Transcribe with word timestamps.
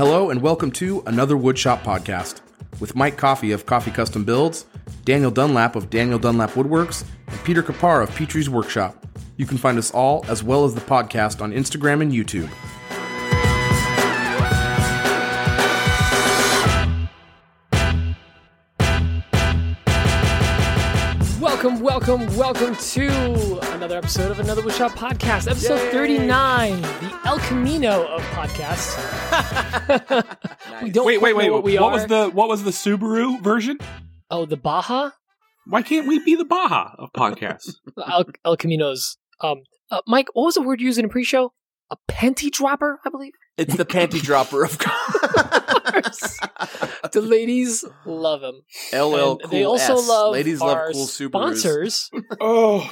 Hello 0.00 0.30
and 0.30 0.40
welcome 0.40 0.70
to 0.70 1.02
another 1.04 1.36
Woodshop 1.36 1.82
podcast 1.82 2.40
with 2.80 2.96
Mike 2.96 3.18
Coffee 3.18 3.52
of 3.52 3.66
Coffee 3.66 3.90
Custom 3.90 4.24
Builds, 4.24 4.64
Daniel 5.04 5.30
Dunlap 5.30 5.76
of 5.76 5.90
Daniel 5.90 6.18
Dunlap 6.18 6.52
Woodworks, 6.52 7.04
and 7.26 7.38
Peter 7.44 7.62
Kapar 7.62 8.02
of 8.02 8.14
Petrie's 8.14 8.48
Workshop. 8.48 9.06
You 9.36 9.44
can 9.44 9.58
find 9.58 9.76
us 9.76 9.90
all 9.90 10.24
as 10.26 10.42
well 10.42 10.64
as 10.64 10.74
the 10.74 10.80
podcast 10.80 11.42
on 11.42 11.52
Instagram 11.52 12.00
and 12.00 12.12
YouTube. 12.12 12.48
Welcome, 21.62 21.80
welcome, 21.82 22.36
welcome 22.38 22.74
to 22.74 23.58
another 23.74 23.98
episode 23.98 24.30
of 24.30 24.40
another 24.40 24.62
Woodshop 24.62 24.92
podcast, 24.92 25.46
episode 25.46 25.76
Yay. 25.76 25.90
39, 25.92 26.80
the 26.80 27.20
El 27.26 27.38
Camino 27.40 28.06
of 28.06 28.22
podcasts. 28.30 28.96
we 30.82 30.88
don't 30.88 31.04
Wait, 31.04 31.20
wait, 31.20 31.36
wait. 31.36 31.48
know 31.48 31.52
What, 31.52 31.58
what 31.58 31.64
we 31.64 31.76
are. 31.76 31.90
was 31.90 32.06
the 32.06 32.30
what 32.30 32.48
was 32.48 32.64
the 32.64 32.70
Subaru 32.70 33.42
version? 33.42 33.76
oh, 34.30 34.46
the 34.46 34.56
Baja? 34.56 35.10
Why 35.66 35.82
can't 35.82 36.08
we 36.08 36.24
be 36.24 36.34
the 36.34 36.46
Baja 36.46 36.94
of 36.98 37.12
podcasts? 37.12 37.74
El, 38.10 38.24
El 38.46 38.56
Camino's. 38.56 39.18
Um, 39.42 39.58
uh, 39.90 40.00
Mike, 40.06 40.28
what 40.32 40.44
was 40.44 40.54
the 40.54 40.62
word 40.62 40.80
used 40.80 40.98
in 40.98 41.04
a 41.04 41.08
pre-show? 41.10 41.52
A 41.90 41.96
penty 42.08 42.48
dropper, 42.48 43.00
I 43.04 43.10
believe. 43.10 43.34
It's 43.56 43.76
the 43.76 43.84
panty 43.84 44.20
dropper 44.22 44.64
of 44.64 44.78
cars. 44.78 46.38
the 47.12 47.20
ladies 47.20 47.84
love 48.06 48.42
him. 48.42 48.62
LL 48.92 49.38
And 49.42 49.50
they 49.50 49.64
also 49.64 49.96
love 49.96 50.32
Ladies 50.32 50.60
our 50.62 50.68
love 50.68 50.92
cool 50.94 51.06
Subarus. 51.06 51.28
sponsors. 51.28 52.10
oh, 52.40 52.90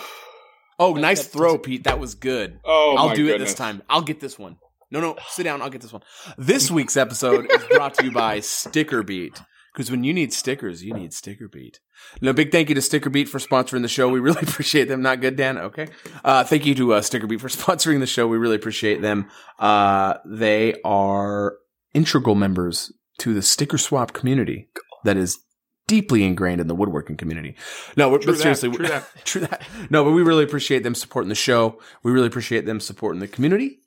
Oh, 0.80 0.93
nice 0.95 1.25
That- 1.25 1.33
throw, 1.33 1.59
Pete. 1.59 1.85
That 1.85 1.99
was 1.99 2.15
good. 2.15 2.60
oh, 2.65 2.95
I'll 2.97 3.09
my 3.09 3.15
do 3.15 3.24
it 3.27 3.32
goodness. 3.32 3.51
this 3.51 3.59
time. 3.59 3.82
I'll 3.91 4.02
get 4.02 4.21
this 4.21 4.38
one. 4.38 4.59
No, 4.91 5.01
no, 5.01 5.16
sit 5.29 5.43
down. 5.43 5.60
I'll 5.60 5.71
get 5.71 5.80
this 5.82 5.93
one. 5.93 6.02
This 6.38 6.71
week's 6.71 6.97
episode 6.97 7.51
is 7.51 7.63
brought 7.71 7.95
to 7.95 8.04
you 8.04 8.13
by 8.13 8.41
Sticker 8.41 9.02
Beat. 9.02 9.41
Because 9.73 9.91
when 9.91 10.05
you 10.05 10.13
need 10.13 10.33
stickers, 10.33 10.83
you 10.83 10.93
need 10.95 11.13
Sticker 11.13 11.49
Beat. 11.49 11.80
No, 12.21 12.33
big 12.33 12.51
thank 12.51 12.69
you 12.69 12.74
to 12.74 12.83
Sticker 12.83 13.11
Beat 13.11 13.29
for 13.29 13.38
sponsoring 13.38 13.83
the 13.83 13.88
show. 13.88 14.09
We 14.09 14.21
really 14.21 14.43
appreciate 14.43 14.88
them. 14.88 15.02
Not 15.02 15.21
good, 15.21 15.37
Dan? 15.37 15.59
Okay. 15.59 15.88
Uh, 16.25 16.45
thank 16.45 16.66
you 16.66 16.75
to 16.77 16.95
uh, 16.95 17.02
Sticker 17.02 17.27
Beat 17.27 17.41
for 17.41 17.49
sponsoring 17.49 18.01
the 18.01 18.07
show. 18.07 18.27
We 18.27 18.38
really 18.38 18.57
appreciate 18.57 19.02
them. 19.02 19.29
Uh, 19.59 20.15
they 20.25 20.75
are 20.85 21.57
integral 21.95 22.35
members 22.35 22.93
to 23.19 23.35
the 23.35 23.43
sticker 23.43 23.79
swap 23.79 24.13
community 24.13 24.69
that 25.05 25.16
is 25.16 25.38
deeply 25.87 26.23
ingrained 26.23 26.60
in 26.60 26.69
the 26.69 26.75
woodworking 26.75 27.16
community. 27.16 27.57
No, 27.97 28.10
True 28.10 28.27
but 28.27 28.37
that, 28.37 28.43
seriously, 28.43 28.71
true 28.71 28.87
that. 28.87 29.09
true 29.25 29.41
that. 29.43 29.66
No, 29.91 30.05
but 30.05 30.13
we 30.13 30.23
really 30.23 30.45
appreciate 30.45 30.85
them 30.85 30.95
supporting 30.95 31.29
the 31.29 31.35
show. 31.35 31.80
We 32.03 32.13
really 32.13 32.29
appreciate 32.29 32.66
them 32.66 32.79
supporting 32.79 33.21
the 33.21 33.29
community. 33.29 33.80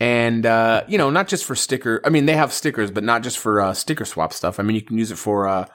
And, 0.00 0.44
uh, 0.44 0.84
you 0.88 0.98
know, 0.98 1.10
not 1.10 1.28
just 1.28 1.44
for 1.44 1.54
sticker. 1.54 2.00
I 2.04 2.08
mean, 2.08 2.26
they 2.26 2.36
have 2.36 2.52
stickers, 2.52 2.90
but 2.90 3.04
not 3.04 3.22
just 3.22 3.38
for, 3.38 3.60
uh, 3.60 3.74
sticker 3.74 4.04
swap 4.04 4.32
stuff. 4.32 4.58
I 4.58 4.62
mean, 4.62 4.74
you 4.74 4.82
can 4.82 4.98
use 4.98 5.10
it 5.10 5.16
for, 5.16 5.46
uh, 5.46 5.66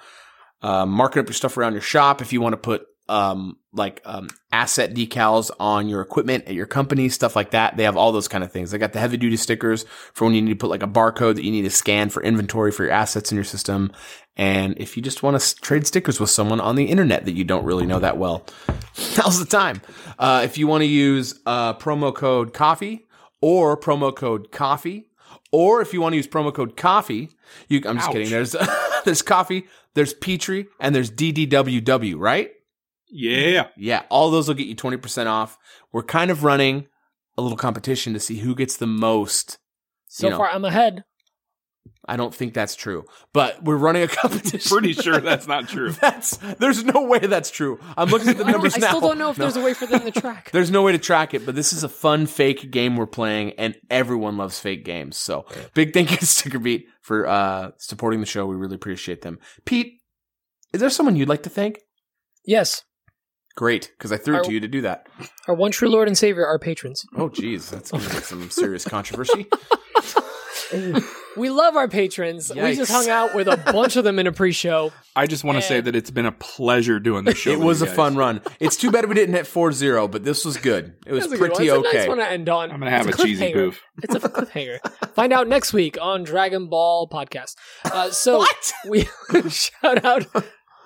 uh, 0.62 0.86
marking 0.86 1.22
up 1.22 1.28
your 1.28 1.34
stuff 1.34 1.58
around 1.58 1.74
your 1.74 1.82
shop 1.82 2.22
if 2.22 2.34
you 2.34 2.42
want 2.42 2.54
to 2.54 2.58
put, 2.58 2.86
um, 3.08 3.56
like, 3.72 4.02
um, 4.06 4.28
asset 4.52 4.94
decals 4.94 5.52
on 5.58 5.88
your 5.88 6.02
equipment 6.02 6.44
at 6.48 6.54
your 6.54 6.66
company, 6.66 7.08
stuff 7.08 7.36
like 7.36 7.52
that. 7.52 7.78
They 7.78 7.84
have 7.84 7.96
all 7.96 8.12
those 8.12 8.28
kind 8.28 8.44
of 8.44 8.52
things. 8.52 8.72
They 8.72 8.78
got 8.78 8.92
the 8.92 9.00
heavy 9.00 9.16
duty 9.16 9.38
stickers 9.38 9.86
for 10.14 10.26
when 10.26 10.34
you 10.34 10.42
need 10.42 10.52
to 10.52 10.58
put 10.58 10.70
like 10.70 10.84
a 10.84 10.88
barcode 10.88 11.36
that 11.36 11.44
you 11.44 11.52
need 11.52 11.64
to 11.64 11.70
scan 11.70 12.10
for 12.10 12.22
inventory 12.22 12.72
for 12.72 12.84
your 12.84 12.92
assets 12.92 13.32
in 13.32 13.36
your 13.36 13.46
system. 13.46 13.92
And 14.36 14.78
if 14.78 14.98
you 14.98 15.02
just 15.04 15.24
want 15.24 15.40
to 15.40 15.56
trade 15.62 15.88
stickers 15.88 16.20
with 16.20 16.30
someone 16.30 16.60
on 16.60 16.76
the 16.76 16.86
internet 16.86 17.26
that 17.26 17.34
you 17.34 17.46
don't 17.46 17.66
really 17.66 17.86
know 17.86 18.00
that 18.00 18.18
well, 18.18 18.46
now's 19.18 19.40
the 19.40 19.46
time. 19.46 19.82
Uh, 20.20 20.42
if 20.44 20.58
you 20.58 20.68
want 20.68 20.82
to 20.82 20.88
use 20.88 21.40
uh, 21.46 21.74
promo 21.76 22.14
code 22.14 22.54
coffee 22.54 23.06
or 23.42 23.78
promo 23.78 24.16
code 24.16 24.52
coffee, 24.52 25.08
or 25.52 25.82
if 25.82 25.94
you 25.94 26.02
want 26.02 26.14
to 26.14 26.18
use 26.18 26.28
promo 26.28 26.54
code 26.54 26.76
coffee, 26.78 27.30
you, 27.68 27.82
I'm 27.86 27.98
just 27.98 28.08
Ouch. 28.10 28.14
kidding. 28.14 28.30
There's 28.30 28.56
there's 29.06 29.22
coffee, 29.22 29.66
there's 29.96 30.14
Petrie, 30.14 30.68
and 30.80 30.94
there's 30.94 31.12
DDWW, 31.12 32.16
right? 32.18 32.52
Yeah. 33.12 33.68
Yeah, 33.76 34.04
all 34.10 34.30
those 34.30 34.48
will 34.48 34.56
get 34.56 34.68
you 34.68 34.76
20% 34.76 35.26
off. 35.26 35.58
We're 35.92 36.04
kind 36.04 36.30
of 36.30 36.44
running 36.44 36.88
a 37.38 37.42
little 37.42 37.58
competition 37.58 38.14
to 38.14 38.20
see 38.20 38.38
who 38.40 38.54
gets 38.54 38.78
the 38.78 38.86
most. 38.88 39.58
So 40.08 40.28
You 40.28 40.32
know. 40.32 40.38
far, 40.38 40.50
I'm 40.50 40.66
ahead. 40.66 41.04
I 42.10 42.18
don't 42.18 42.34
think 42.34 42.54
that's 42.54 42.76
true, 42.76 43.06
but 43.34 43.64
we're 43.64 43.78
running 43.78 44.04
a 44.04 44.08
competition. 44.22 44.68
Pretty 44.70 44.94
sure 44.94 45.20
that's 45.22 45.48
not 45.48 45.68
true. 45.70 45.92
That's 45.92 46.38
there's 46.58 46.84
no 46.84 47.04
way 47.04 47.20
that's 47.20 47.52
true. 47.52 47.80
I'm 47.96 48.10
looking 48.10 48.30
at 48.30 48.38
the 48.38 48.44
I, 48.44 48.52
don't- 48.52 48.52
numbers 48.54 48.76
I 48.76 48.80
now. 48.80 48.88
still 48.90 49.02
don't 49.02 49.18
know 49.20 49.30
if 49.30 49.38
No. 49.38 49.46
there's 49.46 49.56
a 49.58 49.62
way 49.62 49.74
for 49.74 49.86
them 49.86 50.02
to 50.02 50.12
track. 50.22 50.50
There's 50.52 50.72
no 50.72 50.82
way 50.82 50.92
to 50.92 50.98
track 50.98 51.34
it, 51.34 51.46
but 51.46 51.56
this 51.56 51.72
is 51.72 51.84
a 51.84 51.90
fun 51.90 52.26
fake 52.26 52.72
game 52.72 52.98
we're 52.98 53.06
playing, 53.06 53.52
and 53.60 53.76
everyone 53.90 54.38
loves 54.38 54.60
fake 54.60 54.84
games. 54.84 55.16
So 55.18 55.46
big 55.74 55.94
thank 55.94 56.12
you 56.12 56.18
to 56.18 56.26
Sticker 56.26 56.60
Beat 56.60 56.88
for 57.02 57.28
uh, 57.28 57.72
supporting 57.78 58.20
the 58.20 58.26
show. 58.26 58.46
We 58.48 58.56
really 58.56 58.76
appreciate 58.76 59.22
them. 59.22 59.38
Pete, 59.66 60.02
is 60.74 60.82
there 60.82 60.90
someone 60.90 61.16
you'd 61.16 61.30
like 61.30 61.44
to 61.44 61.50
thank? 61.50 61.80
yes, 62.46 62.84
Great, 63.56 63.92
because 63.98 64.14
I 64.14 64.18
threw 64.18 64.38
it 64.38 64.46
to 64.46 64.54
you 64.54 64.62
to 64.62 64.70
do 64.70 64.82
that. 64.82 65.08
our 65.48 65.54
one 65.54 65.72
true 65.72 65.90
Lord 65.90 66.08
and 66.08 66.18
Savior, 66.18 66.46
our 66.48 66.58
patrons. 66.60 67.04
Oh, 67.18 67.28
geez, 67.28 67.70
that's 67.70 67.92
going 67.92 68.04
to 68.06 68.10
get 68.14 68.24
some 68.24 68.50
serious 68.50 68.86
controversy. 68.86 69.48
We 71.38 71.50
love 71.50 71.76
our 71.76 71.88
patrons. 71.88 72.52
We 72.54 72.76
just 72.76 72.92
hung 72.92 73.08
out 73.08 73.36
with 73.36 73.48
a 73.48 73.56
bunch 73.58 73.96
of 73.96 74.04
them 74.04 74.20
in 74.20 74.28
a 74.28 74.32
pre-show. 74.32 74.92
I 75.16 75.28
just 75.28 75.44
want 75.44 75.58
to 75.58 75.62
say 75.62 75.80
that 75.80 75.96
it's 75.96 76.10
been 76.12 76.26
a 76.26 76.32
pleasure 76.32 77.00
doing 77.00 77.24
the 77.24 77.36
show. 77.36 77.52
it 77.52 77.60
was 77.60 77.82
a 77.82 77.86
guys. 77.86 77.96
fun 77.96 78.16
run. 78.16 78.42
It's 78.60 78.76
too 78.76 78.92
bad 78.92 79.08
we 79.08 79.16
didn't 79.16 79.36
hit 79.36 79.46
4-0, 79.46 80.10
but 80.12 80.24
this 80.24 80.44
was 80.44 80.58
good. 80.58 80.96
It 81.06 81.14
was 81.14 81.24
That's 81.24 81.34
a 81.34 81.38
good 81.38 81.54
pretty 81.54 81.70
one. 81.72 81.80
It's 81.80 81.88
a 81.88 81.90
okay. 81.90 81.98
nice 82.00 82.08
one 82.08 82.18
to 82.18 82.28
end 82.30 82.50
on. 82.50 82.72
I'm 82.72 82.80
gonna 82.80 82.92
have 82.92 83.08
It's 83.08 83.20
a 83.20 83.24
cheesy 83.24 83.46
cliffhanger. 83.48 83.54
goof. 83.54 83.82
It's 84.04 84.16
a 84.16 84.20
cliffhanger. 84.20 85.14
Find 85.14 85.32
out 85.32 85.48
next 85.48 85.72
week 85.74 85.98
on 86.02 86.24
Dragon 86.24 86.68
Ball 86.68 87.08
podcast. 87.08 87.56
Uh, 87.86 88.10
so 88.12 88.46
we 88.88 89.08
shout 89.50 90.04
out. 90.04 90.26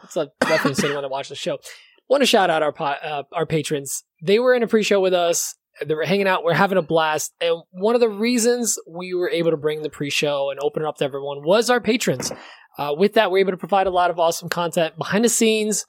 It's 0.03 0.17
a 0.17 0.27
reference 0.47 0.77
to 0.79 0.85
anyone 0.87 1.03
that 1.03 1.09
watched 1.09 1.29
the 1.29 1.35
show. 1.35 1.57
Want 2.09 2.21
to 2.21 2.27
shout 2.27 2.49
out 2.49 2.61
our 2.61 2.73
po- 2.73 2.85
uh, 2.85 3.23
our 3.31 3.45
patrons. 3.45 4.03
They 4.21 4.39
were 4.39 4.53
in 4.53 4.61
a 4.61 4.67
pre-show 4.67 4.99
with 4.99 5.13
us. 5.13 5.55
They 5.85 5.95
were 5.95 6.05
hanging 6.05 6.27
out. 6.27 6.43
We're 6.43 6.53
having 6.53 6.77
a 6.77 6.81
blast. 6.83 7.33
And 7.41 7.61
one 7.71 7.95
of 7.95 8.01
the 8.01 8.09
reasons 8.09 8.77
we 8.87 9.13
were 9.13 9.29
able 9.29 9.51
to 9.51 9.57
bring 9.57 9.81
the 9.81 9.89
pre-show 9.89 10.49
and 10.51 10.59
open 10.61 10.83
it 10.83 10.87
up 10.87 10.97
to 10.97 11.05
everyone 11.05 11.43
was 11.43 11.69
our 11.69 11.81
patrons. 11.81 12.31
Uh, 12.77 12.93
with 12.97 13.13
that, 13.13 13.31
we're 13.31 13.39
able 13.39 13.51
to 13.51 13.57
provide 13.57 13.87
a 13.87 13.91
lot 13.91 14.09
of 14.11 14.19
awesome 14.19 14.49
content 14.49 14.97
behind 14.97 15.25
the 15.25 15.29
scenes. 15.29 15.85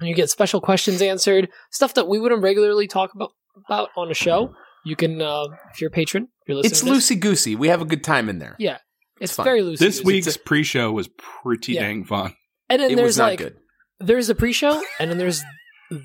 And 0.00 0.08
you 0.08 0.14
get 0.14 0.28
special 0.30 0.60
questions 0.60 1.00
answered, 1.00 1.48
stuff 1.70 1.94
that 1.94 2.08
we 2.08 2.18
wouldn't 2.18 2.42
regularly 2.42 2.86
talk 2.86 3.14
about 3.14 3.30
about 3.68 3.90
on 3.96 4.08
the 4.08 4.14
show. 4.14 4.52
You 4.84 4.96
can, 4.96 5.22
uh, 5.22 5.46
if 5.72 5.80
you're 5.80 5.88
a 5.88 5.92
patron, 5.92 6.24
if 6.42 6.48
you're 6.48 6.56
listening. 6.56 6.72
It's 6.72 6.80
to 6.80 6.86
this, 6.86 7.10
loosey 7.10 7.20
goosey. 7.20 7.56
We 7.56 7.68
have 7.68 7.80
a 7.80 7.84
good 7.86 8.02
time 8.04 8.28
in 8.28 8.38
there. 8.38 8.56
Yeah, 8.58 8.78
it's, 9.20 9.32
fun. 9.32 9.44
very 9.44 9.62
loose. 9.62 9.78
This 9.78 10.00
goosey. 10.00 10.06
week's 10.06 10.36
pre-show 10.36 10.90
was 10.92 11.08
pretty 11.16 11.74
Yeah. 11.74 11.82
dang 11.82 12.04
fun. 12.04 12.34
and 12.68 12.82
then 12.82 12.90
It 12.90 12.96
there's 12.96 13.06
was 13.10 13.18
not 13.18 13.24
like 13.30 13.38
good. 13.38 13.56
there's 14.00 14.28
a 14.28 14.34
pre-show, 14.34 14.82
and 14.98 15.10
then 15.10 15.18
there's 15.18 15.42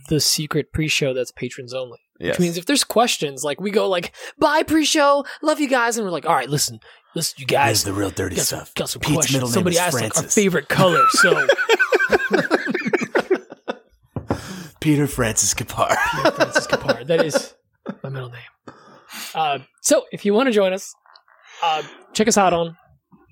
the 0.09 0.19
secret 0.19 0.71
pre-show 0.71 1.13
that's 1.13 1.31
patrons 1.31 1.73
only. 1.73 1.97
Yes. 2.19 2.33
Which 2.33 2.39
means 2.39 2.57
if 2.57 2.65
there's 2.65 2.83
questions, 2.83 3.43
like 3.43 3.61
we 3.61 3.71
go 3.71 3.87
like, 3.89 4.13
"Bye 4.37 4.63
pre-show, 4.63 5.25
love 5.41 5.59
you 5.59 5.67
guys," 5.69 5.97
and 5.97 6.05
we're 6.05 6.11
like, 6.11 6.25
"All 6.25 6.35
right, 6.35 6.49
listen, 6.49 6.79
listen, 7.15 7.35
you 7.39 7.45
guys." 7.45 7.83
the 7.85 7.93
real 7.93 8.09
dirty 8.09 8.35
Got 8.35 8.45
some, 8.45 8.65
got 8.75 8.89
some 8.89 8.99
Pete's 8.99 9.13
questions. 9.13 9.33
middle 9.35 9.47
name 9.49 9.53
Somebody 9.53 9.75
is 9.77 9.81
asked 9.81 10.01
like 10.01 10.17
our 10.17 10.23
favorite 10.23 10.67
color, 10.69 11.01
so 11.11 11.47
Peter 14.79 15.07
Francis 15.07 15.53
Kapar. 15.53 15.95
Peter 16.15 16.31
Francis 16.31 16.67
Kapar. 16.67 17.05
That 17.07 17.23
is 17.25 17.55
my 18.03 18.09
middle 18.09 18.29
name. 18.29 18.75
Uh, 19.35 19.59
so 19.81 20.05
if 20.11 20.25
you 20.25 20.33
want 20.33 20.47
to 20.47 20.51
join 20.51 20.73
us, 20.73 20.93
uh, 21.63 21.83
check 22.13 22.27
us 22.27 22.37
out 22.37 22.53
on 22.53 22.77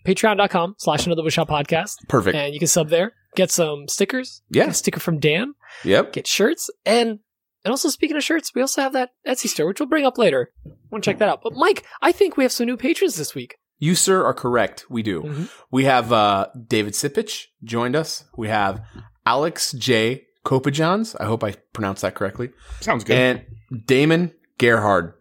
patreon.com 0.06 0.76
slash 0.78 1.06
another 1.06 1.22
Woodshop 1.22 1.48
podcast. 1.48 1.96
Perfect. 2.10 2.36
And 2.36 2.54
you 2.54 2.60
can 2.60 2.68
sub 2.68 2.90
there, 2.90 3.14
get 3.36 3.52
some 3.52 3.88
stickers, 3.88 4.42
get 4.52 4.66
Yeah. 4.66 4.72
a 4.72 4.74
sticker 4.74 5.00
from 5.00 5.20
Dan, 5.20 5.54
Yep. 5.84 6.14
get 6.14 6.28
shirts, 6.28 6.70
and 6.86 7.20
and 7.66 7.72
also 7.72 7.90
speaking 7.90 8.18
of 8.18 8.24
shirts, 8.24 8.54
we 8.56 8.62
also 8.62 8.82
have 8.82 8.94
that 8.94 9.10
Etsy 9.28 9.48
store, 9.48 9.68
which 9.68 9.80
we'll 9.80 9.90
bring 9.90 10.06
up 10.06 10.18
later. 10.18 10.52
Want 10.92 11.04
to 11.04 11.10
check 11.12 11.20
that 11.20 11.30
out. 11.30 11.42
But 11.44 11.54
Mike, 11.54 11.86
I 12.02 12.12
think 12.12 12.38
we 12.38 12.44
have 12.44 12.52
some 12.52 12.66
new 12.68 12.78
patrons 12.78 13.16
this 13.16 13.36
week. 13.36 13.58
You, 13.80 13.94
sir, 13.94 14.24
are 14.26 14.34
correct. 14.34 14.86
We 14.90 15.04
do. 15.04 15.22
Mhm. 15.22 15.50
We 15.72 15.84
have 15.86 16.12
uh, 16.12 16.48
David 16.68 16.94
Sipich 16.94 17.46
joined 17.64 17.96
us. 17.96 18.24
We 18.36 18.48
have 18.48 18.82
Alex 19.26 19.72
J. 19.74 20.24
Kopajans. 20.46 21.16
I 21.20 21.26
hope 21.26 21.44
I 21.44 21.52
pronounced 21.74 22.02
that 22.02 22.16
correctly. 22.16 22.50
Sounds 22.80 23.04
good. 23.04 23.16
And 23.18 23.86
Damon 23.86 24.34
Gerhard. 24.58 25.14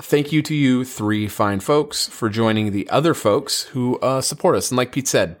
Thank 0.00 0.32
you 0.32 0.42
to 0.42 0.54
you 0.54 0.84
three 0.84 1.28
fine 1.28 1.60
folks 1.60 2.08
for 2.08 2.28
joining 2.28 2.72
the 2.72 2.90
other 2.90 3.14
folks 3.14 3.62
who 3.62 3.96
uh, 4.00 4.20
support 4.20 4.56
us. 4.56 4.70
And 4.70 4.76
like 4.76 4.90
Pete 4.90 5.06
said, 5.06 5.36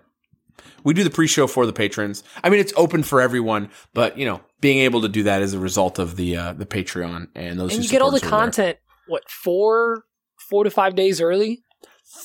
we 0.84 0.94
do 0.94 1.02
the 1.02 1.10
pre-show 1.10 1.46
for 1.46 1.66
the 1.66 1.72
patrons. 1.72 2.22
I 2.42 2.50
mean, 2.50 2.60
it's 2.60 2.72
open 2.76 3.02
for 3.02 3.20
everyone, 3.20 3.70
but 3.92 4.16
you 4.16 4.26
know, 4.26 4.40
being 4.60 4.78
able 4.78 5.02
to 5.02 5.08
do 5.08 5.24
that 5.24 5.42
is 5.42 5.54
a 5.54 5.58
result 5.58 5.98
of 5.98 6.16
the 6.16 6.36
uh, 6.36 6.52
the 6.52 6.66
Patreon 6.66 7.28
and 7.34 7.58
those. 7.58 7.72
And 7.72 7.78
who 7.78 7.82
you 7.84 7.88
get 7.88 8.02
all 8.02 8.10
the 8.10 8.18
support 8.18 8.32
us 8.34 8.38
over 8.38 8.44
there. 8.44 8.64
content, 8.74 8.78
what, 9.08 9.28
four 9.28 10.04
four 10.48 10.64
to 10.64 10.70
five 10.70 10.94
days 10.94 11.20
early? 11.20 11.64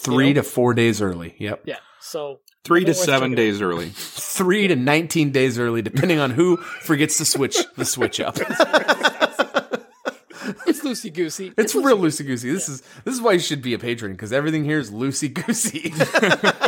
three 0.01 0.27
you 0.29 0.33
know? 0.35 0.41
to 0.41 0.47
four 0.47 0.73
days 0.73 1.01
early. 1.01 1.35
Yep, 1.39 1.63
Yeah. 1.65 1.77
So 2.01 2.39
Three 2.65 2.81
to 2.81 2.87
Worth 2.87 2.97
checking 2.97 3.05
seven 3.05 3.31
out. 3.31 3.37
days 3.37 3.61
early. 3.61 3.89
three 3.93 4.67
to 4.67 4.75
nineteen 4.75 5.31
days 5.31 5.57
early, 5.57 5.81
depending 5.81 6.19
on 6.19 6.31
who 6.31 6.57
forgets 6.57 7.17
to 7.17 7.25
switch 7.25 7.57
the 7.77 7.85
switch 7.85 8.19
up. 8.19 8.37
it's 10.89 11.01
loosey 11.01 11.13
goosey. 11.13 11.53
It's 11.57 11.75
real 11.75 11.97
loosey 11.97 12.25
goosey. 12.25 12.51
This 12.51 12.69
is 12.69 12.81
this 13.03 13.15
is 13.15 13.21
why 13.21 13.33
you 13.33 13.39
should 13.39 13.61
be 13.61 13.73
a 13.73 13.79
patron 13.79 14.11
because 14.13 14.33
everything 14.33 14.63
here 14.63 14.79
is 14.79 14.91
loosey 14.91 15.33
goosey. 15.33 15.93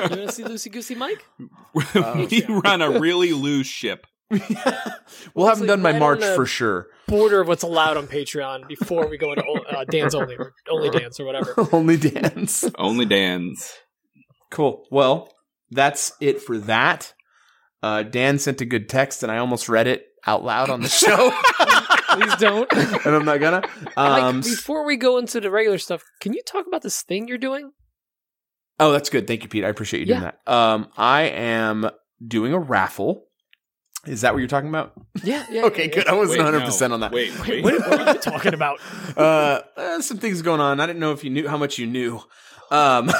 You 0.02 0.18
want 0.18 0.30
to 0.30 0.32
see 0.32 0.44
loosey 0.44 0.72
goosey, 0.72 0.96
Mike? 0.96 1.24
we 1.74 2.44
run 2.48 2.82
a 2.82 3.00
really 3.00 3.34
loose 3.34 3.68
ship. 3.68 4.08
we'll 5.36 5.46
have 5.48 5.60
them 5.60 5.68
done 5.68 5.84
by 5.84 5.92
right 5.92 6.00
March 6.00 6.22
on 6.24 6.30
the- 6.30 6.36
for 6.36 6.46
sure. 6.46 6.88
Border 7.08 7.42
of 7.42 7.48
what's 7.48 7.64
allowed 7.64 7.98
on 7.98 8.08
Patreon 8.08 8.68
before 8.68 9.08
we 9.08 9.18
go 9.18 9.34
into 9.34 9.44
uh, 9.44 9.84
dance 9.84 10.16
only 10.16 10.36
or 10.38 10.54
only 10.70 10.90
dance 10.90 11.20
or 11.20 11.26
whatever. 11.26 11.54
Only 11.72 11.98
dance. 11.98 12.64
Only 12.78 13.06
dance. 13.06 13.78
Cool. 14.50 14.86
Well, 14.90 15.32
that's 15.70 16.14
it 16.22 16.42
for 16.42 16.58
that. 16.60 17.14
Uh, 17.84 18.04
Dan 18.04 18.40
sent 18.40 18.62
a 18.62 18.66
good 18.66 18.88
text, 18.90 19.24
and 19.24 19.32
I 19.32 19.38
almost 19.40 19.68
read 19.70 19.88
it 19.88 20.08
out 20.26 20.44
loud 20.44 20.70
on 20.70 20.82
the 20.82 20.88
show, 20.90 21.32
Please 22.14 22.36
don't. 22.38 22.72
and 23.06 23.16
I'm 23.16 23.26
not 23.26 23.40
gonna. 23.40 23.62
Mike, 23.96 24.24
Um, 24.24 24.42
before 24.42 24.86
we 24.86 24.98
go 24.98 25.18
into 25.18 25.40
the 25.42 25.50
regular 25.52 25.78
stuff, 25.78 26.04
can 26.20 26.34
you 26.34 26.42
talk 26.46 26.68
about 26.68 26.82
this 26.82 27.02
thing 27.02 27.28
you're 27.28 27.38
doing? 27.38 27.72
oh, 28.80 28.92
that's 28.92 29.10
good. 29.12 29.28
Thank 29.28 29.44
you, 29.44 29.50
Pete. 29.50 29.64
I 29.64 29.70
appreciate 29.70 30.00
you 30.00 30.06
doing 30.08 30.22
Yeah. 30.24 30.32
that. 30.46 30.52
Um, 30.52 30.88
I 30.98 31.24
am 31.24 31.90
doing 32.26 32.52
a 32.54 32.58
raffle. 32.60 33.28
Is 34.08 34.22
that 34.22 34.34
what 34.34 34.40
you're 34.40 34.48
talking 34.48 34.70
about? 34.70 34.94
Yeah, 35.24 35.46
yeah. 35.52 35.66
Okay, 35.66 35.84
yeah, 35.88 35.94
good. 35.94 36.08
I 36.08 36.14
wasn't 36.14 36.40
Wait, 36.40 36.46
100 36.46 36.60
no. 36.62 36.66
percent 36.66 36.92
on 36.92 37.02
that. 37.02 37.12
Wait, 37.12 37.32
wait. 37.48 37.64
What, 37.64 37.76
what 37.88 38.00
are 38.08 38.14
you 38.14 38.20
talking 38.32 38.56
about? 38.56 38.80
uh, 39.16 39.62
uh, 39.78 40.02
some 40.02 40.18
things 40.18 40.42
going 40.42 40.60
on. 40.62 40.80
I 40.80 40.88
didn't 40.88 41.00
know 41.00 41.12
if 41.12 41.24
you 41.24 41.30
knew 41.30 41.48
how 41.48 41.58
much 41.58 41.78
you 41.78 41.86
knew. 41.86 42.20
Um, 42.72 43.12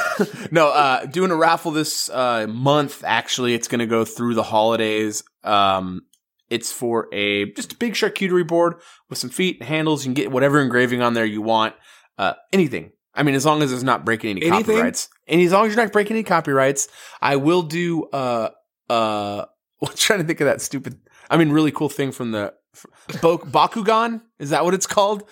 no, 0.50 0.70
uh, 0.70 1.06
doing 1.06 1.30
a 1.30 1.36
raffle 1.36 1.70
this 1.72 2.10
uh, 2.10 2.48
month. 2.50 3.04
Actually, 3.06 3.54
it's 3.54 3.68
going 3.68 3.80
to 3.80 3.86
go 3.86 4.04
through 4.06 4.34
the 4.34 4.44
holidays. 4.44 5.24
Um, 5.44 6.02
it's 6.52 6.72
for 6.72 7.08
a 7.12 7.52
just 7.54 7.74
a 7.74 7.76
big 7.78 7.94
charcuterie 7.94 8.46
board 8.46 8.76
with 9.10 9.18
some 9.18 9.30
feet 9.32 9.58
and 9.60 9.68
handles. 9.68 10.06
You 10.06 10.10
can 10.10 10.14
get 10.14 10.32
whatever 10.32 10.62
engraving 10.62 11.02
on 11.02 11.14
there 11.16 11.26
you 11.26 11.42
want. 11.42 11.74
Uh, 12.18 12.34
anything. 12.54 12.92
I 13.16 13.24
mean, 13.24 13.36
as 13.36 13.46
long 13.46 13.64
as 13.64 13.74
it's 13.74 13.84
not 13.84 14.06
breaking 14.06 14.38
any 14.38 14.46
Anything? 14.46 14.76
copyrights. 14.76 15.10
And 15.28 15.42
as 15.42 15.52
long 15.52 15.66
as 15.66 15.74
you're 15.76 15.84
not 15.84 15.92
breaking 15.92 16.16
any 16.16 16.24
copyrights, 16.24 16.88
I 17.22 17.38
will 17.38 17.64
do. 17.64 18.04
Uh, 18.06 18.50
uh, 18.90 19.46
I'm 19.82 19.96
trying 19.96 20.20
to 20.20 20.26
think 20.26 20.42
of 20.42 20.46
that 20.46 20.62
stupid. 20.62 21.00
I 21.30 21.38
mean, 21.38 21.52
really 21.52 21.72
cool 21.72 21.90
thing 21.90 22.12
from 22.12 22.32
the 22.32 22.54
Bakugan. 23.10 24.22
Is 24.40 24.52
that 24.52 24.64
what 24.66 24.74
it's 24.74 24.88
called? 24.88 25.24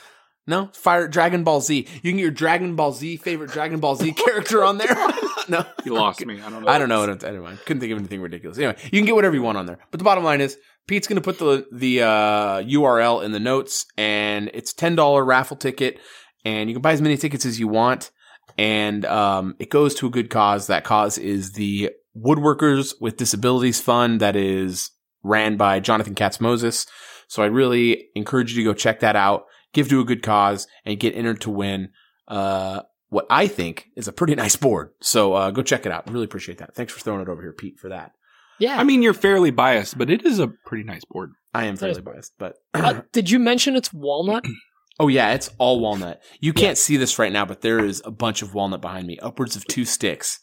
No, 0.47 0.71
Fire 0.73 1.07
Dragon 1.07 1.43
Ball 1.43 1.61
Z. 1.61 1.85
You 2.01 2.11
can 2.11 2.17
get 2.17 2.21
your 2.23 2.31
Dragon 2.31 2.75
Ball 2.75 2.91
Z 2.91 3.17
favorite 3.17 3.51
Dragon 3.51 3.79
Ball 3.79 3.95
Z 3.95 4.11
character 4.25 4.63
on 4.63 4.79
there. 4.79 4.95
no, 5.47 5.63
You 5.85 5.93
lost 5.93 6.25
me. 6.25 6.41
I 6.41 6.49
don't 6.49 6.63
know. 6.63 6.67
I 6.67 6.79
don't 6.79 6.89
know. 6.89 7.41
Mind. 7.43 7.59
Couldn't 7.65 7.81
think 7.81 7.91
of 7.91 7.99
anything 7.99 8.19
ridiculous. 8.19 8.57
Anyway, 8.57 8.75
you 8.85 8.99
can 8.99 9.05
get 9.05 9.13
whatever 9.13 9.35
you 9.35 9.43
want 9.43 9.59
on 9.59 9.67
there. 9.67 9.77
But 9.91 9.99
the 9.99 10.03
bottom 10.03 10.23
line 10.23 10.41
is, 10.41 10.57
Pete's 10.89 11.07
going 11.07 11.21
to 11.21 11.21
put 11.21 11.37
the 11.37 11.67
the 11.71 12.01
uh, 12.01 12.63
URL 12.63 13.23
in 13.23 13.31
the 13.31 13.39
notes, 13.39 13.85
and 13.95 14.49
it's 14.55 14.73
ten 14.73 14.95
dollar 14.95 15.23
raffle 15.23 15.55
ticket, 15.55 15.99
and 16.43 16.67
you 16.67 16.75
can 16.75 16.81
buy 16.81 16.93
as 16.93 17.01
many 17.01 17.15
tickets 17.15 17.45
as 17.45 17.59
you 17.59 17.67
want, 17.67 18.09
and 18.57 19.05
um, 19.05 19.55
it 19.59 19.69
goes 19.69 19.93
to 19.95 20.07
a 20.07 20.09
good 20.09 20.31
cause. 20.31 20.65
That 20.65 20.83
cause 20.83 21.19
is 21.19 21.51
the 21.51 21.91
Woodworkers 22.17 22.95
with 22.99 23.17
Disabilities 23.17 23.79
Fund 23.79 24.19
that 24.19 24.35
is 24.35 24.89
ran 25.21 25.57
by 25.57 25.79
Jonathan 25.79 26.15
Katz 26.15 26.41
Moses. 26.41 26.87
So 27.27 27.43
I 27.43 27.45
really 27.45 28.07
encourage 28.15 28.55
you 28.55 28.63
to 28.63 28.71
go 28.71 28.73
check 28.73 29.01
that 29.01 29.15
out, 29.15 29.45
give 29.73 29.89
to 29.89 29.99
a 29.99 30.05
good 30.05 30.23
cause, 30.23 30.65
and 30.85 30.99
get 30.99 31.13
entered 31.13 31.41
to 31.41 31.51
win. 31.51 31.89
Uh, 32.27 32.81
what 33.09 33.27
I 33.29 33.45
think 33.45 33.89
is 33.95 34.07
a 34.07 34.11
pretty 34.11 34.33
nice 34.33 34.55
board. 34.55 34.89
So 35.01 35.33
uh, 35.33 35.51
go 35.51 35.61
check 35.61 35.85
it 35.85 35.91
out. 35.91 36.09
Really 36.09 36.25
appreciate 36.25 36.57
that. 36.57 36.73
Thanks 36.73 36.93
for 36.93 36.99
throwing 36.99 37.21
it 37.21 37.29
over 37.29 37.43
here, 37.43 37.53
Pete, 37.53 37.77
for 37.77 37.89
that. 37.89 38.13
Yeah. 38.59 38.77
I 38.77 38.83
mean, 38.83 39.01
you're 39.01 39.13
fairly 39.13 39.51
biased, 39.51 39.97
but 39.97 40.09
it 40.09 40.25
is 40.25 40.39
a 40.39 40.47
pretty 40.65 40.83
nice 40.83 41.03
board. 41.09 41.31
I 41.53 41.65
am 41.65 41.77
fairly 41.77 42.01
biased, 42.01 42.33
but 42.37 42.55
Uh, 42.73 43.01
did 43.13 43.29
you 43.29 43.39
mention 43.39 43.75
it's 43.75 43.91
walnut? 43.93 44.45
oh 44.99 45.07
yeah, 45.07 45.33
it's 45.33 45.49
all 45.57 45.79
walnut. 45.79 46.21
You 46.41 46.53
can't 46.53 46.77
see 46.77 46.97
this 46.97 47.17
right 47.19 47.31
now, 47.31 47.45
but 47.45 47.61
there 47.61 47.83
is 47.83 48.01
a 48.05 48.11
bunch 48.11 48.41
of 48.41 48.53
walnut 48.53 48.81
behind 48.81 49.07
me, 49.07 49.17
upwards 49.19 49.55
of 49.55 49.65
two 49.65 49.85
sticks. 49.85 50.39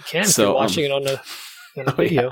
You 0.00 0.04
can 0.06 0.20
if 0.22 0.28
So, 0.28 0.42
you're 0.42 0.50
um, 0.50 0.56
watching 0.56 0.84
it 0.84 0.90
on 0.92 1.02
the, 1.04 1.12
on 1.78 1.84
the 1.86 1.94
Oh, 1.98 2.02
yeah. 2.02 2.08
video. 2.08 2.22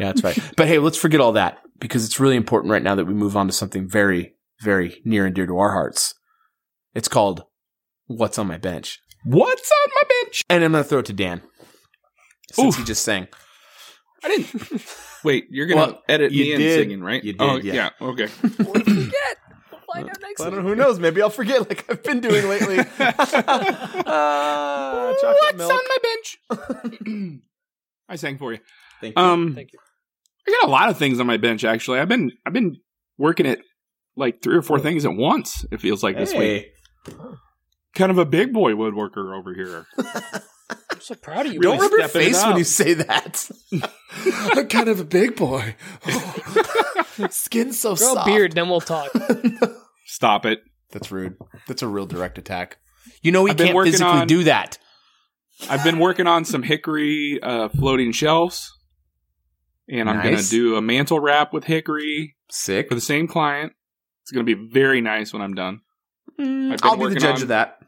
Yeah, 0.00 0.06
that's 0.12 0.22
right. 0.24 0.52
but 0.56 0.66
hey, 0.66 0.78
let's 0.78 0.96
forget 0.98 1.20
all 1.20 1.32
that 1.32 1.58
because 1.78 2.04
it's 2.04 2.18
really 2.18 2.36
important 2.36 2.70
right 2.72 2.82
now 2.82 2.94
that 2.94 3.04
we 3.04 3.14
move 3.14 3.36
on 3.36 3.46
to 3.46 3.52
something 3.52 3.88
very, 3.88 4.34
very 4.62 5.00
near 5.04 5.26
and 5.26 5.34
dear 5.34 5.46
to 5.46 5.58
our 5.58 5.72
hearts. 5.72 6.14
It's 6.94 7.08
called 7.08 7.44
"What's 8.06 8.38
on 8.38 8.46
My 8.46 8.56
Bench," 8.58 8.98
What's 9.24 9.70
on 9.70 9.90
my 9.94 10.02
bench? 10.22 10.42
and 10.48 10.64
I'm 10.64 10.72
gonna 10.72 10.82
throw 10.84 11.00
it 11.00 11.06
to 11.06 11.12
Dan 11.12 11.42
since 12.52 12.74
Oof. 12.74 12.78
he 12.78 12.84
just 12.84 13.02
sang. 13.04 13.28
I 14.24 14.28
didn't. 14.28 14.84
Wait, 15.24 15.46
you're 15.50 15.66
gonna 15.66 15.80
Well, 15.80 16.02
edit 16.08 16.32
you 16.32 16.44
me 16.44 16.52
in 16.52 16.60
did. 16.60 16.80
singing, 16.80 17.02
right? 17.02 17.22
You 17.22 17.32
did, 17.32 17.42
Oh, 17.42 17.56
yeah. 17.56 17.90
Okay. 18.00 18.26
What 18.64 18.84
did 18.84 18.96
you? 18.96 19.12
We'll 19.70 19.80
find 20.04 20.10
out 20.10 20.20
next 20.20 20.40
I 20.40 20.44
don't 20.44 20.54
week. 20.56 20.62
know. 20.64 20.68
Who 20.68 20.74
knows? 20.76 20.98
Maybe 20.98 21.22
I'll 21.22 21.30
forget, 21.30 21.68
like 21.68 21.84
I've 21.90 22.02
been 22.02 22.20
doing 22.20 22.48
lately. 22.48 22.78
uh, 22.98 23.12
chocolate 25.20 25.56
milk. 25.56 25.82
my 25.88 25.96
bench? 26.02 26.38
I 28.08 28.16
sang 28.16 28.38
for 28.38 28.52
you. 28.52 28.58
Thank 29.00 29.16
you. 29.18 29.22
Um, 29.22 29.54
Thank 29.54 29.72
you. 29.72 29.78
I 30.46 30.50
got 30.60 30.68
a 30.68 30.70
lot 30.70 30.88
of 30.90 30.98
things 30.98 31.18
on 31.20 31.26
my 31.26 31.36
bench. 31.38 31.64
Actually, 31.64 31.98
I've 32.00 32.08
been 32.08 32.32
I've 32.44 32.52
been 32.52 32.76
working 33.18 33.46
at 33.46 33.60
like 34.16 34.42
three 34.42 34.56
or 34.56 34.62
four 34.62 34.78
things 34.78 35.04
at 35.04 35.12
once. 35.14 35.64
It 35.72 35.80
feels 35.80 36.02
like 36.02 36.16
this 36.16 36.32
week. 36.34 36.68
Kind 37.94 38.10
of 38.10 38.18
a 38.18 38.24
big 38.24 38.52
boy 38.52 38.72
woodworker 38.72 39.36
over 39.36 39.54
here. 39.54 39.86
I'm 40.68 41.00
so 41.00 41.14
proud 41.14 41.46
of 41.46 41.52
you. 41.52 41.60
Don't 41.60 41.78
rub 41.78 41.90
your 41.92 42.08
face 42.08 42.42
when 42.44 42.56
you 42.56 42.64
say 42.64 42.94
that. 42.94 43.48
I'm 44.54 44.66
kind 44.68 44.88
of 44.88 44.98
a 45.00 45.04
big 45.04 45.36
boy. 45.36 45.76
Skin's 47.30 47.78
so 47.80 47.94
Grow 47.94 48.12
a 48.12 48.14
soft. 48.14 48.26
beard, 48.26 48.52
then 48.52 48.68
we'll 48.68 48.80
talk. 48.80 49.10
Stop 50.06 50.44
it. 50.46 50.60
That's 50.92 51.10
rude. 51.10 51.36
That's 51.66 51.82
a 51.82 51.88
real 51.88 52.06
direct 52.06 52.38
attack. 52.38 52.78
You 53.22 53.32
know 53.32 53.44
he 53.44 53.50
I've 53.50 53.56
been 53.56 53.66
can't 53.68 53.76
working 53.76 53.92
physically 53.92 54.12
on- 54.20 54.26
do 54.26 54.44
that. 54.44 54.78
I've 55.70 55.82
been 55.84 55.98
working 55.98 56.26
on 56.26 56.44
some 56.44 56.62
hickory 56.62 57.40
uh, 57.42 57.68
floating 57.70 58.12
shelves, 58.12 58.70
and 59.88 60.08
I'm 60.10 60.16
gonna 60.16 60.32
Nice. 60.32 60.50
do 60.50 60.76
a 60.76 60.82
mantle 60.82 61.18
wrap 61.18 61.52
with 61.54 61.64
hickory 61.64 62.36
Sick. 62.50 62.88
for 62.88 62.94
the 62.94 63.00
same 63.00 63.26
client. 63.26 63.72
It's 64.22 64.32
gonna 64.32 64.44
be 64.44 64.54
very 64.54 65.00
nice 65.00 65.32
when 65.32 65.40
I'm 65.40 65.54
done. 65.54 65.80
Mm, 66.38 66.72
I've 66.72 66.78
been 66.80 66.88
I'll 66.88 66.96
be 66.96 66.96
the 66.98 67.02
working 67.04 67.20
judge 67.20 67.36
on- 67.36 67.42
of 67.42 67.48
that. 67.48 67.78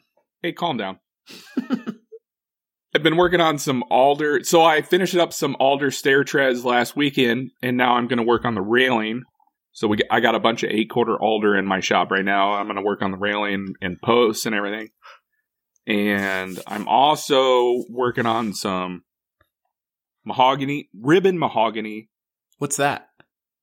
Hey, 0.43 0.53
calm 0.53 0.77
down. 0.79 0.99
I've 2.99 3.05
been 3.05 3.17
working 3.17 3.41
on 3.41 3.59
some 3.59 3.85
alder. 3.91 4.43
So 4.43 4.61
I 4.65 4.83
finished 4.83 5.15
up 5.15 5.33
some 5.33 5.55
alder 5.61 5.93
stair 5.93 6.25
treads 6.25 6.65
last 6.65 6.97
weekend, 6.97 7.53
and 7.63 7.77
now 7.77 7.95
I'm 7.95 8.09
going 8.09 8.17
to 8.17 8.25
work 8.25 8.45
on 8.45 8.57
the 8.57 8.61
railing. 8.61 9.23
So 9.71 9.87
we, 9.87 9.99
I 10.11 10.19
got 10.19 10.35
a 10.35 10.41
bunch 10.41 10.65
of 10.65 10.71
eight 10.71 10.91
quarter 10.91 11.17
alder 11.17 11.57
in 11.57 11.65
my 11.65 11.79
shop 11.79 12.11
right 12.11 12.25
now. 12.25 12.55
I'm 12.55 12.67
going 12.67 12.75
to 12.75 12.83
work 12.83 13.01
on 13.01 13.13
the 13.13 13.17
railing 13.17 13.75
and 13.81 14.01
posts 14.03 14.47
and 14.47 14.55
everything. 14.55 14.89
And 15.87 16.59
I'm 16.67 16.89
also 16.89 17.85
working 17.89 18.27
on 18.27 18.53
some 18.53 19.05
mahogany, 20.25 20.89
ribbon 21.01 21.39
mahogany. 21.39 22.09
What's 22.59 22.79
that? 22.79 23.07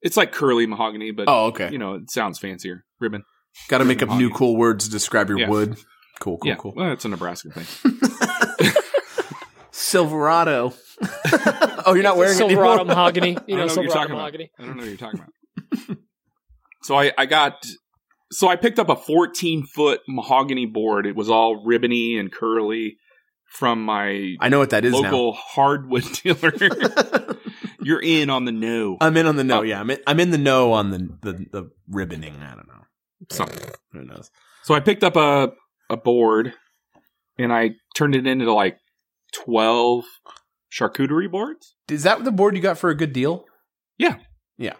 It's 0.01 0.15
like 0.15 0.31
curly 0.31 0.65
mahogany, 0.65 1.11
but 1.11 1.25
Oh, 1.27 1.47
okay. 1.47 1.69
you 1.73 1.77
know, 1.77 1.95
it 1.95 2.09
sounds 2.09 2.39
fancier. 2.39 2.85
Ribbon. 3.01 3.23
Got 3.67 3.79
to 3.79 3.85
make 3.85 4.01
up 4.01 4.09
new 4.17 4.29
cool 4.29 4.55
words 4.55 4.85
to 4.85 4.91
describe 4.91 5.27
your 5.27 5.39
Yeah. 5.39 5.49
wood. 5.49 5.75
Cool, 6.21 6.37
cool, 6.37 6.47
yeah, 6.47 6.55
cool. 6.55 6.71
well, 6.77 6.93
it's 6.93 7.03
a 7.03 7.09
Nebraska 7.09 7.49
thing. 7.49 7.97
Silverado. 9.95 10.73
oh, 11.85 11.93
you're 11.93 12.03
not 12.03 12.17
wearing 12.17 12.33
it 12.33 12.37
Silverado 12.37 12.79
anymore? 12.79 12.85
mahogany. 12.85 13.37
You 13.47 13.55
I 13.55 13.59
know, 13.59 13.67
don't 13.67 13.75
know 13.75 13.81
what 13.81 13.83
you're 13.83 13.91
Silverado 13.91 13.93
talking 13.93 14.11
about. 14.15 14.59
I 14.59 14.65
don't 14.65 14.75
know 14.75 14.81
what 14.81 14.89
you're 14.89 14.97
talking 14.97 15.19
about. 15.21 15.97
so 16.83 16.99
I, 16.99 17.13
I 17.17 17.25
got 17.25 17.65
so 18.31 18.49
I 18.49 18.57
picked 18.57 18.77
up 18.77 18.89
a 18.89 18.95
14 18.97 19.65
foot 19.65 20.01
mahogany 20.07 20.65
board. 20.65 21.05
It 21.05 21.15
was 21.15 21.29
all 21.29 21.63
ribbony 21.65 22.17
and 22.17 22.31
curly 22.31 22.97
from 23.45 23.85
my 23.85 24.35
I 24.41 24.49
know 24.49 24.59
what 24.59 24.71
that 24.71 24.83
is 24.83 24.93
local 24.93 25.31
hardwood 25.31 26.03
dealer. 26.23 26.51
You're 27.81 28.01
in 28.01 28.29
on 28.29 28.43
the 28.45 28.51
no. 28.51 28.97
I'm 28.99 29.15
in 29.15 29.27
on 29.27 29.37
the 29.37 29.43
no. 29.43 29.59
Oh. 29.59 29.61
Yeah, 29.61 29.79
I'm 29.79 29.89
in, 29.91 29.99
I'm 30.05 30.19
in 30.19 30.31
the 30.31 30.37
no 30.37 30.73
on 30.73 30.89
the, 30.89 30.97
the 31.21 31.45
the 31.51 31.69
ribboning. 31.89 32.41
I 32.41 32.55
don't 32.55 32.67
know. 32.67 32.83
Something. 33.29 33.69
Who 33.93 34.03
knows? 34.03 34.29
So 34.63 34.73
I 34.73 34.81
picked 34.81 35.03
up 35.03 35.15
a 35.15 35.53
a 35.89 35.95
board 35.95 36.53
and 37.37 37.53
I 37.53 37.71
turned 37.95 38.15
it 38.15 38.27
into 38.27 38.51
like 38.51 38.77
12 39.43 40.05
charcuterie 40.71 41.31
boards. 41.31 41.75
Is 41.89 42.03
that 42.03 42.23
the 42.23 42.31
board 42.31 42.55
you 42.55 42.61
got 42.61 42.77
for 42.77 42.89
a 42.89 42.95
good 42.95 43.13
deal? 43.13 43.45
Yeah. 43.97 44.17
Yeah. 44.57 44.75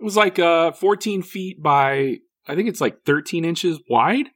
It 0.00 0.04
was 0.04 0.16
like 0.16 0.38
uh 0.38 0.72
14 0.72 1.22
feet 1.22 1.62
by 1.62 2.16
I 2.46 2.54
think 2.54 2.68
it's 2.68 2.80
like 2.80 3.04
13 3.04 3.44
inches 3.44 3.78
wide. 3.90 4.26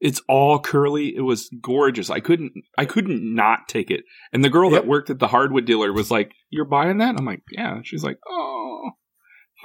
It's 0.00 0.22
all 0.28 0.58
curly. 0.58 1.14
It 1.14 1.20
was 1.22 1.50
gorgeous. 1.62 2.08
I 2.10 2.20
couldn't 2.20 2.52
I 2.78 2.84
couldn't 2.86 3.22
not 3.34 3.68
take 3.68 3.90
it. 3.90 4.04
And 4.32 4.44
the 4.44 4.50
girl 4.50 4.70
Yep. 4.72 4.82
that 4.82 4.88
worked 4.88 5.10
at 5.10 5.18
the 5.18 5.28
hardwood 5.28 5.64
dealer 5.66 5.92
was 5.92 6.10
like, 6.10 6.32
"You're 6.50 6.64
buying 6.64 6.98
that?" 6.98 7.16
I'm 7.18 7.24
like, 7.26 7.42
"Yeah." 7.50 7.80
She's 7.84 8.02
like, 8.04 8.18
"Oh." 8.28 8.90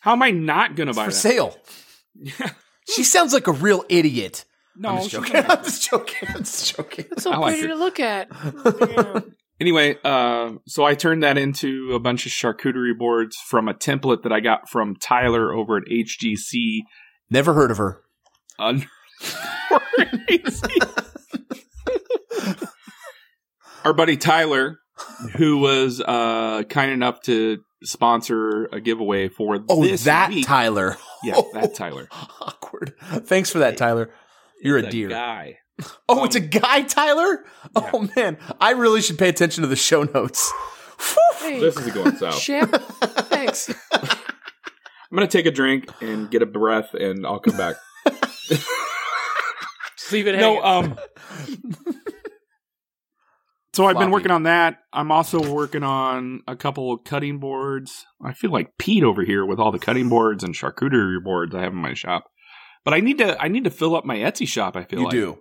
How 0.00 0.12
am 0.12 0.22
I 0.22 0.30
not 0.30 0.76
going 0.76 0.86
to 0.86 0.90
It's 0.90 0.96
buy 0.96 1.04
for 1.06 1.10
that? 1.10 1.16
sale. 1.16 1.56
Yeah. 2.20 2.50
She 2.96 3.04
sounds 3.04 3.32
like 3.32 3.46
a 3.46 3.52
real 3.52 3.84
idiot. 3.88 4.44
No, 4.78 4.90
I'm 4.90 4.98
just 4.98 5.10
joking. 5.10 5.32
not. 5.34 5.50
I'm 5.58 5.64
just 5.64 5.90
joking. 5.90 6.28
I'm 6.28 6.38
just 6.44 6.76
joking. 6.76 7.04
It's 7.10 7.22
so 7.24 7.32
I 7.32 7.36
like 7.36 7.54
pretty 7.58 7.68
her. 7.68 7.74
to 7.74 7.78
look 7.78 8.00
at. 8.00 9.24
Anyway, 9.60 9.96
uh, 10.04 10.52
so 10.68 10.84
I 10.84 10.94
turned 10.94 11.24
that 11.24 11.36
into 11.36 11.90
a 11.92 11.98
bunch 11.98 12.26
of 12.26 12.30
charcuterie 12.30 12.96
boards 12.96 13.36
from 13.48 13.66
a 13.66 13.74
template 13.74 14.22
that 14.22 14.30
I 14.32 14.38
got 14.38 14.68
from 14.70 14.94
Tyler 14.94 15.52
over 15.52 15.78
at 15.78 15.82
HGC. 15.90 16.82
Never 17.28 17.54
heard 17.54 17.72
of 17.72 17.78
her. 17.78 18.00
underscore 18.60 18.88
AC. 20.28 20.62
Our 23.84 23.92
buddy 23.92 24.16
Tyler, 24.16 24.78
who 25.36 25.58
was 25.58 26.00
uh, 26.00 26.62
kind 26.68 26.92
enough 26.92 27.20
to 27.22 27.58
sponsor 27.82 28.66
a 28.66 28.80
giveaway 28.80 29.28
for 29.28 29.58
Oh, 29.68 29.82
this 29.82 30.04
that 30.04 30.30
week. 30.30 30.46
Tyler. 30.46 30.96
Yeah, 31.24 31.40
that 31.54 31.74
Tyler. 31.74 32.08
Awkward. 32.40 32.94
Thanks 33.24 33.50
for 33.50 33.58
that, 33.60 33.76
Tyler. 33.76 34.10
You're 34.62 34.78
a 34.78 34.82
deer. 34.82 34.90
dear. 34.90 35.08
guy. 35.10 35.58
Oh, 36.08 36.24
it's 36.24 36.34
a 36.34 36.40
guy, 36.40 36.82
Tyler? 36.82 37.44
Oh, 37.76 38.08
man. 38.16 38.36
I 38.60 38.72
really 38.72 39.00
should 39.00 39.16
pay 39.16 39.28
attention 39.28 39.62
to 39.62 39.68
the 39.68 39.76
show 39.76 40.02
notes. 40.02 40.52
Hey, 41.38 41.60
This 41.60 41.76
is 41.76 41.92
going 41.92 42.16
south. 42.16 42.40
champ. 42.40 42.72
Thanks. 43.30 43.68
I'm 43.92 45.14
gonna 45.14 45.28
take 45.28 45.46
a 45.46 45.52
drink 45.52 45.88
and 46.02 46.28
get 46.30 46.42
a 46.42 46.46
breath, 46.46 46.94
and 46.94 47.24
I'll 47.24 47.38
come 47.38 47.56
back. 47.56 47.76
Just 48.48 48.66
leave 50.10 50.26
it 50.26 50.34
hanging. 50.34 50.60
no, 50.60 50.64
um. 50.64 50.98
So 53.74 53.86
I've 53.86 53.98
been 53.98 54.10
working 54.10 54.32
on 54.32 54.42
that. 54.42 54.78
I'm 54.92 55.12
also 55.12 55.52
working 55.52 55.84
on 55.84 56.40
a 56.48 56.56
couple 56.56 56.92
of 56.92 57.04
cutting 57.04 57.38
boards. 57.38 58.04
I 58.20 58.32
feel 58.32 58.50
like 58.50 58.76
Pete 58.78 59.04
over 59.04 59.22
here 59.24 59.46
with 59.46 59.60
all 59.60 59.70
the 59.70 59.78
cutting 59.78 60.08
boards 60.08 60.42
and 60.42 60.54
charcuterie 60.54 61.22
boards 61.22 61.54
I 61.54 61.60
have 61.62 61.72
in 61.72 61.78
my 61.78 61.94
shop. 61.94 62.24
But 62.84 62.94
I 62.94 63.00
need 63.00 63.18
to 63.18 63.40
I 63.40 63.48
need 63.48 63.64
to 63.64 63.70
fill 63.70 63.96
up 63.96 64.04
my 64.04 64.16
Etsy 64.16 64.46
shop. 64.46 64.76
I 64.76 64.84
feel 64.84 65.00
You 65.00 65.04
like 65.06 65.12
do. 65.12 65.38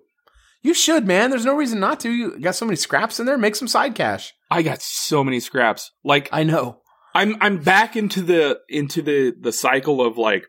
You 0.63 0.73
should, 0.73 1.05
man. 1.05 1.29
There's 1.29 1.45
no 1.45 1.55
reason 1.55 1.79
not 1.79 1.99
to. 2.01 2.11
You 2.11 2.39
got 2.39 2.55
so 2.55 2.65
many 2.65 2.75
scraps 2.75 3.19
in 3.19 3.25
there. 3.25 3.37
Make 3.37 3.55
some 3.55 3.67
side 3.67 3.95
cash. 3.95 4.33
I 4.49 4.61
got 4.63 4.81
so 4.81 5.23
many 5.23 5.39
scraps. 5.39 5.91
Like 6.03 6.29
I 6.31 6.43
know. 6.43 6.81
I'm 7.13 7.37
I'm 7.41 7.57
back 7.59 7.95
into 7.95 8.21
the 8.21 8.59
into 8.69 9.01
the 9.01 9.33
the 9.39 9.51
cycle 9.51 10.01
of 10.01 10.17
like 10.17 10.47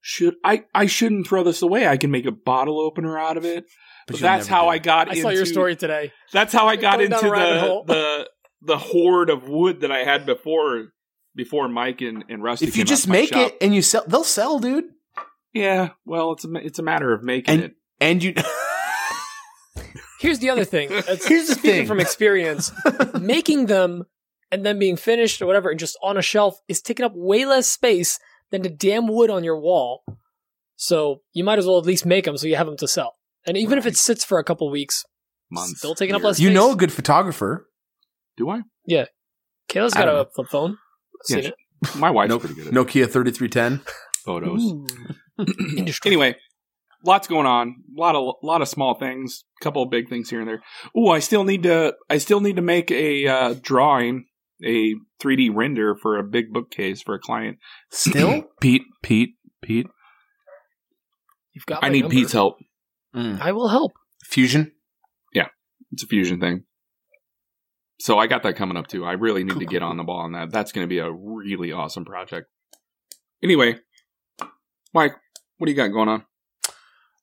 should 0.00 0.34
I 0.44 0.64
I 0.74 0.86
shouldn't 0.86 1.26
throw 1.26 1.42
this 1.42 1.62
away. 1.62 1.86
I 1.86 1.96
can 1.96 2.10
make 2.10 2.26
a 2.26 2.32
bottle 2.32 2.80
opener 2.80 3.18
out 3.18 3.36
of 3.36 3.44
it. 3.44 3.64
But, 4.06 4.16
you'll 4.16 4.22
that's 4.22 4.46
how 4.46 4.64
do 4.64 4.68
I 4.70 4.78
got 4.78 5.08
I 5.08 5.10
into 5.10 5.22
saw 5.22 5.28
your 5.28 5.46
story 5.46 5.76
today. 5.76 6.12
That's 6.32 6.52
how 6.52 6.66
I 6.66 6.76
got 6.76 6.98
Going 6.98 7.12
into 7.12 7.28
the, 7.28 7.82
the 7.86 8.30
the 8.62 8.78
hoard 8.78 9.30
of 9.30 9.48
wood 9.48 9.80
that 9.80 9.92
I 9.92 10.04
had 10.04 10.26
before 10.26 10.88
before 11.34 11.68
Mike 11.68 12.00
and, 12.00 12.24
and 12.28 12.42
Rusty. 12.42 12.66
If 12.66 12.76
you 12.76 12.84
just 12.84 13.08
out 13.08 13.12
make 13.12 13.28
shop. 13.30 13.52
it 13.52 13.58
and 13.60 13.74
you 13.74 13.82
sell, 13.82 14.04
they'll 14.06 14.24
sell, 14.24 14.58
dude. 14.58 14.84
Yeah. 15.52 15.90
Well, 16.04 16.32
it's 16.32 16.44
a 16.44 16.52
it's 16.54 16.78
a 16.78 16.82
matter 16.82 17.12
of 17.12 17.22
making 17.22 17.54
And- 17.54 17.62
it. 17.64 17.72
And 18.00 18.22
you. 18.22 18.34
Here's 20.20 20.38
the 20.38 20.50
other 20.50 20.64
thing. 20.64 20.88
It's, 20.92 21.26
Here's 21.26 21.48
the 21.48 21.54
speaking 21.54 21.70
thing. 21.80 21.86
from 21.86 22.00
experience, 22.00 22.72
making 23.20 23.66
them 23.66 24.04
and 24.50 24.64
then 24.66 24.78
being 24.78 24.96
finished 24.96 25.40
or 25.40 25.46
whatever 25.46 25.70
and 25.70 25.78
just 25.78 25.96
on 26.02 26.16
a 26.16 26.22
shelf 26.22 26.58
is 26.68 26.82
taking 26.82 27.04
up 27.06 27.12
way 27.14 27.44
less 27.46 27.66
space 27.68 28.18
than 28.50 28.62
the 28.62 28.68
damn 28.68 29.06
wood 29.06 29.30
on 29.30 29.44
your 29.44 29.58
wall. 29.58 30.02
So 30.76 31.22
you 31.32 31.44
might 31.44 31.58
as 31.58 31.66
well 31.66 31.78
at 31.78 31.84
least 31.86 32.04
make 32.04 32.24
them 32.24 32.36
so 32.36 32.46
you 32.46 32.56
have 32.56 32.66
them 32.66 32.76
to 32.78 32.88
sell. 32.88 33.16
And 33.46 33.56
even 33.56 33.78
if 33.78 33.86
it 33.86 33.96
sits 33.96 34.24
for 34.24 34.38
a 34.38 34.44
couple 34.44 34.70
weeks, 34.70 35.04
Months, 35.50 35.78
still 35.78 35.94
taking 35.94 36.14
up 36.14 36.20
years. 36.20 36.26
less 36.26 36.40
you 36.40 36.50
know 36.50 36.72
a 36.72 36.76
good 36.76 36.92
photographer. 36.92 37.68
Do 38.36 38.50
I? 38.50 38.62
Yeah, 38.86 39.06
Kayla's 39.68 39.94
got 39.94 40.08
a 40.08 40.26
flip 40.34 40.48
phone. 40.48 40.76
Yeah, 41.28 41.36
Seen 41.36 41.44
it. 41.46 41.54
My 41.96 42.10
wife's 42.10 42.28
No- 42.30 42.38
pretty 42.38 42.54
good 42.54 42.66
at 42.68 42.72
Nokia 42.74 43.10
3310. 43.10 43.80
photos. 44.24 44.62
Ooh. 44.62 44.86
Industry. 45.76 46.10
Anyway, 46.10 46.36
lots 47.04 47.28
going 47.28 47.46
on. 47.46 47.76
A 47.96 48.00
lot 48.00 48.16
of 48.16 48.34
lot 48.42 48.62
of 48.62 48.68
small 48.68 48.94
things. 48.94 49.44
A 49.60 49.64
couple 49.64 49.82
of 49.82 49.90
big 49.90 50.08
things 50.08 50.30
here 50.30 50.40
and 50.40 50.48
there. 50.48 50.62
Oh, 50.96 51.08
I 51.10 51.18
still 51.20 51.44
need 51.44 51.62
to. 51.64 51.94
I 52.08 52.18
still 52.18 52.40
need 52.40 52.56
to 52.56 52.62
make 52.62 52.90
a 52.90 53.26
uh, 53.26 53.54
drawing, 53.60 54.26
a 54.64 54.94
3D 55.22 55.50
render 55.54 55.94
for 55.94 56.18
a 56.18 56.22
big 56.22 56.52
bookcase 56.52 57.02
for 57.02 57.14
a 57.14 57.18
client. 57.18 57.58
Still? 57.90 58.44
Pete, 58.60 58.82
Pete, 59.02 59.34
Pete. 59.62 59.86
You've 61.52 61.66
got 61.66 61.84
I 61.84 61.88
need 61.88 62.02
number. 62.02 62.14
Pete's 62.14 62.32
help. 62.32 62.58
Mm. 63.14 63.40
I 63.40 63.52
will 63.52 63.68
help. 63.68 63.92
Fusion? 64.24 64.72
Yeah, 65.34 65.48
it's 65.90 66.04
a 66.04 66.06
fusion 66.06 66.38
thing. 66.40 66.64
So 67.98 68.18
I 68.18 68.28
got 68.28 68.42
that 68.44 68.56
coming 68.56 68.76
up 68.76 68.86
too. 68.86 69.04
I 69.04 69.12
really 69.12 69.44
need 69.44 69.52
Cool, 69.52 69.60
to 69.60 69.66
cool, 69.66 69.72
get 69.72 69.82
on 69.82 69.96
the 69.96 70.04
ball 70.04 70.20
on 70.20 70.32
that. 70.32 70.50
That's 70.50 70.72
going 70.72 70.84
to 70.84 70.88
be 70.88 70.98
a 70.98 71.10
really 71.12 71.72
awesome 71.72 72.04
project. 72.04 72.48
Anyway, 73.42 73.76
Mike, 74.94 75.16
what 75.60 75.66
do 75.66 75.72
you 75.72 75.76
got 75.76 75.88
going 75.88 76.08
on? 76.08 76.24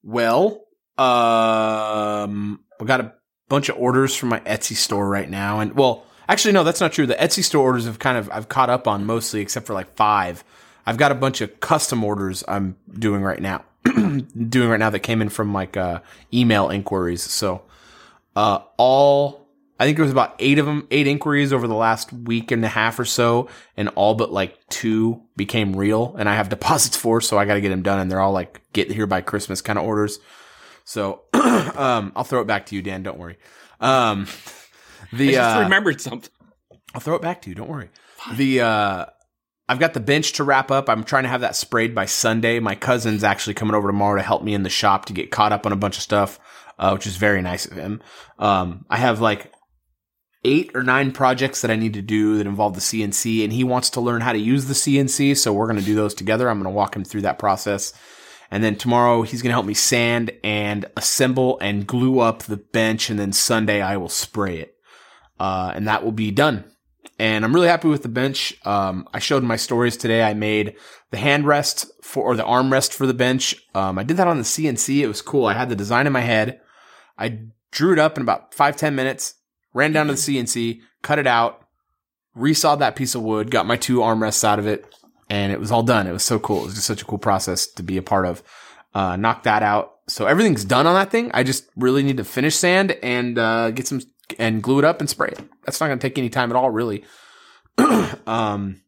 Well, 0.03 0.63
um, 0.99 2.59
we 2.79 2.85
got 2.85 3.01
a 3.01 3.13
bunch 3.49 3.69
of 3.69 3.77
orders 3.77 4.15
from 4.15 4.29
my 4.29 4.41
Etsy 4.41 4.75
store 4.75 5.09
right 5.09 5.27
now, 5.27 5.59
and 5.59 5.73
well, 5.73 6.05
actually, 6.29 6.51
no, 6.51 6.63
that's 6.63 6.79
not 6.79 6.93
true. 6.93 7.07
The 7.07 7.15
Etsy 7.15 7.43
store 7.43 7.63
orders 7.63 7.85
have 7.85 7.97
kind 7.97 8.15
of 8.15 8.29
I've 8.31 8.47
caught 8.47 8.69
up 8.69 8.87
on 8.87 9.05
mostly, 9.05 9.41
except 9.41 9.65
for 9.65 9.73
like 9.73 9.95
five. 9.95 10.43
I've 10.85 10.97
got 10.97 11.11
a 11.11 11.15
bunch 11.15 11.41
of 11.41 11.59
custom 11.59 12.03
orders 12.03 12.43
I'm 12.47 12.77
doing 12.93 13.23
right 13.23 13.41
now, 13.41 13.65
doing 13.85 14.69
right 14.69 14.79
now 14.79 14.91
that 14.91 14.99
came 14.99 15.23
in 15.23 15.29
from 15.29 15.51
like 15.51 15.75
uh, 15.75 16.01
email 16.31 16.69
inquiries. 16.69 17.23
So, 17.23 17.63
uh, 18.35 18.59
all 18.77 19.46
I 19.79 19.85
think 19.85 19.97
there 19.97 20.05
was 20.05 20.11
about 20.11 20.35
eight 20.39 20.57
of 20.57 20.65
them, 20.65 20.87
eight 20.89 21.07
inquiries 21.07 21.53
over 21.53 21.67
the 21.67 21.75
last 21.75 22.11
week 22.11 22.51
and 22.51 22.65
a 22.65 22.67
half 22.67 22.99
or 22.99 23.05
so, 23.05 23.47
and 23.75 23.89
all 23.89 24.15
but 24.15 24.31
like 24.31 24.57
two 24.69 25.21
became 25.35 25.75
real, 25.75 26.15
and 26.17 26.27
I 26.27 26.35
have 26.35 26.49
deposits 26.57 26.97
for, 26.97 27.21
so 27.21 27.37
I 27.37 27.45
got 27.45 27.55
to 27.55 27.61
get 27.61 27.69
them 27.69 27.83
done, 27.83 27.99
and 27.99 28.11
they're 28.11 28.21
all 28.21 28.31
like 28.33 28.61
get 28.73 28.91
here 28.91 29.07
by 29.07 29.21
Christmas 29.21 29.61
kind 29.61 29.77
of 29.77 29.85
orders. 29.85 30.19
So, 30.83 31.23
um, 31.33 32.11
I'll 32.15 32.23
throw 32.23 32.41
it 32.41 32.47
back 32.47 32.67
to 32.67 32.75
you, 32.75 32.81
Dan. 32.81 33.03
Don't 33.03 33.19
worry. 33.19 33.37
Um, 33.79 34.27
I 35.13 35.17
the 35.17 35.31
just 35.31 35.57
uh, 35.57 35.61
remembered 35.61 36.01
something. 36.01 36.31
I'll 36.93 37.01
throw 37.01 37.15
it 37.15 37.21
back 37.21 37.41
to 37.43 37.49
you. 37.49 37.55
Don't 37.55 37.69
worry. 37.69 37.89
The 38.35 38.61
uh, 38.61 39.05
I've 39.69 39.79
got 39.79 39.93
the 39.93 39.99
bench 39.99 40.33
to 40.33 40.43
wrap 40.43 40.71
up. 40.71 40.89
I'm 40.89 41.03
trying 41.03 41.23
to 41.23 41.29
have 41.29 41.41
that 41.41 41.55
sprayed 41.55 41.93
by 41.93 42.05
Sunday. 42.05 42.59
My 42.59 42.75
cousin's 42.75 43.23
actually 43.23 43.53
coming 43.53 43.75
over 43.75 43.87
tomorrow 43.87 44.17
to 44.17 44.23
help 44.23 44.43
me 44.43 44.53
in 44.53 44.63
the 44.63 44.69
shop 44.69 45.05
to 45.05 45.13
get 45.13 45.29
caught 45.29 45.51
up 45.51 45.65
on 45.65 45.73
a 45.73 45.75
bunch 45.75 45.97
of 45.97 46.03
stuff, 46.03 46.39
uh, 46.79 46.91
which 46.91 47.05
is 47.05 47.17
very 47.17 47.41
nice 47.41 47.65
of 47.65 47.73
him. 47.73 48.01
Um, 48.39 48.85
I 48.89 48.97
have 48.97 49.19
like 49.19 49.51
eight 50.43 50.71
or 50.75 50.83
nine 50.83 51.11
projects 51.11 51.61
that 51.61 51.71
I 51.71 51.75
need 51.75 51.93
to 51.93 52.01
do 52.01 52.37
that 52.37 52.47
involve 52.47 52.75
the 52.75 52.81
CNC, 52.81 53.43
and 53.43 53.51
he 53.51 53.63
wants 53.63 53.89
to 53.91 54.01
learn 54.01 54.21
how 54.21 54.33
to 54.33 54.39
use 54.39 54.65
the 54.65 54.73
CNC. 54.73 55.37
So 55.37 55.53
we're 55.53 55.67
going 55.67 55.79
to 55.79 55.85
do 55.85 55.95
those 55.95 56.13
together. 56.13 56.49
I'm 56.49 56.61
going 56.61 56.71
to 56.71 56.75
walk 56.75 56.95
him 56.95 57.03
through 57.03 57.21
that 57.21 57.39
process. 57.39 57.93
And 58.49 58.63
then 58.63 58.75
tomorrow 58.75 59.23
he's 59.23 59.41
going 59.41 59.49
to 59.49 59.55
help 59.55 59.65
me 59.65 59.73
sand 59.73 60.31
and 60.43 60.85
assemble 60.95 61.59
and 61.59 61.85
glue 61.85 62.19
up 62.19 62.43
the 62.43 62.57
bench. 62.57 63.09
And 63.09 63.19
then 63.19 63.33
Sunday 63.33 63.81
I 63.81 63.97
will 63.97 64.09
spray 64.09 64.59
it. 64.59 64.75
Uh, 65.39 65.71
and 65.75 65.87
that 65.87 66.03
will 66.03 66.11
be 66.11 66.31
done. 66.31 66.63
And 67.19 67.43
I'm 67.43 67.53
really 67.53 67.67
happy 67.67 67.87
with 67.87 68.03
the 68.03 68.09
bench. 68.09 68.55
Um, 68.65 69.07
I 69.13 69.19
showed 69.19 69.43
my 69.43 69.55
stories 69.55 69.97
today. 69.97 70.23
I 70.23 70.33
made 70.33 70.75
the 71.11 71.17
handrest 71.17 71.89
for, 72.03 72.23
or 72.23 72.35
the 72.35 72.43
armrest 72.43 72.93
for 72.93 73.07
the 73.07 73.13
bench. 73.13 73.55
Um, 73.73 73.97
I 73.97 74.03
did 74.03 74.17
that 74.17 74.27
on 74.27 74.37
the 74.37 74.43
CNC. 74.43 74.99
It 75.01 75.07
was 75.07 75.21
cool. 75.21 75.45
I 75.45 75.53
had 75.53 75.69
the 75.69 75.75
design 75.75 76.05
in 76.05 76.13
my 76.13 76.21
head. 76.21 76.61
I 77.17 77.39
drew 77.71 77.93
it 77.93 77.99
up 77.99 78.17
in 78.17 78.23
about 78.23 78.53
five, 78.53 78.75
10 78.77 78.95
minutes, 78.95 79.35
ran 79.77 79.93
down 79.93 80.07
to 80.07 80.13
the 80.13 80.19
CNC, 80.19 80.81
cut 81.03 81.19
it 81.19 81.27
out, 81.27 81.61
resawed 82.35 82.79
that 82.79 82.95
piece 82.95 83.13
of 83.13 83.21
wood, 83.21 83.51
got 83.51 83.67
my 83.67 83.77
two 83.77 83.99
armrests 83.99 84.43
out 84.43 84.57
of 84.59 84.65
it, 84.65 84.85
and 85.29 85.51
it 85.51 85.59
was 85.59 85.71
all 85.71 85.83
done. 85.83 86.07
It 86.07 86.11
was 86.11 86.23
so 86.23 86.39
cool. 86.39 86.61
It 86.61 86.65
was 86.65 86.75
just 86.75 86.87
such 86.87 87.01
a 87.03 87.05
cool 87.05 87.19
process 87.19 87.67
to 87.67 87.83
be 87.83 87.97
a 87.97 88.01
part 88.01 88.25
of. 88.25 88.41
Uh, 88.93 89.15
knocked 89.15 89.43
that 89.43 89.61
out. 89.61 89.93
So 90.07 90.25
everything's 90.25 90.65
done 90.65 90.87
on 90.87 90.95
that 90.95 91.11
thing. 91.11 91.29
I 91.33 91.43
just 91.43 91.69
really 91.75 92.01
need 92.01 92.17
to 92.17 92.23
finish 92.23 92.55
sand 92.55 92.97
and, 93.03 93.37
uh, 93.37 93.71
get 93.71 93.87
some 93.87 94.01
and 94.39 94.61
glue 94.61 94.79
it 94.79 94.85
up 94.85 94.99
and 94.99 95.09
spray 95.09 95.29
it. 95.29 95.39
That's 95.63 95.79
not 95.79 95.87
going 95.87 95.99
to 95.99 96.05
take 96.05 96.17
any 96.17 96.29
time 96.29 96.49
at 96.49 96.55
all, 96.55 96.69
really. 96.69 97.05
um, 97.77 98.81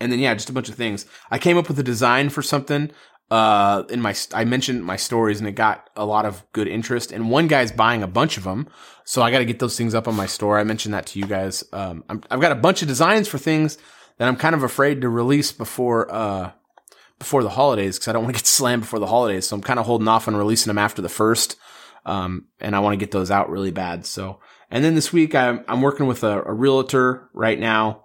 and 0.00 0.12
then 0.12 0.18
yeah, 0.18 0.34
just 0.34 0.50
a 0.50 0.52
bunch 0.52 0.68
of 0.68 0.74
things. 0.74 1.06
I 1.30 1.38
came 1.38 1.58
up 1.58 1.68
with 1.68 1.78
a 1.78 1.82
design 1.82 2.30
for 2.30 2.42
something. 2.42 2.90
Uh, 3.30 3.84
in 3.90 4.00
my, 4.00 4.14
I 4.32 4.44
mentioned 4.44 4.84
my 4.84 4.96
stories 4.96 5.38
and 5.38 5.48
it 5.48 5.52
got 5.52 5.90
a 5.96 6.06
lot 6.06 6.24
of 6.24 6.44
good 6.52 6.66
interest. 6.66 7.12
And 7.12 7.30
one 7.30 7.46
guy's 7.46 7.70
buying 7.70 8.02
a 8.02 8.06
bunch 8.06 8.38
of 8.38 8.44
them, 8.44 8.68
so 9.04 9.22
I 9.22 9.30
got 9.30 9.38
to 9.38 9.44
get 9.44 9.58
those 9.58 9.76
things 9.76 9.94
up 9.94 10.08
on 10.08 10.14
my 10.14 10.26
store. 10.26 10.58
I 10.58 10.64
mentioned 10.64 10.94
that 10.94 11.06
to 11.06 11.18
you 11.18 11.26
guys. 11.26 11.62
Um, 11.72 12.04
I'm, 12.08 12.22
I've 12.30 12.40
got 12.40 12.52
a 12.52 12.56
bunch 12.56 12.82
of 12.82 12.88
designs 12.88 13.28
for 13.28 13.38
things 13.38 13.76
that 14.16 14.28
I'm 14.28 14.36
kind 14.36 14.54
of 14.54 14.62
afraid 14.62 15.02
to 15.02 15.08
release 15.08 15.52
before, 15.52 16.12
uh, 16.12 16.52
before 17.18 17.42
the 17.42 17.50
holidays 17.50 17.98
because 17.98 18.08
I 18.08 18.12
don't 18.12 18.24
want 18.24 18.36
to 18.36 18.42
get 18.42 18.46
slammed 18.58 18.82
before 18.82 18.98
the 18.98 19.06
holidays. 19.06 19.46
So 19.46 19.56
I'm 19.56 19.62
kind 19.62 19.78
of 19.78 19.86
holding 19.86 20.08
off 20.08 20.28
on 20.28 20.36
releasing 20.36 20.70
them 20.70 20.78
after 20.78 21.02
the 21.02 21.08
first. 21.08 21.56
Um, 22.06 22.46
and 22.60 22.74
I 22.74 22.80
want 22.80 22.94
to 22.94 22.98
get 22.98 23.10
those 23.10 23.30
out 23.30 23.50
really 23.50 23.70
bad. 23.70 24.06
So, 24.06 24.40
and 24.70 24.82
then 24.82 24.94
this 24.94 25.12
week 25.12 25.34
I'm, 25.34 25.64
I'm 25.68 25.82
working 25.82 26.06
with 26.06 26.24
a, 26.24 26.42
a 26.42 26.52
realtor 26.52 27.28
right 27.34 27.58
now. 27.58 28.04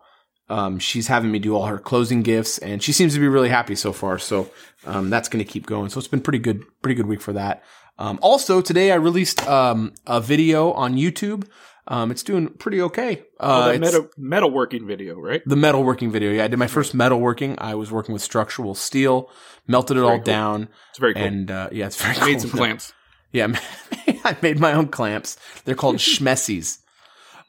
Um, 0.50 0.78
she's 0.80 1.08
having 1.08 1.32
me 1.32 1.40
do 1.40 1.56
all 1.56 1.66
her 1.68 1.78
closing 1.80 2.22
gifts 2.22 2.58
and 2.58 2.84
she 2.84 2.92
seems 2.92 3.14
to 3.14 3.20
be 3.20 3.28
really 3.28 3.50
happy 3.50 3.76
so 3.76 3.94
far. 3.94 4.20
So, 4.20 4.50
um, 4.86 5.10
that's 5.10 5.30
going 5.30 5.44
to 5.44 5.50
keep 5.50 5.66
going. 5.66 5.90
So 5.90 6.00
it's 6.00 6.08
been 6.08 6.22
pretty 6.22 6.40
good, 6.40 6.64
pretty 6.82 6.96
good 6.96 7.06
week 7.08 7.22
for 7.22 7.34
that. 7.34 7.64
Um, 7.98 8.20
also 8.22 8.60
today 8.62 8.92
I 8.92 8.96
released, 8.96 9.48
um, 9.48 9.94
a 10.06 10.20
video 10.20 10.72
on 10.74 10.96
YouTube. 10.96 11.48
Um, 11.88 12.12
it's 12.12 12.24
doing 12.24 12.48
pretty 12.48 12.82
okay. 12.82 13.24
Uh, 13.40 13.66
oh, 13.70 13.74
the 13.74 13.80
metal 13.80 14.10
metalworking 14.18 14.88
video, 14.88 15.16
right? 15.20 15.42
the 15.46 15.56
metalworking 15.56 16.12
video. 16.12 16.32
Yeah, 16.32 16.46
I 16.46 16.48
did 16.48 16.58
my 16.58 16.68
first 16.68 16.96
metalworking. 16.96 17.56
I 17.58 17.76
was 17.76 17.92
working 17.92 18.14
with 18.14 18.22
structural 18.22 18.74
steel, 18.74 19.30
melted 19.68 19.98
it 19.98 20.00
Very 20.00 20.12
all 20.12 20.18
cool. 20.20 20.24
down, 20.24 20.70
It's 20.92 21.00
very 21.00 21.14
cool. 21.14 21.24
and 21.24 21.52
uh, 21.52 21.70
yeah, 21.74 21.88
it's 21.88 22.02
very 22.02 22.16
I 22.16 22.20
cool. 22.20 22.28
made 22.28 22.42
some 22.42 22.50
clamps. 22.60 22.94
Yeah, 23.34 23.48
I 24.24 24.38
made 24.42 24.60
my 24.62 24.72
own 24.74 24.88
clamps. 24.88 25.36
They're 25.66 25.76
called 25.76 25.96
Schmessies. 25.98 26.78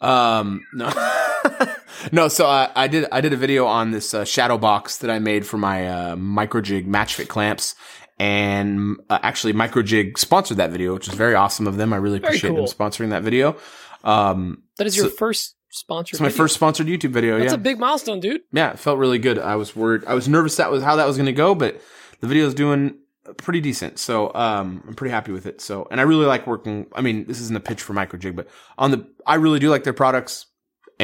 Um, 0.01 0.63
no, 0.75 0.87
no. 2.13 2.29
So 2.29 2.47
I, 2.47 2.71
I 2.75 2.89
did 2.89 3.07
I 3.13 3.21
did 3.21 3.33
a 3.33 3.37
video 3.37 3.67
on 3.67 3.91
this 3.91 4.15
uh, 4.15 4.25
shadow 4.25 4.59
box 4.59 4.99
that 4.99 5.11
I 5.11 5.19
made 5.19 5.47
for 5.47 5.59
my 5.59 5.89
uh, 5.89 6.17
microjig 6.17 6.87
match 6.87 7.15
fit 7.15 7.29
clamps, 7.29 7.75
and 8.19 8.97
uh, 9.11 9.19
actually 9.23 9.53
Microjig 9.53 10.19
sponsored 10.19 10.59
that 10.59 10.71
video, 10.71 10.95
which 10.95 11.09
is 11.09 11.15
very 11.15 11.35
awesome 11.35 11.67
of 11.67 11.77
them. 11.77 11.93
I 11.93 11.97
really 11.97 12.19
appreciate 12.19 12.51
cool. 12.51 12.67
them 12.67 12.67
sponsoring 12.67 13.11
that 13.11 13.23
video. 13.23 13.57
Um, 14.05 14.63
That 14.79 14.87
is 14.87 14.97
your 14.97 15.09
first 15.09 15.57
sponsor. 15.71 16.15
it's 16.15 16.21
my 16.21 16.29
first 16.29 16.55
sponsored 16.55 16.87
YouTube 16.87 17.11
video. 17.11 17.39
That's 17.39 17.53
yeah, 17.53 17.57
a 17.57 17.59
big 17.59 17.79
milestone, 17.79 18.21
dude. 18.21 18.43
yeah, 18.53 18.71
it 18.71 18.79
felt 18.79 18.99
really 18.99 19.19
good. 19.19 19.39
I 19.39 19.57
was 19.57 19.75
worried. 19.75 20.05
I 20.07 20.15
was 20.15 20.29
nervous 20.29 20.57
that 20.57 20.71
was 20.71 20.83
how 20.83 20.97
that 20.97 21.07
was 21.07 21.17
going 21.17 21.27
to 21.27 21.33
go, 21.33 21.55
but 21.55 21.81
the 22.21 22.27
video 22.27 22.47
is 22.47 22.55
doing 22.55 22.99
pretty 23.39 23.61
decent. 23.61 23.99
So 23.99 24.33
um, 24.35 24.85
I'm 24.87 24.95
pretty 24.95 25.13
happy 25.13 25.33
with 25.33 25.47
it. 25.47 25.61
So 25.61 25.89
and 25.91 26.01
I 26.01 26.05
really 26.05 26.27
like 26.27 26.47
working. 26.47 26.87
I 26.95 27.01
mean, 27.01 27.27
this 27.27 27.41
isn't 27.41 27.57
a 27.57 27.61
pitch 27.61 27.83
for 27.83 27.95
Microjig, 27.95 28.37
but 28.37 28.49
on 28.79 28.91
the 28.91 29.07
I 29.27 29.37
really 29.37 29.59
do 29.59 29.71
like 29.71 29.85
their 29.85 29.93
products, 29.93 30.47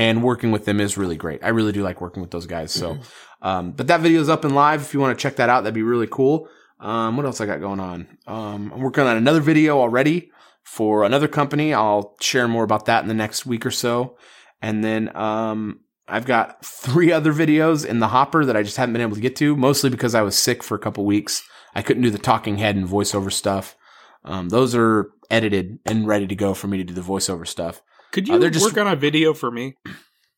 and 0.01 0.23
working 0.23 0.51
with 0.51 0.65
them 0.65 0.81
is 0.81 0.97
really 0.97 1.15
great. 1.15 1.45
I 1.45 1.49
really 1.49 1.73
do 1.73 1.83
like 1.83 2.01
working 2.01 2.23
with 2.23 2.31
those 2.31 2.47
guys. 2.47 2.73
So, 2.73 2.99
um, 3.43 3.73
but 3.73 3.89
that 3.89 4.01
video 4.01 4.23
is 4.23 4.31
up 4.31 4.47
and 4.47 4.55
live. 4.55 4.81
If 4.81 4.95
you 4.95 5.01
want 5.01 5.17
to 5.17 5.23
check 5.23 5.37
that 5.37 5.51
out, 5.51 5.61
that'd 5.61 5.75
be 5.75 5.83
really 5.83 6.07
cool. 6.07 6.49
Um, 6.81 7.19
what 7.19 7.27
else 7.27 7.43
I 7.43 7.45
got 7.45 7.61
going 7.61 7.81
on? 7.81 8.09
Um, 8.27 8.73
I'm 8.75 8.81
working 8.81 9.05
on 9.05 9.19
another 9.19 9.41
video 9.41 9.79
already 9.79 10.31
for 10.63 11.05
another 11.05 11.29
company. 11.29 11.75
I'll 11.75 12.17
share 12.19 12.49
more 12.49 12.65
about 12.65 12.87
that 12.87 13.03
in 13.03 13.09
the 13.09 13.15
next 13.15 13.45
week 13.45 13.67
or 13.67 13.71
so. 13.71 14.17
And 14.63 14.83
then 14.83 15.15
um, 15.15 15.81
I've 16.09 16.25
got 16.25 16.65
three 16.65 17.13
other 17.19 17.35
videos 17.35 17.85
in 17.85 17.99
the 17.99 18.09
hopper 18.09 18.47
that 18.47 18.57
I 18.57 18.63
just 18.63 18.79
haven't 18.79 18.95
been 18.95 19.03
able 19.03 19.17
to 19.17 19.21
get 19.21 19.37
to, 19.37 19.55
mostly 19.55 19.91
because 19.91 20.15
I 20.15 20.23
was 20.23 20.35
sick 20.35 20.63
for 20.63 20.77
a 20.77 20.81
couple 20.81 21.05
weeks. 21.05 21.43
I 21.75 21.83
couldn't 21.83 22.05
do 22.05 22.11
the 22.11 22.17
talking 22.17 22.57
head 22.57 22.75
and 22.75 22.89
voiceover 22.89 23.31
stuff. 23.31 23.77
Um, 24.25 24.49
those 24.49 24.75
are 24.75 25.11
edited 25.31 25.79
and 25.85 26.07
ready 26.07 26.27
to 26.27 26.35
go 26.35 26.55
for 26.55 26.69
me 26.69 26.79
to 26.79 26.85
do 26.85 26.95
the 26.95 27.03
voiceover 27.03 27.47
stuff. 27.47 27.83
Could 28.13 28.29
Uh, 28.31 28.39
you 28.39 28.51
just- 28.51 28.65
work 28.65 28.77
on 28.79 28.87
a 28.93 28.97
video 28.97 29.35
for 29.35 29.51
me? 29.51 29.75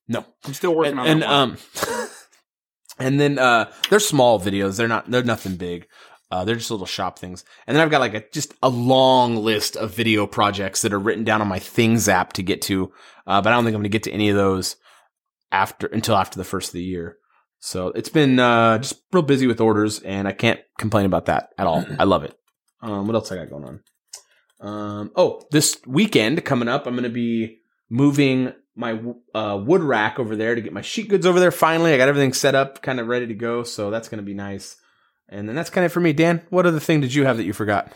No, 0.09 0.25
I'm 0.45 0.55
still 0.55 0.75
working 0.75 0.99
and, 0.99 1.01
on 1.01 1.07
and 1.07 1.23
that. 1.23 1.31
um, 1.31 2.09
and 2.99 3.21
then 3.21 3.39
uh, 3.39 3.73
they're 3.89 4.01
small 4.01 4.41
videos. 4.41 4.77
They're 4.77 4.89
not. 4.89 5.11
They're 5.11 5.23
nothing 5.23 5.57
big. 5.57 5.87
Uh, 6.31 6.45
they're 6.45 6.57
just 6.57 6.71
little 6.71 6.87
shop 6.87 7.19
things. 7.19 7.45
And 7.67 7.77
then 7.77 7.83
I've 7.85 7.91
got 7.91 8.01
like 8.01 8.15
a 8.15 8.25
just 8.33 8.55
a 8.63 8.69
long 8.69 9.37
list 9.37 9.77
of 9.77 9.95
video 9.95 10.27
projects 10.27 10.83
that 10.83 10.93
are 10.93 10.99
written 10.99 11.25
down 11.25 11.41
on 11.41 11.49
my 11.49 11.59
Things 11.59 12.09
app 12.09 12.33
to 12.35 12.43
get 12.43 12.63
to. 12.63 12.91
Uh, 13.27 13.41
but 13.43 13.53
I 13.53 13.57
don't 13.57 13.65
think 13.65 13.75
I'm 13.75 13.81
going 13.81 13.85
to 13.85 13.89
get 13.91 14.03
to 14.05 14.11
any 14.13 14.29
of 14.31 14.37
those 14.37 14.77
after 15.51 15.87
until 15.89 16.17
after 16.17 16.39
the 16.39 16.45
first 16.45 16.71
of 16.71 16.75
the 16.75 16.83
year. 16.83 17.17
So 17.61 17.89
it's 17.89 18.09
been 18.09 18.39
uh, 18.41 18.79
just 18.79 18.95
real 19.13 19.23
busy 19.23 19.47
with 19.47 19.61
orders, 19.61 20.01
and 20.01 20.27
I 20.27 20.33
can't 20.33 20.61
complain 20.79 21.07
about 21.07 21.27
that 21.27 21.51
at 21.59 21.67
all. 21.67 21.85
I 21.99 22.05
love 22.05 22.25
it. 22.25 22.35
Um, 22.83 23.07
what 23.07 23.15
else 23.15 23.31
I 23.31 23.37
got 23.37 23.51
going 23.51 23.65
on? 23.65 23.81
Um, 24.61 25.11
oh, 25.17 25.43
this 25.53 25.77
weekend 25.87 26.45
coming 26.45 26.69
up, 26.69 26.87
I'm 26.87 26.95
going 26.95 27.05
to 27.05 27.11
be 27.11 27.59
moving 27.93 28.55
my 28.75 28.99
uh, 29.35 29.61
wood 29.63 29.83
rack 29.83 30.19
over 30.19 30.35
there 30.35 30.55
to 30.55 30.61
get 30.63 30.73
my 30.73 30.81
sheet 30.81 31.09
goods 31.11 31.27
over 31.27 31.39
there. 31.39 31.51
Finally, 31.51 31.93
I 31.93 31.99
got 31.99 32.09
everything 32.09 32.33
set 32.33 32.55
up, 32.55 32.81
kind 32.83 32.99
of 32.99 33.07
ready 33.07 33.27
to 33.27 33.35
go. 33.35 33.63
So 33.65 33.91
that's 33.91 34.09
going 34.09 34.19
to 34.19 34.25
be 34.25 34.33
nice. 34.33 34.77
And 35.29 35.47
then 35.47 35.55
that's 35.55 35.69
kind 35.71 35.85
of 35.85 35.93
for 35.93 36.01
me. 36.01 36.13
Dan, 36.15 36.41
what 36.49 36.67
other 36.67 36.81
thing 36.81 37.03
did 37.03 37.13
you 37.15 37.25
have 37.27 37.37
that 37.37 37.45
you 37.45 37.53
forgot? 37.53 37.87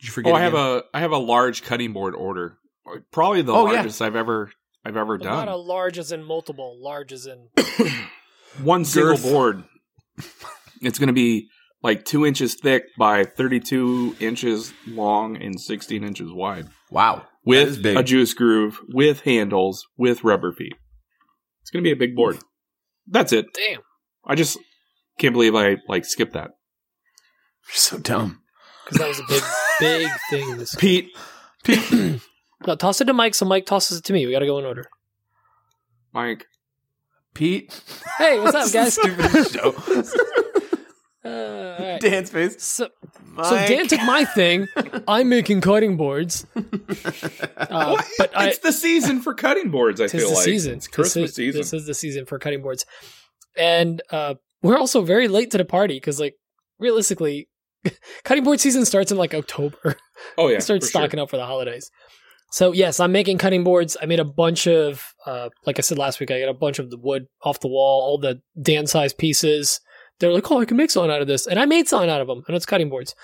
Did 0.00 0.06
you 0.08 0.10
forget? 0.10 0.32
oh, 0.32 0.36
I 0.36 0.40
have 0.40 0.54
a 0.54 0.84
I 0.94 1.00
have 1.00 1.12
a 1.12 1.18
large 1.18 1.62
cutting 1.62 1.92
board 1.92 2.14
order. 2.14 2.56
Probably 3.12 3.42
the 3.42 3.52
Oh, 3.52 3.66
yeah. 3.66 3.74
largest 3.74 4.00
I've 4.02 4.16
ever 4.16 4.50
I've 4.84 4.96
ever 4.96 5.18
But 5.18 5.24
Not 5.26 5.44
done. 5.46 5.48
a 5.48 5.56
large 5.56 5.98
as 5.98 6.10
in 6.12 6.24
multiple, 6.24 6.78
large 6.82 7.12
as 7.12 7.26
in. 7.26 7.48
One 8.62 8.84
single 8.84 9.14
Girth. 9.16 9.22
board. 9.22 9.64
It's 10.80 10.98
going 10.98 11.06
to 11.08 11.12
be 11.14 11.48
like 11.82 12.04
two 12.04 12.24
inches 12.26 12.54
thick 12.54 12.84
by 12.98 13.24
32 13.24 14.16
inches 14.20 14.72
long 14.86 15.36
and 15.42 15.60
16 15.60 16.02
inches 16.04 16.30
wide, 16.32 16.68
wow 16.90 17.18
is 17.18 17.22
with 17.44 17.84
a 17.84 18.02
juice 18.02 18.34
groove, 18.34 18.80
with 18.88 19.20
handles, 19.20 19.86
with 19.96 20.24
rubber 20.24 20.52
feet. 20.52 20.74
It's 21.62 21.70
going 21.70 21.82
to 21.82 21.88
be 21.88 21.92
a 21.92 21.96
big 21.96 22.16
board. 22.16 22.38
That's 23.06 23.32
it. 23.32 23.46
Damn. 23.54 23.80
I 24.24 24.34
just 24.34 24.58
can't 25.18 25.32
believe 25.32 25.54
I 25.54 25.76
like 25.88 26.04
skipped 26.04 26.32
that. 26.32 26.50
You're 27.66 27.74
so 27.74 27.98
dumb. 27.98 28.42
Because 28.84 28.98
that 28.98 29.08
was 29.08 29.20
a 29.20 29.24
big, 29.28 29.42
big 29.80 30.10
thing. 30.30 30.56
This 30.58 30.74
Pete, 30.74 31.10
no, 32.66 32.76
toss 32.76 33.00
it 33.00 33.06
to 33.06 33.12
Mike, 33.12 33.34
so 33.34 33.46
Mike 33.46 33.66
tosses 33.66 33.98
it 33.98 34.04
to 34.04 34.12
me. 34.12 34.26
We 34.26 34.32
got 34.32 34.40
to 34.40 34.46
go 34.46 34.58
in 34.58 34.64
order. 34.64 34.86
Mike, 36.12 36.46
Pete. 37.32 37.82
Hey, 38.18 38.38
what's 38.38 38.54
up, 38.54 38.72
guys? 38.72 38.94
Stupid 39.00 39.48
show. 39.50 39.72
Uh, 41.24 41.28
all 41.28 41.86
right. 41.86 42.00
Dan's 42.00 42.30
face. 42.30 42.62
So, 42.62 42.90
so 43.42 43.56
Dan 43.56 43.88
took 43.88 44.02
my 44.02 44.24
thing. 44.24 44.66
I'm 45.08 45.28
making 45.28 45.60
cutting 45.60 45.96
boards. 45.96 46.46
Uh, 47.56 48.00
but 48.18 48.36
I, 48.36 48.48
it's 48.48 48.58
the 48.58 48.72
season 48.72 49.20
for 49.20 49.34
cutting 49.34 49.70
boards. 49.70 50.00
I 50.00 50.04
Tis 50.06 50.20
feel 50.20 50.28
the 50.28 50.34
like 50.36 50.44
season. 50.44 50.74
it's 50.74 50.86
Christmas 50.86 51.14
this 51.14 51.30
is, 51.30 51.36
season. 51.36 51.60
This 51.60 51.72
is 51.72 51.86
the 51.86 51.94
season 51.94 52.26
for 52.26 52.38
cutting 52.38 52.62
boards, 52.62 52.84
and 53.56 54.02
uh, 54.10 54.34
we're 54.62 54.76
also 54.76 55.02
very 55.02 55.28
late 55.28 55.50
to 55.52 55.58
the 55.58 55.64
party 55.64 55.94
because, 55.94 56.20
like, 56.20 56.34
realistically, 56.78 57.48
cutting 58.24 58.44
board 58.44 58.60
season 58.60 58.84
starts 58.84 59.10
in 59.10 59.18
like 59.18 59.34
October. 59.34 59.96
oh 60.38 60.48
yeah, 60.48 60.58
start 60.58 60.82
for 60.82 60.86
sure. 60.86 61.00
stocking 61.00 61.18
up 61.18 61.30
for 61.30 61.36
the 61.36 61.46
holidays. 61.46 61.90
So 62.54 62.72
yes, 62.72 63.00
I'm 63.00 63.10
making 63.10 63.38
cutting 63.38 63.64
boards. 63.64 63.96
I 64.00 64.06
made 64.06 64.20
a 64.20 64.24
bunch 64.24 64.68
of, 64.68 65.02
uh, 65.26 65.48
like 65.66 65.78
I 65.78 65.82
said 65.82 65.98
last 65.98 66.20
week, 66.20 66.30
I 66.30 66.38
got 66.38 66.48
a 66.48 66.54
bunch 66.54 66.78
of 66.78 66.90
the 66.90 66.98
wood 66.98 67.26
off 67.42 67.58
the 67.58 67.68
wall, 67.68 68.02
all 68.02 68.18
the 68.18 68.42
Dan 68.60 68.86
size 68.86 69.12
pieces. 69.12 69.80
They're 70.20 70.32
like, 70.32 70.50
oh, 70.50 70.60
I 70.60 70.64
can 70.64 70.76
make 70.76 70.90
something 70.90 71.10
out 71.10 71.20
of 71.22 71.26
this, 71.26 71.46
and 71.46 71.58
I 71.58 71.64
made 71.66 71.88
something 71.88 72.10
out 72.10 72.20
of 72.20 72.26
them, 72.28 72.42
and 72.46 72.56
it's 72.56 72.66
cutting 72.66 72.88
boards. 72.88 73.14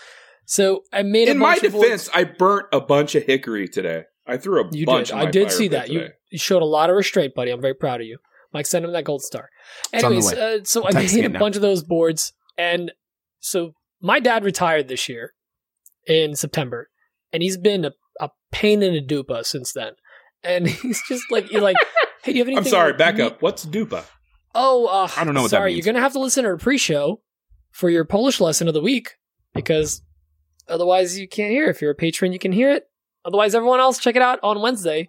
So 0.47 0.83
I 0.93 1.03
made 1.03 1.29
a 1.29 1.33
In 1.33 1.39
my 1.39 1.55
of 1.55 1.61
defense, 1.61 2.09
boards. 2.09 2.11
I 2.13 2.25
burnt 2.25 2.67
a 2.73 2.81
bunch 2.81 3.15
of 3.15 3.23
hickory 3.25 3.69
today. 3.69 4.05
I 4.27 4.37
threw 4.37 4.61
a 4.63 4.69
You 4.73 4.87
bunch. 4.87 5.09
did. 5.09 5.15
on 5.15 5.21
I 5.21 5.25
my 5.27 5.31
did 5.31 5.49
fire 5.49 5.57
see 5.57 5.69
that. 5.69 5.89
You, 5.91 6.01
today. 6.01 6.13
you 6.31 6.39
showed 6.39 6.63
a 6.63 6.67
lot 6.67 6.91
of 6.91 6.97
restraint, 6.97 7.35
buddy. 7.35 7.51
I'm 7.53 7.61
very 7.61 7.75
proud 7.75 8.01
of 8.01 8.07
you. 8.07 8.19
Mike 8.53 8.67
sent 8.67 8.85
him 8.85 8.93
that 8.93 9.05
gold 9.05 9.23
star. 9.23 9.49
It's 9.93 10.03
on 10.03 10.11
the 10.11 10.17
Anyways, 10.17 10.37
uh, 10.39 10.65
so 10.65 10.83
I 10.85 10.89
I'm 10.89 10.95
texting 10.95 11.15
made 11.17 11.25
a 11.27 11.29
now. 11.29 11.39
bunch 11.39 11.55
of 11.57 11.63
those 11.63 11.85
boards, 11.85 12.33
and 12.59 12.91
so 13.39 13.75
my 14.01 14.19
dad 14.19 14.45
retired 14.45 14.89
this 14.89 15.09
year 15.09 15.35
in 16.07 16.35
September, 16.35 16.89
and 17.33 17.43
he's 17.43 17.57
been 17.57 17.85
a, 17.85 17.93
a 18.21 18.31
pain 18.51 18.83
in 18.83 18.97
a 18.97 19.01
dupa 19.07 19.45
since 19.45 19.73
then. 19.73 19.93
And 20.43 20.67
he's 20.69 21.01
just 21.09 21.23
like, 21.31 21.53
you're 21.53 21.61
like, 21.63 21.77
hey, 22.25 22.33
do 22.33 22.39
you 22.39 22.43
have 22.45 22.49
anything? 22.49 22.65
I'm 22.65 22.71
sorry. 22.71 22.93
Back 22.95 23.19
you- 23.19 23.27
up. 23.27 23.41
What's 23.43 23.65
dupa? 23.65 24.05
Oh, 24.55 24.87
uh, 24.87 25.09
I 25.17 25.25
don't 25.25 25.35
know 25.35 25.43
what 25.43 25.51
that 25.51 25.59
sorry. 25.59 25.75
You're 25.75 25.85
gonna 25.85 26.01
have 26.01 26.13
to 26.13 26.21
listen 26.21 26.45
to 26.45 26.51
a 26.51 26.59
pre-show 26.59 27.21
for 27.71 27.89
your 27.89 28.05
Polish 28.05 28.41
lesson 28.41 28.69
of 28.69 28.75
the 28.75 28.81
week 28.81 29.17
because 29.55 30.03
otherwise 30.69 31.19
you 31.19 31.29
can't 31.29 31.53
hear. 31.53 31.69
If 31.69 31.81
you're 31.81 31.93
a 31.93 31.97
patron, 31.97 32.33
you 32.33 32.39
can 32.39 32.53
hear 32.53 32.71
it. 32.71 32.85
Otherwise, 33.25 33.55
everyone 33.55 33.81
else 33.81 33.99
check 33.99 34.17
it 34.17 34.23
out 34.23 34.41
on 34.43 34.61
Wednesday. 34.61 35.09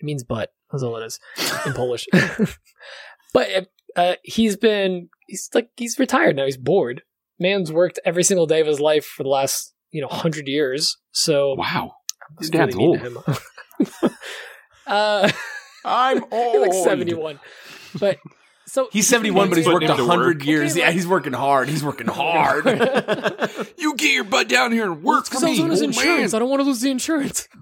It 0.00 0.04
means 0.04 0.24
butt. 0.24 0.50
That's 0.70 0.82
all 0.82 0.96
it 0.96 1.04
is 1.04 1.18
in 1.66 1.72
Polish. 1.72 2.06
but 3.34 3.68
uh, 3.96 4.14
he's 4.22 4.56
been 4.56 5.08
he's 5.26 5.48
like 5.54 5.70
he's 5.76 5.98
retired 5.98 6.36
now. 6.36 6.44
He's 6.44 6.56
bored. 6.56 7.02
Man's 7.38 7.72
worked 7.72 7.98
every 8.04 8.22
single 8.22 8.46
day 8.46 8.60
of 8.60 8.66
his 8.66 8.80
life 8.80 9.04
for 9.04 9.22
the 9.22 9.28
last 9.28 9.74
you 9.90 10.00
know 10.00 10.08
hundred 10.08 10.46
years. 10.46 10.96
So 11.12 11.54
Wow. 11.54 11.94
Your 12.40 12.50
dad's 12.50 12.76
really 12.76 12.98
mean 12.98 13.00
him. 13.00 13.18
uh, 14.86 15.30
I'm 15.84 16.24
old. 16.30 16.52
he's 16.52 16.60
like 16.60 16.84
seventy 16.84 17.14
one, 17.14 17.40
but 17.98 18.18
so 18.72 18.88
He's 18.92 19.08
71, 19.08 19.48
but 19.48 19.58
he's 19.58 19.66
worked 19.66 19.84
him 19.84 19.90
100 19.90 20.26
work. 20.38 20.44
years. 20.46 20.70
Okay, 20.72 20.80
yeah, 20.80 20.86
like- 20.86 20.94
he's 20.94 21.06
working 21.06 21.32
hard. 21.32 21.68
He's 21.68 21.82
working 21.82 22.06
hard. 22.10 22.64
You 23.78 23.94
get 23.96 24.12
your 24.12 24.24
butt 24.24 24.48
down 24.48 24.72
here 24.72 24.84
and 24.90 25.02
work 25.02 25.24
for 25.26 25.30
Because 25.30 25.44
I 25.44 25.50
was 25.50 25.60
on 25.60 25.70
his 25.70 25.82
insurance. 25.82 26.32
man. 26.32 26.36
I 26.36 26.38
don't 26.40 26.48
want 26.50 26.60
to 26.60 26.64
lose 26.64 26.80
the 26.80 26.90
insurance. 26.90 27.48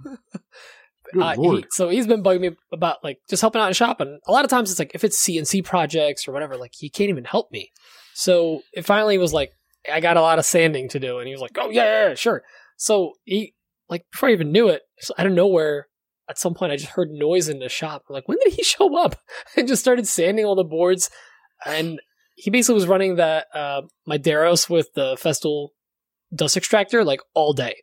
Uh, 1.18 1.34
he- 1.40 1.64
so 1.70 1.88
he's 1.88 2.06
been 2.06 2.22
bugging 2.22 2.40
me 2.40 2.50
about 2.70 2.98
like 3.02 3.18
just 3.30 3.40
helping 3.40 3.62
out 3.62 3.68
in 3.68 3.72
shop, 3.72 3.98
and 4.02 4.20
a 4.26 4.30
lot 4.30 4.44
of 4.44 4.50
times 4.50 4.70
it's 4.70 4.78
like 4.78 4.90
if 4.94 5.04
it's 5.04 5.18
CNC 5.26 5.64
projects 5.64 6.28
or 6.28 6.32
whatever, 6.32 6.54
like 6.58 6.72
he 6.76 6.90
can't 6.90 7.08
even 7.08 7.24
help 7.24 7.50
me. 7.50 7.70
So 8.12 8.60
it 8.74 8.84
finally 8.84 9.16
was 9.16 9.32
like 9.32 9.50
I 9.90 10.00
got 10.00 10.18
a 10.18 10.20
lot 10.20 10.38
of 10.38 10.44
sanding 10.44 10.86
to 10.90 11.00
do, 11.00 11.16
and 11.18 11.26
he 11.26 11.32
was 11.32 11.40
like, 11.40 11.52
"Oh 11.56 11.70
yeah, 11.70 11.84
yeah, 11.84 12.08
yeah, 12.10 12.14
sure." 12.14 12.42
So 12.76 13.12
he 13.24 13.54
like 13.88 14.04
before 14.12 14.28
I 14.28 14.32
even 14.32 14.52
knew 14.52 14.68
it, 14.68 14.82
so 15.00 15.14
out 15.16 15.24
of 15.26 15.32
nowhere, 15.32 15.86
at 16.28 16.38
some 16.38 16.54
point 16.54 16.72
I 16.72 16.76
just 16.76 16.90
heard 16.90 17.08
noise 17.10 17.48
in 17.48 17.58
the 17.58 17.68
shop. 17.68 18.04
I'm 18.08 18.14
like, 18.14 18.28
when 18.28 18.38
did 18.44 18.52
he 18.54 18.62
show 18.74 18.96
up? 19.02 19.16
And 19.56 19.66
just 19.68 19.82
started 19.82 20.06
sanding 20.06 20.44
all 20.44 20.54
the 20.54 20.64
boards, 20.64 21.10
and 21.64 22.00
he 22.34 22.50
basically 22.50 22.74
was 22.76 22.86
running 22.86 23.16
that 23.16 23.46
uh, 23.54 23.82
my 24.06 24.18
Deros 24.18 24.70
with 24.70 24.88
the 24.94 25.16
Festool 25.16 25.68
dust 26.34 26.56
extractor 26.56 27.04
like 27.04 27.20
all 27.34 27.52
day. 27.52 27.76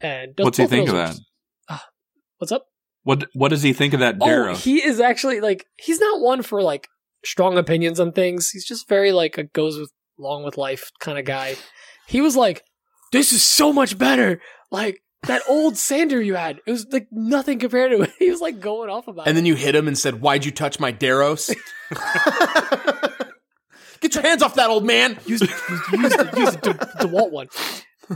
And 0.00 0.32
What's 0.36 0.58
he 0.58 0.66
think 0.66 0.88
of 0.88 0.94
that? 0.96 1.16
are- 1.68 1.80
What's 2.38 2.50
up? 2.52 2.64
What 3.04 3.26
What 3.34 3.48
does 3.50 3.62
he 3.62 3.72
think 3.72 3.94
of 3.94 4.00
that 4.00 4.18
Deros? 4.18 4.50
Oh, 4.50 4.54
he 4.54 4.82
is 4.82 4.98
actually 5.00 5.40
like 5.40 5.66
he's 5.76 6.00
not 6.00 6.20
one 6.20 6.42
for 6.42 6.62
like 6.62 6.88
strong 7.24 7.56
opinions 7.58 8.00
on 8.00 8.12
things. 8.12 8.50
He's 8.50 8.64
just 8.64 8.88
very 8.88 9.12
like 9.12 9.38
a 9.38 9.44
goes 9.44 9.78
with 9.78 9.90
along 10.18 10.44
with 10.44 10.56
life 10.56 10.90
kind 11.00 11.18
of 11.18 11.24
guy. 11.24 11.56
He 12.08 12.20
was 12.20 12.36
like, 12.36 12.64
"This 13.12 13.32
is 13.32 13.42
so 13.42 13.72
much 13.72 13.96
better." 13.98 14.40
Like 14.70 15.00
that 15.28 15.42
old 15.48 15.76
sander 15.76 16.20
you 16.20 16.34
had, 16.34 16.60
it 16.66 16.70
was 16.70 16.86
like 16.92 17.06
nothing 17.12 17.58
compared 17.58 17.92
to 17.92 18.02
it. 18.02 18.10
He 18.18 18.30
was 18.30 18.40
like 18.40 18.60
going 18.60 18.90
off 18.90 19.08
about 19.08 19.26
it. 19.26 19.30
and 19.30 19.36
it. 19.36 19.40
then 19.40 19.46
you 19.46 19.54
hit 19.54 19.74
him 19.74 19.86
and 19.88 19.96
said, 19.96 20.20
Why'd 20.20 20.44
you 20.44 20.50
touch 20.50 20.80
my 20.80 20.92
Deros? 20.92 21.54
Get 24.00 24.14
your 24.16 24.22
hands 24.22 24.42
off 24.42 24.56
that 24.56 24.68
old 24.68 24.84
man. 24.84 25.16
use 25.26 25.40
use, 25.42 25.50
use 25.92 26.16
the, 26.16 26.32
use 26.36 26.50
the 26.56 26.58
De- 26.72 27.06
DeWalt 27.06 27.30
one. 27.30 27.48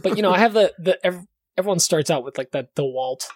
But 0.03 0.17
you 0.17 0.23
know, 0.23 0.33
I 0.33 0.39
have 0.39 0.53
the 0.53 0.73
the 0.79 0.99
ev- 1.07 1.25
everyone 1.57 1.79
starts 1.79 2.11
out 2.11 2.25
with 2.25 2.37
like 2.37 2.51
that 2.53 2.75
DeWalt 2.75 3.27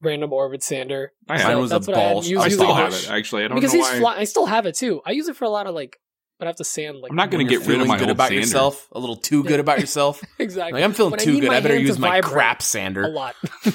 random 0.00 0.32
orbit 0.32 0.62
sander 0.62 1.12
I, 1.28 1.36
Mine 1.36 1.40
have- 1.46 1.58
was 1.58 1.70
that's 1.70 1.88
a 1.88 1.90
what 1.90 1.98
I 1.98 2.02
had. 2.02 2.12
balls. 2.14 2.28
Use- 2.28 2.40
I 2.40 2.44
use 2.46 2.54
still 2.54 2.68
the 2.68 2.74
have 2.74 2.94
it. 2.94 3.10
Actually, 3.10 3.44
I 3.44 3.48
don't 3.48 3.56
because 3.56 3.74
know 3.74 3.80
he's 3.80 3.92
why. 3.92 3.98
fly- 3.98 4.16
I 4.16 4.24
still 4.24 4.46
have 4.46 4.64
it 4.64 4.76
too. 4.76 5.02
I 5.04 5.10
use 5.10 5.28
it 5.28 5.36
for 5.36 5.44
a 5.44 5.50
lot 5.50 5.66
of 5.66 5.74
like 5.74 5.98
but 6.40 6.46
I 6.46 6.48
have 6.48 6.56
to 6.56 6.64
sand 6.64 6.98
like 7.00 7.12
I'm 7.12 7.16
not 7.16 7.30
going 7.30 7.46
to 7.46 7.54
get 7.58 7.66
rid 7.66 7.82
of 7.82 7.86
my 7.86 7.98
good 7.98 8.08
old 8.08 8.16
about 8.16 8.28
sander. 8.28 8.40
yourself, 8.40 8.88
a 8.92 8.98
little 8.98 9.14
too 9.14 9.44
good 9.44 9.60
about 9.60 9.78
yourself. 9.78 10.24
exactly. 10.38 10.80
Like 10.80 10.84
I'm 10.84 10.94
feeling 10.94 11.12
When 11.12 11.20
too 11.20 11.34
need 11.34 11.40
good. 11.42 11.50
I 11.50 11.60
better 11.60 11.78
use 11.78 11.98
my 11.98 12.22
crap 12.22 12.62
a 12.74 13.08
lot. 13.08 13.36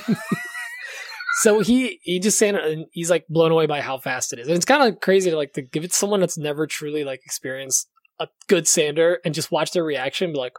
so 1.41 1.60
he 1.60 1.99
he 2.01 2.19
just 2.19 2.39
saying 2.39 2.56
and 2.56 2.88
he's 2.91 3.12
like 3.12 3.28
blown 3.30 3.51
away 3.51 3.67
by 3.67 3.82
how 3.82 3.99
fast 3.99 4.34
it 4.34 4.39
is. 4.39 4.47
And 4.47 4.56
it's 4.56 4.65
kind 4.65 4.82
of 4.82 4.99
crazy 4.99 5.30
to 5.30 5.38
like 5.38 5.54
to 5.54 5.62
give 5.62 5.84
it 5.84 5.91
to 5.91 5.95
someone 5.95 6.19
that's 6.19 6.39
never 6.39 6.65
truly 6.65 7.04
like 7.04 7.21
experienced 7.23 7.88
a 8.19 8.28
good 8.47 8.67
sander 8.67 9.19
and 9.23 9.36
just 9.36 9.51
watch 9.51 9.71
their 9.71 9.84
reaction 9.84 10.25
and 10.25 10.34
be 10.34 10.39
like, 10.39 10.58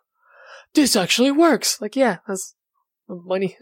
this 0.75 0.95
actually 0.95 1.33
works. 1.33 1.81
Like, 1.81 1.97
yeah, 1.97 2.19
that's 2.29 2.55
money. 3.09 3.57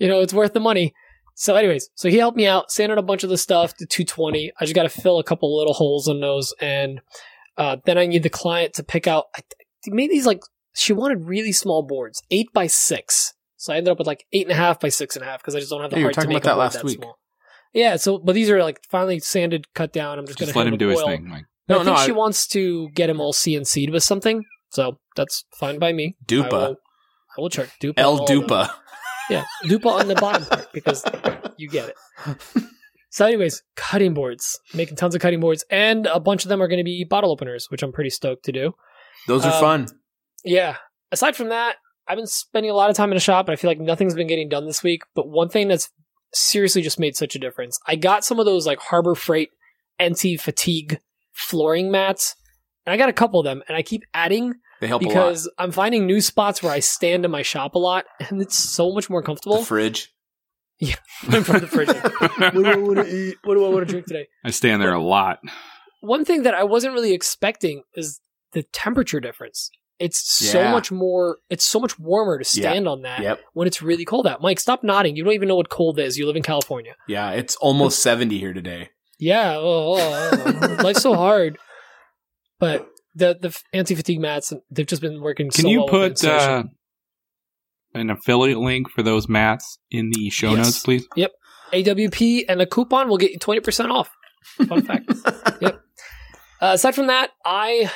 you 0.00 0.08
know, 0.08 0.20
it's 0.20 0.32
worth 0.32 0.54
the 0.54 0.60
money. 0.60 0.94
So 1.34 1.54
anyways, 1.54 1.90
so 1.94 2.08
he 2.08 2.16
helped 2.16 2.38
me 2.38 2.46
out, 2.46 2.70
sanded 2.70 2.96
a 2.96 3.02
bunch 3.02 3.22
of 3.22 3.28
the 3.28 3.36
stuff 3.36 3.76
to 3.76 3.86
220. 3.86 4.52
I 4.58 4.64
just 4.64 4.74
got 4.74 4.84
to 4.84 4.88
fill 4.88 5.18
a 5.18 5.24
couple 5.24 5.54
little 5.54 5.74
holes 5.74 6.08
in 6.08 6.20
those. 6.20 6.54
And 6.62 7.02
uh, 7.58 7.76
then 7.84 7.98
I 7.98 8.06
need 8.06 8.22
the 8.22 8.30
client 8.30 8.74
to 8.74 8.82
pick 8.82 9.06
out, 9.06 9.24
I 9.36 9.42
made 9.86 10.10
these 10.10 10.26
like, 10.26 10.40
she 10.74 10.92
wanted 10.92 11.24
really 11.24 11.52
small 11.52 11.82
boards, 11.82 12.22
eight 12.30 12.52
by 12.52 12.66
six. 12.66 13.32
So 13.56 13.72
I 13.72 13.76
ended 13.78 13.90
up 13.92 13.98
with 13.98 14.06
like 14.06 14.24
eight 14.32 14.42
and 14.46 14.52
a 14.52 14.56
half 14.56 14.78
by 14.80 14.88
six 14.90 15.16
and 15.16 15.24
a 15.24 15.28
half 15.28 15.40
because 15.40 15.54
I 15.54 15.58
just 15.60 15.70
don't 15.70 15.80
have 15.80 15.90
the 15.90 15.96
Yeah, 15.96 16.00
you 16.00 16.04
were 16.04 16.08
heart 16.08 16.14
to 16.14 16.20
talking 16.22 16.34
make 16.34 16.44
about 16.44 16.50
a 16.52 16.54
that 16.54 16.54
board 16.56 16.64
last 16.64 16.74
that 16.74 16.84
week. 16.84 16.98
small. 16.98 17.18
Yeah, 17.72 17.96
so 17.96 18.18
but 18.18 18.34
these 18.34 18.50
are 18.50 18.62
like 18.62 18.78
finally 18.90 19.18
sanded, 19.18 19.66
cut 19.74 19.92
down. 19.92 20.18
I'm 20.18 20.26
just, 20.26 20.38
Just 20.38 20.52
gonna 20.54 20.58
let 20.64 20.66
him 20.66 20.72
hand 20.72 20.78
do 20.80 20.88
his 20.88 21.00
oil. 21.00 21.06
thing. 21.06 21.28
Like, 21.28 21.44
No, 21.68 21.76
No, 21.76 21.80
I 21.80 21.84
think 21.84 21.96
no, 21.98 22.04
she 22.04 22.12
I- 22.12 22.14
wants 22.14 22.46
to 22.48 22.88
get 22.94 23.08
him 23.10 23.20
all 23.20 23.32
CNC'd 23.32 23.90
with 23.90 24.02
something, 24.02 24.44
so 24.70 24.98
that's 25.16 25.44
fine 25.58 25.78
by 25.78 25.92
me. 25.92 26.16
I 26.20 26.24
Dupa. 26.32 26.50
will, 26.52 26.76
I 27.36 27.40
will 27.40 27.48
check 27.50 27.70
Dupa. 27.82 27.94
El 27.96 28.10
all 28.20 28.22
of. 28.22 28.28
Dupa. 28.28 28.70
Yeah, 29.30 29.44
Dupa 29.64 29.86
on 30.00 30.08
the 30.08 30.14
bottom 30.14 30.44
part 30.46 30.72
because 30.72 31.02
you 31.56 31.68
get 31.68 31.88
it. 31.88 31.96
So, 33.16 33.24
anyways, 33.24 33.62
cutting 33.76 34.12
boards, 34.12 34.60
making 34.74 34.96
tons 34.96 35.14
of 35.14 35.22
cutting 35.22 35.40
boards, 35.40 35.64
and 35.70 36.04
a 36.04 36.20
bunch 36.20 36.44
of 36.44 36.50
them 36.50 36.62
are 36.62 36.68
going 36.68 36.80
to 36.80 36.84
be 36.84 37.02
bottle 37.02 37.32
openers, 37.32 37.70
which 37.70 37.82
I'm 37.82 37.90
pretty 37.90 38.10
stoked 38.10 38.44
to 38.44 38.52
do. 38.52 38.74
Those 39.26 39.42
are 39.46 39.54
Um, 39.54 39.58
fun. 39.60 39.86
Yeah. 40.44 40.76
Aside 41.10 41.34
from 41.34 41.48
that, 41.48 41.76
I've 42.06 42.18
been 42.18 42.26
spending 42.26 42.70
a 42.70 42.74
lot 42.74 42.90
of 42.90 42.96
time 42.96 43.10
in 43.10 43.16
the 43.16 43.20
shop, 43.20 43.48
and 43.48 43.54
I 43.54 43.56
feel 43.56 43.70
like 43.70 43.80
nothing's 43.80 44.14
been 44.14 44.26
getting 44.26 44.50
done 44.50 44.66
this 44.66 44.82
week. 44.82 45.00
But 45.14 45.28
one 45.28 45.48
thing 45.48 45.66
that's 45.68 45.88
seriously 46.34 46.82
just 46.82 47.00
made 47.00 47.16
such 47.16 47.34
a 47.34 47.38
difference, 47.38 47.80
I 47.86 47.96
got 47.96 48.22
some 48.22 48.38
of 48.38 48.44
those 48.44 48.66
like 48.66 48.80
Harbor 48.80 49.14
Freight 49.14 49.48
anti-fatigue 49.98 50.98
flooring 51.32 51.90
mats, 51.90 52.34
and 52.84 52.92
I 52.92 52.98
got 52.98 53.08
a 53.08 53.14
couple 53.14 53.40
of 53.40 53.44
them, 53.44 53.62
and 53.66 53.78
I 53.78 53.80
keep 53.80 54.02
adding 54.12 54.56
They 54.82 54.88
help 54.88 55.00
because 55.00 55.50
I'm 55.56 55.72
finding 55.72 56.04
new 56.04 56.20
spots 56.20 56.62
where 56.62 56.70
I 56.70 56.80
stand 56.80 57.24
in 57.24 57.30
my 57.30 57.40
shop 57.40 57.76
a 57.76 57.78
lot, 57.78 58.04
and 58.28 58.42
it's 58.42 58.58
so 58.58 58.92
much 58.92 59.08
more 59.08 59.22
comfortable. 59.22 59.60
The 59.60 59.64
fridge. 59.64 60.12
I'm 61.28 61.42
from 61.44 61.60
the 61.60 61.66
fridge. 61.66 61.88
what 61.88 62.52
do 62.52 62.66
I 62.66 62.76
want 62.76 62.96
to 62.98 63.06
eat? 63.30 63.36
What 63.44 63.54
do 63.54 63.64
I 63.64 63.68
want 63.68 63.86
to 63.86 63.90
drink 63.92 64.06
today? 64.06 64.26
I 64.44 64.50
stand 64.50 64.82
there 64.82 64.92
a 64.92 65.02
lot. 65.02 65.38
One 66.00 66.24
thing 66.24 66.42
that 66.42 66.54
I 66.54 66.64
wasn't 66.64 66.94
really 66.94 67.12
expecting 67.12 67.82
is 67.94 68.20
the 68.52 68.62
temperature 68.72 69.20
difference. 69.20 69.70
It's 69.98 70.18
so 70.30 70.60
Yeah. 70.60 70.72
much 70.72 70.92
more. 70.92 71.38
It's 71.48 71.64
so 71.64 71.80
much 71.80 71.98
warmer 71.98 72.38
to 72.38 72.44
stand 72.44 72.86
on 72.86 73.02
that 73.02 73.20
Yep. 73.22 73.40
when 73.54 73.66
it's 73.66 73.80
really 73.80 74.04
cold 74.04 74.26
out. 74.26 74.42
Mike, 74.42 74.60
stop 74.60 74.84
nodding. 74.84 75.16
You 75.16 75.24
don't 75.24 75.32
even 75.32 75.48
know 75.48 75.56
what 75.56 75.70
cold 75.70 75.98
is. 75.98 76.18
You 76.18 76.26
live 76.26 76.36
in 76.36 76.42
California. 76.42 76.94
Yeah, 77.08 77.30
it's 77.30 77.56
almost 77.56 78.00
70 78.00 78.38
here 78.38 78.52
today. 78.52 78.90
Yeah, 79.18 79.54
oh, 79.56 79.96
oh, 79.98 80.30
oh. 80.60 80.76
life's 80.84 81.00
so 81.00 81.14
hard. 81.14 81.56
But 82.58 82.86
the 83.14 83.38
the 83.40 83.58
anti 83.72 83.94
fatigue 83.94 84.20
mats, 84.20 84.52
they've 84.70 84.86
just 84.86 85.00
been 85.00 85.22
working. 85.22 85.50
Can 85.50 85.62
so 85.64 85.68
you 85.68 85.78
well 85.80 85.88
put 85.88 86.10
insulation. 86.12 86.50
uh, 86.50 86.62
an 87.96 88.10
affiliate 88.10 88.58
link 88.58 88.88
for 88.90 89.02
those 89.02 89.28
mats 89.28 89.78
in 89.90 90.10
the 90.10 90.30
show 90.30 90.50
Yes. 90.54 90.66
notes, 90.66 90.78
please? 90.80 91.06
Yep. 91.16 91.32
AWP 91.72 92.44
and 92.48 92.60
a 92.62 92.66
coupon 92.66 93.08
will 93.08 93.18
get 93.18 93.32
you 93.32 93.38
20% 93.38 93.90
off. 93.90 94.10
Fun 94.68 94.82
fact. 94.82 95.10
yep. 95.60 95.80
Uh, 96.60 96.72
aside 96.74 96.94
from 96.94 97.08
that, 97.08 97.30
I 97.44 97.90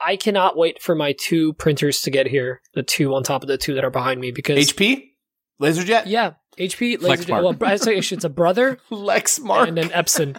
I 0.00 0.16
cannot 0.16 0.56
wait 0.56 0.82
for 0.82 0.94
my 0.94 1.14
two 1.18 1.52
printers 1.54 2.00
to 2.02 2.10
get 2.10 2.26
here. 2.26 2.60
The 2.74 2.82
two 2.82 3.14
on 3.14 3.22
top 3.22 3.42
of 3.42 3.48
the 3.48 3.56
two 3.58 3.74
that 3.74 3.84
are 3.84 3.90
behind 3.90 4.20
me 4.20 4.30
because 4.32 4.58
HP? 4.72 5.02
LaserJet? 5.62 6.04
yeah, 6.06 6.32
HP 6.58 6.98
LaserJet. 6.98 7.26
Lexmark. 7.26 7.60
Well, 7.60 7.70
I 7.70 7.76
say 7.76 7.96
it's 7.96 8.24
a 8.24 8.28
brother 8.28 8.78
Lexmark. 8.90 9.68
and 9.68 9.78
an 9.78 9.88
Epson. 9.90 10.36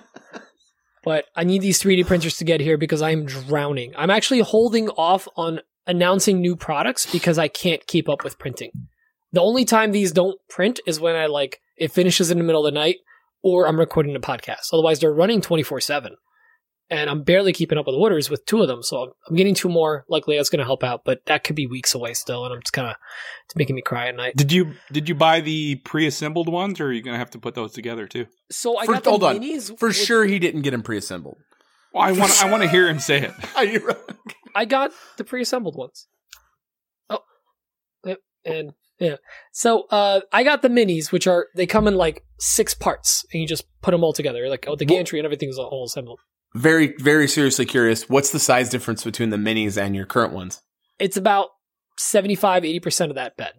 But 1.04 1.26
I 1.36 1.44
need 1.44 1.62
these 1.62 1.82
3D 1.82 2.06
printers 2.08 2.36
to 2.38 2.44
get 2.44 2.60
here 2.62 2.78
because 2.78 3.02
I 3.04 3.12
am 3.12 3.26
drowning. 3.26 3.94
I'm 3.96 4.10
actually 4.10 4.40
holding 4.40 4.90
off 4.90 5.28
on 5.38 5.62
announcing 5.88 6.42
new 6.42 6.56
products 6.56 7.06
because 7.12 7.38
I 7.38 7.48
can't 7.48 7.86
keep 7.88 8.10
up 8.10 8.24
with 8.24 8.40
printing. 8.40 8.72
The 9.32 9.42
only 9.42 9.66
time 9.66 9.92
these 9.92 10.12
don't 10.12 10.38
print 10.50 10.80
is 10.86 11.00
when 11.00 11.16
I 11.16 11.26
like 11.26 11.60
it 11.78 11.92
finishes 11.92 12.32
in 12.32 12.38
the 12.38 12.44
middle 12.44 12.66
of 12.66 12.74
the 12.74 12.80
night 12.80 12.98
or 13.44 13.68
I'm 13.68 13.80
recording 13.80 14.16
a 14.16 14.20
podcast. 14.20 14.74
Otherwise, 14.74 15.00
they're 15.00 15.14
running 15.14 15.42
24 15.42 15.82
7. 15.82 16.16
And 16.88 17.10
I'm 17.10 17.24
barely 17.24 17.52
keeping 17.52 17.80
up 17.80 17.88
with 17.88 17.96
orders 17.96 18.30
with 18.30 18.46
two 18.46 18.62
of 18.62 18.68
them. 18.68 18.84
So 18.84 18.98
I'm, 19.02 19.10
I'm 19.28 19.36
getting 19.36 19.56
two 19.56 19.70
more. 19.70 20.06
Luckily, 20.08 20.38
that's 20.38 20.50
going 20.50 20.60
to 20.60 20.66
help 20.66 20.84
out, 20.84 21.02
but 21.04 21.26
that 21.26 21.44
could 21.44 21.56
be 21.56 21.66
weeks 21.66 21.96
away 21.96 22.14
still. 22.14 22.46
And 22.46 22.54
I'm 22.54 22.62
just 22.62 22.74
kind 22.74 22.88
of, 22.88 22.96
it's 23.46 23.56
making 23.56 23.76
me 23.76 23.82
cry 23.82 24.08
at 24.10 24.16
night. 24.16 24.36
Did 24.36 24.52
you 24.52 24.74
did 24.92 25.10
you 25.10 25.16
buy 25.16 25.42
the 25.42 25.78
pre-assembled 25.78 26.48
ones, 26.48 26.80
or 26.80 26.86
are 26.88 26.92
you 26.94 27.02
going 27.02 27.16
to 27.16 27.20
have 27.20 27.32
to 27.32 27.40
put 27.40 27.56
those 27.56 27.72
together 27.74 28.08
too? 28.08 28.28
So 28.52 28.78
I 28.78 28.86
For- 28.86 28.94
got 28.94 29.04
the 29.04 29.10
hold 29.10 29.24
on. 29.24 29.40
minis. 29.40 29.78
For 29.80 29.88
with- 29.88 29.96
sure 29.96 30.26
he 30.26 30.38
didn't 30.38 30.62
get 30.62 30.72
them 30.72 30.84
pre-assembled. 30.84 31.38
Well, 31.92 32.04
I 32.04 32.12
want 32.12 32.44
I 32.44 32.52
want 32.52 32.62
to 32.62 32.70
hear 32.70 32.88
him 32.88 33.00
say 33.00 33.24
it. 33.24 33.32
I 34.56 34.66
got 34.66 34.92
the 35.18 35.24
pre-assembled 35.24 35.76
ones. 35.76 36.08
Oh, 37.10 37.20
and 38.46 38.74
yeah. 39.00 39.18
So 39.52 39.84
uh, 39.92 40.22
I 40.32 40.44
got 40.44 40.62
the 40.62 40.70
minis, 40.70 41.12
which 41.12 41.28
are 41.28 41.48
they 41.56 41.66
come 41.66 41.88
in 41.88 41.96
like 41.96 42.24
six 42.40 42.74
parts, 42.74 43.26
and 43.32 43.42
you 43.42 43.48
just 43.48 43.66
put 43.82 43.92
them 43.92 44.04
all 44.04 44.14
together. 44.14 44.50
Like 44.50 44.66
oh, 44.68 44.76
the 44.76 44.86
gantry 44.86 45.20
and 45.20 45.26
everything's 45.26 45.58
all 45.58 45.86
assembled. 45.86 46.20
Very, 46.54 46.96
very 47.00 47.28
seriously 47.28 47.66
curious. 47.66 48.08
What's 48.10 48.32
the 48.32 48.40
size 48.40 48.70
difference 48.70 49.04
between 49.04 49.30
the 49.30 49.38
minis 49.38 49.78
and 49.78 49.96
your 49.96 50.06
current 50.06 50.32
ones? 50.32 50.62
It's 51.00 51.18
about 51.18 51.50
75 51.98 52.64
80 52.64 52.80
percent 52.80 53.12
of 53.12 53.16
that 53.16 53.36
bed, 53.36 53.54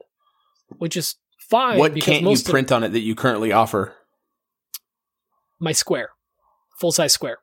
which 0.78 0.96
is 0.96 1.16
fine. 1.38 1.78
what 1.78 1.94
can't 2.00 2.22
you 2.22 2.42
print 2.42 2.72
on 2.72 2.82
it 2.82 2.90
that 2.90 3.00
you 3.00 3.14
currently 3.14 3.52
offer? 3.52 3.94
my 5.59 5.72
square, 5.72 6.11
full 6.78 6.92
size 6.92 7.12
square. 7.12 7.38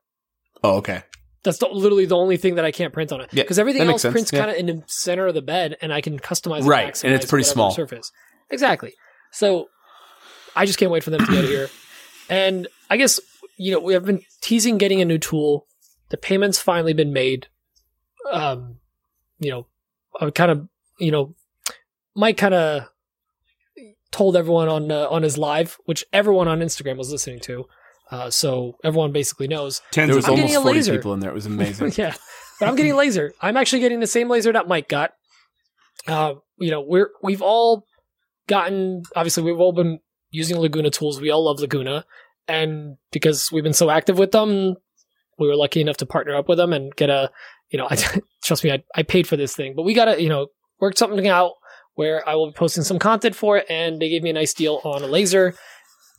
Oh, 0.63 0.77
okay. 0.77 1.03
That's 1.43 1.57
the, 1.57 1.67
literally 1.67 2.05
the 2.05 2.15
only 2.15 2.37
thing 2.37 2.55
that 2.55 2.65
I 2.65 2.71
can't 2.71 2.93
print 2.93 3.11
on 3.11 3.21
it. 3.21 3.29
Yeah, 3.33 3.43
Because 3.43 3.59
everything 3.59 3.81
else 3.81 4.03
prints 4.03 4.31
yeah. 4.31 4.39
kind 4.39 4.51
of 4.51 4.57
in 4.57 4.65
the 4.67 4.83
center 4.87 5.27
of 5.27 5.33
the 5.33 5.41
bed, 5.41 5.77
and 5.81 5.93
I 5.93 6.01
can 6.01 6.17
customize 6.19 6.61
it. 6.61 6.65
Right, 6.65 7.03
and 7.03 7.13
it's 7.13 7.25
pretty 7.25 7.43
small. 7.43 7.71
Surface. 7.71 8.11
Exactly. 8.49 8.93
So 9.31 9.67
I 10.55 10.65
just 10.65 10.79
can't 10.79 10.91
wait 10.91 11.03
for 11.03 11.09
them 11.09 11.25
to 11.25 11.31
get 11.31 11.43
here. 11.43 11.69
And 12.29 12.67
I 12.89 12.97
guess 12.97 13.19
you 13.57 13.71
know 13.71 13.79
we 13.79 13.93
have 13.93 14.05
been 14.05 14.21
teasing 14.41 14.77
getting 14.77 15.01
a 15.01 15.05
new 15.05 15.17
tool. 15.17 15.67
The 16.09 16.17
payment's 16.17 16.59
finally 16.59 16.93
been 16.93 17.11
made. 17.11 17.47
Um, 18.31 18.77
you 19.39 19.51
know, 19.51 19.67
I 20.19 20.29
kind 20.29 20.51
of 20.51 20.69
you 20.99 21.11
know, 21.11 21.35
Mike 22.15 22.37
kind 22.37 22.53
of 22.53 22.83
told 24.11 24.37
everyone 24.37 24.69
on 24.69 24.91
uh, 24.91 25.07
on 25.09 25.23
his 25.23 25.37
live, 25.37 25.77
which 25.85 26.05
everyone 26.13 26.47
on 26.47 26.59
Instagram 26.59 26.97
was 26.97 27.11
listening 27.11 27.39
to. 27.41 27.65
Uh, 28.13 28.29
so 28.29 28.77
everyone 28.83 29.11
basically 29.11 29.47
knows. 29.47 29.81
Tens 29.91 30.07
There 30.07 30.15
was 30.15 30.25
I'm 30.25 30.33
almost 30.33 30.53
40 30.53 30.69
laser. 30.69 30.95
people 30.95 31.13
in 31.15 31.19
there. 31.19 31.31
It 31.31 31.33
was 31.33 31.47
amazing. 31.47 31.93
yeah, 31.97 32.13
but 32.59 32.69
I'm 32.69 32.75
getting 32.75 32.95
laser. 32.95 33.33
I'm 33.41 33.57
actually 33.57 33.79
getting 33.79 34.01
the 34.01 34.05
same 34.05 34.29
laser 34.29 34.53
that 34.53 34.67
Mike 34.67 34.87
got. 34.87 35.13
Uh, 36.07 36.35
you 36.59 36.69
know, 36.69 36.81
we're 36.81 37.09
we've 37.23 37.41
all 37.41 37.87
gotten. 38.47 39.01
Obviously, 39.15 39.41
we've 39.41 39.59
all 39.59 39.73
been 39.73 39.97
using 40.29 40.59
Laguna 40.59 40.91
tools. 40.91 41.19
We 41.19 41.31
all 41.31 41.43
love 41.45 41.59
Laguna, 41.59 42.05
and 42.47 42.97
because 43.11 43.51
we've 43.51 43.63
been 43.63 43.73
so 43.73 43.89
active 43.89 44.19
with 44.19 44.31
them, 44.31 44.75
we 45.39 45.47
were 45.47 45.55
lucky 45.55 45.81
enough 45.81 45.97
to 45.97 46.05
partner 46.05 46.35
up 46.35 46.47
with 46.47 46.59
them 46.59 46.71
and 46.71 46.95
get 46.95 47.09
a. 47.09 47.31
You 47.71 47.79
know, 47.79 47.87
I, 47.89 47.95
trust 48.43 48.63
me, 48.63 48.71
I, 48.71 48.83
I 48.95 49.01
paid 49.01 49.25
for 49.25 49.37
this 49.37 49.55
thing, 49.55 49.73
but 49.75 49.85
we 49.85 49.95
got 49.95 50.05
to 50.05 50.21
you 50.21 50.29
know 50.29 50.49
work 50.79 50.99
something 50.99 51.27
out 51.27 51.53
where 51.95 52.27
I 52.29 52.35
will 52.35 52.51
be 52.51 52.53
posting 52.53 52.83
some 52.83 52.99
content 52.99 53.35
for 53.35 53.57
it, 53.57 53.65
and 53.71 53.99
they 53.99 54.09
gave 54.09 54.21
me 54.21 54.29
a 54.29 54.33
nice 54.33 54.53
deal 54.53 54.81
on 54.83 55.01
a 55.01 55.07
laser 55.07 55.55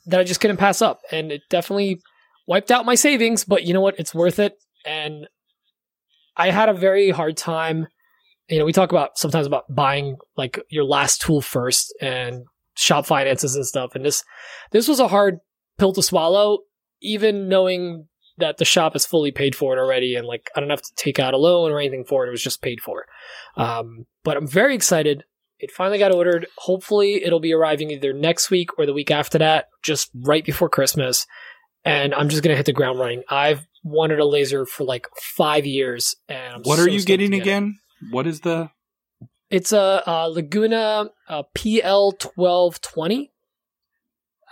that 0.06 0.20
I 0.20 0.24
just 0.24 0.40
couldn't 0.40 0.56
pass 0.56 0.82
up, 0.82 1.00
and 1.10 1.32
it 1.32 1.42
definitely 1.50 2.00
wiped 2.46 2.70
out 2.70 2.86
my 2.86 2.94
savings. 2.94 3.44
But 3.44 3.64
you 3.64 3.74
know 3.74 3.80
what? 3.80 3.98
It's 3.98 4.14
worth 4.14 4.38
it, 4.38 4.56
and 4.84 5.26
I 6.36 6.50
had 6.50 6.68
a 6.68 6.74
very 6.74 7.10
hard 7.10 7.36
time. 7.36 7.86
You 8.48 8.58
know, 8.58 8.64
we 8.64 8.72
talk 8.72 8.92
about 8.92 9.18
sometimes 9.18 9.46
about 9.46 9.64
buying 9.74 10.16
like 10.36 10.60
your 10.68 10.84
last 10.84 11.22
tool 11.22 11.40
first 11.40 11.94
and 12.00 12.44
shop 12.76 13.06
finances 13.06 13.54
and 13.54 13.66
stuff. 13.66 13.94
And 13.94 14.04
this 14.04 14.22
this 14.72 14.88
was 14.88 15.00
a 15.00 15.08
hard 15.08 15.38
pill 15.78 15.92
to 15.92 16.02
swallow, 16.02 16.58
even 17.00 17.48
knowing 17.48 18.08
that 18.38 18.58
the 18.58 18.64
shop 18.64 18.96
is 18.96 19.06
fully 19.06 19.30
paid 19.30 19.54
for 19.54 19.76
it 19.76 19.80
already, 19.80 20.16
and 20.16 20.26
like 20.26 20.50
I 20.54 20.60
don't 20.60 20.70
have 20.70 20.82
to 20.82 20.94
take 20.96 21.18
out 21.18 21.34
a 21.34 21.38
loan 21.38 21.70
or 21.70 21.78
anything 21.78 22.04
for 22.04 22.24
it. 22.24 22.28
It 22.28 22.32
was 22.32 22.42
just 22.42 22.62
paid 22.62 22.80
for. 22.80 23.06
Um, 23.56 24.06
but 24.24 24.36
I'm 24.36 24.48
very 24.48 24.74
excited. 24.74 25.24
It 25.64 25.70
finally 25.72 25.98
got 25.98 26.14
ordered. 26.14 26.46
Hopefully, 26.58 27.24
it'll 27.24 27.40
be 27.40 27.52
arriving 27.52 27.90
either 27.90 28.12
next 28.12 28.50
week 28.50 28.78
or 28.78 28.86
the 28.86 28.92
week 28.92 29.10
after 29.10 29.38
that, 29.38 29.68
just 29.82 30.10
right 30.14 30.44
before 30.44 30.68
Christmas. 30.68 31.26
And 31.84 32.14
I'm 32.14 32.28
just 32.28 32.42
gonna 32.42 32.56
hit 32.56 32.66
the 32.66 32.72
ground 32.72 32.98
running. 32.98 33.22
I've 33.28 33.66
wanted 33.82 34.18
a 34.20 34.24
laser 34.24 34.64
for 34.64 34.84
like 34.84 35.06
five 35.20 35.66
years, 35.66 36.14
and 36.28 36.54
I'm 36.54 36.62
What 36.62 36.76
so 36.76 36.84
are 36.84 36.88
you 36.88 37.02
getting 37.02 37.30
get 37.32 37.38
it. 37.38 37.42
again? 37.42 37.78
What 38.10 38.26
is 38.26 38.40
the? 38.40 38.70
It's 39.50 39.72
a, 39.72 40.02
uh 40.06 40.26
Laguna 40.26 41.10
uh, 41.28 41.42
PL 41.54 42.12
twelve 42.12 42.80
twenty. 42.80 43.30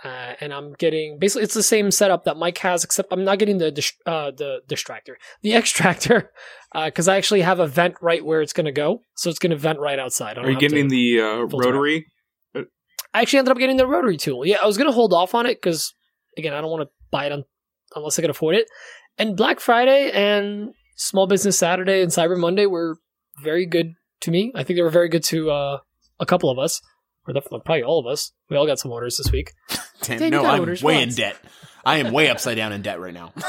Uh, 0.03 0.33
and 0.41 0.53
I'm 0.53 0.73
getting 0.73 1.17
basically 1.17 1.43
it's 1.43 1.53
the 1.53 1.63
same 1.63 1.89
setup 1.89 2.25
that 2.25 2.35
Mike 2.35 2.57
has, 2.57 2.83
except 2.83 3.11
I'm 3.11 3.23
not 3.23 3.39
getting 3.39 3.57
the 3.57 3.67
uh, 4.05 4.31
the 4.31 4.59
distractor, 4.67 5.15
the 5.41 5.53
extractor, 5.55 6.31
because 6.73 7.07
I 7.07 7.15
actually 7.17 7.41
have 7.41 7.59
a 7.59 7.67
vent 7.67 7.95
right 8.01 8.23
where 8.23 8.41
it's 8.41 8.53
going 8.53 8.65
to 8.65 8.71
go, 8.71 9.01
so 9.15 9.29
it's 9.29 9.39
going 9.39 9.51
to 9.51 9.57
vent 9.57 9.79
right 9.79 9.99
outside. 9.99 10.37
Are 10.37 10.49
you 10.49 10.59
getting 10.59 10.89
the 10.89 11.21
uh, 11.21 11.43
rotary? 11.43 12.07
I 13.13 13.21
actually 13.21 13.39
ended 13.39 13.51
up 13.51 13.57
getting 13.59 13.77
the 13.77 13.87
rotary 13.87 14.17
tool. 14.17 14.45
Yeah, 14.45 14.57
I 14.61 14.65
was 14.65 14.77
gonna 14.77 14.91
hold 14.91 15.13
off 15.13 15.35
on 15.35 15.45
it 15.45 15.61
because 15.61 15.93
again, 16.37 16.53
I 16.53 16.61
don't 16.61 16.71
want 16.71 16.87
to 16.87 16.93
buy 17.11 17.27
it 17.27 17.31
on, 17.31 17.45
unless 17.95 18.17
I 18.17 18.23
can 18.23 18.31
afford 18.31 18.55
it. 18.55 18.67
And 19.17 19.37
Black 19.37 19.59
Friday 19.59 20.11
and 20.11 20.73
Small 20.95 21.27
Business 21.27 21.57
Saturday 21.57 22.01
and 22.01 22.11
Cyber 22.11 22.37
Monday 22.37 22.65
were 22.65 22.97
very 23.41 23.65
good 23.65 23.93
to 24.21 24.31
me. 24.31 24.51
I 24.55 24.63
think 24.63 24.77
they 24.77 24.81
were 24.81 24.89
very 24.89 25.09
good 25.09 25.23
to 25.25 25.51
uh, 25.51 25.77
a 26.19 26.25
couple 26.25 26.49
of 26.49 26.57
us, 26.57 26.81
or 27.27 27.33
probably 27.33 27.83
all 27.83 27.99
of 27.99 28.11
us. 28.11 28.31
We 28.49 28.57
all 28.57 28.65
got 28.65 28.79
some 28.79 28.91
orders 28.91 29.17
this 29.17 29.31
week. 29.31 29.51
Damn, 30.01 30.19
Dan, 30.19 30.25
you 30.33 30.41
no, 30.41 30.45
I'm 30.45 30.61
way 30.65 30.65
relax. 30.81 31.03
in 31.03 31.09
debt. 31.15 31.37
I 31.85 31.97
am 31.97 32.13
way 32.13 32.29
upside 32.29 32.55
down 32.55 32.71
in 32.71 32.81
debt 32.81 32.99
right 32.99 33.13
now. 33.13 33.33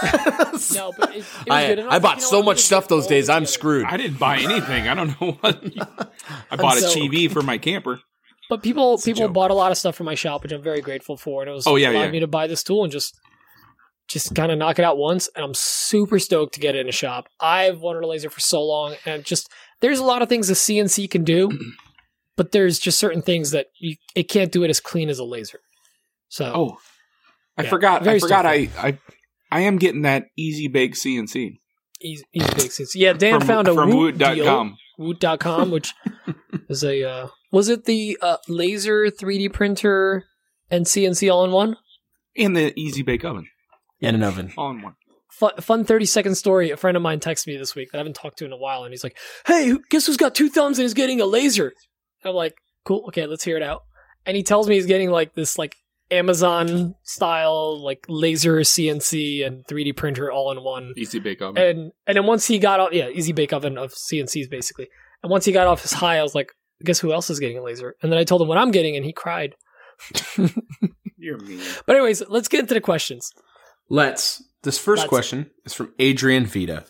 No, 0.74 0.92
but 0.96 1.10
it, 1.10 1.18
it 1.18 1.18
was 1.18 1.26
I, 1.50 1.66
good. 1.68 1.78
And 1.80 1.88
I 1.88 1.98
bought 1.98 2.16
you 2.16 2.22
know 2.22 2.28
so 2.30 2.42
much 2.42 2.58
stuff 2.60 2.88
those 2.88 3.04
all 3.04 3.08
days. 3.08 3.28
I'm 3.28 3.44
screwed. 3.46 3.84
I 3.86 3.96
didn't 3.96 4.18
buy 4.18 4.38
anything. 4.38 4.88
I 4.88 4.94
don't 4.94 5.20
know 5.20 5.32
what. 5.40 5.62
I 6.50 6.56
bought 6.56 6.76
a 6.78 6.80
so- 6.80 6.98
TV 6.98 7.30
for 7.30 7.42
my 7.42 7.58
camper. 7.58 8.00
But 8.50 8.62
people 8.62 8.94
a 8.94 8.98
people 8.98 9.22
joke. 9.26 9.32
bought 9.32 9.50
a 9.50 9.54
lot 9.54 9.72
of 9.72 9.78
stuff 9.78 9.94
for 9.96 10.04
my 10.04 10.14
shop, 10.14 10.42
which 10.42 10.52
I'm 10.52 10.62
very 10.62 10.80
grateful 10.80 11.16
for, 11.16 11.42
and 11.42 11.50
it 11.50 11.54
was 11.54 11.66
Oh, 11.66 11.76
yeah, 11.76 11.90
allowed 11.90 12.04
yeah. 12.04 12.10
me 12.10 12.20
to 12.20 12.26
buy 12.26 12.46
this 12.46 12.62
tool 12.62 12.82
and 12.84 12.92
just 12.92 13.18
just 14.08 14.34
kind 14.34 14.52
of 14.52 14.58
knock 14.58 14.78
it 14.78 14.84
out 14.84 14.98
once. 14.98 15.28
And 15.34 15.44
I'm 15.44 15.54
super 15.54 16.18
stoked 16.18 16.54
to 16.54 16.60
get 16.60 16.74
it 16.74 16.80
in 16.80 16.88
a 16.88 16.92
shop. 16.92 17.26
I've 17.40 17.80
wanted 17.80 18.02
a 18.04 18.06
laser 18.06 18.30
for 18.30 18.40
so 18.40 18.62
long, 18.62 18.96
and 19.06 19.24
just 19.24 19.50
there's 19.80 19.98
a 19.98 20.04
lot 20.04 20.22
of 20.22 20.28
things 20.28 20.50
a 20.50 20.54
CNC 20.54 21.10
can 21.10 21.24
do, 21.24 21.50
but 22.36 22.52
there's 22.52 22.78
just 22.78 22.98
certain 22.98 23.22
things 23.22 23.50
that 23.52 23.66
you 23.78 23.96
it 24.14 24.24
can't 24.24 24.52
do 24.52 24.62
it 24.62 24.70
as 24.70 24.78
clean 24.80 25.08
as 25.08 25.18
a 25.18 25.24
laser. 25.24 25.60
So 26.28 26.52
Oh, 26.54 26.78
I 27.56 27.64
Yeah, 27.64 27.70
forgot. 27.70 28.02
I 28.02 28.04
very 28.04 28.20
forgot. 28.20 28.46
I. 28.46 28.68
I 28.78 28.98
I 29.52 29.60
am 29.60 29.76
getting 29.78 30.02
that 30.02 30.24
easy 30.36 30.66
bake 30.66 30.94
CNC 30.94 31.58
easy, 32.00 32.24
easy 32.32 32.46
big 32.54 32.70
CNC. 32.70 32.90
Yeah, 32.96 33.12
Dan 33.12 33.38
from, 33.40 33.46
found 33.48 33.68
a 33.68 33.74
from 33.74 33.90
Woot 33.90 34.18
deal. 34.18 34.28
Woot.com. 34.36 34.76
Woot.com, 34.98 35.70
which 35.70 35.92
is 36.68 36.84
a 36.84 37.02
uh, 37.04 37.28
was 37.52 37.68
it 37.68 37.84
the 37.84 38.18
uh, 38.20 38.36
laser 38.48 39.06
3D 39.06 39.52
printer 39.52 40.24
and 40.70 40.86
CNC 40.86 41.32
all 41.32 41.44
in 41.44 41.52
one? 41.52 41.76
and 42.36 42.56
the 42.56 42.72
easy 42.78 43.02
bake 43.02 43.24
oven 43.24 43.46
in 44.00 44.14
an 44.16 44.24
oven. 44.24 44.52
all 44.58 44.70
in 44.72 44.82
one. 44.82 44.94
fun, 45.30 45.52
fun 45.60 45.84
30 45.84 46.04
second 46.04 46.34
story. 46.34 46.70
A 46.70 46.76
friend 46.76 46.96
of 46.96 47.02
mine 47.02 47.20
texted 47.20 47.46
me 47.46 47.56
this 47.56 47.76
week 47.76 47.92
that 47.92 47.98
I 47.98 48.00
haven't 48.00 48.16
talked 48.16 48.38
to 48.38 48.44
in 48.44 48.52
a 48.52 48.56
while, 48.56 48.82
and 48.82 48.92
he's 48.92 49.04
like, 49.04 49.16
Hey, 49.46 49.72
guess 49.88 50.06
who's 50.06 50.16
got 50.16 50.34
two 50.34 50.48
thumbs 50.50 50.78
and 50.80 50.86
is 50.86 50.94
getting 50.94 51.20
a 51.20 51.26
laser? 51.26 51.72
I'm 52.24 52.34
like, 52.34 52.54
Cool, 52.84 53.04
okay, 53.08 53.26
let's 53.26 53.44
hear 53.44 53.56
it 53.56 53.62
out. 53.62 53.82
And 54.26 54.36
he 54.36 54.42
tells 54.42 54.68
me 54.68 54.74
he's 54.74 54.86
getting 54.86 55.10
like 55.10 55.34
this 55.34 55.56
like 55.58 55.76
Amazon 56.14 56.94
style 57.02 57.82
like 57.82 58.04
laser 58.08 58.58
CNC 58.60 59.46
and 59.46 59.64
3D 59.66 59.96
printer 59.96 60.30
all 60.30 60.50
in 60.52 60.62
one. 60.62 60.92
Easy 60.96 61.18
bake 61.18 61.42
oven. 61.42 61.62
And 61.62 61.92
and 62.06 62.16
then 62.16 62.26
once 62.26 62.46
he 62.46 62.58
got 62.58 62.80
off, 62.80 62.92
yeah, 62.92 63.08
easy 63.08 63.32
bake 63.32 63.52
oven 63.52 63.78
of 63.78 63.92
CNCs 63.92 64.48
basically. 64.50 64.88
And 65.22 65.30
once 65.30 65.44
he 65.44 65.52
got 65.52 65.66
off 65.66 65.82
his 65.82 65.92
high, 65.92 66.18
I 66.18 66.22
was 66.22 66.34
like, 66.34 66.52
guess 66.84 66.98
who 66.98 67.12
else 67.12 67.30
is 67.30 67.40
getting 67.40 67.58
a 67.58 67.62
laser? 67.62 67.96
And 68.02 68.12
then 68.12 68.18
I 68.18 68.24
told 68.24 68.42
him 68.42 68.48
what 68.48 68.58
I'm 68.58 68.70
getting, 68.70 68.96
and 68.96 69.04
he 69.04 69.12
cried. 69.12 69.54
You're 71.16 71.38
mean. 71.38 71.60
But 71.86 71.96
anyways, 71.96 72.22
let's 72.28 72.48
get 72.48 72.60
into 72.60 72.74
the 72.74 72.80
questions. 72.80 73.32
Let's. 73.88 74.42
This 74.62 74.78
1st 74.78 74.96
Let's. 74.96 75.08
question 75.08 75.50
is 75.66 75.74
from 75.74 75.92
Adrian 75.98 76.46
Vita. 76.46 76.84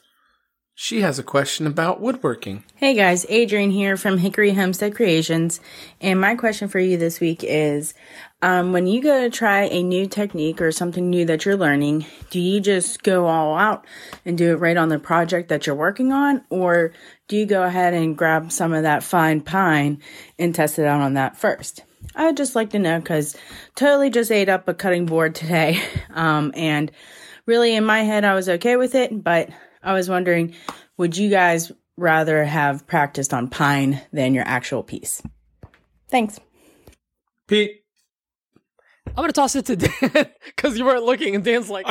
She 0.76 1.02
has 1.02 1.20
a 1.20 1.22
question 1.22 1.68
about 1.68 2.00
woodworking. 2.00 2.64
Hey 2.74 2.94
guys, 2.94 3.24
Adrian 3.28 3.70
here 3.70 3.96
from 3.96 4.18
Hickory 4.18 4.52
Homestead 4.52 4.96
Creations. 4.96 5.60
And 6.00 6.20
my 6.20 6.34
question 6.34 6.66
for 6.66 6.80
you 6.80 6.96
this 6.96 7.20
week 7.20 7.44
is 7.44 7.94
um, 8.42 8.72
when 8.72 8.88
you 8.88 9.00
go 9.00 9.22
to 9.22 9.30
try 9.30 9.62
a 9.62 9.84
new 9.84 10.08
technique 10.08 10.60
or 10.60 10.72
something 10.72 11.08
new 11.08 11.26
that 11.26 11.44
you're 11.44 11.56
learning, 11.56 12.06
do 12.30 12.40
you 12.40 12.60
just 12.60 13.04
go 13.04 13.28
all 13.28 13.56
out 13.56 13.86
and 14.24 14.36
do 14.36 14.50
it 14.50 14.56
right 14.56 14.76
on 14.76 14.88
the 14.88 14.98
project 14.98 15.48
that 15.50 15.64
you're 15.64 15.76
working 15.76 16.10
on? 16.10 16.42
Or 16.50 16.92
do 17.28 17.36
you 17.36 17.46
go 17.46 17.62
ahead 17.62 17.94
and 17.94 18.18
grab 18.18 18.50
some 18.50 18.72
of 18.72 18.82
that 18.82 19.04
fine 19.04 19.42
pine 19.42 20.02
and 20.40 20.52
test 20.52 20.80
it 20.80 20.86
out 20.86 21.00
on 21.00 21.14
that 21.14 21.36
first? 21.36 21.84
I 22.16 22.26
would 22.26 22.36
just 22.36 22.56
like 22.56 22.70
to 22.70 22.80
know 22.80 22.98
because 22.98 23.36
totally 23.76 24.10
just 24.10 24.32
ate 24.32 24.48
up 24.48 24.66
a 24.66 24.74
cutting 24.74 25.06
board 25.06 25.36
today. 25.36 25.80
Um, 26.14 26.52
and 26.54 26.92
really 27.44 27.74
in 27.74 27.84
my 27.84 28.02
head, 28.04 28.24
I 28.24 28.34
was 28.34 28.48
okay 28.48 28.76
with 28.76 28.94
it, 28.94 29.24
but 29.24 29.50
I 29.84 29.92
was 29.92 30.08
wondering, 30.08 30.54
would 30.96 31.16
you 31.16 31.30
guys 31.30 31.70
rather 31.96 32.44
have 32.44 32.86
practiced 32.86 33.32
on 33.34 33.48
pine 33.48 34.00
than 34.12 34.34
your 34.34 34.44
actual 34.46 34.82
piece? 34.82 35.22
Thanks. 36.08 36.40
Pete. 37.46 37.82
I'm 39.08 39.16
gonna 39.22 39.32
toss 39.32 39.54
it 39.54 39.66
to 39.66 39.76
Dan 39.76 39.90
because 40.46 40.78
you 40.78 40.84
weren't 40.84 41.04
looking, 41.04 41.34
and 41.34 41.44
Dan's 41.44 41.68
like, 41.70 41.86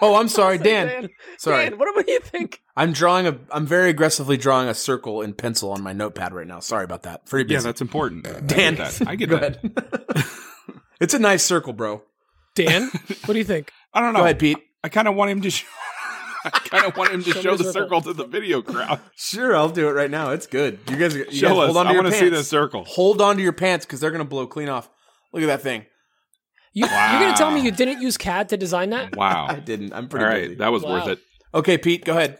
Oh, 0.00 0.14
I'm 0.14 0.28
sorry, 0.28 0.56
Dan. 0.58 1.08
Sorry. 1.36 1.68
Dan, 1.68 1.78
what, 1.78 1.94
what 1.94 2.06
do 2.06 2.12
you 2.12 2.20
think? 2.20 2.62
I'm 2.76 2.92
drawing 2.92 3.26
a. 3.26 3.36
I'm 3.50 3.66
very 3.66 3.90
aggressively 3.90 4.36
drawing 4.36 4.68
a 4.68 4.74
circle 4.74 5.20
in 5.20 5.34
pencil 5.34 5.72
on 5.72 5.82
my 5.82 5.92
notepad 5.92 6.32
right 6.32 6.46
now. 6.46 6.60
Sorry 6.60 6.84
about 6.84 7.02
that. 7.02 7.26
Pretty 7.26 7.52
Yeah, 7.52 7.58
busy. 7.58 7.68
that's 7.68 7.80
important. 7.80 8.24
Dan. 8.46 8.74
I 8.74 8.76
get 8.76 8.98
that. 8.98 9.08
I 9.08 9.16
get 9.16 9.28
Go 9.30 9.36
that. 9.38 9.64
ahead. 9.64 10.24
it's 11.00 11.14
a 11.14 11.18
nice 11.18 11.42
circle, 11.42 11.72
bro. 11.72 12.02
Dan, 12.54 12.88
what 13.24 13.32
do 13.34 13.38
you 13.38 13.44
think? 13.44 13.70
I 13.92 14.00
don't 14.00 14.12
know. 14.14 14.20
Go 14.20 14.24
ahead, 14.24 14.38
Pete. 14.38 14.58
I 14.84 14.88
kind 14.88 15.08
of 15.08 15.16
want 15.16 15.30
him 15.32 15.40
to 15.42 15.50
show. 15.50 15.66
I 16.44 16.50
kind 16.50 16.84
of 16.86 16.96
want 16.96 17.12
him 17.12 17.22
to 17.24 17.32
Show 17.32 17.40
show 17.40 17.56
the 17.56 17.64
the 17.64 17.72
circle. 17.72 18.00
circle 18.00 18.12
to 18.12 18.12
the 18.12 18.26
video 18.26 18.62
crowd. 18.62 19.00
Sure, 19.16 19.56
I'll 19.56 19.68
do 19.68 19.88
it 19.88 19.92
right 19.92 20.10
now. 20.10 20.30
It's 20.30 20.46
good. 20.46 20.78
You 20.88 20.96
guys, 20.96 21.14
you 21.14 21.24
guys 21.24 21.36
Show 21.36 21.60
us. 21.60 21.66
hold 21.66 21.76
on 21.78 21.84
to 21.86 21.90
I 21.90 21.92
your 21.94 22.02
want 22.02 22.14
to 22.14 22.18
pants. 22.20 22.36
see 22.36 22.36
the 22.38 22.44
circle. 22.44 22.84
Hold 22.84 23.20
on 23.20 23.36
to 23.36 23.42
your 23.42 23.52
pants 23.52 23.84
because 23.84 24.00
they're 24.00 24.10
gonna 24.12 24.24
blow 24.24 24.46
clean 24.46 24.68
off. 24.68 24.88
Look 25.32 25.42
at 25.42 25.46
that 25.46 25.62
thing. 25.62 25.86
You, 26.74 26.84
You're 26.86 26.90
gonna 27.20 27.36
tell 27.36 27.50
me 27.50 27.60
you 27.60 27.70
didn't 27.72 28.00
use 28.02 28.16
CAD 28.16 28.50
to 28.50 28.56
design 28.56 28.90
that? 28.90 29.16
Wow. 29.16 29.46
I 29.48 29.54
Wow. 29.54 29.58
didn't. 29.60 29.92
I'm 29.92 30.04
All 30.04 30.08
pretty 30.08 30.24
right, 30.26 30.42
busy. 30.44 30.54
that 30.56 30.68
was 30.72 30.82
Wow. 30.84 30.92
worth 30.92 31.08
it. 31.08 31.18
okay, 31.54 31.76
Pete, 31.78 32.04
go 32.04 32.12
ahead. 32.16 32.38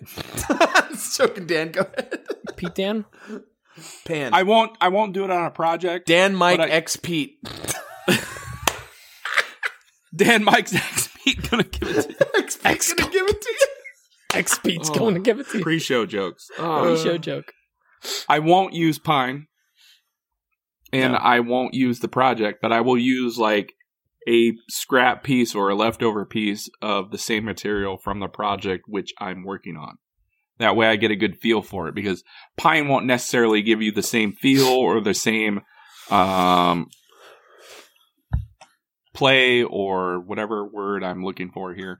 Joking, 1.17 1.47
Dan. 1.47 1.73
Go 1.73 1.81
ahead. 1.81 2.21
Pete 2.57 2.75
Dan? 2.75 3.05
Pan. 4.05 4.33
I 4.35 4.43
won't. 4.45 4.77
I 4.81 4.89
won't 4.89 5.13
do 5.13 5.25
it 5.25 5.31
on 5.31 5.45
a 5.45 5.51
project. 5.51 6.07
Dan, 6.07 6.35
Mike, 6.35 6.59
But 6.59 6.69
I- 6.71 6.73
X, 6.73 6.97
Pete. 6.97 7.39
Dan 10.15 10.43
Mike's 10.43 10.75
ex 10.75 11.09
Pete 11.23 11.51
gonna 11.51 11.63
give 11.65 11.89
it 11.89 12.03
to 12.03 12.09
you. 12.11 12.17
X, 12.37 12.57
Pete's 12.57 12.93
gonna 12.95 13.11
give 13.11 13.27
it 13.29 13.41
to 13.43 13.49
you. 13.51 13.67
X 14.35 14.59
Pete's 14.59 14.91
Oh. 14.91 14.95
going 14.95 15.14
to 15.14 15.21
give 15.21 15.41
it 15.41 15.49
to 15.51 15.59
you. 15.59 15.64
Pre-show 15.64 16.07
jokes. 16.07 16.49
Pre-show 16.57 17.19
joke. 17.19 17.53
I 18.29 18.38
won't 18.38 18.75
use 18.75 18.99
pine, 18.99 19.47
and 20.93 21.12
No. 21.14 21.19
I 21.19 21.41
won't 21.41 21.75
use 21.75 22.01
the 22.01 22.09
project, 22.09 22.61
but 22.62 22.73
I 22.73 22.81
will 22.81 22.99
use 22.99 23.38
like 23.38 23.73
a 24.29 24.53
scrap 24.69 25.25
piece 25.25 25.55
or 25.55 25.69
a 25.71 25.75
leftover 25.75 26.25
piece 26.27 26.69
of 26.83 27.11
the 27.11 27.19
same 27.19 27.45
material 27.45 27.97
from 27.97 28.21
the 28.21 28.29
project 28.29 28.85
which 28.87 29.12
I'm 29.19 29.43
working 29.45 29.77
on. 29.77 29.97
That 30.59 30.77
way, 30.77 30.88
I 30.88 30.97
get 30.97 31.11
a 31.11 31.17
good 31.17 31.38
feel 31.38 31.62
for 31.62 31.88
it 31.88 31.95
because 31.95 32.23
pine 32.57 32.88
won't 32.88 33.07
necessarily 33.07 33.62
give 33.62 33.81
you 33.81 33.93
the 33.93 34.03
same 34.03 34.33
feel 34.33 34.67
or 34.67 35.01
the 35.01 35.14
same 35.14 35.61
um, 36.11 36.88
play 39.14 39.62
or 39.62 40.21
whatever 40.21 40.67
word 40.67 41.03
I'm 41.05 41.25
looking 41.25 41.51
for 41.51 41.75
here. 41.75 41.99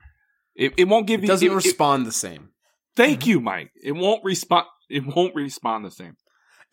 It, 0.59 0.73
it 0.77 0.87
won't 0.89 1.07
give 1.07 1.21
It 1.21 1.23
you. 1.23 1.27
doesn't 1.29 1.47
it- 1.47 1.51
it- 1.51 1.55
respond 1.55 2.05
the 2.05 2.11
same. 2.11 2.49
thank 2.95 3.21
mm-hmm. 3.21 3.29
you, 3.29 3.39
Mike. 3.39 3.71
It 3.81 3.93
won't 3.93 4.23
respond. 4.25 4.65
It 4.89 5.05
won't 5.05 5.33
respond 5.33 5.85
the 5.85 5.91
same. 5.91 6.17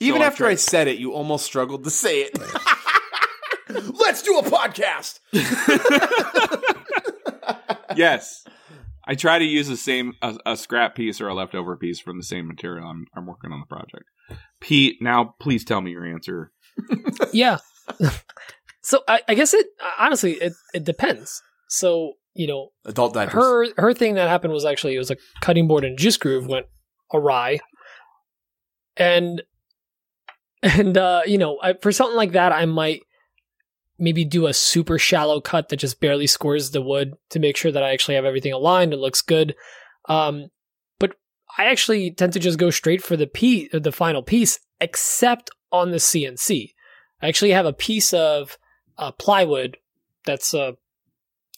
Even 0.00 0.20
So 0.20 0.26
after 0.26 0.38
tried- 0.44 0.50
I 0.50 0.54
said 0.56 0.88
it, 0.88 0.98
you 0.98 1.12
almost 1.12 1.46
struggled 1.46 1.84
to 1.84 1.90
say 1.90 2.22
it. 2.22 2.36
Let's 3.68 4.22
do 4.22 4.38
a 4.38 4.42
podcast. 4.42 5.20
yes. 7.96 8.44
I 9.08 9.14
try 9.14 9.38
to 9.38 9.44
use 9.44 9.68
the 9.68 9.76
same 9.76 10.14
a, 10.20 10.36
a 10.44 10.56
scrap 10.56 10.96
piece 10.96 11.20
or 11.20 11.28
a 11.28 11.34
leftover 11.34 11.76
piece 11.76 12.00
from 12.00 12.16
the 12.18 12.24
same 12.24 12.48
material 12.48 12.88
I'm, 12.88 13.06
I'm 13.14 13.26
working 13.26 13.52
on 13.52 13.60
the 13.60 13.66
project. 13.66 14.04
Pete, 14.60 14.96
now 15.00 15.36
please 15.40 15.64
tell 15.64 15.80
me 15.80 15.92
your 15.92 16.04
answer. 16.04 16.50
Yeah. 17.32 17.58
so 18.82 19.00
I, 19.08 19.20
I 19.28 19.34
guess 19.34 19.54
it 19.54 19.66
honestly 19.98 20.32
it, 20.34 20.52
it 20.74 20.84
depends. 20.84 21.40
So 21.68 22.14
you 22.36 22.46
know 22.46 22.72
Adult 22.84 23.14
diapers. 23.14 23.34
her 23.34 23.66
her 23.76 23.94
thing 23.94 24.14
that 24.14 24.28
happened 24.28 24.52
was 24.52 24.64
actually 24.64 24.94
it 24.94 24.98
was 24.98 25.10
a 25.10 25.16
cutting 25.40 25.66
board 25.66 25.84
and 25.84 25.98
juice 25.98 26.16
groove 26.16 26.46
went 26.46 26.66
awry, 27.12 27.58
and 28.96 29.42
and 30.62 30.96
uh, 30.96 31.22
you 31.26 31.38
know 31.38 31.58
I, 31.62 31.74
for 31.74 31.92
something 31.92 32.16
like 32.16 32.32
that 32.32 32.52
I 32.52 32.66
might 32.66 33.02
maybe 33.98 34.24
do 34.24 34.46
a 34.46 34.54
super 34.54 34.98
shallow 34.98 35.40
cut 35.40 35.68
that 35.68 35.78
just 35.78 36.00
barely 36.00 36.26
scores 36.26 36.70
the 36.70 36.82
wood 36.82 37.14
to 37.30 37.38
make 37.38 37.56
sure 37.56 37.72
that 37.72 37.82
I 37.82 37.92
actually 37.92 38.16
have 38.16 38.24
everything 38.24 38.52
aligned 38.52 38.92
and 38.92 39.00
looks 39.00 39.22
good. 39.22 39.54
Um, 40.06 40.48
but 40.98 41.16
I 41.56 41.64
actually 41.66 42.10
tend 42.10 42.32
to 42.34 42.38
just 42.38 42.58
go 42.58 42.70
straight 42.70 43.02
for 43.02 43.16
the 43.16 43.26
piece, 43.26 43.70
the 43.72 43.92
final 43.92 44.22
piece, 44.22 44.60
except 44.80 45.50
on 45.72 45.90
the 45.92 45.96
CNC. 45.96 46.74
I 47.22 47.28
actually 47.28 47.52
have 47.52 47.66
a 47.66 47.72
piece 47.72 48.12
of 48.12 48.58
uh, 48.98 49.12
plywood 49.12 49.78
that's 50.26 50.52
uh, 50.52 50.72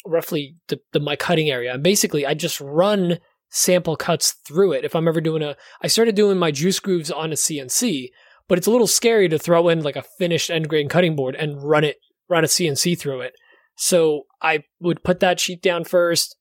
roughly 0.08 0.56
the, 0.68 0.80
the 0.92 1.00
my 1.00 1.16
cutting 1.16 1.50
area. 1.50 1.74
And 1.74 1.82
basically, 1.82 2.26
I 2.26 2.34
just 2.34 2.60
run 2.60 3.18
sample 3.50 3.96
cuts 3.96 4.34
through 4.46 4.72
it. 4.72 4.84
If 4.84 4.94
I'm 4.94 5.08
ever 5.08 5.20
doing 5.20 5.42
a, 5.42 5.56
I 5.82 5.86
started 5.86 6.14
doing 6.14 6.38
my 6.38 6.50
juice 6.50 6.80
grooves 6.80 7.10
on 7.10 7.30
a 7.32 7.36
CNC, 7.36 8.08
but 8.48 8.58
it's 8.58 8.66
a 8.66 8.70
little 8.70 8.86
scary 8.86 9.28
to 9.28 9.38
throw 9.38 9.68
in 9.68 9.82
like 9.82 9.96
a 9.96 10.04
finished 10.18 10.50
end 10.50 10.68
grain 10.68 10.88
cutting 10.88 11.16
board 11.16 11.34
and 11.34 11.62
run 11.62 11.84
it, 11.84 11.96
run 12.28 12.44
a 12.44 12.48
CNC 12.48 12.98
through 12.98 13.20
it. 13.20 13.34
So 13.76 14.22
I 14.42 14.64
would 14.80 15.04
put 15.04 15.20
that 15.20 15.38
sheet 15.38 15.62
down 15.62 15.84
first. 15.84 16.36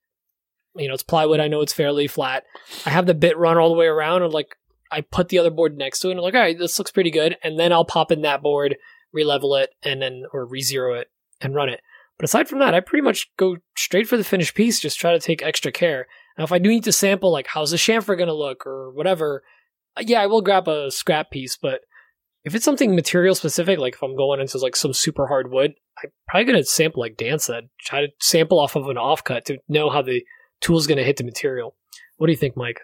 You 0.75 0.88
know, 0.88 0.93
it's 0.93 1.03
plywood. 1.03 1.39
I 1.39 1.47
know 1.47 1.62
it's 1.62 1.73
fairly 1.73 2.08
flat. 2.08 2.43
I 2.86 2.89
have 2.91 3.06
the 3.06 3.13
bit 3.13 3.38
run 3.38 3.58
all 3.58 3.69
the 3.69 3.75
way 3.75 3.88
around, 3.88 4.23
and 4.23 4.34
like 4.34 4.56
I 4.91 5.01
put 5.01 5.30
the 5.30 5.39
other 5.39 5.49
board 5.49 5.77
next 5.77 5.99
to 5.99 6.08
it, 6.08 6.12
and 6.12 6.19
I'm 6.19 6.23
like, 6.23 6.36
all 6.36 6.41
right, 6.41 6.58
this 6.58 6.77
looks 6.77 6.91
pretty 6.91 7.12
good. 7.12 7.36
And 7.43 7.60
then 7.60 7.71
I'll 7.71 7.86
pop 7.86 8.12
in 8.12 8.21
that 8.21 8.41
board, 8.41 8.77
re-level 9.12 9.56
it, 9.56 9.71
and 9.84 10.01
then 10.01 10.23
or 10.34 10.45
re-zero 10.45 10.93
it 10.95 11.08
and 11.41 11.56
run 11.56 11.69
it. 11.69 11.82
But 12.19 12.25
aside 12.25 12.47
from 12.47 12.60
that, 12.60 12.73
I 12.73 12.80
pretty 12.80 13.03
much 13.03 13.30
go 13.38 13.58
straight 13.75 14.08
for 14.08 14.17
the 14.17 14.23
finished 14.23 14.56
piece. 14.56 14.80
Just 14.80 14.99
try 14.99 15.12
to 15.12 15.19
take 15.19 15.43
extra 15.43 15.71
care. 15.71 16.08
Now, 16.38 16.43
if 16.43 16.51
I 16.51 16.58
do 16.60 16.69
need 16.69 16.84
to 16.86 16.91
sample, 16.91 17.32
like 17.32 17.47
how's 17.47 17.71
the 17.71 17.77
chamfer 17.77 18.17
going 18.17 18.27
to 18.27 18.34
look 18.34 18.65
or 18.65 18.91
whatever, 18.91 19.43
uh, 19.95 20.03
yeah, 20.06 20.21
I 20.21 20.27
will 20.27 20.41
grab 20.41 20.67
a 20.67 20.89
scrap 20.91 21.30
piece. 21.32 21.58
But 21.58 21.82
if 22.43 22.56
it's 22.56 22.65
something 22.65 22.95
material 22.95 23.36
specific, 23.36 23.77
like 23.80 23.93
if 23.95 24.01
I'm 24.03 24.15
going 24.15 24.39
into 24.39 24.58
like 24.58 24.75
some 24.75 24.93
super 24.93 25.27
hard 25.27 25.51
wood, 25.51 25.73
I'm 26.03 26.10
probably 26.27 26.45
going 26.45 26.60
to 26.60 26.65
sample 26.65 27.01
like 27.01 27.17
Dan 27.17 27.39
said. 27.39 27.69
Try 27.82 28.01
to 28.01 28.08
sample 28.19 28.60
off 28.60 28.75
of 28.75 28.88
an 28.88 28.95
offcut 28.97 29.43
to 29.45 29.58
know 29.67 29.89
how 29.89 30.01
the 30.01 30.23
tool's 30.62 30.88
going 30.88 30.97
to 30.97 31.03
hit 31.03 31.17
the 31.17 31.23
material. 31.23 31.75
What 32.17 32.27
do 32.27 32.32
you 32.34 32.38
think, 32.38 32.58
Mike? 32.58 32.80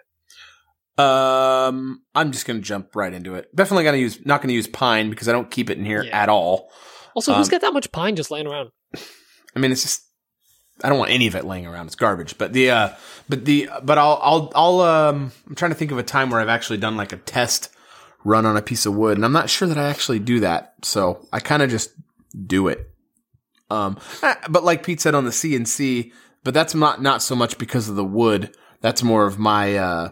Um, 0.96 2.02
I'm 2.14 2.30
just 2.30 2.46
gonna 2.46 2.60
jump 2.60 2.94
right 2.94 3.12
into 3.12 3.34
it. 3.34 3.54
Definitely 3.54 3.82
gonna 3.82 3.96
use, 3.96 4.24
not 4.24 4.40
gonna 4.42 4.52
use 4.52 4.68
pine 4.68 5.10
because 5.10 5.28
I 5.28 5.32
don't 5.32 5.50
keep 5.50 5.68
it 5.68 5.76
in 5.76 5.84
here 5.84 6.04
Yeah. 6.04 6.22
at 6.22 6.28
all. 6.28 6.70
Also, 7.14 7.34
who's 7.34 7.48
got 7.48 7.62
that 7.62 7.72
much 7.72 7.90
pine 7.90 8.14
just 8.14 8.30
laying 8.30 8.46
around? 8.46 8.70
I 9.54 9.60
mean, 9.60 9.72
it's 9.72 9.82
just 9.82 10.02
I 10.82 10.88
don't 10.88 10.98
want 10.98 11.10
any 11.10 11.26
of 11.26 11.34
it 11.34 11.44
laying 11.44 11.66
around. 11.66 11.86
It's 11.86 11.94
garbage. 11.94 12.36
But 12.38 12.52
the 12.52 12.70
uh, 12.70 12.88
but 13.28 13.44
the 13.44 13.70
but 13.82 13.98
I'll 13.98 14.18
I'll 14.22 14.52
I'll 14.54 14.80
um 14.80 15.32
I'm 15.46 15.54
trying 15.54 15.70
to 15.70 15.76
think 15.76 15.92
of 15.92 15.98
a 15.98 16.02
time 16.02 16.30
where 16.30 16.40
I've 16.40 16.48
actually 16.48 16.78
done 16.78 16.96
like 16.96 17.12
a 17.12 17.16
test 17.16 17.70
run 18.24 18.46
on 18.46 18.56
a 18.56 18.62
piece 18.62 18.86
of 18.86 18.94
wood, 18.94 19.16
and 19.16 19.24
I'm 19.24 19.32
not 19.32 19.50
sure 19.50 19.68
that 19.68 19.78
I 19.78 19.88
actually 19.88 20.18
do 20.18 20.40
that. 20.40 20.74
So 20.82 21.26
I 21.32 21.40
kind 21.40 21.62
of 21.62 21.70
just 21.70 21.92
do 22.46 22.68
it. 22.68 22.90
Um, 23.70 23.98
eh, 24.22 24.34
but 24.50 24.64
like 24.64 24.84
Pete 24.84 25.00
said 25.00 25.14
on 25.14 25.24
the 25.24 25.30
CNC, 25.30 26.12
but 26.42 26.54
that's 26.54 26.74
not 26.74 27.00
not 27.00 27.22
so 27.22 27.34
much 27.36 27.56
because 27.58 27.88
of 27.88 27.96
the 27.96 28.04
wood. 28.04 28.54
That's 28.80 29.02
more 29.02 29.26
of 29.26 29.38
my 29.38 29.76
uh, 29.76 30.08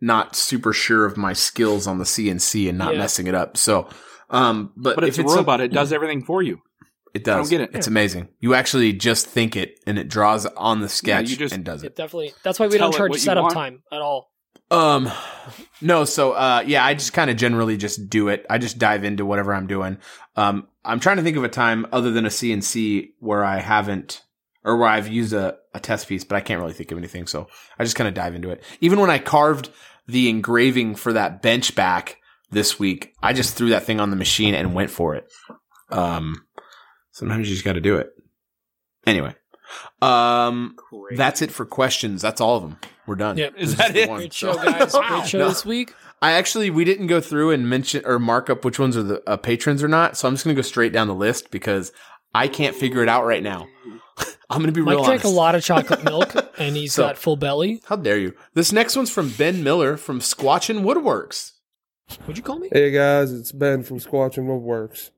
not 0.00 0.36
super 0.36 0.72
sure 0.72 1.04
of 1.04 1.16
my 1.16 1.32
skills 1.32 1.86
on 1.86 1.98
the 1.98 2.04
CNC 2.04 2.68
and 2.68 2.78
not 2.78 2.92
Yeah. 2.94 3.00
messing 3.00 3.26
it 3.26 3.34
up. 3.34 3.56
So, 3.56 3.88
um, 4.30 4.72
but 4.76 4.94
But 4.94 5.04
if 5.04 5.18
it's 5.18 5.32
a 5.32 5.36
robot. 5.36 5.60
It 5.60 5.72
does 5.72 5.92
everything 5.92 6.22
for 6.22 6.40
you. 6.42 6.60
It 7.14 7.24
does. 7.24 7.34
I 7.34 7.38
don't 7.38 7.50
get 7.50 7.60
it. 7.62 7.70
It's 7.74 7.86
amazing. 7.86 8.28
You 8.40 8.54
actually 8.54 8.92
just 8.92 9.26
think 9.26 9.56
it, 9.56 9.80
and 9.86 9.98
it 9.98 10.08
draws 10.08 10.46
on 10.46 10.80
the 10.80 10.88
sketch 10.88 11.30
you 11.30 11.36
just- 11.36 11.54
and 11.54 11.64
does 11.64 11.82
It 11.82 11.88
it. 11.88 11.96
definitely. 11.96 12.32
That's 12.42 12.58
why 12.60 12.66
we 12.66 12.78
Tell 12.78 12.90
don't 12.90 12.96
charge 12.98 13.16
setup 13.18 13.42
want. 13.42 13.54
time 13.54 13.82
at 13.92 14.00
all. 14.00 14.30
Um, 14.70 15.10
no. 15.80 16.04
So, 16.04 16.32
uh, 16.32 16.62
yeah, 16.66 16.84
I 16.84 16.92
just 16.94 17.12
kind 17.14 17.30
of 17.30 17.36
generally 17.38 17.76
just 17.78 18.10
do 18.10 18.28
it. 18.28 18.44
I 18.50 18.58
just 18.58 18.78
dive 18.78 19.02
into 19.04 19.24
whatever 19.24 19.54
I'm 19.54 19.66
doing. 19.66 19.96
Um, 20.36 20.68
I'm 20.84 21.00
trying 21.00 21.16
to 21.16 21.22
think 21.22 21.36
of 21.38 21.44
a 21.44 21.48
time 21.48 21.86
other 21.92 22.10
than 22.10 22.26
a 22.26 22.30
CNC 22.30 23.10
where 23.18 23.42
I 23.44 23.58
haven't, 23.58 24.22
or 24.64 24.76
where 24.76 24.88
I've 24.88 25.08
used 25.08 25.32
a, 25.32 25.56
a 25.74 25.80
test 25.80 26.06
piece, 26.08 26.24
but 26.24 26.36
I 26.36 26.40
can't 26.40 26.60
really 26.60 26.74
think 26.74 26.92
of 26.92 26.98
anything. 26.98 27.26
So 27.26 27.48
I 27.78 27.84
just 27.84 27.96
kind 27.96 28.08
of 28.08 28.14
dive 28.14 28.34
into 28.34 28.50
it. 28.50 28.62
Even 28.82 29.00
when 29.00 29.08
I 29.10 29.18
carved 29.18 29.70
the 30.06 30.28
engraving 30.28 30.96
for 30.96 31.14
that 31.14 31.40
bench 31.40 31.74
back 31.74 32.18
this 32.50 32.78
week, 32.78 33.14
I 33.22 33.32
just 33.32 33.56
threw 33.56 33.70
that 33.70 33.84
thing 33.84 34.00
on 34.00 34.10
the 34.10 34.16
machine 34.16 34.54
and 34.54 34.74
went 34.74 34.90
for 34.90 35.14
it. 35.14 35.30
Um, 35.90 36.44
sometimes 37.18 37.48
you 37.48 37.54
just 37.54 37.64
got 37.64 37.74
to 37.74 37.80
do 37.80 37.96
it. 37.96 38.10
Anyway, 39.06 39.34
um, 40.02 40.76
that's 41.16 41.42
it 41.42 41.50
for 41.50 41.64
questions. 41.64 42.22
That's 42.22 42.40
all 42.40 42.56
of 42.56 42.62
them. 42.62 42.78
We're 43.06 43.16
done. 43.16 43.36
Yep. 43.38 43.54
Is 43.56 43.76
This 43.76 43.86
that 43.86 43.96
it? 43.96 44.08
one. 44.08 44.18
Great 44.18 44.32
So- 44.34 44.52
show, 44.54 44.62
guys. 44.62 44.92
Great 45.08 45.26
show 45.26 45.38
No. 45.38 45.48
this 45.48 45.64
week. 45.64 45.94
I 46.20 46.32
actually 46.32 46.68
we 46.70 46.84
didn't 46.84 47.06
go 47.06 47.20
through 47.20 47.52
and 47.52 47.68
mention 47.70 48.02
or 48.04 48.18
mark 48.18 48.50
up 48.50 48.64
which 48.64 48.78
ones 48.78 48.96
are 48.96 49.02
the 49.04 49.22
uh, 49.28 49.36
patrons 49.36 49.82
or 49.82 49.88
not. 49.88 50.16
So 50.16 50.26
I'm 50.28 50.34
just 50.34 50.44
gonna 50.44 50.54
go 50.56 50.62
straight 50.62 50.92
down 50.92 51.06
the 51.06 51.14
list 51.14 51.50
because 51.50 51.92
I 52.34 52.48
can't 52.48 52.74
figure 52.74 53.02
it 53.02 53.08
out 53.08 53.24
right 53.24 53.42
now. 53.42 53.66
I'm 54.50 54.60
gonna 54.60 54.72
be 54.72 54.80
Mike 54.82 54.96
real 54.96 55.04
drank 55.04 55.20
honest. 55.24 55.32
a 55.32 55.36
lot 55.36 55.54
of 55.54 55.62
chocolate 55.62 56.02
milk, 56.12 56.34
and 56.58 56.74
he's 56.76 56.92
So- 56.94 57.04
got 57.04 57.18
full 57.18 57.36
belly. 57.36 57.80
How 57.86 57.96
dare 57.96 58.18
you? 58.18 58.34
This 58.54 58.72
next 58.72 58.96
one's 58.96 59.10
from 59.10 59.30
Ben 59.30 59.62
Miller 59.62 59.96
from 59.96 60.18
Squatchin 60.20 60.82
Woodworks. 60.82 61.52
What'd 62.20 62.36
you 62.38 62.42
call 62.42 62.58
me? 62.58 62.68
Hey 62.72 62.90
guys, 62.90 63.30
it's 63.32 63.52
Ben 63.52 63.82
from 63.84 63.98
Squatch 64.00 64.36
and 64.38 64.48
Woodworks. 64.48 65.10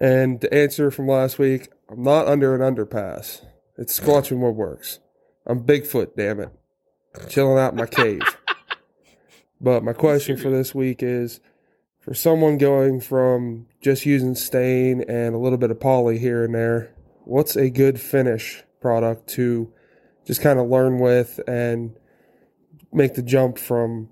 And 0.00 0.40
the 0.40 0.52
answer 0.52 0.90
from 0.90 1.06
last 1.06 1.38
week, 1.38 1.68
I'm 1.88 2.02
not 2.02 2.26
under 2.26 2.54
an 2.54 2.60
underpass. 2.60 3.44
It's 3.76 3.98
Squatch 3.98 4.30
and 4.30 4.40
Woodworks. 4.40 4.98
I'm 5.46 5.64
Bigfoot, 5.64 6.16
damn 6.16 6.40
it. 6.40 6.50
Chilling 7.28 7.58
out 7.58 7.72
in 7.72 7.78
my 7.78 7.86
cave. 7.86 8.22
But 9.60 9.82
my 9.82 9.94
question 9.94 10.36
for 10.36 10.50
this 10.50 10.74
week 10.74 11.02
is 11.02 11.40
for 12.00 12.12
someone 12.12 12.58
going 12.58 13.00
from 13.00 13.66
just 13.80 14.04
using 14.04 14.34
stain 14.34 15.02
and 15.08 15.34
a 15.34 15.38
little 15.38 15.56
bit 15.56 15.70
of 15.70 15.80
poly 15.80 16.18
here 16.18 16.44
and 16.44 16.54
there, 16.54 16.94
what's 17.24 17.56
a 17.56 17.70
good 17.70 17.98
finish 17.98 18.62
product 18.82 19.26
to 19.30 19.72
just 20.26 20.42
kind 20.42 20.58
of 20.58 20.68
learn 20.68 20.98
with 20.98 21.40
and 21.48 21.96
make 22.92 23.14
the 23.14 23.22
jump 23.22 23.58
from 23.58 24.10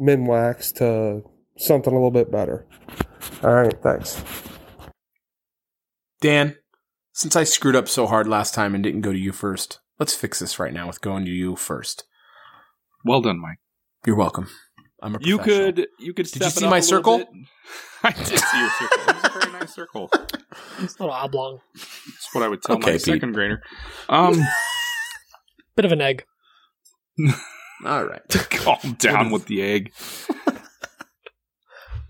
Minwax 0.00 0.72
to 0.74 1.28
something 1.56 1.92
a 1.92 1.96
little 1.96 2.12
bit 2.12 2.30
better. 2.30 2.64
All 3.42 3.54
right, 3.54 3.82
thanks. 3.82 4.22
Dan, 6.20 6.56
since 7.12 7.36
I 7.36 7.44
screwed 7.44 7.76
up 7.76 7.88
so 7.88 8.06
hard 8.06 8.26
last 8.26 8.54
time 8.54 8.74
and 8.74 8.82
didn't 8.82 9.02
go 9.02 9.12
to 9.12 9.18
you 9.18 9.32
first, 9.32 9.80
let's 9.98 10.14
fix 10.14 10.38
this 10.40 10.58
right 10.58 10.72
now 10.72 10.86
with 10.86 11.00
going 11.00 11.24
to 11.24 11.30
you 11.30 11.56
first. 11.56 12.04
Well 13.04 13.20
done, 13.20 13.40
Mike. 13.40 13.58
You're 14.06 14.16
welcome. 14.16 14.48
I'm 15.00 15.14
a 15.14 15.18
You 15.20 15.38
could 15.38 15.86
you 16.00 16.12
could 16.12 16.26
Did 16.26 16.28
step 16.28 16.42
you 16.42 16.46
it 16.48 16.52
see 16.54 16.64
up 16.66 16.70
my 16.70 16.80
circle? 16.80 17.18
bit. 17.18 17.28
I 18.02 18.10
did 18.10 18.26
see 18.38 18.58
your 18.60 18.70
circle. 18.70 18.98
It 19.08 19.14
was 19.14 19.24
a 19.24 19.38
very 19.40 19.52
nice 19.52 19.74
circle. 19.74 20.10
It's 20.80 20.96
a 20.98 21.02
little 21.02 21.10
oblong. 21.14 21.60
That's 21.74 22.28
what 22.32 22.42
I 22.44 22.48
would 22.48 22.62
tell 22.62 22.76
Okay, 22.76 22.86
my 22.86 22.92
Pete. 22.92 23.02
second 23.02 23.32
grader. 23.32 23.62
Um, 24.08 24.40
Bit 25.76 25.84
of 25.84 25.92
an 25.92 26.00
egg. 26.00 26.24
All 27.84 28.04
right. 28.04 28.28
calm 28.50 28.96
down 28.98 29.30
with 29.30 29.46
the 29.46 29.62
egg. 29.62 29.92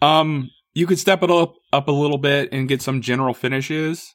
um, 0.01 0.51
you 0.79 0.87
could 0.87 0.99
step 1.01 1.25
it 1.25 1.31
up 1.31 1.55
up 1.73 1.88
a 1.88 1.93
little 1.93 2.19
bit 2.19 2.51
and 2.53 2.69
get 2.69 2.81
some 2.81 3.03
general 3.03 3.35
finishes. 3.35 4.14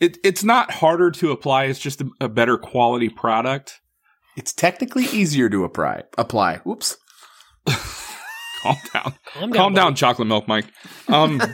It 0.00 0.18
it's 0.24 0.42
not 0.42 0.70
harder 0.72 1.10
to 1.12 1.30
apply. 1.30 1.64
It's 1.64 1.78
just 1.78 2.00
a, 2.00 2.10
a 2.20 2.28
better 2.28 2.58
quality 2.58 3.08
product. 3.08 3.80
It's 4.36 4.52
technically 4.52 5.04
easier 5.04 5.48
to 5.48 5.62
apply. 5.64 6.02
Apply. 6.18 6.56
Whoops. 6.64 6.96
Calm 7.68 8.76
down. 8.92 9.14
Calm 9.32 9.40
down. 9.40 9.52
Calm 9.52 9.74
down, 9.74 9.94
chocolate 9.94 10.28
milk, 10.28 10.48
Mike. 10.48 10.66
Um, 11.08 11.40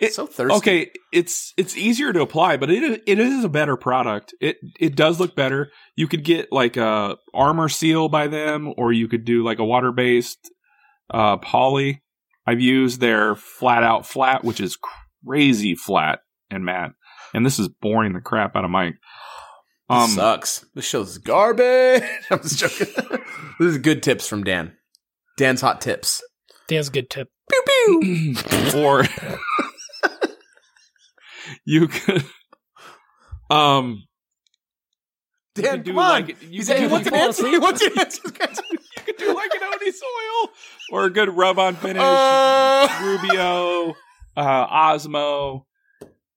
It- 0.00 0.14
so 0.14 0.26
thirsty. 0.26 0.54
okay, 0.58 0.90
it's 1.12 1.52
it's 1.56 1.76
easier 1.76 2.12
to 2.12 2.20
apply, 2.20 2.56
but 2.56 2.70
it 2.70 3.02
it 3.06 3.18
is 3.18 3.42
a 3.42 3.48
better 3.48 3.76
product. 3.76 4.32
It 4.40 4.56
it 4.78 4.94
does 4.94 5.18
look 5.18 5.34
better. 5.34 5.72
You 5.96 6.06
could 6.06 6.22
get 6.22 6.52
like 6.52 6.76
a 6.76 7.16
Arm-R-Seal 7.34 8.08
by 8.08 8.28
them, 8.28 8.72
or 8.76 8.92
you 8.92 9.08
could 9.08 9.24
do 9.24 9.42
like 9.42 9.58
a 9.58 9.64
water 9.64 9.90
based 9.90 10.38
uh, 11.10 11.36
poly. 11.38 12.02
I've 12.46 12.60
used 12.60 13.00
their 13.00 13.34
flat 13.34 13.82
out 13.82 14.06
flat, 14.06 14.42
which 14.44 14.60
is 14.60 14.78
crazy 15.26 15.74
flat 15.74 16.20
and 16.50 16.64
matte, 16.64 16.92
and 17.34 17.44
this 17.44 17.58
is 17.58 17.68
boring 17.68 18.14
the 18.14 18.20
crap 18.20 18.56
out 18.56 18.64
of 18.64 18.70
Mike. 18.70 18.94
Um, 19.90 20.08
sucks. 20.10 20.64
This 20.74 20.84
show's 20.86 21.18
garbage. 21.18 22.02
I'm 22.30 22.42
just 22.42 22.58
joking. 22.58 22.86
this 23.58 23.68
is 23.68 23.78
good 23.78 24.02
tips 24.02 24.26
from 24.28 24.44
Dan. 24.44 24.76
Dan's 25.36 25.60
hot 25.60 25.80
tips. 25.80 26.22
Dan's 26.68 26.88
good 26.90 27.08
tip. 27.10 27.28
Pew 27.50 27.62
pew. 28.02 28.34
or 28.76 29.04
you 31.64 31.88
could 31.88 32.24
um 33.50 34.02
you 35.56 35.62
Dan, 35.62 35.72
could 35.76 35.84
do 35.84 35.90
come 35.92 35.98
on. 35.98 36.10
like- 36.10 36.28
you 36.28 36.48
he 36.50 36.56
could 36.58 36.66
said 36.66 36.78
he 36.80 36.86
do 36.86 36.92
wants 36.92 37.06
an 37.08 37.12
like- 37.14 37.22
answer. 37.22 37.48
He 37.48 37.58
wants 37.58 37.82
an 37.82 37.98
answer. 37.98 38.22
You 39.18 39.26
do 39.26 39.34
like 39.34 39.50
an 39.54 39.60
Odie's 39.62 40.00
oil 40.02 40.50
or 40.92 41.04
a 41.04 41.10
good 41.10 41.28
rub 41.36 41.58
on 41.58 41.74
finish 41.76 42.02
Uh, 42.02 42.88
Rubio 43.02 43.94
uh 44.36 44.66
Osmo 44.68 45.64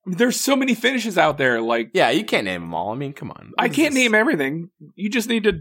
there's 0.07 0.39
so 0.39 0.55
many 0.55 0.73
finishes 0.73 1.17
out 1.17 1.37
there 1.37 1.61
like 1.61 1.91
yeah, 1.93 2.09
you 2.09 2.23
can't 2.25 2.45
name 2.45 2.61
them 2.61 2.73
all. 2.73 2.91
I 2.91 2.95
mean, 2.95 3.13
come 3.13 3.29
on. 3.31 3.51
I 3.59 3.69
can't 3.69 3.93
this? 3.93 4.03
name 4.03 4.15
everything 4.15 4.69
you 4.95 5.09
just 5.09 5.29
need 5.29 5.43
to 5.43 5.59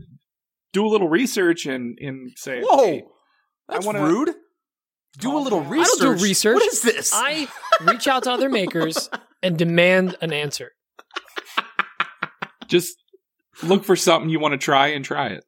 do 0.72 0.86
a 0.86 0.88
little 0.88 1.08
research 1.08 1.66
and 1.66 1.98
and 2.00 2.32
say 2.36 2.62
Whoa, 2.62 2.84
hey, 2.84 3.04
that's 3.68 3.84
I 3.84 3.86
wanna- 3.86 4.04
rude. 4.06 4.34
Do 5.18 5.36
a 5.36 5.40
little 5.40 5.58
down. 5.60 5.66
I 5.72 5.76
research. 5.78 5.98
don't 6.00 6.16
do 6.18 6.22
research. 6.24 6.54
What 6.54 6.72
is 6.72 6.82
this? 6.82 7.10
I 7.12 7.48
reach 7.80 8.06
out 8.06 8.22
to 8.22 8.30
other 8.32 8.48
makers 8.48 9.10
and 9.42 9.58
demand 9.58 10.16
an 10.22 10.32
answer. 10.32 10.70
just 12.68 12.96
look 13.62 13.84
for 13.84 13.96
something 13.96 14.30
you 14.30 14.38
want 14.38 14.52
to 14.52 14.58
try 14.58 14.88
and 14.88 15.04
try 15.04 15.28
it 15.28 15.44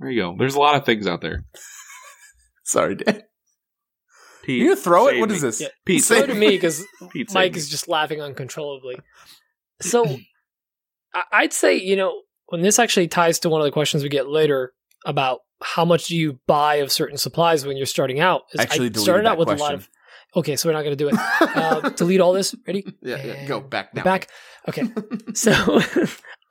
there 0.00 0.10
you 0.10 0.20
go 0.22 0.34
there's 0.38 0.54
a 0.56 0.58
lot 0.60 0.74
of 0.74 0.84
things 0.84 1.06
out 1.06 1.20
there 1.20 1.44
Sorry, 2.64 2.94
Dan. 2.94 3.22
Pete, 4.44 4.62
You 4.62 4.76
throw 4.76 5.08
it? 5.08 5.12
save 5.12 5.20
What 5.20 5.28
me. 5.30 5.34
is 5.36 5.42
this? 5.42 5.60
Yeah. 5.60 5.68
Pete, 5.84 6.04
So 6.04 6.14
save 6.14 6.28
to 6.28 6.34
me, 6.34 6.50
because 6.50 6.84
Mike 7.32 7.52
me. 7.54 7.58
is 7.58 7.68
just 7.68 7.88
laughing 7.88 8.22
uncontrollably. 8.22 8.96
So 9.80 10.06
I- 11.12 11.24
I'd 11.32 11.52
say, 11.52 11.74
you 11.76 11.96
know, 11.96 12.22
when 12.46 12.62
this 12.62 12.78
actually 12.78 13.08
ties 13.08 13.40
to 13.40 13.48
one 13.48 13.60
of 13.60 13.64
the 13.64 13.72
questions 13.72 14.02
we 14.04 14.08
get 14.08 14.28
later 14.28 14.72
about 15.04 15.40
how 15.62 15.84
much 15.84 16.06
do 16.06 16.16
you 16.16 16.38
buy 16.46 16.76
of 16.76 16.92
certain 16.92 17.18
supplies 17.18 17.66
when 17.66 17.76
you're 17.76 17.86
starting 17.86 18.20
out, 18.20 18.42
is 18.54 18.60
Actually 18.60 18.90
I 18.94 18.98
started 18.98 19.26
out 19.26 19.36
with 19.36 19.46
question. 19.48 19.60
a 19.66 19.70
lot 19.70 19.74
of 19.74 19.88
Okay, 20.36 20.54
so 20.54 20.68
we're 20.68 20.74
not 20.74 20.82
going 20.84 20.96
to 20.96 21.04
do 21.04 21.08
it. 21.08 21.14
Uh, 21.40 21.88
delete 21.90 22.20
all 22.20 22.32
this. 22.32 22.54
Ready? 22.68 22.86
Yeah, 23.02 23.20
yeah. 23.24 23.46
Go 23.46 23.58
back 23.60 23.92
now. 23.94 24.04
Back. 24.04 24.28
Okay. 24.68 24.84
so 25.34 25.80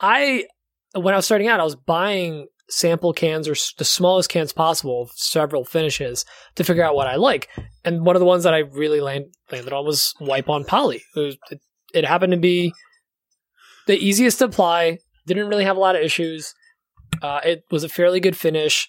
I, 0.01 0.45
when 0.93 1.13
I 1.13 1.17
was 1.17 1.25
starting 1.25 1.47
out, 1.47 1.61
I 1.61 1.63
was 1.63 1.75
buying 1.77 2.47
sample 2.69 3.13
cans 3.13 3.47
or 3.47 3.55
the 3.77 3.85
smallest 3.85 4.29
cans 4.29 4.53
possible 4.53 5.03
of 5.03 5.11
several 5.15 5.65
finishes 5.65 6.25
to 6.55 6.63
figure 6.63 6.83
out 6.83 6.95
what 6.95 7.07
I 7.07 7.15
like. 7.15 7.49
And 7.83 8.05
one 8.05 8.15
of 8.15 8.19
the 8.19 8.25
ones 8.25 8.43
that 8.43 8.53
I 8.53 8.59
really 8.59 9.01
land, 9.01 9.25
landed 9.51 9.73
on 9.73 9.85
was 9.85 10.13
Wipe 10.19 10.49
on 10.49 10.63
Poly. 10.63 11.03
It, 11.15 11.19
was, 11.19 11.37
it, 11.51 11.61
it 11.93 12.05
happened 12.05 12.31
to 12.31 12.37
be 12.37 12.73
the 13.87 13.97
easiest 13.97 14.39
to 14.39 14.45
apply. 14.45 14.99
Didn't 15.25 15.47
really 15.47 15.65
have 15.65 15.77
a 15.77 15.79
lot 15.79 15.95
of 15.95 16.01
issues. 16.01 16.53
Uh, 17.21 17.41
it 17.43 17.63
was 17.71 17.83
a 17.83 17.89
fairly 17.89 18.19
good 18.19 18.37
finish. 18.37 18.87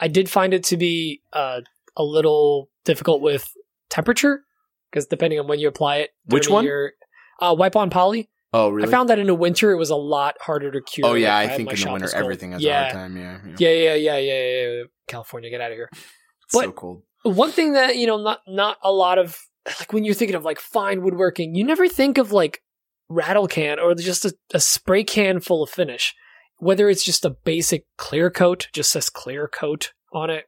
I 0.00 0.08
did 0.08 0.28
find 0.28 0.52
it 0.52 0.64
to 0.64 0.76
be 0.76 1.22
uh, 1.32 1.60
a 1.96 2.02
little 2.02 2.68
difficult 2.84 3.20
with 3.22 3.48
temperature 3.90 4.42
because 4.90 5.06
depending 5.06 5.38
on 5.38 5.46
when 5.46 5.60
you 5.60 5.68
apply 5.68 5.96
it, 5.98 6.10
Which 6.26 6.48
one? 6.48 6.64
Your, 6.64 6.92
uh, 7.40 7.54
wipe 7.56 7.76
on 7.76 7.90
poly. 7.90 8.28
Oh, 8.52 8.70
really? 8.70 8.88
I 8.88 8.90
found 8.90 9.08
that 9.10 9.18
in 9.18 9.26
the 9.26 9.34
winter 9.34 9.70
it 9.70 9.76
was 9.76 9.90
a 9.90 9.96
lot 9.96 10.34
harder 10.40 10.70
to 10.72 10.80
cure. 10.80 11.06
oh, 11.06 11.14
yeah. 11.14 11.34
Like, 11.34 11.36
I 11.36 11.46
had 11.46 11.56
think 11.56 11.72
in 11.72 11.80
the 11.80 11.92
winter 11.92 12.14
everything 12.14 12.52
has 12.52 12.64
a 12.64 12.72
hard 12.72 12.92
time. 12.92 13.16
Yeah. 13.16 13.38
yeah. 13.46 13.54
Yeah, 13.58 13.68
yeah, 13.68 13.94
yeah, 13.94 14.16
yeah, 14.16 14.42
yeah, 14.42 14.68
yeah. 14.68 14.82
California, 15.06 15.50
get 15.50 15.60
out 15.60 15.70
of 15.70 15.76
here. 15.76 15.88
It's 15.92 16.54
so 16.54 16.72
cold. 16.72 17.02
One 17.22 17.52
thing 17.52 17.74
that 17.74 17.96
you 17.96 18.06
know, 18.06 18.16
not 18.16 18.40
not 18.48 18.78
a 18.82 18.90
lot 18.90 19.18
of 19.18 19.38
like 19.66 19.92
when 19.92 20.04
you're 20.04 20.14
thinking 20.14 20.34
of 20.34 20.44
like 20.44 20.58
fine 20.58 21.02
woodworking, 21.02 21.54
you 21.54 21.64
never 21.64 21.86
think 21.86 22.18
of 22.18 22.32
like 22.32 22.62
rattle 23.08 23.46
can 23.46 23.78
or 23.78 23.94
just 23.94 24.24
a, 24.24 24.34
a 24.54 24.60
spray 24.60 25.04
can 25.04 25.40
full 25.40 25.62
of 25.62 25.70
finish. 25.70 26.14
Whether 26.58 26.88
it's 26.90 27.04
just 27.04 27.24
a 27.24 27.30
basic 27.30 27.84
clear 27.96 28.30
coat, 28.30 28.68
just 28.72 28.90
says 28.90 29.08
clear 29.08 29.48
coat 29.48 29.92
on 30.12 30.28
it, 30.28 30.44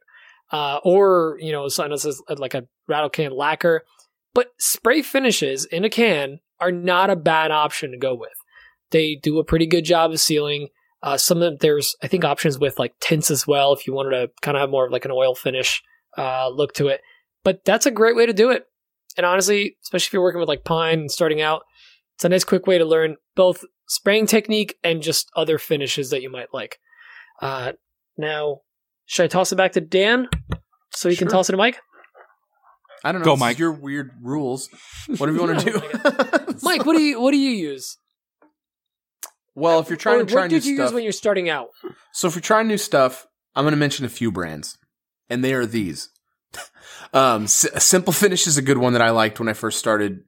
uh, 0.50 0.78
or 0.82 1.36
you 1.40 1.52
know, 1.52 1.68
something 1.68 1.92
that 1.92 1.98
says 1.98 2.20
like 2.36 2.54
a 2.54 2.64
rattle 2.88 3.10
can 3.10 3.32
lacquer. 3.32 3.82
But 4.34 4.48
spray 4.58 5.02
finishes 5.02 5.66
in 5.66 5.84
a 5.84 5.90
can 5.90 6.40
are 6.62 6.72
not 6.72 7.10
a 7.10 7.16
bad 7.16 7.50
option 7.50 7.90
to 7.90 7.98
go 7.98 8.14
with. 8.14 8.30
They 8.90 9.16
do 9.16 9.38
a 9.38 9.44
pretty 9.44 9.66
good 9.66 9.84
job 9.84 10.12
of 10.12 10.20
sealing. 10.20 10.68
Uh, 11.02 11.16
some 11.16 11.38
of 11.38 11.42
them, 11.42 11.56
there's 11.60 11.96
I 12.02 12.06
think 12.06 12.24
options 12.24 12.58
with 12.58 12.78
like 12.78 12.94
tints 13.00 13.30
as 13.30 13.46
well 13.46 13.72
if 13.72 13.86
you 13.86 13.92
wanted 13.92 14.10
to 14.10 14.30
kind 14.40 14.56
of 14.56 14.60
have 14.60 14.70
more 14.70 14.86
of 14.86 14.92
like 14.92 15.04
an 15.04 15.10
oil 15.10 15.34
finish 15.34 15.82
uh, 16.16 16.48
look 16.48 16.74
to 16.74 16.88
it. 16.88 17.00
But 17.42 17.64
that's 17.64 17.86
a 17.86 17.90
great 17.90 18.14
way 18.14 18.26
to 18.26 18.32
do 18.32 18.50
it. 18.50 18.66
And 19.16 19.26
honestly, 19.26 19.76
especially 19.82 20.06
if 20.06 20.12
you're 20.12 20.22
working 20.22 20.38
with 20.38 20.48
like 20.48 20.64
pine 20.64 21.00
and 21.00 21.10
starting 21.10 21.40
out, 21.40 21.62
it's 22.14 22.24
a 22.24 22.28
nice 22.28 22.44
quick 22.44 22.66
way 22.66 22.78
to 22.78 22.84
learn 22.84 23.16
both 23.34 23.64
spraying 23.88 24.26
technique 24.26 24.76
and 24.84 25.02
just 25.02 25.30
other 25.34 25.58
finishes 25.58 26.10
that 26.10 26.22
you 26.22 26.30
might 26.30 26.54
like. 26.54 26.78
Uh, 27.40 27.72
now, 28.16 28.60
should 29.06 29.24
I 29.24 29.26
toss 29.26 29.52
it 29.52 29.56
back 29.56 29.72
to 29.72 29.80
Dan 29.80 30.28
so 30.94 31.08
he 31.08 31.16
can 31.16 31.28
toss 31.28 31.48
it 31.48 31.52
to 31.52 31.58
Mike? 31.58 31.80
I 33.04 33.12
don't 33.12 33.20
know. 33.22 33.24
Go, 33.26 33.36
Mike. 33.36 33.58
your 33.58 33.72
weird 33.72 34.12
rules. 34.22 34.68
What 35.06 35.20
Whatever 35.20 35.38
you 35.38 35.46
want 35.46 35.60
to 35.60 36.46
do. 36.52 36.58
Mike, 36.62 36.84
what 36.86 36.96
do 36.96 37.02
you 37.02 37.20
what 37.20 37.32
do 37.32 37.38
you 37.38 37.50
use? 37.50 37.98
well, 39.54 39.80
if 39.80 39.88
you're 39.90 39.96
trying 39.98 40.20
Or 40.20 40.24
to 40.24 40.32
try 40.32 40.46
new 40.46 40.48
stuff. 40.48 40.50
what 40.50 40.50
new 40.50 40.60
did 40.60 40.66
you 40.66 40.74
stuff, 40.76 40.84
use 40.86 40.94
when 40.94 41.02
you're 41.02 41.12
starting 41.12 41.48
out? 41.50 41.68
So 42.12 42.28
if 42.28 42.34
you're 42.34 42.40
trying 42.42 42.68
new 42.68 42.78
stuff, 42.78 43.26
I'm 43.54 43.64
going 43.64 43.72
to 43.72 43.76
mention 43.78 44.04
a 44.06 44.08
few 44.08 44.32
brands, 44.32 44.78
and 45.28 45.44
they 45.44 45.54
are 45.54 45.66
these. 45.66 46.08
Um, 47.14 47.44
S- 47.44 47.66
Simple 47.84 48.12
Finish 48.14 48.46
is 48.46 48.56
a 48.56 48.62
good 48.62 48.78
one 48.78 48.94
that 48.94 49.02
I 49.02 49.10
liked 49.10 49.38
when 49.38 49.46
I 49.48 49.52
first 49.52 49.78
started 49.78 50.20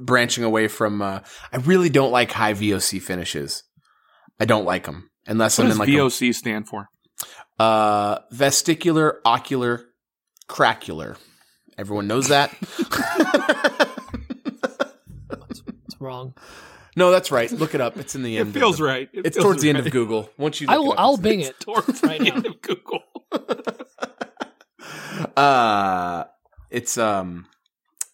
branching 0.00 0.42
away 0.42 0.68
from. 0.68 1.02
Uh, 1.02 1.20
I 1.52 1.58
really 1.58 1.90
don't 1.90 2.12
like 2.12 2.32
high 2.32 2.54
VOC 2.54 3.02
finishes. 3.02 3.62
I 4.38 4.46
don't 4.46 4.64
like 4.64 4.86
them 4.86 5.10
unless 5.26 5.58
What 5.58 5.64
I'm 5.64 5.68
does 5.68 5.76
in 5.76 5.80
like 5.80 5.88
a, 5.90 5.92
VOC 5.92 6.34
stand 6.34 6.66
for? 6.66 6.88
uh, 7.58 8.20
vesticular 8.32 9.16
ocular 9.26 9.82
cracular. 10.48 11.16
Everyone 11.78 12.06
knows 12.06 12.28
that. 12.28 12.54
It's 15.86 16.00
wrong. 16.00 16.34
no, 16.96 17.10
that's 17.10 17.30
right. 17.32 17.50
Look 17.50 17.74
it 17.74 17.80
up. 17.80 17.96
It's 17.96 18.14
in 18.14 18.22
the 18.22 18.38
end. 18.38 18.48
of 18.48 18.54
feels 18.54 18.78
the- 18.78 18.84
right. 18.84 19.08
It 19.12 19.26
It's 19.26 19.36
feels 19.36 19.44
towards 19.44 19.62
the 19.62 19.68
end 19.70 19.78
of 19.78 19.90
Google. 19.90 20.30
Once 20.38 20.60
you, 20.60 20.68
I 20.70 20.78
will. 20.78 20.92
it 20.92 20.94
up, 20.94 21.00
I'll 21.00 21.14
it's- 21.14 21.22
bing 21.22 21.40
it. 21.40 21.58
Towards 21.60 22.02
Right 22.02 22.20
the 22.20 22.32
end 22.32 22.46
of 22.46 22.60
Google. 22.62 23.00
Uh, 25.36 26.24
it's 26.70 26.96
um, 26.96 27.46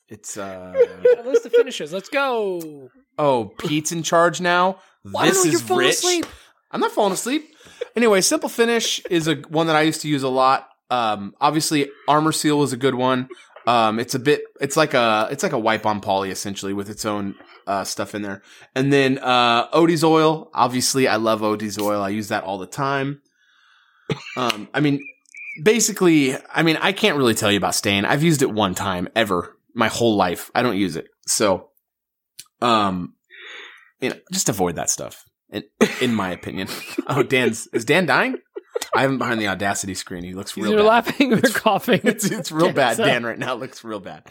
it's 0.09 0.37
uh. 0.37 0.73
A 1.19 1.23
list 1.23 1.47
of 1.47 1.53
finishes. 1.53 1.93
Let's 1.93 2.09
go. 2.09 2.91
Oh, 3.19 3.45
Pete's 3.59 3.93
in 3.93 4.03
charge 4.03 4.41
now. 4.41 4.81
Why 5.03 5.27
this 5.29 5.37
don't 5.43 5.53
you 5.53 5.59
is 5.59 5.71
rich. 5.71 5.95
asleep? 5.95 6.27
I'm 6.73 6.81
not 6.81 6.91
falling 6.93 7.13
asleep. 7.13 7.49
Anyway, 7.95 8.21
Simple 8.21 8.49
Finish 8.49 9.01
is 9.09 9.29
a 9.29 9.37
one 9.37 9.69
that 9.69 9.77
I 9.77 9.83
used 9.83 10.03
to 10.03 10.09
use 10.09 10.23
a 10.25 10.29
lot. 10.29 10.69
Um, 10.91 11.35
obviously, 11.41 11.91
Arm-R-Seal 12.09 12.59
was 12.59 12.73
a 12.73 12.77
good 12.77 12.95
one. 12.95 13.29
Um, 13.67 13.99
it's 13.99 14.15
a 14.15 14.21
bit, 14.21 14.43
it's 14.61 14.77
like 14.77 14.95
a, 14.95 15.29
it's 15.31 15.43
like 15.43 15.53
a 15.53 15.59
wipe 15.59 15.87
on 15.87 16.01
poly 16.01 16.31
essentially 16.31 16.73
with 16.73 16.89
its 16.89 17.05
own 17.05 17.35
uh, 17.67 17.83
stuff 17.83 18.15
in 18.15 18.23
there. 18.23 18.43
And 18.75 18.93
then 18.93 19.19
uh, 19.19 19.69
Odie's 19.71 20.05
oil. 20.05 20.51
Obviously, 20.55 21.09
I 21.09 21.17
love 21.17 21.41
Odie's 21.41 21.79
oil. 21.79 22.01
I 22.01 22.11
use 22.11 22.29
that 22.29 22.45
all 22.45 22.59
the 22.59 22.67
time. 22.67 23.23
Um, 24.37 24.69
I 24.73 24.79
mean, 24.79 25.05
basically, 25.63 26.37
I 26.55 26.63
mean, 26.63 26.77
I 26.81 26.93
can't 26.93 27.17
really 27.17 27.35
tell 27.35 27.51
you 27.51 27.59
about 27.59 27.75
stain. 27.75 28.05
I've 28.05 28.23
used 28.23 28.43
it 28.43 28.51
one 28.51 28.75
time 28.75 29.09
ever 29.17 29.57
my 29.75 29.89
whole 29.89 30.17
life. 30.17 30.51
I 30.55 30.63
don't 30.63 30.77
use 30.77 30.97
it. 30.97 31.09
So, 31.27 31.71
um, 32.63 33.15
you 34.01 34.11
know, 34.11 34.17
just 34.33 34.49
avoid 34.49 34.77
that 34.77 34.91
stuff. 34.91 35.25
In, 35.51 35.65
in 36.01 36.15
my 36.15 36.31
opinion. 36.31 36.69
Oh, 37.09 37.23
Dan's 37.23 37.69
is 37.69 37.85
Dan 37.85 38.05
dying? 38.05 38.37
I 38.95 39.03
have 39.03 39.11
him 39.11 39.19
behind 39.19 39.41
the 39.41 39.49
Audacity 39.49 39.95
screen. 39.95 40.25
He 40.25 40.33
looks 40.35 40.57
real 40.57 40.75
bad. 40.77 40.85
laughing 40.85 41.33
or 41.35 41.41
coughing. 41.55 42.01
It's 42.05 42.25
it's 42.31 42.51
real 42.53 42.73
bad. 42.73 42.97
Dan 42.97 43.25
right 43.27 43.39
now 43.39 43.55
looks 43.55 43.85
real 43.85 44.01
bad. 44.01 44.25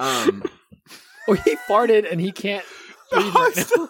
Um, 0.00 0.42
or 1.28 1.36
he 1.36 1.56
farted 1.68 2.10
and 2.10 2.20
he 2.20 2.32
can't 2.32 2.64
breathe 3.12 3.24
I'm, 3.26 3.34
right 3.34 3.54
still, 3.56 3.88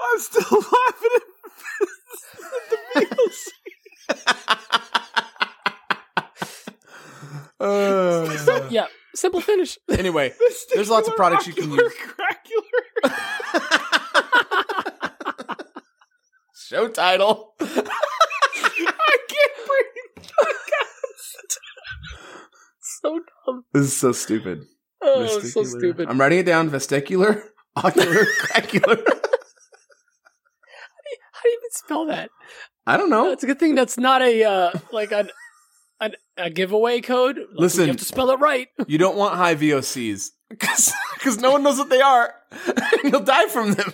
I'm 0.00 0.18
still 0.20 0.58
laughing 0.58 1.10
at, 1.16 3.02
at 3.02 3.10
the 3.10 3.16
VOC. 3.16 3.48
uh, 7.60 8.68
Yeah, 8.70 8.86
simple 9.14 9.40
finish. 9.40 9.78
anyway, 9.90 10.32
There's 10.74 10.90
lots 10.90 11.08
of 11.08 11.16
products 11.16 11.46
you 11.46 11.52
can 11.54 11.70
use. 11.72 11.92
Show 16.54 16.88
title. 16.88 17.54
I 17.60 17.66
can't 17.66 19.56
breathe. 19.66 20.26
so 23.02 23.20
dumb. 23.46 23.64
This 23.72 23.84
is 23.84 23.96
so 23.96 24.12
stupid. 24.12 24.66
Oh, 25.00 25.40
so 25.40 25.64
stupid. 25.64 26.08
I'm 26.08 26.20
writing 26.20 26.40
it 26.40 26.46
down. 26.46 26.70
Vesticular, 26.70 27.42
ocular, 27.76 28.26
cracular. 28.40 28.96
How 31.32 31.42
do 31.42 31.48
you 31.48 31.58
even 31.60 31.70
spell 31.70 32.06
that? 32.06 32.30
I 32.86 32.96
don't 32.96 33.10
know. 33.10 33.30
It's 33.30 33.44
a 33.44 33.46
good 33.46 33.60
thing 33.60 33.74
that's 33.74 33.98
not 33.98 34.22
a 34.22 34.44
uh, 34.44 34.72
like 34.92 35.12
an, 35.12 35.30
an 36.00 36.14
a 36.36 36.50
giveaway 36.50 37.00
code. 37.00 37.36
Like, 37.36 37.60
Listen. 37.60 37.82
you 37.82 37.88
have 37.88 37.98
to 37.98 38.04
spell 38.04 38.30
it 38.30 38.40
right. 38.40 38.68
You 38.86 38.98
don't 38.98 39.16
want 39.16 39.36
high 39.36 39.54
VOCs 39.54 40.30
because 40.48 41.38
no 41.38 41.52
one 41.52 41.62
knows 41.62 41.78
what 41.78 41.90
they 41.90 42.00
are. 42.00 42.34
You'll 43.04 43.20
die 43.20 43.46
from 43.48 43.74
them. 43.74 43.92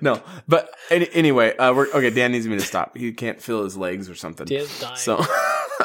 no, 0.00 0.22
but 0.48 0.70
any, 0.90 1.08
anyway, 1.12 1.56
uh, 1.56 1.72
we're 1.72 1.88
okay. 1.88 2.10
Dan 2.10 2.32
needs 2.32 2.48
me 2.48 2.56
to 2.56 2.64
stop. 2.64 2.96
He 2.96 3.12
can't 3.12 3.40
feel 3.40 3.62
his 3.62 3.76
legs 3.76 4.10
or 4.10 4.16
something. 4.16 4.46
Dan's 4.46 4.80
dying. 4.80 4.96
So, 4.96 5.24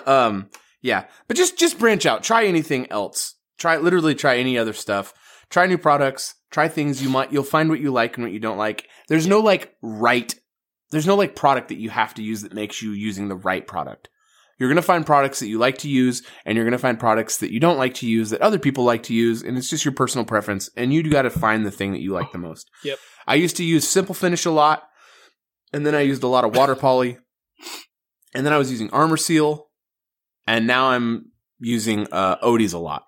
um, 0.06 0.50
yeah, 0.82 1.06
but 1.28 1.38
just 1.38 1.58
just 1.58 1.80
branch 1.80 2.06
out. 2.06 2.24
Try 2.24 2.46
anything 2.46 2.92
else. 2.92 3.36
Try 3.58 3.78
literally 3.78 4.16
try 4.16 4.38
any 4.38 4.58
other 4.58 4.74
stuff. 4.74 5.14
Try 5.50 5.68
new 5.68 5.78
products. 5.78 6.36
Try 6.50 6.68
things 6.68 7.02
you 7.02 7.10
might. 7.10 7.32
You'll 7.32 7.44
find 7.44 7.70
what 7.70 7.80
you 7.80 7.92
like 7.92 8.18
and 8.18 8.26
what 8.26 8.34
you 8.34 8.40
don't 8.40 8.58
like. 8.58 8.88
There's 9.08 9.28
no 9.28 9.40
like 9.40 9.76
right. 9.82 10.34
There's 10.92 11.08
no 11.08 11.16
like 11.16 11.36
product 11.36 11.70
that 11.70 11.78
you 11.78 11.90
have 11.90 12.14
to 12.16 12.24
use 12.24 12.42
that 12.42 12.54
makes 12.54 12.82
you 12.82 12.92
using 12.92 13.28
the 13.30 13.36
right 13.36 13.66
product. 13.66 14.10
You're 14.60 14.70
going 14.70 14.76
to 14.76 14.84
find 14.84 15.06
products 15.06 15.40
that 15.40 15.48
you 15.48 15.58
like 15.58 15.80
to 15.80 15.90
use 15.90 16.22
and 16.46 16.56
you're 16.56 16.66
going 16.66 16.74
to 16.74 16.78
find 16.78 17.00
products 17.00 17.38
that 17.38 17.52
you 17.52 17.60
don't 17.60 17.80
like 17.80 17.96
to 17.96 18.08
use 18.08 18.30
that 18.30 18.42
other 18.42 18.60
people 18.60 18.84
like 18.84 19.02
to 19.04 19.14
use. 19.14 19.42
And 19.42 19.58
it's 19.58 19.70
just 19.70 19.84
your 19.84 19.94
personal 19.94 20.24
preference. 20.24 20.70
And 20.78 20.94
you 20.94 21.10
got 21.10 21.24
to 21.24 21.32
find 21.32 21.66
the 21.66 21.72
thing 21.72 21.94
that 21.94 22.02
you 22.02 22.14
like 22.14 22.32
the 22.32 22.38
most. 22.38 22.70
Yep. 22.84 23.00
I 23.26 23.36
used 23.36 23.58
to 23.58 23.64
use 23.64 23.88
Simple 23.88 24.14
Finish 24.14 24.46
a 24.46 24.52
lot. 24.52 24.84
And 25.74 25.84
then 25.84 25.96
I 25.96 26.02
used 26.02 26.22
a 26.22 26.28
lot 26.28 26.44
of 26.44 26.56
water 26.56 26.76
poly. 26.76 27.18
And 28.36 28.46
then 28.46 28.54
I 28.54 28.60
was 28.60 28.70
using 28.70 28.92
Arm-R-Seal. 28.92 29.68
And 30.48 30.68
now 30.68 30.90
I'm 30.90 31.32
using 31.60 32.08
uh, 32.12 32.38
Odie's 32.38 32.74
a 32.74 32.80
lot. 32.80 33.04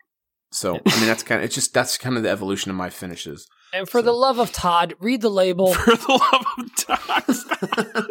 So, 0.52 0.80
I 0.86 0.98
mean, 1.00 1.08
that's 1.08 1.24
kind 1.24 1.40
of, 1.42 1.46
it's 1.46 1.56
just, 1.56 1.74
that's 1.74 1.98
kind 1.98 2.16
of 2.16 2.24
the 2.24 2.30
evolution 2.30 2.70
of 2.70 2.78
my 2.78 2.90
finishes. 2.92 3.48
and 3.74 3.90
for 3.90 4.02
the 4.04 4.12
love 4.12 4.38
of 4.38 4.52
Todd, 4.52 4.94
read 5.00 5.22
the 5.22 5.30
label. 5.30 5.74
For 5.74 5.96
the 5.96 6.30
love 6.32 6.46
of 6.60 7.98
Todd, 7.98 8.08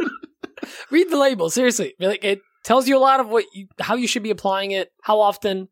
read 0.90 1.08
the 1.10 1.16
label. 1.16 1.50
Seriously, 1.50 1.94
like 2.00 2.24
it 2.24 2.40
tells 2.64 2.88
you 2.88 2.96
a 2.96 3.00
lot 3.00 3.20
of 3.20 3.28
what 3.28 3.44
you, 3.54 3.68
how 3.80 3.94
you 3.94 4.08
should 4.08 4.22
be 4.24 4.30
applying 4.30 4.72
it, 4.72 4.90
how 5.02 5.20
often. 5.20 5.68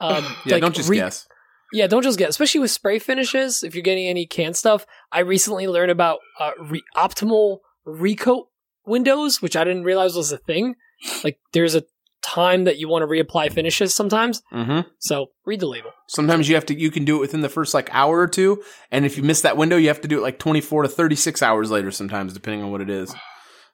Um, 0.00 0.24
Yeah, 0.44 0.54
like, 0.54 0.62
don't 0.62 0.74
just 0.74 0.88
re- 0.88 0.98
guess. 0.98 1.26
Yeah, 1.72 1.86
don't 1.88 2.02
just 2.02 2.18
get, 2.18 2.30
especially 2.30 2.60
with 2.60 2.70
spray 2.70 2.98
finishes. 2.98 3.62
If 3.64 3.74
you're 3.74 3.82
getting 3.82 4.06
any 4.06 4.24
can 4.24 4.54
stuff, 4.54 4.86
I 5.12 5.20
recently 5.20 5.66
learned 5.66 5.90
about 5.90 6.20
uh, 6.38 6.52
re- 6.60 6.82
optimal 6.96 7.58
recoat 7.86 8.44
windows, 8.86 9.42
which 9.42 9.54
I 9.56 9.64
didn't 9.64 9.82
realize 9.84 10.14
was 10.14 10.32
a 10.32 10.38
thing. 10.38 10.76
Like, 11.24 11.38
there's 11.52 11.74
a 11.74 11.82
time 12.22 12.64
that 12.64 12.78
you 12.78 12.88
want 12.88 13.02
to 13.02 13.06
reapply 13.06 13.52
finishes 13.52 13.94
sometimes. 13.94 14.42
Mm-hmm. 14.52 14.88
So 14.98 15.28
read 15.44 15.60
the 15.60 15.66
label. 15.66 15.90
Sometimes 16.06 16.48
you 16.48 16.54
have 16.54 16.66
to. 16.66 16.78
You 16.78 16.90
can 16.90 17.04
do 17.04 17.16
it 17.16 17.20
within 17.20 17.40
the 17.40 17.48
first 17.48 17.74
like 17.74 17.88
hour 17.92 18.18
or 18.18 18.28
two, 18.28 18.62
and 18.90 19.04
if 19.04 19.16
you 19.16 19.22
miss 19.22 19.42
that 19.42 19.56
window, 19.56 19.76
you 19.76 19.88
have 19.88 20.00
to 20.02 20.08
do 20.08 20.18
it 20.18 20.22
like 20.22 20.38
twenty 20.38 20.60
four 20.60 20.82
to 20.82 20.88
thirty 20.88 21.16
six 21.16 21.42
hours 21.42 21.70
later. 21.70 21.90
Sometimes, 21.90 22.32
depending 22.32 22.62
on 22.62 22.70
what 22.70 22.80
it 22.80 22.90
is. 22.90 23.14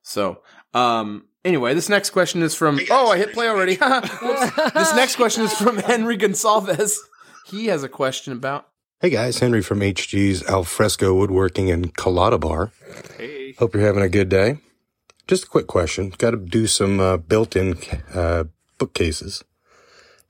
So, 0.02 0.42
um, 0.74 1.26
anyway, 1.44 1.74
this 1.74 1.88
next 1.88 2.10
question 2.10 2.42
is 2.42 2.54
from. 2.54 2.80
Oh, 2.90 3.10
I 3.10 3.18
hit 3.18 3.32
play 3.32 3.48
already. 3.48 3.76
this 3.76 4.94
next 4.94 5.16
question 5.16 5.44
is 5.44 5.54
from 5.54 5.78
Henry 5.78 6.18
Gonsalves. 6.18 6.96
He 7.46 7.66
has 7.66 7.82
a 7.82 7.88
question 7.88 8.32
about. 8.32 8.68
Hey 9.00 9.10
guys, 9.10 9.38
Henry 9.38 9.60
from 9.60 9.80
HG's 9.80 10.42
Alfresco 10.44 11.14
Woodworking 11.14 11.70
and 11.70 11.94
Colada 11.94 12.38
Bar. 12.38 12.72
Hey. 13.18 13.52
Hope 13.58 13.74
you're 13.74 13.82
having 13.84 14.02
a 14.02 14.08
good 14.08 14.28
day. 14.28 14.58
Just 15.26 15.44
a 15.44 15.48
quick 15.48 15.66
question. 15.66 16.12
Got 16.18 16.32
to 16.32 16.36
do 16.36 16.66
some 16.66 17.00
uh, 17.00 17.16
built-in 17.16 17.78
uh, 18.12 18.44
bookcases, 18.76 19.42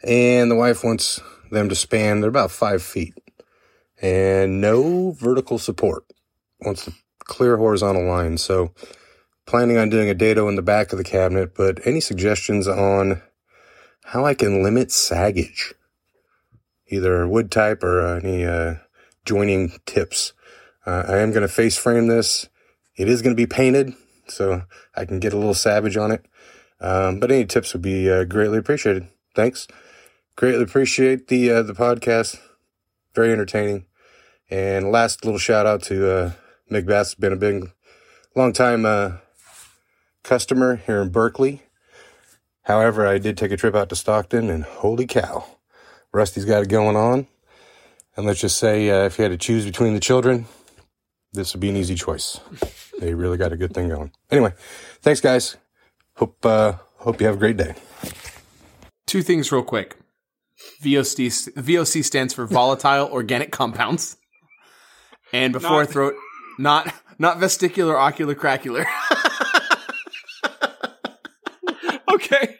and 0.04 0.50
the 0.50 0.54
wife 0.54 0.84
wants 0.84 1.20
them 1.50 1.68
to 1.68 1.74
span. 1.74 2.20
They're 2.20 2.30
about 2.30 2.52
five 2.52 2.80
feet, 2.80 3.14
and 4.00 4.60
no 4.60 5.10
vertical 5.10 5.58
support. 5.58 6.04
Wants 6.60 6.84
to 6.84 6.92
clear 7.18 7.56
horizontal 7.56 8.06
line. 8.06 8.38
So, 8.38 8.72
planning 9.46 9.78
on 9.78 9.88
doing 9.90 10.08
a 10.08 10.14
dado 10.14 10.48
in 10.48 10.54
the 10.54 10.62
back 10.62 10.92
of 10.92 10.98
the 10.98 11.04
cabinet. 11.04 11.56
But 11.56 11.84
any 11.84 12.00
suggestions 12.00 12.68
on 12.68 13.20
how 14.04 14.24
I 14.24 14.34
can 14.34 14.62
limit 14.62 14.92
saggage? 14.92 15.74
Either 16.86 17.26
wood 17.26 17.50
type 17.50 17.82
or 17.82 18.00
uh, 18.00 18.20
any 18.20 18.44
uh, 18.44 18.74
joining 19.24 19.72
tips. 19.86 20.34
Uh, 20.86 21.04
I 21.08 21.16
am 21.18 21.30
going 21.30 21.42
to 21.42 21.48
face 21.48 21.76
frame 21.76 22.06
this. 22.06 22.48
It 22.96 23.08
is 23.08 23.22
going 23.22 23.34
to 23.34 23.40
be 23.40 23.46
painted, 23.46 23.94
so 24.28 24.62
I 24.94 25.04
can 25.04 25.20
get 25.20 25.32
a 25.32 25.36
little 25.36 25.54
savage 25.54 25.96
on 25.96 26.10
it. 26.10 26.26
Um, 26.80 27.20
but 27.20 27.30
any 27.30 27.46
tips 27.46 27.72
would 27.72 27.82
be 27.82 28.10
uh, 28.10 28.24
greatly 28.24 28.58
appreciated. 28.58 29.08
Thanks. 29.34 29.66
Greatly 30.36 30.62
appreciate 30.62 31.28
the 31.28 31.50
uh, 31.50 31.62
the 31.62 31.74
podcast. 31.74 32.38
Very 33.14 33.32
entertaining. 33.32 33.86
And 34.50 34.90
last 34.90 35.24
little 35.24 35.38
shout 35.38 35.66
out 35.66 35.82
to 35.84 36.10
uh, 36.10 36.32
MacBeath. 36.70 37.18
Been 37.18 37.32
a 37.32 37.36
big, 37.36 37.70
long 38.34 38.52
time 38.52 38.84
uh, 38.84 39.12
customer 40.22 40.76
here 40.76 41.00
in 41.00 41.10
Berkeley. 41.10 41.62
However, 42.62 43.06
I 43.06 43.18
did 43.18 43.36
take 43.36 43.52
a 43.52 43.56
trip 43.56 43.74
out 43.74 43.88
to 43.90 43.96
Stockton, 43.96 44.50
and 44.50 44.64
holy 44.64 45.06
cow, 45.06 45.44
Rusty's 46.12 46.44
got 46.44 46.62
it 46.62 46.68
going 46.68 46.96
on. 46.96 47.26
And 48.16 48.26
let's 48.26 48.40
just 48.40 48.58
say, 48.58 48.90
uh, 48.90 49.04
if 49.04 49.18
you 49.18 49.24
had 49.24 49.32
to 49.32 49.38
choose 49.38 49.64
between 49.64 49.94
the 49.94 50.00
children, 50.00 50.46
this 51.32 51.52
would 51.52 51.60
be 51.60 51.68
an 51.68 51.76
easy 51.76 51.94
choice. 51.94 52.40
They 53.00 53.14
really 53.14 53.36
got 53.36 53.52
a 53.52 53.56
good 53.56 53.74
thing 53.74 53.88
going. 53.88 54.12
Anyway, 54.30 54.52
thanks, 55.02 55.20
guys. 55.20 55.56
Hope 56.16 56.44
uh, 56.46 56.74
hope 56.98 57.20
you 57.20 57.26
have 57.26 57.36
a 57.36 57.38
great 57.38 57.56
day. 57.56 57.74
Two 59.06 59.22
things 59.22 59.50
real 59.50 59.62
quick. 59.62 59.96
VOC 60.82 61.52
VOC 61.54 62.04
stands 62.04 62.32
for 62.32 62.46
volatile 62.46 63.08
organic 63.10 63.50
compounds. 63.50 64.16
And 65.32 65.52
before 65.52 65.70
Not- 65.70 65.80
I 65.80 65.86
throw 65.86 66.08
it, 66.08 66.14
not 66.58 66.94
not 67.18 67.38
vesticular 67.38 67.96
ocular 67.98 68.34
cracular. 68.34 68.86
Okay. 72.14 72.56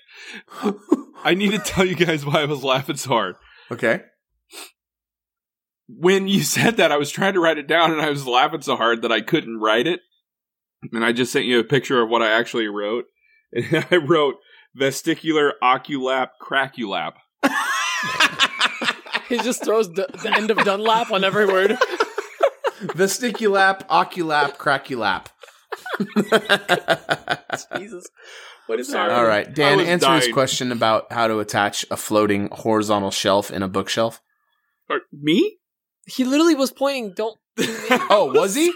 I 1.24 1.34
need 1.34 1.52
to 1.52 1.58
tell 1.58 1.84
you 1.84 1.94
guys 1.94 2.26
why 2.26 2.42
I 2.42 2.44
was 2.44 2.64
laughing 2.64 2.96
so 2.96 3.10
hard. 3.10 3.36
okay. 3.70 4.00
When 5.86 6.28
you 6.28 6.42
said 6.42 6.76
that, 6.78 6.90
I 6.90 6.96
was 6.96 7.10
trying 7.10 7.34
to 7.34 7.40
write 7.40 7.58
it 7.58 7.68
down 7.68 7.92
and 7.92 8.00
I 8.00 8.10
was 8.10 8.26
laughing 8.26 8.62
so 8.62 8.76
hard 8.76 9.02
that 9.02 9.12
I 9.12 9.20
couldn't 9.20 9.60
write 9.60 9.86
it. 9.86 10.00
And 10.92 11.04
I 11.04 11.12
just 11.12 11.32
sent 11.32 11.46
you 11.46 11.60
a 11.60 11.64
picture 11.64 12.02
of 12.02 12.08
what 12.08 12.22
I 12.22 12.32
actually 12.32 12.68
wrote. 12.68 13.06
And 13.56 13.86
I 13.88 13.96
wrote 13.98 14.34
vesticular 14.76 15.52
oculap 15.62 16.30
craculap. 16.42 17.12
He 19.28 19.38
just 19.38 19.64
throws 19.64 19.88
the, 19.88 20.06
the 20.22 20.32
end 20.36 20.50
of 20.50 20.58
Dunlap 20.58 21.10
on 21.10 21.24
every 21.24 21.46
word. 21.46 21.70
Vesticulap, 22.80 23.86
oculap, 23.88 24.56
craculap. 24.56 25.26
Jesus. 27.78 28.06
What 28.66 28.80
is 28.80 28.88
that? 28.88 29.10
All 29.10 29.24
right, 29.24 29.52
Dan, 29.52 29.74
I 29.74 29.76
was 29.76 29.88
answer 29.88 30.14
his 30.14 30.28
question 30.28 30.72
about 30.72 31.12
how 31.12 31.26
to 31.26 31.38
attach 31.38 31.86
a 31.90 31.96
floating 31.96 32.48
horizontal 32.50 33.10
shelf 33.10 33.50
in 33.50 33.62
a 33.62 33.68
bookshelf. 33.68 34.20
Or, 34.88 35.00
me? 35.12 35.58
He 36.06 36.24
literally 36.24 36.54
was 36.54 36.70
pointing, 36.72 37.14
don't. 37.14 37.38
Oh, 38.10 38.30
was 38.34 38.54
he? 38.54 38.72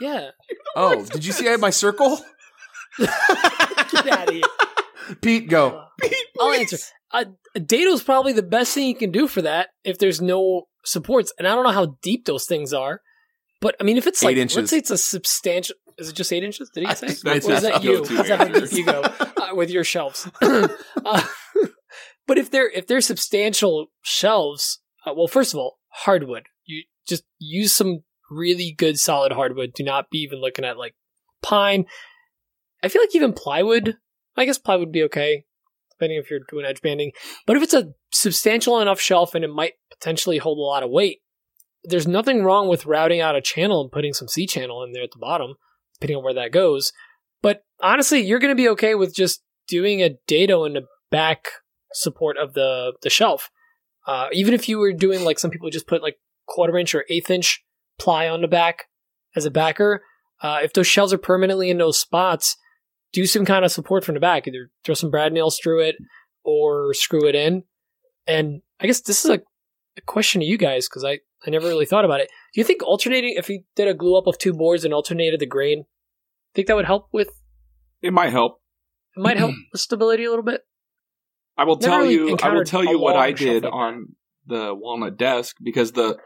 Yeah. 0.00 0.30
Oh, 0.74 1.04
did 1.04 1.22
you 1.22 1.32
see 1.32 1.46
I 1.46 1.50
had 1.50 1.60
my 1.60 1.68
circle? 1.68 2.18
Get 2.98 3.10
out 4.08 4.28
of 4.28 4.34
here. 4.34 4.42
Pete, 5.20 5.46
go. 5.46 5.84
I'll 6.40 6.52
answer. 6.52 6.78
Uh, 7.10 7.24
Dado's 7.54 8.02
probably 8.02 8.32
the 8.32 8.42
best 8.42 8.72
thing 8.72 8.88
you 8.88 8.94
can 8.94 9.10
do 9.10 9.28
for 9.28 9.42
that 9.42 9.68
if 9.84 9.98
there's 9.98 10.22
no 10.22 10.68
supports. 10.84 11.30
And 11.38 11.46
I 11.46 11.54
don't 11.54 11.64
know 11.64 11.72
how 11.72 11.98
deep 12.02 12.24
those 12.24 12.46
things 12.46 12.72
are. 12.72 13.02
But 13.60 13.76
I 13.80 13.84
mean, 13.84 13.96
if 13.96 14.06
it's 14.06 14.22
like, 14.22 14.36
inches. 14.36 14.56
let's 14.56 14.70
say 14.70 14.78
it's 14.78 14.90
a 14.90 14.98
substantial. 14.98 15.76
Is 15.98 16.08
it 16.08 16.16
just 16.16 16.32
eight 16.32 16.42
inches? 16.42 16.70
Did 16.70 16.88
he 16.88 16.94
say? 16.94 17.06
That's 17.22 17.46
or 17.46 17.52
is 17.52 17.60
his 17.60 17.62
that 17.62 17.84
you? 17.84 18.02
Is 18.02 18.08
that 18.08 18.38
how 18.38 18.44
deep 18.46 18.72
you 18.72 18.86
go 18.86 19.02
uh, 19.02 19.54
with 19.54 19.70
your 19.70 19.84
shelves? 19.84 20.28
uh, 20.42 20.68
but 22.26 22.38
if 22.38 22.50
they're 22.50 22.70
if 22.70 22.86
they're 22.86 23.00
substantial 23.00 23.88
shelves, 24.02 24.80
uh, 25.06 25.12
well, 25.14 25.28
first 25.28 25.54
of 25.54 25.60
all, 25.60 25.78
hardwood. 25.90 26.46
You 26.64 26.84
just 27.06 27.24
use 27.38 27.74
some 27.74 28.00
really 28.32 28.74
good 28.76 28.98
solid 28.98 29.32
hardwood. 29.32 29.72
Do 29.74 29.84
not 29.84 30.10
be 30.10 30.18
even 30.18 30.40
looking 30.40 30.64
at 30.64 30.78
like 30.78 30.94
pine. 31.42 31.86
I 32.82 32.88
feel 32.88 33.02
like 33.02 33.14
even 33.14 33.32
plywood. 33.32 33.96
I 34.36 34.44
guess 34.44 34.58
plywood 34.58 34.88
would 34.88 34.92
be 34.92 35.04
okay, 35.04 35.44
depending 35.90 36.18
if 36.18 36.30
you're 36.30 36.40
doing 36.48 36.64
edge 36.64 36.80
banding. 36.80 37.12
But 37.46 37.56
if 37.56 37.62
it's 37.62 37.74
a 37.74 37.92
substantial 38.10 38.80
enough 38.80 39.00
shelf 39.00 39.34
and 39.34 39.44
it 39.44 39.48
might 39.48 39.74
potentially 39.90 40.38
hold 40.38 40.58
a 40.58 40.62
lot 40.62 40.82
of 40.82 40.90
weight, 40.90 41.18
there's 41.84 42.08
nothing 42.08 42.42
wrong 42.44 42.68
with 42.68 42.86
routing 42.86 43.20
out 43.20 43.36
a 43.36 43.40
channel 43.40 43.82
and 43.82 43.92
putting 43.92 44.14
some 44.14 44.28
C 44.28 44.46
channel 44.46 44.82
in 44.82 44.92
there 44.92 45.02
at 45.02 45.10
the 45.10 45.18
bottom, 45.18 45.54
depending 45.94 46.16
on 46.16 46.24
where 46.24 46.34
that 46.34 46.52
goes. 46.52 46.92
But 47.42 47.64
honestly, 47.80 48.20
you're 48.20 48.38
going 48.38 48.56
to 48.56 48.62
be 48.62 48.68
okay 48.70 48.94
with 48.94 49.14
just 49.14 49.42
doing 49.68 50.02
a 50.02 50.16
dado 50.26 50.64
in 50.64 50.74
the 50.74 50.86
back 51.10 51.48
support 51.92 52.36
of 52.38 52.54
the 52.54 52.94
the 53.02 53.10
shelf. 53.10 53.50
Uh, 54.06 54.28
even 54.32 54.54
if 54.54 54.68
you 54.68 54.78
were 54.78 54.92
doing 54.92 55.24
like 55.24 55.38
some 55.38 55.50
people 55.50 55.70
just 55.70 55.86
put 55.86 56.02
like 56.02 56.16
quarter 56.46 56.76
inch 56.76 56.94
or 56.94 57.04
eighth 57.08 57.30
inch 57.30 57.62
ply 57.98 58.28
on 58.28 58.40
the 58.40 58.48
back 58.48 58.84
as 59.36 59.44
a 59.44 59.50
backer, 59.50 60.02
uh, 60.42 60.60
if 60.62 60.72
those 60.72 60.86
shelves 60.86 61.12
are 61.12 61.18
permanently 61.18 61.70
in 61.70 61.78
those 61.78 61.98
spots, 61.98 62.56
do 63.12 63.26
some 63.26 63.44
kind 63.44 63.64
of 63.64 63.72
support 63.72 64.04
from 64.04 64.14
the 64.14 64.20
back. 64.20 64.46
Either 64.46 64.70
throw 64.84 64.94
some 64.94 65.10
brad 65.10 65.32
nails 65.32 65.58
through 65.62 65.80
it 65.82 65.96
or 66.44 66.92
screw 66.94 67.26
it 67.28 67.34
in. 67.34 67.64
And 68.26 68.62
I 68.80 68.86
guess 68.86 69.00
this 69.00 69.24
is 69.24 69.30
a, 69.30 69.40
a 69.96 70.00
question 70.06 70.40
to 70.40 70.46
you 70.46 70.56
guys 70.58 70.88
because 70.88 71.04
I, 71.04 71.20
I 71.46 71.50
never 71.50 71.68
really 71.68 71.86
thought 71.86 72.04
about 72.04 72.20
it. 72.20 72.28
Do 72.54 72.60
you 72.60 72.64
think 72.64 72.82
alternating, 72.82 73.34
if 73.36 73.48
you 73.48 73.62
did 73.76 73.88
a 73.88 73.94
glue 73.94 74.16
up 74.16 74.26
of 74.26 74.38
two 74.38 74.52
boards 74.52 74.84
and 74.84 74.94
alternated 74.94 75.40
the 75.40 75.46
grain, 75.46 75.84
think 76.54 76.66
that 76.68 76.76
would 76.76 76.86
help 76.86 77.08
with, 77.12 77.30
It 78.00 78.12
might 78.12 78.30
help. 78.30 78.60
it 79.16 79.20
might 79.20 79.38
help 79.38 79.54
with 79.72 79.80
stability 79.80 80.24
a 80.24 80.30
little 80.30 80.44
bit? 80.44 80.62
I 81.56 81.64
will 81.64 81.76
Never 81.76 81.90
tell 81.90 81.98
really 82.00 82.14
you. 82.14 82.38
I 82.42 82.50
will 82.50 82.64
tell 82.64 82.84
you 82.84 82.98
what 82.98 83.16
I 83.16 83.32
did 83.32 83.64
like 83.64 83.72
on 83.72 84.16
the 84.46 84.74
walnut 84.74 85.16
desk 85.18 85.56
because 85.62 85.92
the 85.92 86.16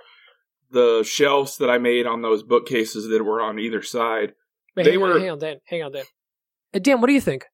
the 0.71 1.03
shelves 1.05 1.59
that 1.59 1.71
I 1.71 1.79
made 1.79 2.07
on 2.07 2.23
those 2.23 2.43
bookcases 2.43 3.09
that 3.09 3.23
were 3.25 3.41
on 3.41 3.59
either 3.59 3.83
side. 3.83 4.35
Wait, 4.77 4.85
They 4.85 4.93
hang, 4.93 5.03
on, 5.03 5.09
were- 5.09 5.19
hang 5.21 5.31
on, 5.31 5.39
Dan. 5.39 5.57
Hang 5.65 5.83
on, 5.83 5.93
Dan. 5.93 6.05
Uh, 6.75 6.79
Dan, 6.79 7.01
what 7.01 7.07
do 7.07 7.13
you 7.13 7.21
think? 7.21 7.45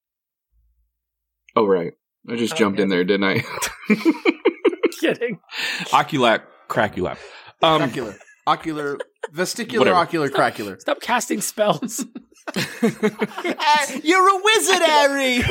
Oh 1.55 1.67
right, 1.67 1.93
I 2.29 2.37
just 2.37 2.55
Oh, 2.55 2.57
jumped 2.57 2.77
okay. 2.79 2.85
in 2.85 2.89
there, 2.89 3.05
didn't 3.05 3.25
I? 3.25 3.45
Kidding. 5.01 5.39
Oculap, 5.91 6.43
craculap. 6.69 7.19
Um, 7.63 7.81
Cracular. 7.83 8.17
Ocular, 8.47 8.99
vesticular, 9.33 9.79
Whatever. 9.79 9.97
ocular, 9.99 10.29
cracular. 10.31 10.79
Stop 10.81 11.01
casting 11.01 11.41
spells. 11.41 12.05
You're 14.03 14.29
a 14.29 14.41
wizard, 14.43 14.83
Harry! 14.83 15.43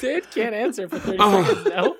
Dan 0.00 0.20
can't 0.34 0.54
answer 0.54 0.88
for 0.88 0.98
30 0.98 1.16
Oh. 1.20 1.44
seconds 1.44 1.66
now. 1.68 1.94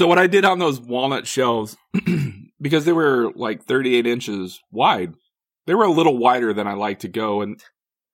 So 0.00 0.06
what 0.06 0.18
I 0.18 0.28
did 0.28 0.46
on 0.46 0.58
those 0.58 0.80
walnut 0.80 1.26
shelves, 1.26 1.76
because 2.62 2.86
they 2.86 2.92
were 2.94 3.30
like 3.34 3.64
38 3.64 4.06
inches 4.06 4.58
wide, 4.70 5.12
they 5.66 5.74
were 5.74 5.84
a 5.84 5.92
little 5.92 6.16
wider 6.16 6.54
than 6.54 6.66
I 6.66 6.72
like 6.72 7.00
to 7.00 7.08
go, 7.08 7.42
and 7.42 7.62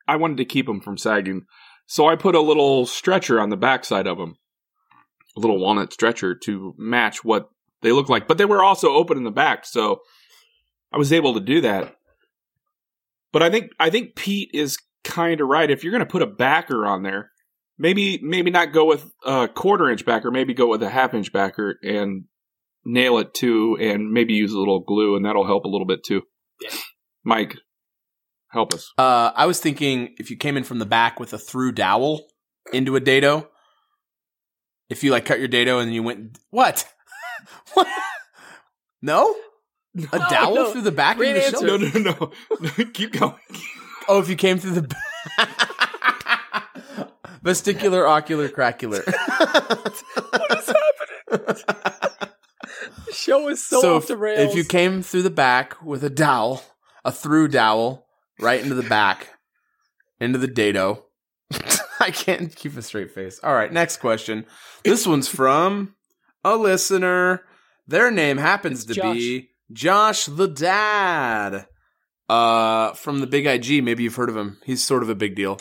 I 0.09 0.17
wanted 0.17 0.39
to 0.39 0.47
keep 0.47 0.67
them 0.67 0.81
from 0.81 0.99
sagging. 0.99 1.43
So 1.87 2.09
I 2.09 2.17
put 2.17 2.35
a 2.35 2.41
little 2.41 2.87
stretcher 2.87 3.39
on 3.39 3.51
the 3.51 3.57
backside 3.57 4.09
of 4.09 4.19
them, 4.19 4.35
a 5.37 5.41
little 5.41 5.61
walnut 5.61 5.93
stretcher 5.93 6.35
to 6.35 6.75
match 6.77 7.23
what 7.23 7.51
they 7.83 7.93
look 7.93 8.09
like. 8.09 8.27
But 8.27 8.39
they 8.39 8.47
were 8.47 8.65
also 8.65 8.89
open 8.89 9.17
in 9.17 9.23
the 9.23 9.31
back, 9.31 9.65
so 9.65 10.01
I 10.93 10.99
was 10.99 11.13
able 11.13 11.35
to 11.35 11.41
do 11.41 11.61
that. 11.61 11.95
But 13.33 13.45
I 13.45 13.51
think 13.51 13.71
I 13.79 13.91
think 13.91 14.17
Pete 14.17 14.51
is 14.53 14.77
kind 15.05 15.41
of 15.41 15.47
right. 15.47 15.71
If 15.71 15.85
you're 15.85 15.93
going 15.93 16.01
to 16.01 16.07
put 16.11 16.23
a 16.23 16.27
backer 16.27 16.85
on 16.85 17.05
there, 17.05 17.31
maybe 17.79 18.19
maybe 18.23 18.51
not 18.51 18.73
go 18.73 18.85
with 18.85 19.11
a 19.25 19.49
quarter 19.49 19.91
inch 19.91 20.05
backer, 20.05 20.31
maybe 20.31 20.55
go 20.55 20.67
with 20.69 20.83
a 20.83 20.89
half 20.91 21.15
inch 21.15 21.33
backer 21.33 21.79
and 21.83 22.25
nail 22.85 23.19
it 23.19 23.35
too, 23.35 23.77
and 23.81 24.13
maybe 24.13 24.35
use 24.35 24.53
a 24.53 24.59
little 24.59 24.81
glue, 24.81 25.17
and 25.17 25.25
that'll 25.25 25.47
help 25.47 25.65
a 25.65 25.69
little 25.69 25.87
bit 25.87 26.05
too. 26.05 26.23
Yeah. 26.61 26.71
Mike, 27.25 27.57
Help 28.51 28.73
us. 28.73 28.91
Uh, 28.97 29.33
I 29.35 29.45
was 29.47 29.59
thinking 29.61 30.15
if 30.19 30.31
you 30.31 30.37
came 30.37 30.57
in 30.57 30.63
from 30.65 30.79
the 30.79 30.87
back 30.87 31.19
with 31.21 31.33
a 31.33 31.39
through 31.39 31.73
dowel 31.73 32.27
into 32.73 32.95
a 32.97 33.01
dado, 33.01 33.49
if 34.89 35.03
you 35.05 35.11
like 35.11 35.25
cut 35.27 35.41
your 35.41 35.49
dado 35.49 35.81
and 35.81 35.93
you 35.93 36.03
went, 36.03 36.39
what? 36.51 36.89
what? 37.75 37.89
No? 39.03 39.35
A 40.13 40.19
No, 40.19 40.29
dowel 40.31 40.55
no. 40.55 40.71
through 40.73 40.83
the 40.83 40.93
back 40.93 41.17
Great 41.17 41.31
of 41.31 41.35
the 41.37 41.47
answer. 41.47 41.67
show? 41.69 41.77
No, 41.77 42.13
no, 42.13 42.33
no. 42.79 42.85
Keep 42.95 43.13
going. 43.19 43.35
Oh, 44.09 44.21
if 44.21 44.29
you 44.29 44.37
came 44.37 44.59
through 44.59 44.73
the 44.73 44.97
vesticular 47.47 48.09
ocular 48.09 48.49
cracular. 48.49 49.05
What 50.37 50.59
is 50.59 50.67
happening? 50.67 51.65
the 53.07 53.13
show 53.13 53.49
is 53.49 53.65
so, 53.65 53.81
so 53.81 53.97
off 53.97 54.03
if, 54.03 54.09
the 54.09 54.17
rails. 54.17 54.51
if 54.51 54.57
you 54.57 54.65
came 54.65 55.03
through 55.03 55.23
the 55.23 55.31
back 55.31 55.83
with 55.83 56.03
a 56.05 56.11
dowel, 56.11 56.63
a 57.05 57.13
through 57.13 57.49
dowel, 57.49 58.07
right 58.41 58.61
into 58.61 58.75
the 58.75 58.83
back, 58.83 59.29
into 60.21 60.39
the 60.39 60.47
dado. 60.47 61.05
I 62.01 62.11
can't 62.11 62.55
keep 62.55 62.77
a 62.77 62.83
straight 62.83 63.13
face. 63.13 63.41
All 63.43 63.55
right, 63.55 63.73
next 63.73 63.99
question. 63.99 64.45
This 64.85 65.07
one's 65.07 65.29
from 65.29 65.95
a 66.45 66.57
listener. 66.57 67.43
Their 67.87 68.11
name 68.11 68.39
happens 68.39 68.85
It's 68.85 68.95
to 68.95 69.13
be 69.13 69.51
Josh 69.73 70.27
the 70.27 70.49
Dad. 70.49 71.67
Uh, 72.29 72.93
from 72.95 73.21
the 73.21 73.27
Big 73.29 73.47
IG. 73.47 73.85
Maybe 73.85 74.03
you've 74.03 74.17
heard 74.17 74.29
of 74.29 74.37
him. 74.37 74.59
He's 74.65 74.83
sort 74.83 75.05
of 75.05 75.09
a 75.09 75.15
big 75.15 75.37
deal. 75.37 75.59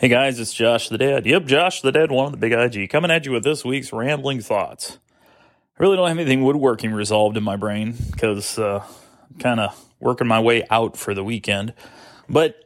Hey 0.00 0.08
guys, 0.08 0.40
it's 0.40 0.54
Josh 0.54 0.88
the 0.88 0.96
Dad. 0.96 1.26
Yep, 1.26 1.44
Josh 1.44 1.82
the 1.82 1.92
Dad, 1.92 2.10
one 2.10 2.24
of 2.24 2.32
the 2.32 2.38
Big 2.38 2.52
IG, 2.52 2.88
coming 2.88 3.10
at 3.10 3.26
you 3.26 3.32
with 3.32 3.44
this 3.44 3.66
week's 3.66 3.92
rambling 3.92 4.40
thoughts. 4.40 4.98
I 5.78 5.82
really 5.82 5.98
don't 5.98 6.08
have 6.08 6.16
anything 6.16 6.42
woodworking 6.42 6.92
resolved 6.92 7.36
in 7.36 7.42
my 7.42 7.56
brain 7.56 7.94
because 8.10 8.58
uh, 8.58 8.82
kind 9.40 9.60
of 9.60 9.78
working 10.00 10.26
my 10.26 10.40
way 10.40 10.66
out 10.70 10.96
for 10.96 11.12
the 11.12 11.22
weekend. 11.22 11.74
But 12.30 12.64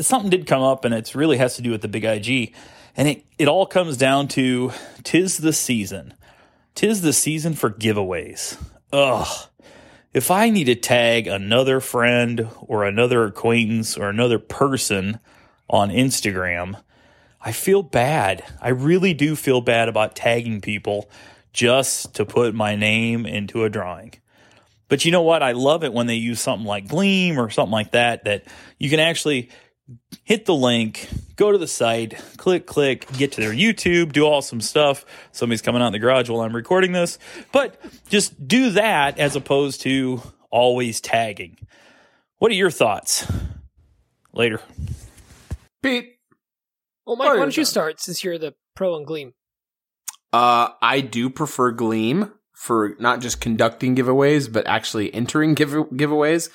something 0.00 0.30
did 0.30 0.46
come 0.46 0.62
up, 0.62 0.84
and 0.84 0.94
it 0.94 1.16
really 1.16 1.38
has 1.38 1.56
to 1.56 1.62
do 1.62 1.72
with 1.72 1.82
the 1.82 1.88
Big 1.88 2.04
IG. 2.04 2.54
And 2.96 3.08
it, 3.08 3.24
it 3.40 3.48
all 3.48 3.66
comes 3.66 3.96
down 3.96 4.28
to 4.28 4.70
tis 5.02 5.38
the 5.38 5.52
season. 5.52 6.14
Tis 6.76 7.00
the 7.02 7.12
season 7.12 7.54
for 7.54 7.70
giveaways. 7.70 8.56
Ugh. 8.92 9.48
If 10.14 10.30
I 10.30 10.48
need 10.48 10.66
to 10.66 10.76
tag 10.76 11.26
another 11.26 11.80
friend 11.80 12.46
or 12.60 12.84
another 12.84 13.24
acquaintance 13.24 13.98
or 13.98 14.08
another 14.08 14.38
person 14.38 15.18
on 15.68 15.90
Instagram, 15.90 16.80
I 17.40 17.52
feel 17.52 17.82
bad. 17.82 18.44
I 18.60 18.70
really 18.70 19.14
do 19.14 19.36
feel 19.36 19.60
bad 19.60 19.88
about 19.88 20.16
tagging 20.16 20.60
people 20.60 21.10
just 21.52 22.14
to 22.14 22.24
put 22.24 22.54
my 22.54 22.76
name 22.76 23.26
into 23.26 23.64
a 23.64 23.70
drawing. 23.70 24.14
But 24.88 25.04
you 25.04 25.12
know 25.12 25.22
what? 25.22 25.42
I 25.42 25.52
love 25.52 25.84
it 25.84 25.92
when 25.92 26.06
they 26.06 26.14
use 26.14 26.40
something 26.40 26.66
like 26.66 26.88
Gleam 26.88 27.38
or 27.38 27.50
something 27.50 27.72
like 27.72 27.92
that, 27.92 28.24
that 28.24 28.44
you 28.78 28.88
can 28.88 29.00
actually 29.00 29.50
hit 30.24 30.46
the 30.46 30.54
link, 30.54 31.08
go 31.36 31.52
to 31.52 31.58
the 31.58 31.66
site, 31.66 32.14
click, 32.36 32.66
click, 32.66 33.10
get 33.12 33.32
to 33.32 33.40
their 33.40 33.52
YouTube, 33.52 34.12
do 34.12 34.24
awesome 34.24 34.60
stuff. 34.60 35.04
Somebody's 35.32 35.62
coming 35.62 35.82
out 35.82 35.88
in 35.88 35.92
the 35.92 35.98
garage 35.98 36.28
while 36.28 36.40
I'm 36.40 36.54
recording 36.54 36.92
this, 36.92 37.18
but 37.52 37.80
just 38.08 38.46
do 38.46 38.70
that 38.70 39.18
as 39.18 39.36
opposed 39.36 39.82
to 39.82 40.22
always 40.50 41.00
tagging. 41.00 41.56
What 42.38 42.50
are 42.50 42.54
your 42.54 42.70
thoughts? 42.70 43.30
Later. 44.32 44.60
Pete. 45.82 46.16
well, 47.06 47.16
Mike, 47.16 47.28
Oh, 47.28 47.30
why 47.34 47.36
don't 47.40 47.56
you 47.56 47.64
start 47.64 48.00
since 48.00 48.22
you're 48.24 48.38
the 48.38 48.54
pro 48.74 48.94
on 48.94 49.04
Gleam? 49.04 49.34
Uh, 50.32 50.70
I 50.82 51.00
do 51.00 51.30
prefer 51.30 51.70
Gleam 51.72 52.32
for 52.52 52.94
not 52.98 53.20
just 53.20 53.40
conducting 53.40 53.94
giveaways, 53.96 54.52
but 54.52 54.66
actually 54.66 55.12
entering 55.14 55.54
give- 55.54 55.70
giveaways. 55.70 56.50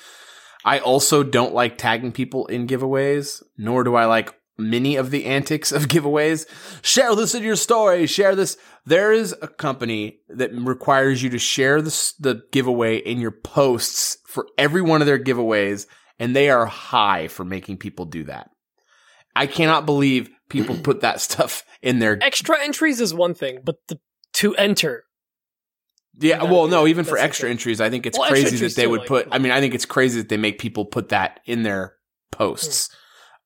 I 0.64 0.78
also 0.78 1.22
don't 1.22 1.54
like 1.54 1.76
tagging 1.78 2.12
people 2.12 2.46
in 2.46 2.66
giveaways, 2.66 3.42
nor 3.58 3.84
do 3.84 3.94
I 3.96 4.04
like 4.06 4.34
many 4.56 4.96
of 4.96 5.10
the 5.10 5.24
antics 5.24 5.72
of 5.72 5.82
giveaways. 5.88 6.46
Share 6.82 7.14
this 7.16 7.34
in 7.34 7.42
your 7.42 7.56
story. 7.56 8.06
Share 8.06 8.34
this. 8.36 8.56
There 8.86 9.12
is 9.12 9.34
a 9.42 9.48
company 9.48 10.20
that 10.28 10.52
requires 10.52 11.22
you 11.22 11.30
to 11.30 11.38
share 11.38 11.82
this, 11.82 12.12
the 12.12 12.42
giveaway 12.52 12.98
in 12.98 13.18
your 13.20 13.32
posts 13.32 14.18
for 14.26 14.46
every 14.56 14.82
one 14.82 15.00
of 15.00 15.06
their 15.06 15.18
giveaways, 15.18 15.86
and 16.18 16.36
they 16.36 16.48
are 16.50 16.66
high 16.66 17.28
for 17.28 17.44
making 17.44 17.78
people 17.78 18.04
do 18.04 18.24
that. 18.24 18.50
I 19.36 19.46
cannot 19.46 19.86
believe 19.86 20.30
people 20.48 20.76
put 20.82 21.00
that 21.02 21.20
stuff 21.20 21.64
in 21.82 21.98
their 21.98 22.18
Extra 22.22 22.62
entries 22.62 23.00
is 23.00 23.12
one 23.14 23.34
thing, 23.34 23.58
but 23.64 23.76
the 23.88 23.98
to 24.34 24.54
enter. 24.56 25.04
Yeah, 26.18 26.38
That- 26.38 26.48
well, 26.50 26.68
no, 26.68 26.86
even 26.86 27.04
for 27.04 27.18
extra 27.18 27.46
okay. 27.46 27.52
entries, 27.52 27.80
I 27.80 27.90
think 27.90 28.06
it's 28.06 28.18
Well, 28.18 28.28
crazy 28.28 28.56
that 28.58 28.74
they 28.76 28.86
would 28.86 29.00
like- 29.00 29.08
put. 29.08 29.28
I 29.32 29.38
mean, 29.38 29.52
I 29.52 29.60
think 29.60 29.74
it's 29.74 29.84
crazy 29.86 30.20
that 30.20 30.28
they 30.28 30.36
make 30.36 30.58
people 30.58 30.84
put 30.84 31.08
that 31.10 31.40
in 31.46 31.62
their 31.62 31.94
posts. 32.30 32.88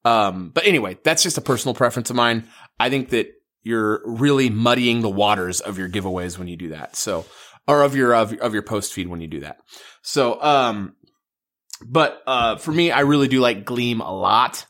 Um, 0.05 0.51
but 0.55 0.67
anyway, 0.67 0.99
that's 1.05 1.23
just 1.23 1.39
a 1.39 1.43
personal 1.43 1.75
preference 1.75 2.09
of 2.11 2.17
mine. 2.17 2.49
I 2.79 2.89
think 2.91 3.11
that 3.11 3.29
you're 3.63 4.01
really 4.07 4.49
muddying 4.51 5.01
the 5.03 5.11
waters 5.11 5.61
of 5.61 5.77
your 5.79 5.89
giveaways 5.89 6.39
when 6.39 6.49
you 6.49 6.57
do 6.57 6.69
that. 6.69 6.95
So, 6.97 7.27
or 7.67 7.83
of 7.83 7.95
your 7.97 8.15
of, 8.15 8.33
of 8.35 8.55
your 8.55 8.63
post 8.63 8.93
feed 8.93 9.09
when 9.09 9.21
you 9.21 9.27
do 9.29 9.41
that. 9.41 9.59
So, 10.03 10.41
um, 10.43 10.95
but 11.87 12.23
uh, 12.27 12.57
for 12.57 12.73
me, 12.73 12.91
I 12.91 13.01
really 13.01 13.29
do 13.29 13.41
like 13.41 13.65
Gleam 13.65 14.01
a 14.01 14.15
lot. 14.15 14.65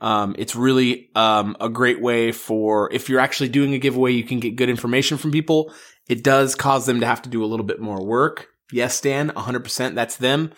Um, 0.00 0.36
it's 0.38 0.54
really 0.54 1.10
um, 1.14 1.56
a 1.60 1.68
great 1.68 2.00
way 2.00 2.32
for 2.32 2.92
if 2.92 3.08
you're 3.08 3.20
actually 3.20 3.48
doing 3.48 3.74
a 3.74 3.78
giveaway, 3.78 4.12
you 4.12 4.24
can 4.24 4.40
get 4.40 4.56
good 4.56 4.68
information 4.68 5.18
from 5.18 5.32
people. 5.32 5.72
It 6.08 6.22
does 6.22 6.54
cause 6.54 6.86
them 6.86 7.00
to 7.00 7.06
have 7.06 7.22
to 7.22 7.28
do 7.28 7.44
a 7.44 7.46
little 7.46 7.66
bit 7.66 7.80
more 7.80 8.04
work. 8.04 8.48
Yes, 8.72 9.00
Dan, 9.00 9.30
100%. 9.30 9.94
That's 9.94 10.16
them. 10.16 10.52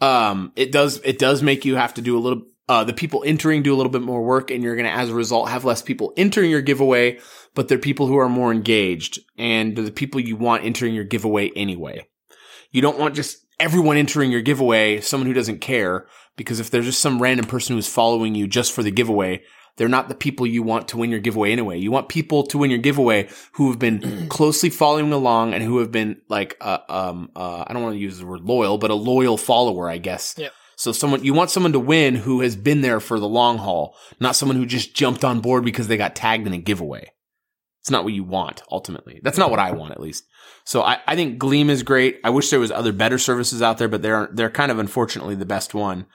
Um, 0.00 0.52
it 0.56 0.72
does, 0.72 1.00
it 1.04 1.18
does 1.18 1.42
make 1.42 1.64
you 1.64 1.76
have 1.76 1.94
to 1.94 2.02
do 2.02 2.16
a 2.16 2.20
little, 2.20 2.42
uh, 2.68 2.84
the 2.84 2.92
people 2.92 3.22
entering 3.26 3.62
do 3.62 3.74
a 3.74 3.76
little 3.76 3.92
bit 3.92 4.02
more 4.02 4.22
work 4.22 4.50
and 4.50 4.62
you're 4.62 4.76
going 4.76 4.86
to, 4.86 4.92
as 4.92 5.10
a 5.10 5.14
result, 5.14 5.48
have 5.48 5.64
less 5.64 5.82
people 5.82 6.12
entering 6.16 6.50
your 6.50 6.62
giveaway, 6.62 7.18
but 7.54 7.68
they're 7.68 7.78
people 7.78 8.06
who 8.06 8.16
are 8.16 8.28
more 8.28 8.52
engaged 8.52 9.18
and 9.36 9.76
the 9.76 9.90
people 9.90 10.20
you 10.20 10.36
want 10.36 10.64
entering 10.64 10.94
your 10.94 11.04
giveaway 11.04 11.50
anyway. 11.50 12.06
You 12.70 12.82
don't 12.82 12.98
want 12.98 13.14
just 13.14 13.44
everyone 13.60 13.96
entering 13.96 14.32
your 14.32 14.42
giveaway, 14.42 15.00
someone 15.00 15.26
who 15.26 15.32
doesn't 15.32 15.60
care, 15.60 16.06
because 16.36 16.60
if 16.60 16.70
there's 16.70 16.86
just 16.86 17.00
some 17.00 17.20
random 17.20 17.46
person 17.46 17.76
who's 17.76 17.88
following 17.88 18.34
you 18.34 18.46
just 18.46 18.72
for 18.72 18.82
the 18.82 18.90
giveaway, 18.90 19.42
they're 19.76 19.88
not 19.88 20.08
the 20.08 20.14
people 20.14 20.46
you 20.46 20.62
want 20.62 20.88
to 20.88 20.96
win 20.96 21.10
your 21.10 21.20
giveaway 21.20 21.50
anyway. 21.50 21.78
You 21.78 21.90
want 21.90 22.08
people 22.08 22.44
to 22.44 22.58
win 22.58 22.70
your 22.70 22.78
giveaway 22.78 23.28
who 23.52 23.70
have 23.70 23.78
been 23.78 24.28
closely 24.28 24.70
following 24.70 25.12
along 25.12 25.52
and 25.52 25.62
who 25.62 25.78
have 25.78 25.90
been 25.90 26.20
like, 26.28 26.56
uh, 26.60 26.78
um, 26.88 27.30
uh, 27.34 27.64
I 27.66 27.72
don't 27.72 27.82
want 27.82 27.94
to 27.94 28.00
use 28.00 28.18
the 28.18 28.26
word 28.26 28.42
loyal, 28.42 28.78
but 28.78 28.90
a 28.90 28.94
loyal 28.94 29.36
follower, 29.36 29.88
I 29.88 29.98
guess. 29.98 30.34
Yep. 30.38 30.52
So 30.76 30.92
someone, 30.92 31.24
you 31.24 31.34
want 31.34 31.50
someone 31.50 31.72
to 31.72 31.80
win 31.80 32.16
who 32.16 32.40
has 32.40 32.56
been 32.56 32.80
there 32.80 33.00
for 33.00 33.18
the 33.20 33.28
long 33.28 33.58
haul, 33.58 33.96
not 34.20 34.36
someone 34.36 34.56
who 34.56 34.66
just 34.66 34.94
jumped 34.94 35.24
on 35.24 35.40
board 35.40 35.64
because 35.64 35.88
they 35.88 35.96
got 35.96 36.16
tagged 36.16 36.46
in 36.46 36.52
a 36.52 36.58
giveaway. 36.58 37.10
It's 37.80 37.90
not 37.90 38.04
what 38.04 38.14
you 38.14 38.24
want 38.24 38.62
ultimately. 38.70 39.20
That's 39.22 39.36
not 39.38 39.50
what 39.50 39.60
I 39.60 39.72
want 39.72 39.92
at 39.92 40.00
least. 40.00 40.24
So 40.64 40.82
I, 40.82 41.00
I 41.06 41.16
think 41.16 41.38
Gleam 41.38 41.68
is 41.68 41.82
great. 41.82 42.18
I 42.24 42.30
wish 42.30 42.48
there 42.48 42.58
was 42.58 42.70
other 42.70 42.92
better 42.92 43.18
services 43.18 43.60
out 43.60 43.76
there, 43.76 43.88
but 43.88 44.00
they're 44.00 44.30
they're 44.32 44.50
kind 44.50 44.72
of 44.72 44.78
unfortunately 44.78 45.34
the 45.34 45.44
best 45.44 45.74
one. 45.74 46.06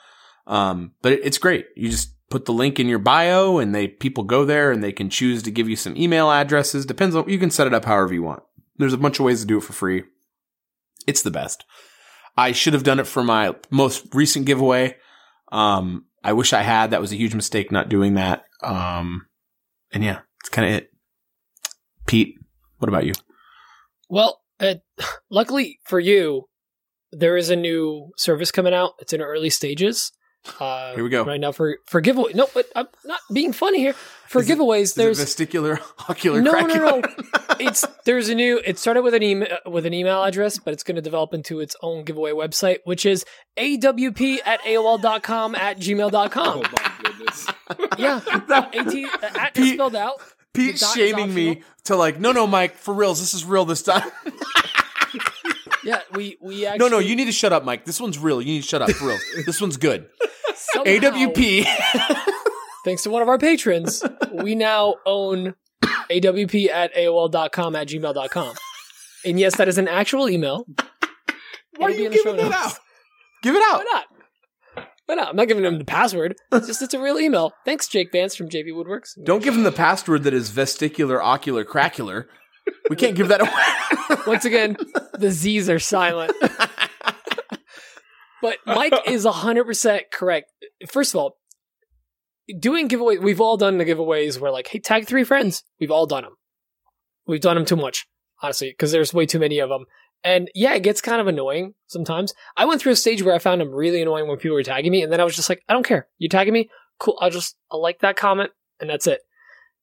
Um, 0.50 0.94
but 1.02 1.14
it's 1.14 1.38
great. 1.38 1.68
You 1.76 1.90
just 1.90 2.16
put 2.30 2.46
the 2.46 2.54
link 2.54 2.80
in 2.80 2.88
your 2.90 3.00
bio, 3.00 3.60
and 3.60 3.74
they 3.74 3.88
people 3.88 4.24
go 4.24 4.44
there 4.44 4.72
and 4.72 4.84
they 4.84 4.92
can 4.92 5.10
choose 5.10 5.44
to 5.44 5.52
give 5.52 5.70
you 5.70 5.76
some 5.76 5.96
email 5.96 6.30
addresses. 6.30 6.86
Depends 6.86 7.16
on 7.16 7.30
you 7.30 7.40
can 7.40 7.52
set 7.52 7.68
it 7.68 7.74
up 7.74 7.86
however 7.86 8.14
you 8.14 8.24
want. 8.24 8.44
There's 8.78 8.94
a 8.94 8.98
bunch 8.98 9.20
of 9.20 9.26
ways 9.26 9.42
to 9.42 9.48
do 9.48 9.58
it 9.58 9.64
for 9.64 9.74
free. 9.74 10.04
It's 11.08 11.22
the 11.22 11.32
best. 11.32 11.64
I 12.36 12.52
should 12.52 12.74
have 12.74 12.84
done 12.84 13.00
it 13.00 13.08
for 13.08 13.24
my 13.24 13.56
most 13.70 14.14
recent 14.14 14.46
giveaway. 14.46 14.96
Um, 15.52 16.06
I 16.24 16.34
wish 16.34 16.54
I 16.54 16.62
had. 16.62 16.92
That 16.92 17.02
was 17.02 17.12
a 17.12 17.18
huge 17.18 17.36
mistake 17.36 17.72
not 17.72 17.90
doing 17.90 18.16
that. 18.16 18.44
Um, 18.64 19.28
and 19.92 20.04
yeah, 20.04 20.20
it's 20.42 20.50
kind 20.50 20.68
of 20.68 20.74
it. 20.76 20.92
Pete, 22.08 22.36
what 22.78 22.90
about 22.90 23.06
you? 23.06 23.14
Well, 24.10 24.42
uh, 24.60 24.76
luckily 25.30 25.80
for 25.86 26.00
you, 26.00 26.46
there 27.12 27.38
is 27.38 27.50
a 27.50 27.56
new 27.56 28.12
service 28.18 28.52
coming 28.52 28.74
out. 28.74 28.94
It's 29.00 29.14
in 29.14 29.22
early 29.22 29.50
stages. 29.50 30.12
Uh, 30.60 30.96
Here 30.96 31.04
we 31.04 31.10
go. 31.10 31.24
Right 31.26 31.40
now 31.40 31.52
for 31.52 31.78
for 31.86 32.02
giveaway. 32.02 32.32
No, 32.34 32.48
but 32.54 32.66
I'm 32.76 32.88
not 33.06 33.20
being 33.32 33.52
funny 33.54 33.80
here. 33.80 33.94
For 34.28 34.42
Is 34.42 34.48
giveaways, 34.48 34.82
Is 34.82 34.94
there's 34.94 35.20
it 35.20 35.26
vesticular 35.26 35.80
ocular 36.10 36.42
no, 36.42 36.52
no, 36.52 36.66
cracular? 36.66 37.02
no. 37.02 37.56
it's 37.60 37.86
there's 38.06 38.30
a 38.30 38.36
new. 38.36 38.62
It 38.64 38.80
started 38.80 39.02
with 39.02 39.14
an 39.14 39.24
email 39.24 39.58
with 39.66 39.86
an 39.86 39.94
email 39.94 40.24
address, 40.24 40.58
but 40.58 40.74
it's 40.74 40.84
going 40.84 40.96
to 40.96 41.02
develop 41.02 41.34
into 41.34 41.60
its 41.60 41.76
own 41.82 42.04
giveaway 42.04 42.32
website, 42.32 42.78
which 42.86 43.06
is 43.06 43.26
awp 43.58 44.40
at 44.46 44.62
aol.com 44.62 45.56
at 45.56 45.78
Oh 45.78 45.80
gmail.com. 45.80 46.62
my 46.62 46.92
goodness. 47.04 47.48
Yeah, 47.98 48.20
That- 48.48 48.74
at 48.76 49.58
is 49.58 49.64
Pete- 49.64 49.74
spelled 49.76 49.96
out. 49.96 50.16
Pete's 50.54 50.80
The 50.80 50.86
dot 50.86 50.98
is 50.98 51.10
shaming 51.10 51.34
me 51.34 51.62
to 51.86 51.96
like, 51.96 52.20
no, 52.20 52.32
no, 52.32 52.48
Mike, 52.48 52.76
for 52.76 52.94
reals, 52.94 53.20
this 53.20 53.34
is 53.36 53.46
real 53.46 53.66
this 53.66 53.84
time. 53.84 54.10
Yeah, 55.90 56.02
we 56.14 56.38
we 56.40 56.68
actually 56.68 56.88
no, 56.88 56.98
no, 56.98 57.00
you 57.00 57.16
need 57.16 57.26
to 57.26 57.32
shut 57.32 57.52
up, 57.52 57.64
Mike. 57.66 57.86
This 57.86 58.00
one's 58.00 58.20
real. 58.20 58.42
You 58.42 58.54
need 58.54 58.62
to 58.62 58.68
shut 58.68 58.82
up 58.84 58.92
for 58.92 59.08
real. 59.08 59.18
this 59.48 59.60
one's 59.60 59.76
good. 59.78 60.08
somehow- 60.56 60.92
AWP. 60.92 61.66
thanks 62.86 63.02
to 63.04 63.10
one 63.10 63.24
of 63.24 63.28
our 63.28 63.40
patrons, 63.40 64.04
we 64.32 64.54
now 64.54 64.96
own 65.08 65.56
awp 66.12 66.70
at 66.70 66.94
aol.com 66.94 67.76
at 67.76 67.88
gmail.com. 67.88 68.56
And 69.26 69.40
yes, 69.40 69.58
that 69.58 69.68
is 69.68 69.78
an 69.80 69.88
actual 69.88 70.30
email. 70.30 70.66
Why 71.78 71.88
are 71.88 71.90
It'll 71.90 71.98
be 71.98 72.02
you 72.02 72.06
in 72.06 72.12
the 72.12 72.18
show 72.20 72.24
giving 72.36 72.50
that 72.50 72.66
out? 72.68 72.78
Give 73.42 73.56
it 73.56 73.64
out. 73.72 73.78
Why 73.80 73.86
not? 73.92 74.06
Why 75.08 75.16
not? 75.16 75.30
I'm 75.30 75.36
not 75.36 75.48
giving 75.48 75.66
him 75.66 75.80
the 75.80 75.86
password. 75.86 76.36
It's 76.52 76.68
just 76.68 76.84
it's 76.84 76.94
a 76.94 77.00
real 77.02 77.18
email. 77.18 77.52
Thanks, 77.66 77.88
Jake 77.88 78.12
Vance 78.12 78.36
from 78.36 78.48
JV 78.48 78.68
Woodworks. 78.74 79.18
Don't 79.24 79.42
give 79.44 79.56
him 79.56 79.64
the 79.64 79.72
password 79.72 80.22
that 80.24 80.36
is 80.36 80.52
vesticular 80.52 81.20
ocular 81.20 81.64
cracular. 81.66 82.30
We 82.90 82.96
can't 82.96 83.16
give 83.16 83.28
that 83.30 83.42
away. 83.42 84.22
Once 84.28 84.46
again, 84.46 84.78
the 85.14 85.32
Z's 85.32 85.70
are 85.70 85.80
silent. 85.80 86.34
but 88.42 88.58
Mike 88.66 88.94
is 89.06 89.26
100% 89.26 90.02
correct. 90.12 90.52
First 90.88 91.14
of 91.14 91.20
all, 91.20 91.38
doing 92.58 92.90
giveaways, 92.90 93.22
we've 93.22 93.42
all 93.42 93.58
done 93.58 93.78
the 93.78 93.86
giveaways 93.86 94.40
where 94.40 94.52
like, 94.52 94.68
hey, 94.68 94.80
tag 94.80 95.06
three 95.06 95.24
friends. 95.24 95.64
We've 95.80 95.92
all 95.92 96.06
done 96.06 96.24
them. 96.24 96.36
We've 97.28 97.42
done 97.42 97.56
them 97.56 97.66
too 97.66 97.76
much, 97.76 98.08
honestly, 98.42 98.70
because 98.72 98.92
there's 98.92 99.14
way 99.14 99.26
too 99.26 99.40
many 99.40 99.60
of 99.60 99.70
them. 99.70 99.86
And 100.24 100.50
yeah, 100.54 100.74
it 100.74 100.84
gets 100.84 101.02
kind 101.02 101.22
of 101.22 101.28
annoying 101.28 101.76
sometimes. 101.88 102.34
I 102.58 102.66
went 102.66 102.82
through 102.82 102.92
a 102.92 102.98
stage 102.98 103.24
where 103.24 103.36
I 103.36 103.40
found 103.40 103.62
them 103.62 103.72
really 103.72 104.02
annoying 104.02 104.28
when 104.28 104.38
people 104.38 104.56
were 104.56 104.64
tagging 104.64 104.92
me, 104.92 105.02
and 105.02 105.14
then 105.14 105.22
I 105.22 105.24
was 105.24 105.36
just 105.36 105.50
like, 105.50 105.64
I 105.70 105.74
don't 105.74 105.86
care. 105.86 106.08
You 106.18 106.28
tagging 106.28 106.54
me? 106.54 106.70
Cool. 107.00 107.18
I'll 107.22 107.30
just, 107.30 107.56
I'll 107.72 107.82
like 107.82 108.00
that 108.00 108.18
comment, 108.18 108.52
and 108.80 108.90
that's 108.90 109.08
it. 109.08 109.22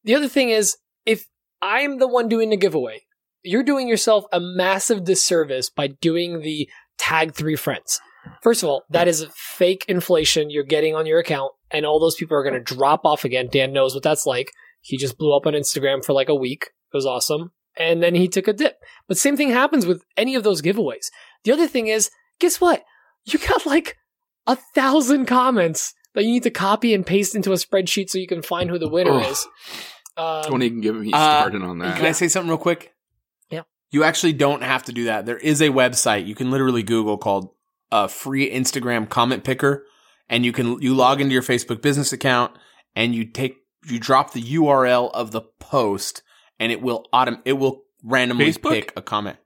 The 0.04 0.14
other 0.14 0.28
thing 0.28 0.50
is, 0.50 0.76
if 1.06 1.26
I'm 1.62 1.98
the 1.98 2.08
one 2.08 2.28
doing 2.28 2.50
the 2.50 2.56
giveaway, 2.56 3.02
you're 3.42 3.62
doing 3.62 3.88
yourself 3.88 4.24
a 4.32 4.40
massive 4.40 5.04
disservice 5.04 5.70
by 5.70 5.88
doing 5.88 6.40
the 6.40 6.68
tag 6.98 7.34
three 7.34 7.56
friends. 7.56 8.00
First 8.42 8.62
of 8.62 8.68
all, 8.68 8.84
that 8.90 9.06
is 9.06 9.26
fake 9.34 9.84
inflation 9.88 10.50
you're 10.50 10.64
getting 10.64 10.94
on 10.94 11.06
your 11.06 11.20
account, 11.20 11.52
and 11.70 11.86
all 11.86 12.00
those 12.00 12.16
people 12.16 12.36
are 12.36 12.42
going 12.42 12.54
to 12.54 12.74
drop 12.74 13.04
off 13.04 13.24
again. 13.24 13.48
Dan 13.50 13.72
knows 13.72 13.94
what 13.94 14.02
that's 14.02 14.26
like. 14.26 14.50
He 14.80 14.96
just 14.96 15.16
blew 15.16 15.36
up 15.36 15.46
on 15.46 15.52
Instagram 15.52 16.04
for 16.04 16.12
like 16.12 16.28
a 16.28 16.34
week. 16.34 16.70
It 16.92 16.96
was 16.96 17.06
awesome. 17.06 17.52
And 17.78 18.02
then 18.02 18.14
he 18.14 18.28
took 18.28 18.48
a 18.48 18.52
dip. 18.52 18.78
But 19.06 19.18
same 19.18 19.36
thing 19.36 19.50
happens 19.50 19.86
with 19.86 20.02
any 20.16 20.34
of 20.34 20.42
those 20.42 20.62
giveaways. 20.62 21.06
The 21.44 21.52
other 21.52 21.66
thing 21.66 21.88
is, 21.88 22.10
guess 22.40 22.60
what? 22.60 22.84
You 23.24 23.38
got 23.38 23.66
like 23.66 23.96
a 24.46 24.56
thousand 24.74 25.26
comments 25.26 25.92
that 26.14 26.24
you 26.24 26.32
need 26.32 26.44
to 26.44 26.50
copy 26.50 26.94
and 26.94 27.04
paste 27.04 27.34
into 27.34 27.52
a 27.52 27.56
spreadsheet 27.56 28.08
so 28.08 28.18
you 28.18 28.26
can 28.26 28.42
find 28.42 28.70
who 28.70 28.78
the 28.78 28.88
winner 28.88 29.12
Ugh. 29.12 29.30
is. 29.30 29.46
Um, 30.16 30.42
Don't 30.44 30.62
even 30.62 30.80
get 30.80 30.94
me 30.94 31.12
Uh, 31.12 31.40
started 31.40 31.62
on 31.62 31.78
that. 31.78 31.96
Can 31.96 32.06
I 32.06 32.12
say 32.12 32.28
something 32.28 32.48
real 32.48 32.58
quick? 32.58 32.94
Yeah. 33.50 33.62
You 33.90 34.02
actually 34.04 34.32
don't 34.32 34.62
have 34.62 34.82
to 34.84 34.92
do 34.92 35.04
that. 35.04 35.26
There 35.26 35.36
is 35.36 35.60
a 35.60 35.68
website 35.68 36.26
you 36.26 36.34
can 36.34 36.50
literally 36.50 36.82
Google 36.82 37.18
called 37.18 37.50
uh, 37.92 38.06
free 38.08 38.50
Instagram 38.50 39.08
comment 39.08 39.44
picker, 39.44 39.84
and 40.28 40.44
you 40.44 40.52
can 40.52 40.80
you 40.80 40.94
log 40.94 41.20
into 41.20 41.32
your 41.32 41.42
Facebook 41.42 41.82
business 41.82 42.12
account 42.12 42.52
and 42.94 43.14
you 43.14 43.24
take 43.24 43.58
you 43.88 44.00
drop 44.00 44.32
the 44.32 44.42
URL 44.42 45.10
of 45.12 45.30
the 45.30 45.42
post, 45.60 46.22
and 46.58 46.72
it 46.72 46.82
will 46.82 47.06
autom- 47.12 47.42
it 47.44 47.52
will 47.54 47.84
randomly 48.02 48.46
Facebook? 48.46 48.70
pick 48.72 48.92
a 48.96 49.02
comment. 49.02 49.36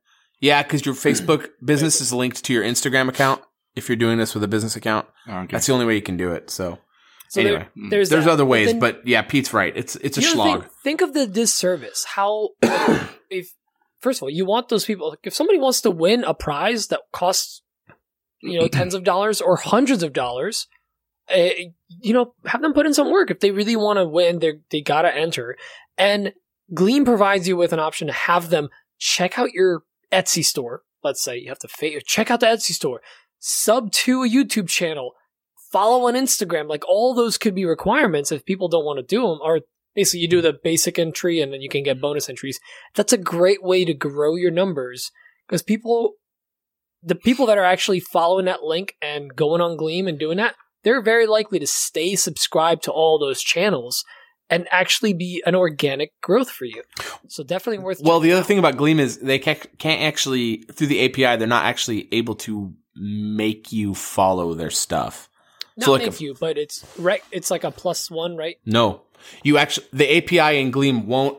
Yeah, 0.41 0.63
because 0.63 0.87
your 0.87 0.95
Facebook 0.95 1.49
business 1.65 2.01
is 2.01 2.13
linked 2.13 2.43
to 2.45 2.53
your 2.55 2.65
Instagram 2.65 3.09
account. 3.11 3.43
If 3.77 3.89
you're 3.89 3.97
doing 3.97 4.17
this 4.19 4.35
with 4.35 4.43
a 4.43 4.49
business 4.49 4.75
account, 4.75 5.07
Okay. 5.29 5.47
that's 5.53 5.67
the 5.67 5.73
only 5.73 5.85
way 5.85 5.95
you 5.97 6.03
can 6.03 6.17
do 6.17 6.33
it. 6.33 6.49
So, 6.51 6.79
so 7.31 7.41
anyway, 7.41 7.69
there- 7.77 7.91
there's 7.91 8.09
there's 8.11 8.25
that. 8.27 8.33
other 8.33 8.45
ways, 8.45 8.69
then- 8.69 8.79
but 8.81 9.07
yeah, 9.07 9.23
Pete's 9.23 9.53
right. 9.53 9.73
It's 9.77 9.97
it's 9.97 10.19
a 10.19 10.23
slog. 10.23 10.63
thing, 10.63 10.71
think 10.83 11.01
of 11.01 11.15
the 11.15 11.27
disservice. 11.27 12.05
How 12.05 12.51
if 13.31 13.55
first 14.01 14.19
of 14.19 14.25
all, 14.25 14.31
you 14.31 14.45
want 14.45 14.69
those 14.69 14.85
people. 14.85 15.11
Like, 15.11 15.21
if 15.25 15.35
somebody 15.35 15.59
wants 15.59 15.81
to 15.83 15.91
win 15.91 16.25
a 16.25 16.35
prize 16.35 16.89
that 16.89 17.01
costs 17.13 17.63
you 18.43 18.59
know 18.59 18.69
tens 18.73 18.95
of 18.95 19.05
dollars 19.05 19.41
or 19.41 19.57
hundreds 19.57 20.03
of 20.03 20.13
dollars, 20.13 20.67
uh, 21.35 21.51
you 22.01 22.13
know, 22.13 22.35
have 22.47 22.63
them 22.63 22.73
put 22.73 22.87
in 22.87 22.95
some 22.95 23.11
work. 23.11 23.31
If 23.31 23.41
they 23.41 23.51
really 23.53 23.77
want 23.77 23.99
to 23.99 24.07
win, 24.07 24.41
they 24.41 24.55
they 24.71 24.81
gotta 24.81 25.15
enter. 25.15 25.57
And 25.97 26.33
Gleam 26.75 27.05
provides 27.05 27.47
you 27.47 27.57
with 27.57 27.73
an 27.73 27.79
option 27.81 28.07
to 28.09 28.13
have 28.13 28.51
them 28.51 28.69
check 28.99 29.39
out 29.39 29.53
your 29.53 29.83
Etsy 30.13 30.45
store. 30.45 30.83
Let's 31.05 31.23
say 31.23 31.39
you 31.39 31.49
have 31.49 31.59
to 31.61 31.69
fa- 31.69 32.01
check 32.05 32.31
out 32.31 32.41
the 32.41 32.47
Etsy 32.47 32.73
store, 32.73 33.01
sub 33.39 33.91
to 33.93 34.23
a 34.25 34.29
YouTube 34.29 34.69
channel, 34.69 35.15
follow 35.71 36.07
on 36.07 36.15
Instagram. 36.15 36.69
Like 36.69 36.87
all 36.89 37.15
those 37.15 37.39
could 37.39 37.55
be 37.55 37.65
requirements 37.65 38.33
if 38.33 38.45
people 38.45 38.69
don't 38.69 38.85
want 38.85 38.99
to 38.99 39.03
do 39.03 39.23
them. 39.23 39.39
Or 39.43 39.61
basically, 39.95 40.21
you 40.21 40.29
do 40.29 40.43
the 40.43 40.59
basic 40.63 40.99
entry 40.99 41.41
and 41.41 41.53
then 41.53 41.61
you 41.61 41.69
can 41.69 41.83
get 41.83 41.97
mm-hmm. 41.97 42.03
bonus 42.03 42.29
entries. 42.29 42.61
That's 42.95 43.13
a 43.13 43.19
great 43.19 43.63
way 43.63 43.85
to 43.85 43.95
grow 43.95 44.37
your 44.37 44.51
numbers 44.51 45.11
because 45.47 45.63
people, 45.63 46.15
the 47.03 47.15
people 47.15 47.47
that 47.47 47.59
are 47.59 47.65
actually 47.65 48.01
following 48.01 48.47
that 48.47 48.63
link 48.63 48.95
and 49.01 49.35
going 49.35 49.61
on 49.61 49.77
Gleam 49.77 50.07
and 50.07 50.19
doing 50.19 50.37
that, 50.39 50.55
they're 50.83 51.03
very 51.03 51.27
likely 51.27 51.59
to 51.59 51.67
stay 51.67 52.17
subscribed 52.17 52.83
to 52.85 52.93
all 52.93 53.19
those 53.19 53.43
channels 53.43 54.05
and 54.49 54.67
actually 54.73 55.13
be 55.13 55.43
an 55.47 55.55
organic 55.55 56.19
growth 56.21 56.51
for 56.51 56.65
you. 56.65 56.83
So 57.29 57.45
definitely 57.45 57.85
worth. 57.85 58.01
Well, 58.03 58.19
the 58.19 58.33
other 58.33 58.41
out. 58.41 58.47
thing 58.47 58.59
about 58.59 58.77
Gleam 58.77 58.99
is 58.99 59.19
they 59.19 59.39
can't, 59.39 59.79
can't 59.79 60.03
actually 60.03 60.65
through 60.73 60.89
the 60.89 61.05
API. 61.05 61.37
They're 61.37 61.47
not 61.47 61.67
actually 61.67 62.09
able 62.13 62.35
to 62.37 62.75
make 62.97 63.71
you 63.71 63.95
follow 63.95 64.55
their 64.55 64.71
stuff. 64.71 65.30
Not 65.77 65.85
so 65.87 65.93
like 65.93 66.03
make 66.03 66.21
a- 66.21 66.23
you, 66.25 66.35
but 66.39 66.59
it's 66.59 66.85
right. 66.99 67.23
It's 67.31 67.51
like 67.51 67.65
a 67.65 67.71
plus 67.71 68.11
one, 68.11 68.37
right? 68.37 68.57
No, 68.67 69.03
you 69.43 69.59
actually 69.59 69.87
the 69.93 70.17
API 70.19 70.59
in 70.61 70.71
Gleam 70.71 71.07
won't 71.07 71.39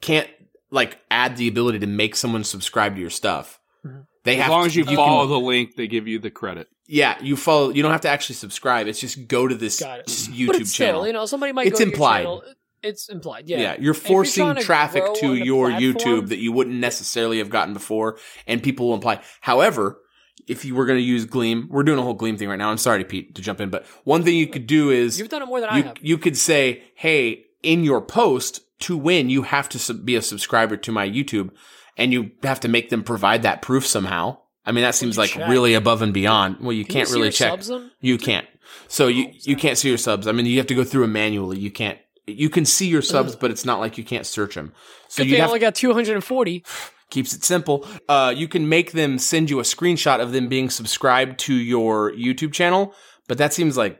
can't 0.00 0.28
like 0.70 0.98
add 1.10 1.36
the 1.36 1.48
ability 1.48 1.78
to 1.80 1.86
make 1.86 2.16
someone 2.16 2.44
subscribe 2.44 2.94
to 2.94 3.00
your 3.00 3.10
stuff. 3.10 3.60
Mhm. 3.86 4.06
They 4.24 4.36
as 4.36 4.42
have 4.42 4.50
long 4.50 4.62
to- 4.62 4.66
as 4.68 4.76
you, 4.76 4.84
can- 4.84 4.96
follow 4.96 5.26
the 5.26 5.38
link, 5.38 5.76
they 5.76 5.86
give 5.86 6.06
you 6.08 6.18
the 6.18 6.30
credit. 6.30 6.68
yeah, 6.86 7.16
you 7.22 7.36
follow. 7.36 7.70
You 7.70 7.82
don't 7.82 7.92
have 7.92 8.00
to 8.02 8.08
actually 8.08 8.36
subscribe. 8.36 8.86
It's 8.86 9.00
just 9.00 9.26
go 9.28 9.46
to 9.48 9.54
this 9.54 9.80
Got 9.80 10.00
it. 10.00 10.06
YouTube 10.06 10.46
but 10.48 10.56
it's 10.56 10.72
channel. 10.72 11.00
Still, 11.02 11.06
you 11.06 11.12
know, 11.12 11.26
somebody 11.26 11.52
might. 11.52 11.66
It's 11.66 11.78
go 11.78 11.84
to 11.84 11.90
your 11.90 11.92
implied. 11.94 12.18
channel. 12.22 12.42
It's 12.82 13.08
implied. 13.08 13.48
Yeah. 13.48 13.60
Yeah, 13.60 13.62
you're 13.62 13.74
if 13.74 13.84
you're 13.84 13.94
forcing 13.94 14.54
to 14.56 14.60
traffic 14.62 15.04
to 15.20 15.34
your 15.34 15.68
platform- 15.70 15.94
YouTube 15.94 16.28
that 16.30 16.38
you 16.38 16.50
wouldn't 16.50 16.76
necessarily 16.80 17.38
have 17.38 17.48
gotten 17.48 17.74
before, 17.74 18.18
and 18.48 18.60
people 18.60 18.88
will 18.88 18.94
imply. 18.94 19.20
However, 19.40 20.00
if 20.46 20.64
you 20.64 20.74
were 20.74 20.86
going 20.86 20.98
to 20.98 21.02
use 21.04 21.24
Gleam, 21.24 21.68
we're 21.70 21.82
doing 21.82 21.98
a 21.98 22.02
whole 22.02 22.14
Gleam 22.14 22.36
thing 22.36 22.48
right 22.48 22.56
now. 22.56 22.70
I'm 22.70 22.78
sorry, 22.78 22.98
to 23.02 23.04
Pete, 23.04 23.34
to 23.34 23.42
jump 23.42 23.60
in, 23.60 23.70
but 23.70 23.84
one 24.04 24.22
thing 24.22 24.36
you 24.36 24.46
could 24.46 24.66
do 24.66 24.90
is 24.90 25.18
You've 25.18 25.28
done 25.28 25.42
it 25.42 25.46
more 25.46 25.60
than 25.60 25.70
I 25.70 25.80
have. 25.82 25.96
you 26.00 26.18
could 26.18 26.36
say, 26.36 26.82
"Hey, 26.94 27.46
in 27.62 27.84
your 27.84 28.00
post 28.00 28.60
to 28.80 28.96
win, 28.96 29.30
you 29.30 29.42
have 29.42 29.68
to 29.70 29.78
sub- 29.78 30.04
be 30.04 30.16
a 30.16 30.22
subscriber 30.22 30.76
to 30.76 30.92
my 30.92 31.08
YouTube, 31.08 31.50
and 31.96 32.12
you 32.12 32.32
have 32.42 32.60
to 32.60 32.68
make 32.68 32.90
them 32.90 33.02
provide 33.02 33.42
that 33.42 33.62
proof 33.62 33.86
somehow." 33.86 34.38
I 34.64 34.72
mean, 34.72 34.84
that 34.84 34.94
seems 34.94 35.18
like 35.18 35.30
check? 35.30 35.48
really 35.48 35.74
above 35.74 36.02
and 36.02 36.14
beyond. 36.14 36.58
Well, 36.60 36.72
you 36.72 36.84
Can 36.84 36.94
can't 36.94 37.08
see 37.08 37.18
really 37.18 37.32
check. 37.32 37.60
You 38.00 38.16
can't. 38.16 38.46
So 38.88 39.08
you 39.08 39.26
Oh, 39.28 39.32
you 39.42 39.56
can't 39.56 39.76
see 39.76 39.88
your 39.88 39.98
subs. 39.98 40.26
I 40.26 40.32
mean, 40.32 40.46
you 40.46 40.58
have 40.58 40.68
to 40.68 40.74
go 40.74 40.84
through 40.84 41.02
them 41.02 41.12
manually. 41.12 41.58
You 41.58 41.70
can't. 41.70 41.98
You 42.26 42.48
can 42.48 42.64
see 42.64 42.86
your 42.86 43.02
subs, 43.02 43.34
but 43.40 43.50
it's 43.50 43.64
not 43.64 43.80
like 43.80 43.98
you 43.98 44.04
can't 44.04 44.26
search 44.26 44.54
them. 44.54 44.72
So 45.08 45.22
you 45.22 45.36
only 45.38 45.58
got 45.58 45.74
240. 45.74 46.64
Keeps 47.12 47.32
it 47.34 47.44
simple. 47.44 47.86
Uh, 48.08 48.32
you 48.36 48.48
can 48.48 48.68
make 48.68 48.90
them 48.92 49.18
send 49.18 49.50
you 49.50 49.60
a 49.60 49.62
screenshot 49.62 50.18
of 50.20 50.32
them 50.32 50.48
being 50.48 50.68
subscribed 50.70 51.38
to 51.40 51.54
your 51.54 52.10
YouTube 52.12 52.52
channel, 52.52 52.94
but 53.28 53.38
that 53.38 53.52
seems 53.52 53.76
like 53.76 53.98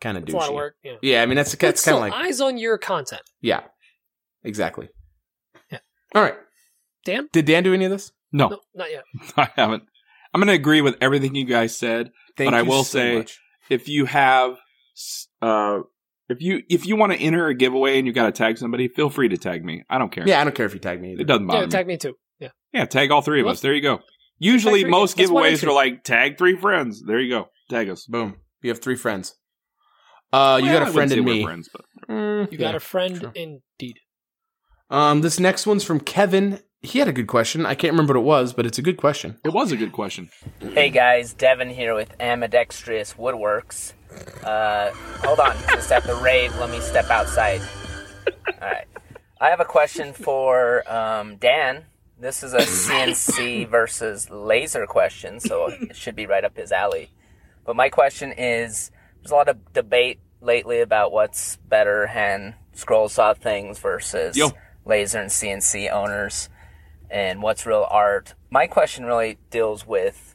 kind 0.00 0.16
of 0.16 0.24
It's 0.24 0.32
a 0.32 0.36
lot 0.36 0.48
of 0.48 0.54
work. 0.54 0.74
Yeah. 0.82 0.96
Yeah, 1.02 1.22
I 1.22 1.26
mean 1.26 1.36
that's 1.36 1.52
But 1.52 1.60
that's 1.60 1.84
kind 1.84 1.96
of 1.96 2.00
like 2.00 2.12
eyes 2.12 2.40
on 2.40 2.58
your 2.58 2.78
content. 2.78 3.22
yeah, 3.40 3.60
exactly. 4.42 4.88
Yeah. 5.70 5.78
All 6.14 6.22
right. 6.22 6.34
Dan? 7.04 7.28
Did 7.32 7.44
Dan 7.46 7.62
do 7.62 7.72
any 7.74 7.84
of 7.84 7.90
this? 7.90 8.12
No, 8.32 8.48
No, 8.48 8.60
not 8.74 8.90
yet. 8.90 9.04
I 9.36 9.48
haven't. 9.56 9.84
I'm 10.34 10.40
going 10.40 10.48
to 10.48 10.54
agree 10.54 10.82
with 10.82 10.96
everything 11.00 11.34
you 11.34 11.46
guys 11.46 11.74
said. 11.74 12.10
Thank 12.36 12.50
But 12.50 12.54
I 12.58 12.62
will 12.62 12.84
so 12.84 12.98
say- 12.98 13.18
much. 13.18 13.38
If 13.70 13.88
you 13.88 14.04
have, 14.06 14.56
uh, 15.42 15.80
if 16.28 16.40
you 16.40 16.62
if 16.70 16.86
you 16.86 16.96
want 16.96 17.12
to 17.12 17.18
enter 17.18 17.46
a 17.48 17.54
giveaway 17.54 17.98
and 17.98 18.06
you 18.06 18.12
got 18.14 18.26
to 18.26 18.32
tag 18.32 18.56
somebody, 18.58 18.88
feel 18.88 19.10
free 19.10 19.28
to 19.28 19.36
tag 19.36 19.64
me. 19.64 19.84
I 19.90 19.98
don't 19.98 20.10
care. 20.12 20.24
Yeah, 20.26 20.40
I 20.40 20.44
don't 20.44 20.54
care 20.54 20.64
if 20.66 20.72
you 20.74 20.80
tag 20.80 21.00
me. 21.02 21.12
Either. 21.12 21.20
it 21.22 21.26
doesn't 21.26 21.46
bother 21.46 21.60
Yeah, 21.60 21.66
me. 21.66 21.70
tag 21.70 21.86
me 21.86 21.96
too. 21.98 22.14
Yeah. 22.40 22.48
yeah, 22.72 22.84
tag 22.84 23.10
all 23.10 23.22
three 23.22 23.40
of 23.40 23.46
Whoops. 23.46 23.58
us. 23.58 23.62
There 23.62 23.74
you 23.74 23.82
go. 23.82 24.00
Usually, 24.38 24.84
most 24.84 25.16
giveaways 25.16 25.64
are 25.66 25.72
like 25.72 26.04
tag 26.04 26.38
three 26.38 26.56
friends. 26.56 27.02
There 27.04 27.18
you 27.20 27.30
go. 27.30 27.48
Tag 27.70 27.88
us. 27.88 28.06
Boom. 28.06 28.36
You 28.62 28.70
have 28.70 28.80
three 28.80 28.96
friends. 28.96 29.34
Uh, 30.32 30.60
you 30.62 30.70
got 30.70 30.82
a 30.88 30.92
friend 30.92 31.10
in 31.10 31.24
me. 31.24 31.42
Friends, 31.44 31.68
but 31.72 31.84
Mm, 32.08 32.50
You 32.52 32.58
got 32.58 32.70
yeah. 32.70 32.76
a 32.76 32.80
friend 32.80 33.20
true. 33.20 33.32
indeed. 33.34 33.98
Um, 34.90 35.20
this 35.22 35.38
next 35.40 35.66
one's 35.66 35.84
from 35.84 36.00
Kevin. 36.00 36.60
He 36.80 36.98
had 37.00 37.08
a 37.08 37.12
good 37.12 37.26
question. 37.26 37.66
I 37.66 37.74
can't 37.74 37.92
remember 37.92 38.14
what 38.14 38.20
it 38.20 38.24
was, 38.24 38.52
but 38.52 38.64
it's 38.64 38.78
a 38.78 38.82
good 38.82 38.96
question. 38.96 39.38
it 39.44 39.52
was 39.52 39.72
a 39.72 39.76
good 39.76 39.92
question. 39.92 40.30
Hey 40.60 40.90
guys, 40.90 41.32
Devin 41.34 41.70
here 41.70 41.94
with 41.94 42.14
Ambidextrous 42.20 43.14
Woodworks. 43.14 43.92
Uh, 44.44 44.90
hold 45.26 45.40
on, 45.40 45.56
just 45.72 45.90
at 45.92 46.04
the 46.04 46.14
rave, 46.16 46.56
let 46.58 46.70
me 46.70 46.80
step 46.80 47.10
outside. 47.10 47.60
Alright. 48.62 48.86
I 49.40 49.50
have 49.50 49.60
a 49.60 49.64
question 49.64 50.12
for 50.12 50.90
um, 50.90 51.36
Dan. 51.36 51.84
This 52.20 52.42
is 52.42 52.52
a 52.52 52.58
CNC 52.58 53.68
versus 53.70 54.28
laser 54.28 54.86
question, 54.86 55.38
so 55.38 55.66
it 55.68 55.94
should 55.94 56.16
be 56.16 56.26
right 56.26 56.44
up 56.44 56.56
his 56.56 56.72
alley. 56.72 57.10
But 57.64 57.76
my 57.76 57.88
question 57.90 58.32
is 58.32 58.90
there's 59.22 59.30
a 59.30 59.36
lot 59.36 59.48
of 59.48 59.72
debate 59.72 60.18
lately 60.40 60.80
about 60.80 61.12
what's 61.12 61.56
better 61.68 62.08
hand 62.08 62.54
scroll 62.72 63.08
saw 63.08 63.34
things 63.34 63.78
versus 63.78 64.36
Yo. 64.36 64.50
laser 64.84 65.20
and 65.20 65.30
CNC 65.30 65.92
owners 65.92 66.48
and 67.08 67.40
what's 67.40 67.66
real 67.66 67.86
art. 67.88 68.34
My 68.50 68.66
question 68.66 69.04
really 69.04 69.38
deals 69.50 69.86
with 69.86 70.34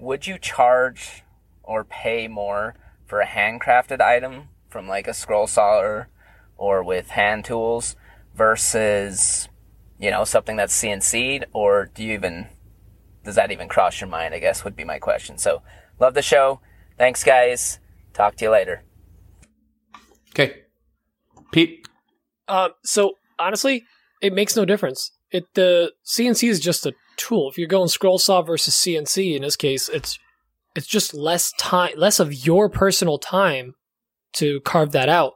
would 0.00 0.26
you 0.26 0.38
charge 0.38 1.22
or 1.62 1.84
pay 1.84 2.26
more 2.26 2.74
for 3.06 3.20
a 3.20 3.26
handcrafted 3.26 4.00
item 4.00 4.48
from 4.68 4.88
like 4.88 5.06
a 5.06 5.14
scroll 5.14 5.46
sawer 5.46 6.08
or 6.56 6.82
with 6.82 7.10
hand 7.10 7.44
tools 7.44 7.94
versus 8.34 9.49
you 10.00 10.10
know 10.10 10.24
something 10.24 10.56
that's 10.56 10.80
CNC'd 10.80 11.44
or 11.52 11.90
do 11.94 12.02
you 12.02 12.14
even 12.14 12.48
does 13.24 13.34
that 13.34 13.52
even 13.52 13.68
cross 13.68 14.00
your 14.00 14.08
mind 14.08 14.34
I 14.34 14.38
guess 14.38 14.64
would 14.64 14.76
be 14.76 14.84
my 14.84 14.98
question. 14.98 15.38
So 15.38 15.62
love 15.98 16.14
the 16.14 16.22
show. 16.22 16.60
Thanks 16.98 17.22
guys. 17.22 17.78
Talk 18.12 18.36
to 18.36 18.46
you 18.46 18.50
later. 18.50 18.82
Okay. 20.30 20.62
Pete. 21.52 21.86
Uh, 22.48 22.70
so 22.84 23.14
honestly, 23.38 23.84
it 24.20 24.32
makes 24.32 24.56
no 24.56 24.64
difference. 24.64 25.12
It 25.30 25.44
the 25.54 25.92
CNC 26.04 26.48
is 26.48 26.60
just 26.60 26.86
a 26.86 26.94
tool. 27.16 27.48
If 27.48 27.58
you're 27.58 27.68
going 27.68 27.88
scroll 27.88 28.18
saw 28.18 28.42
versus 28.42 28.74
CNC, 28.74 29.36
in 29.36 29.42
this 29.42 29.56
case, 29.56 29.88
it's 29.88 30.18
it's 30.74 30.86
just 30.86 31.14
less 31.14 31.52
time, 31.58 31.92
less 31.96 32.20
of 32.20 32.46
your 32.46 32.68
personal 32.68 33.18
time 33.18 33.74
to 34.34 34.60
carve 34.60 34.92
that 34.92 35.08
out. 35.08 35.34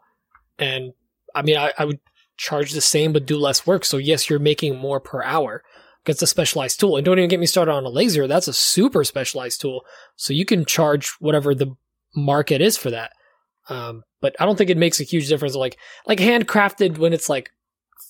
And 0.58 0.92
I 1.34 1.42
mean, 1.42 1.56
I, 1.56 1.72
I 1.78 1.84
would 1.84 2.00
charge 2.36 2.72
the 2.72 2.80
same 2.80 3.12
but 3.12 3.26
do 3.26 3.36
less 3.36 3.66
work. 3.66 3.84
So 3.84 3.96
yes, 3.96 4.28
you're 4.28 4.38
making 4.38 4.76
more 4.76 5.00
per 5.00 5.22
hour. 5.22 5.62
'cause 6.04 6.16
It's 6.16 6.22
a 6.22 6.26
specialized 6.26 6.78
tool, 6.80 6.96
and 6.96 7.04
don't 7.04 7.18
even 7.18 7.30
get 7.30 7.40
me 7.40 7.46
started 7.46 7.72
on 7.72 7.84
a 7.84 7.88
laser. 7.88 8.26
That's 8.26 8.46
a 8.48 8.52
super 8.52 9.04
specialized 9.04 9.60
tool. 9.62 9.84
So 10.16 10.34
you 10.34 10.44
can 10.44 10.66
charge 10.66 11.08
whatever 11.18 11.54
the 11.54 11.76
market 12.14 12.60
is 12.60 12.76
for 12.76 12.90
that. 12.90 13.12
Um, 13.70 14.02
but 14.20 14.36
I 14.38 14.44
don't 14.44 14.56
think 14.56 14.68
it 14.68 14.76
makes 14.76 15.00
a 15.00 15.04
huge 15.04 15.28
difference. 15.28 15.54
Like 15.54 15.78
like 16.06 16.18
handcrafted 16.18 16.98
when 16.98 17.14
it's 17.14 17.30
like 17.30 17.50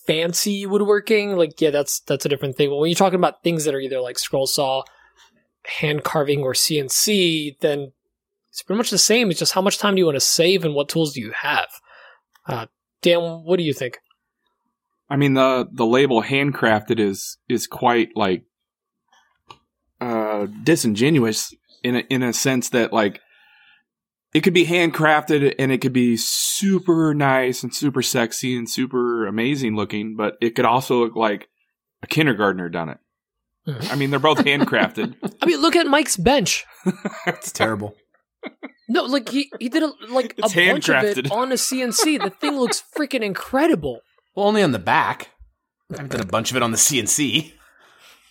fancy 0.07 0.67
woodworking, 0.67 1.37
like 1.37 1.61
yeah, 1.61 1.71
that's 1.71 2.01
that's 2.01 2.27
a 2.27 2.29
different 2.29 2.57
thing. 2.57 2.69
But 2.71 2.77
when 2.77 2.91
you're 2.91 2.97
talking 2.97 3.19
about 3.19 3.43
things 3.45 3.65
that 3.65 3.75
are 3.75 3.81
either 3.81 4.01
like 4.01 4.19
scroll 4.19 4.47
saw, 4.49 4.83
hand 5.65 6.03
carving, 6.05 6.41
or 6.43 6.53
CNC, 6.55 7.57
then 7.61 7.93
it's 8.51 8.63
pretty 8.63 8.79
much 8.79 8.91
the 8.91 8.99
same. 8.99 9.31
It's 9.31 9.39
just 9.39 9.53
how 9.53 9.63
much 9.63 9.79
time 9.79 9.95
do 9.95 10.01
you 10.01 10.07
want 10.07 10.17
to 10.17 10.21
save 10.21 10.65
and 10.65 10.75
what 10.75 10.89
tools 10.89 11.13
do 11.15 11.21
you 11.21 11.33
have. 11.33 11.69
Uh, 12.49 12.67
Dan, 13.03 13.21
what 13.45 13.57
do 13.59 13.63
you 13.63 13.73
think? 13.73 13.99
I 15.15 15.17
mean 15.17 15.35
the 15.35 15.69
the 15.71 15.87
label 15.87 16.25
handcrafted 16.25 16.99
is 16.99 17.39
is 17.49 17.69
quite 17.69 18.09
like 18.17 18.43
uh 20.01 20.47
disingenuous 20.65 21.55
in 21.85 21.95
a, 21.95 21.99
in 22.11 22.25
a 22.25 22.33
sense 22.33 22.71
that 22.71 22.93
like 22.93 23.21
it 24.35 24.41
could 24.43 24.55
be 24.55 24.67
handcrafted 24.67 25.55
and 25.57 25.71
it 25.71 25.79
could 25.79 25.93
be 25.93 26.17
super 26.17 27.15
nice 27.15 27.63
and 27.63 27.73
super 27.73 28.03
sexy 28.03 28.57
and 28.57 28.69
super 28.69 29.29
amazing 29.29 29.77
looking, 29.77 30.17
but 30.17 30.35
it 30.41 30.57
could 30.57 30.65
also 30.65 31.05
look 31.05 31.15
like 31.15 31.47
a 32.03 32.09
kindergartner 32.09 32.69
done 32.69 32.89
it. 32.89 32.99
Mhm. 33.69 33.93
I 33.93 33.95
mean, 33.95 34.11
they're 34.11 34.19
both 34.19 34.39
handcrafted. 34.39 35.15
I 35.43 35.47
mean, 35.47 35.61
look 35.61 35.77
at 35.77 35.87
Mike's 35.87 36.17
bench. 36.17 36.65
It's 37.29 37.53
terrible. 37.53 37.95
No, 38.89 39.05
like 39.05 39.29
he 39.29 39.49
he 39.61 39.69
did 39.69 39.85
a, 39.85 39.93
like 40.11 40.35
It's 40.37 40.53
a 40.57 40.73
bunch 40.73 40.89
of 40.89 41.05
it 41.05 41.17
handcrafted. 41.19 41.31
on 41.31 41.53
a 41.53 41.55
CNC. 41.55 42.21
The 42.21 42.31
thing 42.31 42.59
looks 42.59 42.83
freaking 42.99 43.23
incredible. 43.23 44.01
Well, 44.35 44.47
only 44.49 44.63
on 44.63 44.73
the 44.73 44.79
back. 44.79 45.31
I 45.93 45.97
haven't 45.97 46.13
done 46.13 46.21
a 46.21 46.27
bunch 46.27 46.51
of 46.51 46.57
it 46.57 46.63
on 46.63 46.71
the 46.73 46.77
CNC. 46.79 47.53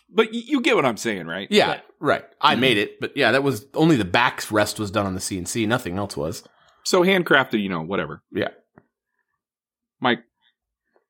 but 0.09 0.27
y- 0.33 0.43
you 0.45 0.61
get 0.61 0.75
what 0.75 0.85
I'm 0.85 0.97
saying, 0.97 1.27
right? 1.27 1.47
Yeah, 1.49 1.69
Yeah. 1.69 1.79
right. 1.99 2.25
I 2.41 2.55
made 2.55 2.77
it, 2.77 2.99
but 2.99 3.15
yeah, 3.17 3.31
that 3.31 3.43
was 3.43 3.65
only 3.73 3.95
the 3.95 4.05
back 4.05 4.43
rest 4.51 4.79
was 4.79 4.91
done 4.91 5.05
on 5.05 5.13
the 5.15 5.19
CNC. 5.21 5.65
Nothing 5.67 5.97
else 5.97 6.15
was. 6.17 6.43
So 6.83 7.01
handcrafted, 7.03 7.61
you 7.61 7.69
know, 7.69 7.81
whatever. 7.81 8.21
Yeah. 8.31 8.49
Mike, 10.01 10.19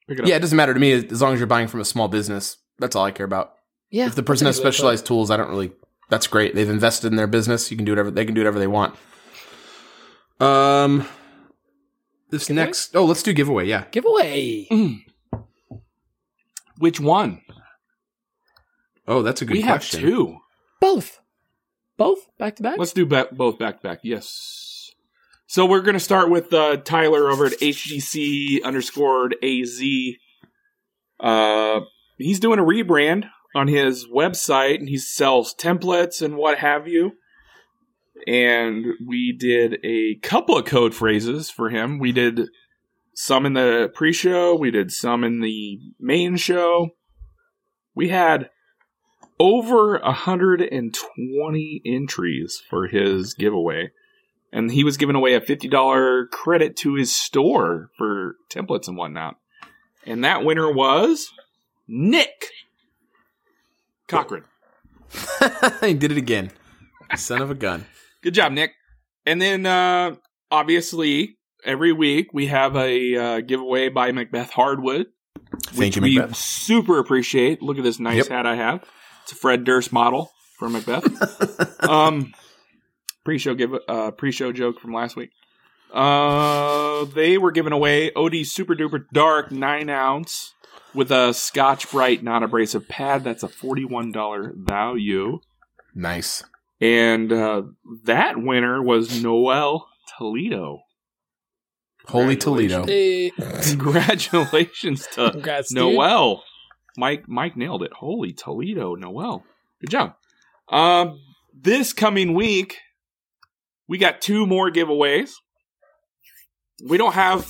pick 0.08 0.20
it 0.20 0.22
up. 0.22 0.28
Yeah, 0.28 0.36
it 0.36 0.40
doesn't 0.42 0.56
matter 0.56 0.74
to 0.74 0.80
me 0.80 0.92
as 0.94 1.22
long 1.22 1.34
as 1.34 1.40
you're 1.40 1.48
buying 1.48 1.68
from 1.68 1.80
a 1.82 1.86
small 1.86 2.08
business. 2.08 2.58
That's 2.80 2.96
all 2.96 3.06
I 3.06 3.12
care 3.12 3.26
about. 3.26 3.54
Yeah, 3.90 4.06
if 4.08 4.16
the 4.16 4.24
person 4.24 4.46
has 4.46 4.58
that's 4.58 4.60
a 4.60 4.62
good 4.62 4.66
way 4.68 4.70
to 4.70 4.70
put 4.70 4.70
it. 4.70 4.78
specialized 4.78 5.06
tools, 5.06 5.32
I 5.32 5.38
don't 5.38 5.50
really. 5.50 5.72
That's 6.10 6.28
great. 6.28 6.54
They've 6.54 6.70
invested 6.70 7.08
in 7.08 7.16
their 7.16 7.28
business. 7.28 7.72
You 7.72 7.78
can 7.78 7.86
do 7.86 7.92
whatever 7.94 8.12
they 8.12 8.26
can 8.26 8.36
do 8.36 8.42
whatever 8.42 8.60
they 8.60 8.68
want. 8.68 8.96
Um, 10.40 11.08
this 12.34 12.48
Giveaway? 12.48 12.66
next. 12.66 12.96
Oh, 12.96 13.06
let's 13.06 13.24
do 13.24 13.32
giveaway. 13.32 13.66
Yeah. 13.68 13.86
giveaway. 13.92 14.68
Which 16.80 17.00
one? 17.00 17.42
Oh, 19.08 19.22
that's 19.22 19.42
a 19.42 19.46
good 19.46 19.54
we 19.54 19.62
have 19.62 19.88
two. 19.88 20.40
Both, 20.82 21.20
both 21.98 22.20
back 22.38 22.56
to 22.58 22.64
back. 22.64 22.78
Let's 22.78 22.94
do 22.94 23.06
ba- 23.06 23.30
both 23.32 23.60
back 23.60 23.78
to 23.78 23.88
back. 23.88 24.00
Yes. 24.04 24.92
So 25.46 25.66
we're 25.66 25.82
going 25.82 25.94
to 25.94 26.00
start 26.00 26.30
with 26.30 26.52
uh, 26.52 26.78
Tyler 26.78 27.30
over 27.30 27.46
at 27.46 27.54
HGC 27.54 28.64
underscored 28.64 29.36
AZ. 29.44 29.82
Uh, 31.20 31.82
he's 32.18 32.40
doing 32.40 32.60
a 32.60 32.64
rebrand 32.64 33.26
on 33.56 33.68
his 33.68 34.08
website 34.08 34.80
and 34.80 34.90
he 34.90 34.98
sells 34.98 35.54
templates 35.54 36.22
and 36.22 36.38
what 36.38 36.58
have 36.58 36.88
you. 36.88 37.12
And 38.28 38.86
we 39.06 39.36
did 39.38 39.80
a 39.84 40.16
couple 40.22 40.58
of 40.58 40.66
code 40.66 40.96
phrases 40.96 41.50
for 41.50 41.70
him. 41.70 42.00
We 42.00 42.12
did 42.12 42.48
some 43.14 43.46
in 43.46 43.54
the 43.54 43.92
pre 43.94 44.14
show, 44.14 44.56
we 44.56 44.72
did 44.72 44.92
some 44.92 45.24
in 45.24 45.42
the 45.42 45.80
main 46.00 46.38
show. 46.38 46.90
We 47.96 48.10
had 48.10 48.50
over 49.40 50.00
120 50.00 51.82
entries 51.86 52.62
for 52.70 52.88
his 52.88 53.34
giveaway. 53.34 53.92
And 54.52 54.72
he 54.72 54.84
was 54.84 54.98
giving 54.98 55.16
away 55.16 55.34
a 55.34 55.42
$50 55.42 56.30
credit 56.30 56.76
to 56.78 56.94
his 56.96 57.16
store 57.16 57.90
for 57.98 58.36
templates 58.52 58.88
and 58.88 58.96
whatnot. 58.96 59.38
And 60.06 60.24
that 60.24 60.46
winner 60.46 60.72
was 60.72 61.32
Nick 61.88 62.50
Cochran. 64.08 64.44
he 65.82 65.94
did 65.94 66.12
it 66.12 66.18
again. 66.18 66.52
Son 67.16 67.42
of 67.42 67.50
a 67.52 67.56
gun. 67.56 67.86
Good 68.24 68.34
job, 68.34 68.52
Nick. 68.54 68.72
And 69.26 69.42
then, 69.42 69.66
uh, 69.66 70.16
obviously, 70.50 71.38
every 71.64 71.92
week 71.94 72.30
we 72.34 72.48
have 72.48 72.76
a 72.76 73.16
uh, 73.16 73.42
giveaway 73.42 73.90
by 73.90 74.12
MacBeath 74.12 74.50
Hardwood. 74.50 75.08
Thank 75.66 75.78
which 75.78 75.96
you, 75.98 76.02
we 76.02 76.16
MacBeath. 76.18 76.36
super 76.36 77.00
appreciate. 77.00 77.62
Look 77.62 77.78
at 77.78 77.84
this 77.84 78.00
nice 78.00 78.18
Yep. 78.18 78.28
hat 78.30 78.46
I 78.48 78.56
have. 78.56 78.84
It's 79.24 79.34
a 79.34 79.36
Fred 79.36 79.64
Durst 79.64 79.94
model 79.94 80.32
for 80.58 80.68
MacBeath. 80.70 81.84
um, 81.90 82.34
pre-show 83.24 83.54
give 83.56 83.72
uh, 83.88 84.12
pre-show 84.12 84.52
joke 84.52 84.80
from 84.80 84.94
last 84.94 85.16
week. 85.16 85.30
Uh, 85.94 87.06
they 87.06 87.38
were 87.38 87.52
giving 87.52 87.72
away 87.72 88.12
OD 88.14 88.46
Super 88.46 88.74
Duper 88.76 89.06
Dark 89.14 89.52
nine 89.52 89.90
ounce 89.90 90.54
with 90.94 91.12
a 91.12 91.34
Scotch 91.34 91.92
Brite 91.92 92.24
non 92.24 92.42
abrasive 92.42 92.88
pad. 92.88 93.24
That's 93.24 93.44
a 93.44 93.48
forty-one 93.48 94.12
dollar 94.12 94.54
value. 94.56 95.40
Nice. 95.94 96.44
And 96.84 97.32
uh, 97.32 97.62
that 98.04 98.36
winner 98.38 98.84
was 98.84 99.24
Noel 99.24 99.88
Toledo. 100.18 100.82
Holy 102.06 102.36
Toledo. 102.36 102.84
Congratulations 103.70 105.08
to 105.14 105.32
congrats, 105.32 105.70
dude. 105.70 105.78
Noel. 105.78 106.44
Mike 106.98 107.28
Mike 107.28 107.56
nailed 107.56 107.84
it. 107.84 107.94
Holy 107.94 108.34
Toledo, 108.34 108.96
Noel. 108.96 109.46
Good 109.80 109.90
job. 109.90 110.16
Um 110.68 111.20
this 111.54 111.94
coming 111.94 112.34
week 112.34 112.80
we 113.88 113.98
got 113.98 114.22
two 114.22 114.46
more 114.46 114.70
giveaways. 114.70 115.32
We 116.84 116.98
don't 116.98 117.14
have 117.14 117.50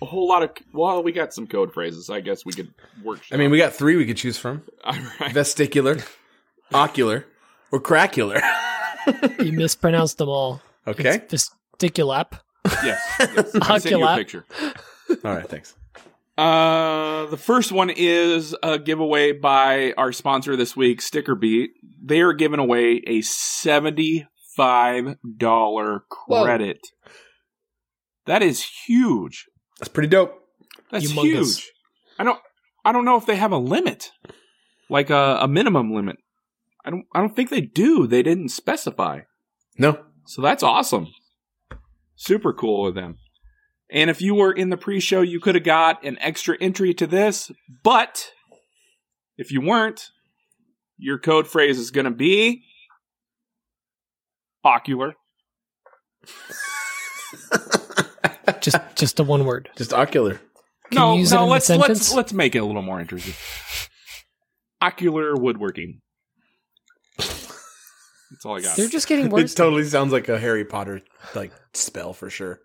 a 0.00 0.06
whole 0.06 0.28
lot 0.28 0.42
of 0.42 0.50
well, 0.72 1.02
we 1.02 1.12
got 1.12 1.32
some 1.32 1.46
code 1.46 1.72
phrases. 1.72 2.10
I 2.10 2.20
guess 2.20 2.44
we 2.44 2.52
could 2.52 2.72
work. 3.04 3.20
I 3.30 3.36
mean, 3.36 3.50
we 3.50 3.58
got 3.58 3.72
three 3.74 3.96
we 3.96 4.06
could 4.06 4.16
choose 4.16 4.38
from: 4.38 4.62
All 4.84 4.94
right. 4.94 5.32
vesticular, 5.32 6.04
ocular, 6.72 7.26
or 7.72 7.80
cracular. 7.80 8.40
You 9.40 9.52
mispronounced 9.52 10.18
them 10.18 10.28
all. 10.28 10.60
Okay. 10.86 11.22
It's 11.30 11.50
vesticulap. 11.80 12.38
yes. 12.64 13.00
yes. 13.18 13.50
I 13.62 13.78
sent 13.78 13.98
you 13.98 14.06
a 14.06 14.14
picture. 14.16 14.44
All 15.24 15.34
right. 15.34 15.48
Thanks. 15.48 15.74
Uh, 16.38 17.26
the 17.26 17.36
first 17.36 17.72
one 17.72 17.90
is 17.90 18.54
a 18.62 18.78
giveaway 18.78 19.32
by 19.32 19.92
our 19.98 20.12
sponsor 20.12 20.56
this 20.56 20.76
week, 20.76 21.02
Sticker 21.02 21.34
Beat. 21.34 21.72
They 22.02 22.20
are 22.20 22.32
giving 22.32 22.60
away 22.60 23.02
a 23.06 23.20
seventy-five 23.22 25.16
dollar 25.36 26.04
Whoa. 26.26 26.44
credit. 26.44 26.78
That 28.26 28.42
is 28.42 28.64
huge. 28.86 29.46
That's 29.78 29.88
pretty 29.88 30.08
dope. 30.08 30.34
That's 30.90 31.12
Humongous. 31.12 31.24
huge. 31.24 31.70
I 32.18 32.24
don't. 32.24 32.38
I 32.84 32.92
don't 32.92 33.04
know 33.04 33.16
if 33.16 33.26
they 33.26 33.36
have 33.36 33.52
a 33.52 33.58
limit, 33.58 34.10
like 34.88 35.10
a, 35.10 35.38
a 35.42 35.48
minimum 35.48 35.92
limit. 35.92 36.16
I 36.84 36.90
don't. 36.90 37.04
I 37.14 37.20
don't 37.20 37.34
think 37.34 37.50
they 37.50 37.60
do. 37.60 38.06
They 38.06 38.22
didn't 38.22 38.48
specify. 38.48 39.20
No. 39.78 40.04
So 40.26 40.42
that's 40.42 40.62
awesome. 40.62 41.08
Super 42.16 42.52
cool 42.52 42.86
of 42.86 42.94
them. 42.94 43.18
And 43.90 44.08
if 44.08 44.22
you 44.22 44.34
were 44.34 44.52
in 44.52 44.70
the 44.70 44.76
pre 44.76 45.00
show, 45.00 45.20
you 45.20 45.40
could 45.40 45.54
have 45.54 45.64
got 45.64 46.04
an 46.04 46.16
extra 46.20 46.56
entry 46.60 46.94
to 46.94 47.06
this. 47.06 47.50
But 47.82 48.32
if 49.36 49.52
you 49.52 49.60
weren't, 49.60 50.10
your 50.96 51.18
code 51.18 51.46
phrase 51.46 51.78
is 51.78 51.90
going 51.90 52.04
to 52.06 52.10
be 52.10 52.64
ocular. 54.64 55.14
Just 58.60 58.78
just 58.96 59.20
a 59.20 59.24
one 59.24 59.44
word. 59.44 59.68
Just 59.76 59.92
ocular. 59.92 60.40
Can 60.90 61.00
no, 61.00 61.14
you 61.14 61.20
use 61.20 61.32
it 61.32 61.36
no, 61.36 61.44
in 61.44 61.50
let's 61.50 61.68
let's 61.68 62.12
let's 62.12 62.32
make 62.32 62.54
it 62.54 62.58
a 62.58 62.64
little 62.64 62.82
more 62.82 63.00
interesting. 63.00 63.34
Ocular 64.80 65.34
woodworking. 65.36 66.00
That's 68.32 68.44
all 68.46 68.56
I 68.56 68.60
got. 68.62 68.76
They're 68.76 68.88
just 68.88 69.06
getting 69.08 69.26
It 69.38 69.48
totally 69.54 69.84
sounds 69.84 70.12
like 70.12 70.28
a 70.28 70.38
Harry 70.38 70.64
Potter 70.64 71.02
like 71.34 71.52
spell 71.74 72.12
for 72.12 72.28
sure. 72.30 72.60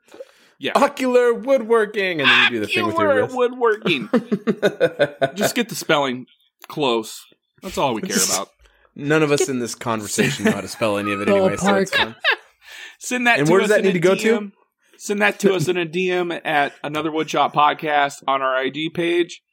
yeah. 0.59 0.71
Ocular 0.75 1.33
woodworking, 1.33 2.21
and 2.21 2.29
then 2.29 2.43
you 2.53 2.59
do 2.59 2.65
the 2.65 2.67
thing 2.71 2.87
with 2.87 2.97
your 2.97 3.15
wrist. 3.23 3.35
woodworking. 3.35 4.09
just 5.35 5.55
get 5.55 5.69
the 5.69 5.75
spelling 5.75 6.25
close. 6.67 7.23
That's 7.61 7.77
all 7.77 7.93
we 7.93 8.01
care 8.01 8.17
about. 8.33 8.49
None 8.95 9.21
of 9.23 9.31
us 9.31 9.47
in 9.49 9.59
this 9.59 9.75
conversation 9.75 10.45
know 10.45 10.51
how 10.51 10.61
to 10.61 10.67
spell 10.67 10.97
any 10.97 11.11
of 11.13 11.21
it 11.21 11.29
anyway. 11.29 11.55
So 11.57 11.75
it's 11.75 11.91
Ballpark. 11.91 11.97
fine. 11.97 12.15
Send 12.99 13.27
that 13.27 13.37
And 13.39 13.47
to 13.47 13.51
where 13.53 13.61
us 13.61 13.67
does 13.67 13.75
that 13.77 13.79
in 13.81 13.85
need 13.87 13.93
to 13.93 13.99
go 13.99 14.15
to? 14.15 14.39
DM. 14.39 14.51
Send 14.97 15.21
that 15.21 15.37
to 15.41 15.53
us 15.53 15.67
in 15.67 15.77
a 15.77 15.85
DM 15.85 16.41
at 16.43 16.73
another 16.83 17.11
woodshop 17.11 17.53
podcast 17.53 18.23
on 18.27 18.41
our 18.41 18.63
IG 18.63 18.95
page, 18.95 19.43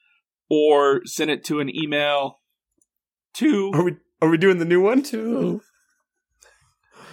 or 0.49 1.03
send 1.05 1.31
it 1.31 1.45
to 1.45 1.61
an 1.61 1.69
email 1.75 2.41
to. 3.35 3.71
Are 3.75 3.83
we 3.85 3.97
are 4.23 4.31
we 4.31 4.39
doing 4.39 4.57
the 4.57 4.65
new 4.65 4.81
one? 4.81 5.03
Two. 5.03 5.61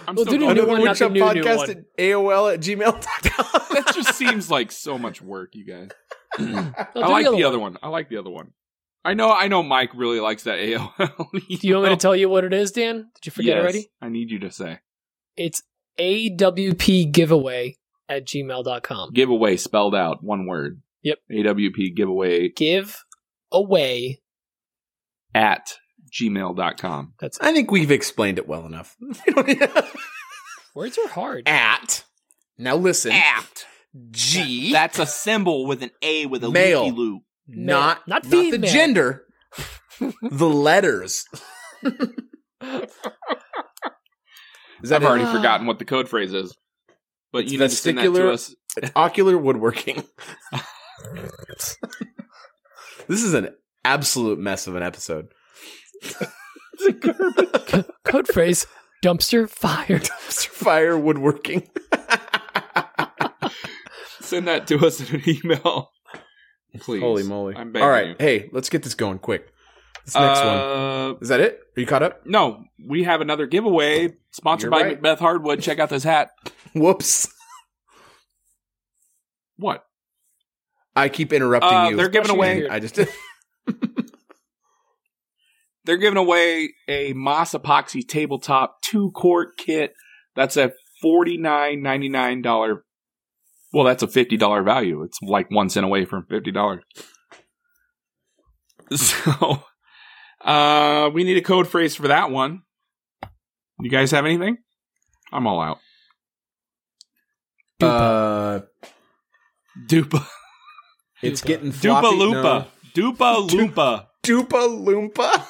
I'm 0.08 0.14
We'll 0.16 0.24
still 0.26 0.38
do 0.38 0.48
the 0.48 0.54
going 0.54 0.68
one, 0.68 0.80
the 0.82 0.86
Woodshop 0.88 1.12
new, 1.12 1.20
new 1.34 1.42
podcast 1.42 1.56
one. 1.58 1.70
at 1.70 1.96
AOL 1.98 2.54
at 2.54 2.60
gmail.com. 2.60 3.60
That 3.74 3.94
just 3.94 4.14
seems 4.14 4.50
like 4.50 4.70
so 4.72 4.98
much 4.98 5.22
work, 5.22 5.54
you 5.54 5.64
guys. 5.64 5.88
I 6.38 7.08
like 7.08 7.26
the 7.30 7.44
other 7.44 7.58
one. 7.58 7.76
I 7.82 7.88
like 7.88 8.08
the 8.08 8.16
other 8.18 8.30
one. 8.30 8.52
I 9.04 9.14
know. 9.14 9.32
I 9.32 9.48
know. 9.48 9.62
Mike 9.62 9.90
really 9.94 10.20
likes 10.20 10.44
that 10.44 10.58
AOL. 10.58 11.30
Do 11.60 11.66
you 11.68 11.74
want 11.74 11.88
me 11.88 11.90
to 11.90 11.96
tell 11.96 12.14
you 12.16 12.28
what 12.28 12.44
it 12.44 12.52
is, 12.52 12.70
Dan? 12.72 13.08
Did 13.16 13.26
you 13.26 13.32
forget 13.32 13.56
Yes, 13.56 13.62
already? 13.62 13.90
I 14.00 14.08
need 14.08 14.30
you 14.30 14.38
to 14.40 14.50
say 14.50 14.78
It's 15.36 15.62
AWP 15.98 17.12
giveaway 17.12 17.76
at 18.08 18.26
gmail.com. 18.26 19.12
giveaway 19.12 19.56
spelled 19.56 19.94
out 19.94 20.22
one 20.22 20.46
word. 20.46 20.80
Yep. 21.02 21.18
AWP 21.32 21.96
giveaway 21.96 22.48
Give 22.50 22.96
away. 23.50 24.20
at 25.34 25.74
gmail.com. 26.12 27.14
That's 27.18 27.40
I 27.40 27.52
think 27.52 27.70
we've 27.70 27.90
explained 27.90 28.38
it 28.38 28.46
well 28.46 28.66
enough. 28.66 28.96
words 30.74 30.98
are 30.98 31.08
hard. 31.08 31.48
at. 31.48 32.04
Now 32.58 32.76
listen. 32.76 33.12
At. 33.12 33.64
G. 34.10 34.72
That's 34.72 34.98
a 34.98 35.06
symbol 35.06 35.66
with 35.66 35.82
an 35.82 35.90
A 36.02 36.26
with 36.26 36.44
a 36.44 36.50
Male. 36.50 36.84
loopy 36.86 36.96
loop. 36.96 37.22
not 37.46 38.06
Not 38.08 38.24
not 38.24 38.30
the 38.30 38.58
gender. 38.58 39.24
the 40.22 40.48
letters. 40.48 41.26
Is 44.82 44.90
I've 44.90 45.02
that 45.02 45.08
already 45.08 45.24
it? 45.24 45.32
forgotten 45.32 45.66
what 45.66 45.78
the 45.78 45.84
code 45.84 46.08
phrase 46.08 46.32
is. 46.32 46.56
But 47.32 47.44
you 47.46 47.58
need 47.58 47.70
to 47.70 47.76
send 47.76 47.98
that 47.98 48.02
to 48.02 48.10
vestibular- 48.10 48.32
us. 48.32 48.54
ocular 48.96 49.38
woodworking? 49.38 50.02
this 53.08 53.22
is 53.22 53.34
an 53.34 53.50
absolute 53.84 54.38
mess 54.38 54.66
of 54.66 54.74
an 54.76 54.82
episode. 54.82 55.28
Code 58.04 58.28
phrase 58.28 58.66
dumpster 59.02 59.48
fire. 59.48 59.86
Dumpster 60.00 60.48
fire 60.48 60.98
woodworking. 60.98 61.68
Send 64.20 64.48
that 64.48 64.66
to 64.68 64.78
us 64.86 65.00
in 65.00 65.16
an 65.20 65.22
email. 65.28 65.90
Please. 66.80 67.00
Holy 67.02 67.22
moly! 67.22 67.54
I'm 67.54 67.70
begging 67.72 67.84
All 67.84 67.90
right, 67.90 68.08
you. 68.08 68.14
hey, 68.18 68.48
let's 68.52 68.70
get 68.70 68.82
this 68.82 68.94
going 68.94 69.18
quick. 69.18 69.52
This 70.06 70.14
next 70.14 70.40
one 70.40 70.48
Uh, 70.48 71.12
is 71.20 71.28
that 71.28 71.40
it? 71.40 71.60
Are 71.76 71.80
you 71.80 71.86
caught 71.86 72.02
up? 72.02 72.26
No, 72.26 72.64
we 72.88 73.04
have 73.04 73.20
another 73.20 73.46
giveaway 73.46 74.14
sponsored 74.30 74.72
You're 74.72 74.80
by 74.80 74.86
right. 74.86 75.00
MacBeath 75.02 75.18
Hardwood. 75.18 75.60
Check 75.60 75.78
out 75.78 75.90
this 75.90 76.02
hat. 76.02 76.30
Whoops! 76.74 77.28
What? 79.56 79.84
I 80.96 81.08
keep 81.10 81.32
interrupting 81.32 81.70
Uh, 81.72 81.88
you. 81.90 81.96
they're 81.96 82.08
giving 82.08 82.30
away. 82.30 82.68
I 82.68 82.78
just 82.80 82.98
They're 85.84 85.96
giving 85.96 86.16
away 86.18 86.74
a 86.88 87.12
Moss 87.12 87.52
Epoxy 87.54 88.06
tabletop 88.06 88.80
two 88.82 89.10
quart 89.14 89.56
kit. 89.58 89.92
That's 90.36 90.56
a 90.56 90.72
forty 91.00 91.36
nine 91.36 91.82
ninety 91.82 92.08
nine 92.08 92.40
dollar. 92.42 92.84
Well, 93.72 93.84
that's 93.84 94.02
a 94.02 94.08
fifty 94.08 94.36
dollar 94.36 94.62
value. 94.62 95.02
It's 95.02 95.18
like 95.22 95.50
one 95.50 95.68
cent 95.70 95.84
away 95.84 96.04
from 96.04 96.26
fifty 96.28 96.52
dollars. 96.52 96.82
So, 98.94 99.62
uh, 100.44 101.08
we 101.14 101.24
need 101.24 101.38
a 101.38 101.42
code 101.42 101.66
phrase 101.66 101.94
for 101.94 102.08
that 102.08 102.30
one. 102.30 102.60
You 103.80 103.88
guys 103.88 104.10
have 104.10 104.26
anything? 104.26 104.58
I'm 105.32 105.46
all 105.46 105.62
out. 105.62 105.78
uh, 107.80 108.60
Dupa, 109.88 110.26
it's 111.22 111.40
Dupa. 111.40 111.46
getting 111.46 111.72
Dupa 111.72 112.00
floppy. 112.00 112.16
Lupa, 112.16 112.68
Dupa 112.94 113.50
Lupa. 113.50 114.08
No. 114.26 114.36
Dupa 114.42 114.66
Loompa. 114.68 114.86
Dupa 114.86 115.10
Loompa. 115.14 115.46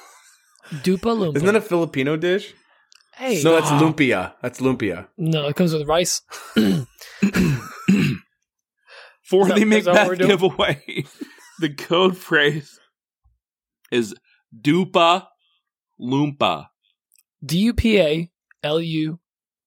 Isn't 0.70 1.44
that 1.46 1.56
a 1.56 1.60
Filipino 1.60 2.16
dish? 2.16 2.54
hey, 3.16 3.42
No, 3.42 3.52
that's 3.60 3.70
lumpia. 3.70 4.34
That's 4.42 4.60
lumpia. 4.60 5.08
no, 5.18 5.46
it 5.48 5.56
comes 5.56 5.72
with 5.72 5.86
rice. 5.88 6.22
For 9.24 9.46
that- 9.46 9.56
the 9.56 9.62
is 9.76 9.84
that 9.86 9.94
what 9.94 10.08
we're 10.08 10.16
MacBeath 10.16 10.26
giveaway, 10.26 11.04
the 11.60 11.70
code 11.70 12.16
phrase 12.16 12.78
is 13.90 14.14
Dupa 14.58 15.26
Loompa. 16.00 16.66
D 17.44 17.58
U 17.58 17.72
P 17.74 17.98
A 18.00 18.30
L 18.62 18.80
U 18.80 19.18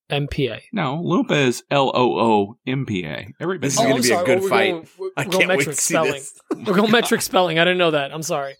M 0.08 0.28
P 0.28 0.46
A. 0.48 0.62
No, 0.72 1.02
Loompa 1.04 1.46
is 1.48 1.62
L 1.70 1.90
O 1.94 2.18
O 2.18 2.56
M 2.66 2.86
P 2.86 3.04
A. 3.04 3.28
Everybody. 3.40 3.66
This 3.66 3.74
is 3.74 3.80
Oh, 3.80 3.82
gonna 3.84 3.94
I'm 3.96 4.02
be 4.02 4.10
a 4.12 4.24
good 4.24 4.48
fight. 4.48 4.70
Going, 4.98 5.10
I 5.16 5.24
can't 5.24 5.48
wait 5.48 5.64
to 5.64 5.72
see 5.74 5.94
spelling. 5.94 6.12
this. 6.12 6.38
We're 6.54 6.74
going 6.76 6.90
metric 6.92 7.22
spelling. 7.22 7.58
I 7.58 7.64
didn't 7.64 7.78
know 7.78 7.90
that. 7.90 8.12
I'm 8.14 8.22
sorry. 8.22 8.54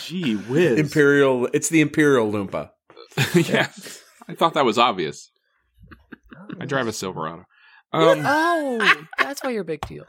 Gee 0.00 0.34
whiz. 0.36 0.78
Imperial. 0.78 1.48
It's 1.52 1.68
the 1.68 1.80
Imperial 1.80 2.30
Loompa. 2.30 2.70
yeah. 3.48 3.68
I 4.28 4.34
thought 4.34 4.54
that 4.54 4.64
was 4.64 4.78
obvious. 4.78 5.30
I 6.60 6.66
drive 6.66 6.86
a 6.88 6.92
Silverado. 6.92 7.44
Um, 7.92 8.22
oh, 8.24 8.96
that's 9.18 9.42
why 9.42 9.50
you're 9.50 9.62
a 9.62 9.64
big 9.66 9.80
deal. 9.86 10.04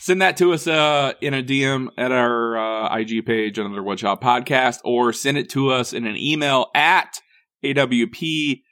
send 0.00 0.22
that 0.22 0.36
to 0.38 0.52
us 0.52 0.66
uh, 0.66 1.12
in 1.20 1.34
a 1.34 1.42
DM 1.42 1.88
at 1.96 2.10
our 2.10 2.56
uh, 2.56 2.96
IG 2.96 3.24
page, 3.26 3.58
Another 3.58 3.82
Woodshop 3.82 4.20
Podcast, 4.20 4.78
or 4.84 5.12
send 5.12 5.38
it 5.38 5.50
to 5.50 5.70
us 5.70 5.92
in 5.92 6.06
an 6.06 6.16
email 6.16 6.66
at 6.74 7.18
AWP 7.64 8.62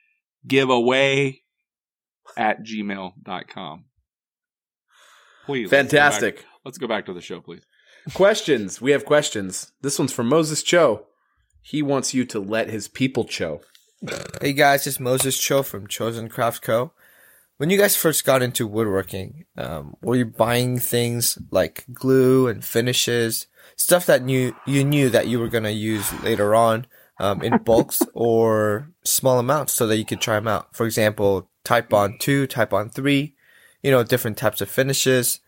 giveaway 0.46 1.40
at 2.36 2.62
gmail.com. 2.64 3.84
Please. 5.46 5.70
let's 5.70 5.70
go 5.70 5.76
back- 5.76 5.90
Fantastic. 5.90 6.44
Let's 6.64 6.78
go 6.78 6.86
back 6.88 7.06
to 7.06 7.12
the 7.12 7.20
show, 7.20 7.40
please. 7.40 7.62
Questions. 8.14 8.80
We 8.80 8.92
have 8.92 9.04
questions. 9.04 9.72
This 9.82 9.98
one's 9.98 10.12
from 10.12 10.28
Moses 10.28 10.62
Cho. 10.62 11.06
He 11.60 11.82
wants 11.82 12.14
you 12.14 12.24
to 12.26 12.40
let 12.40 12.70
his 12.70 12.88
people 12.88 13.24
cho. 13.24 13.60
Hey 14.40 14.52
guys, 14.52 14.86
it's 14.86 15.00
Moses 15.00 15.38
Cho 15.38 15.62
from 15.62 15.86
Chosen 15.86 16.28
Craft 16.28 16.62
Co. 16.62 16.92
When 17.58 17.68
you 17.68 17.76
guys 17.76 17.96
first 17.96 18.24
got 18.24 18.40
into 18.40 18.66
woodworking, 18.66 19.44
um, 19.56 19.94
were 20.00 20.16
you 20.16 20.24
buying 20.24 20.78
things 20.78 21.36
like 21.50 21.84
glue 21.92 22.46
and 22.46 22.64
finishes, 22.64 23.48
stuff 23.76 24.06
that 24.06 24.22
knew 24.22 24.54
you 24.64 24.84
knew 24.84 25.10
that 25.10 25.26
you 25.26 25.40
were 25.40 25.48
gonna 25.48 25.70
use 25.70 26.10
later 26.22 26.54
on, 26.54 26.86
um, 27.18 27.42
in 27.42 27.58
bulks 27.58 28.00
or 28.14 28.90
small 29.04 29.38
amounts 29.38 29.72
so 29.72 29.86
that 29.86 29.98
you 29.98 30.04
could 30.04 30.20
try 30.20 30.36
them 30.36 30.48
out? 30.48 30.74
For 30.74 30.86
example, 30.86 31.50
Titebond 31.64 32.20
two, 32.20 32.46
Titebond 32.46 32.94
three, 32.94 33.34
you 33.82 33.90
know, 33.90 34.04
different 34.04 34.38
types 34.38 34.60
of 34.60 34.70
finishes, 34.70 35.40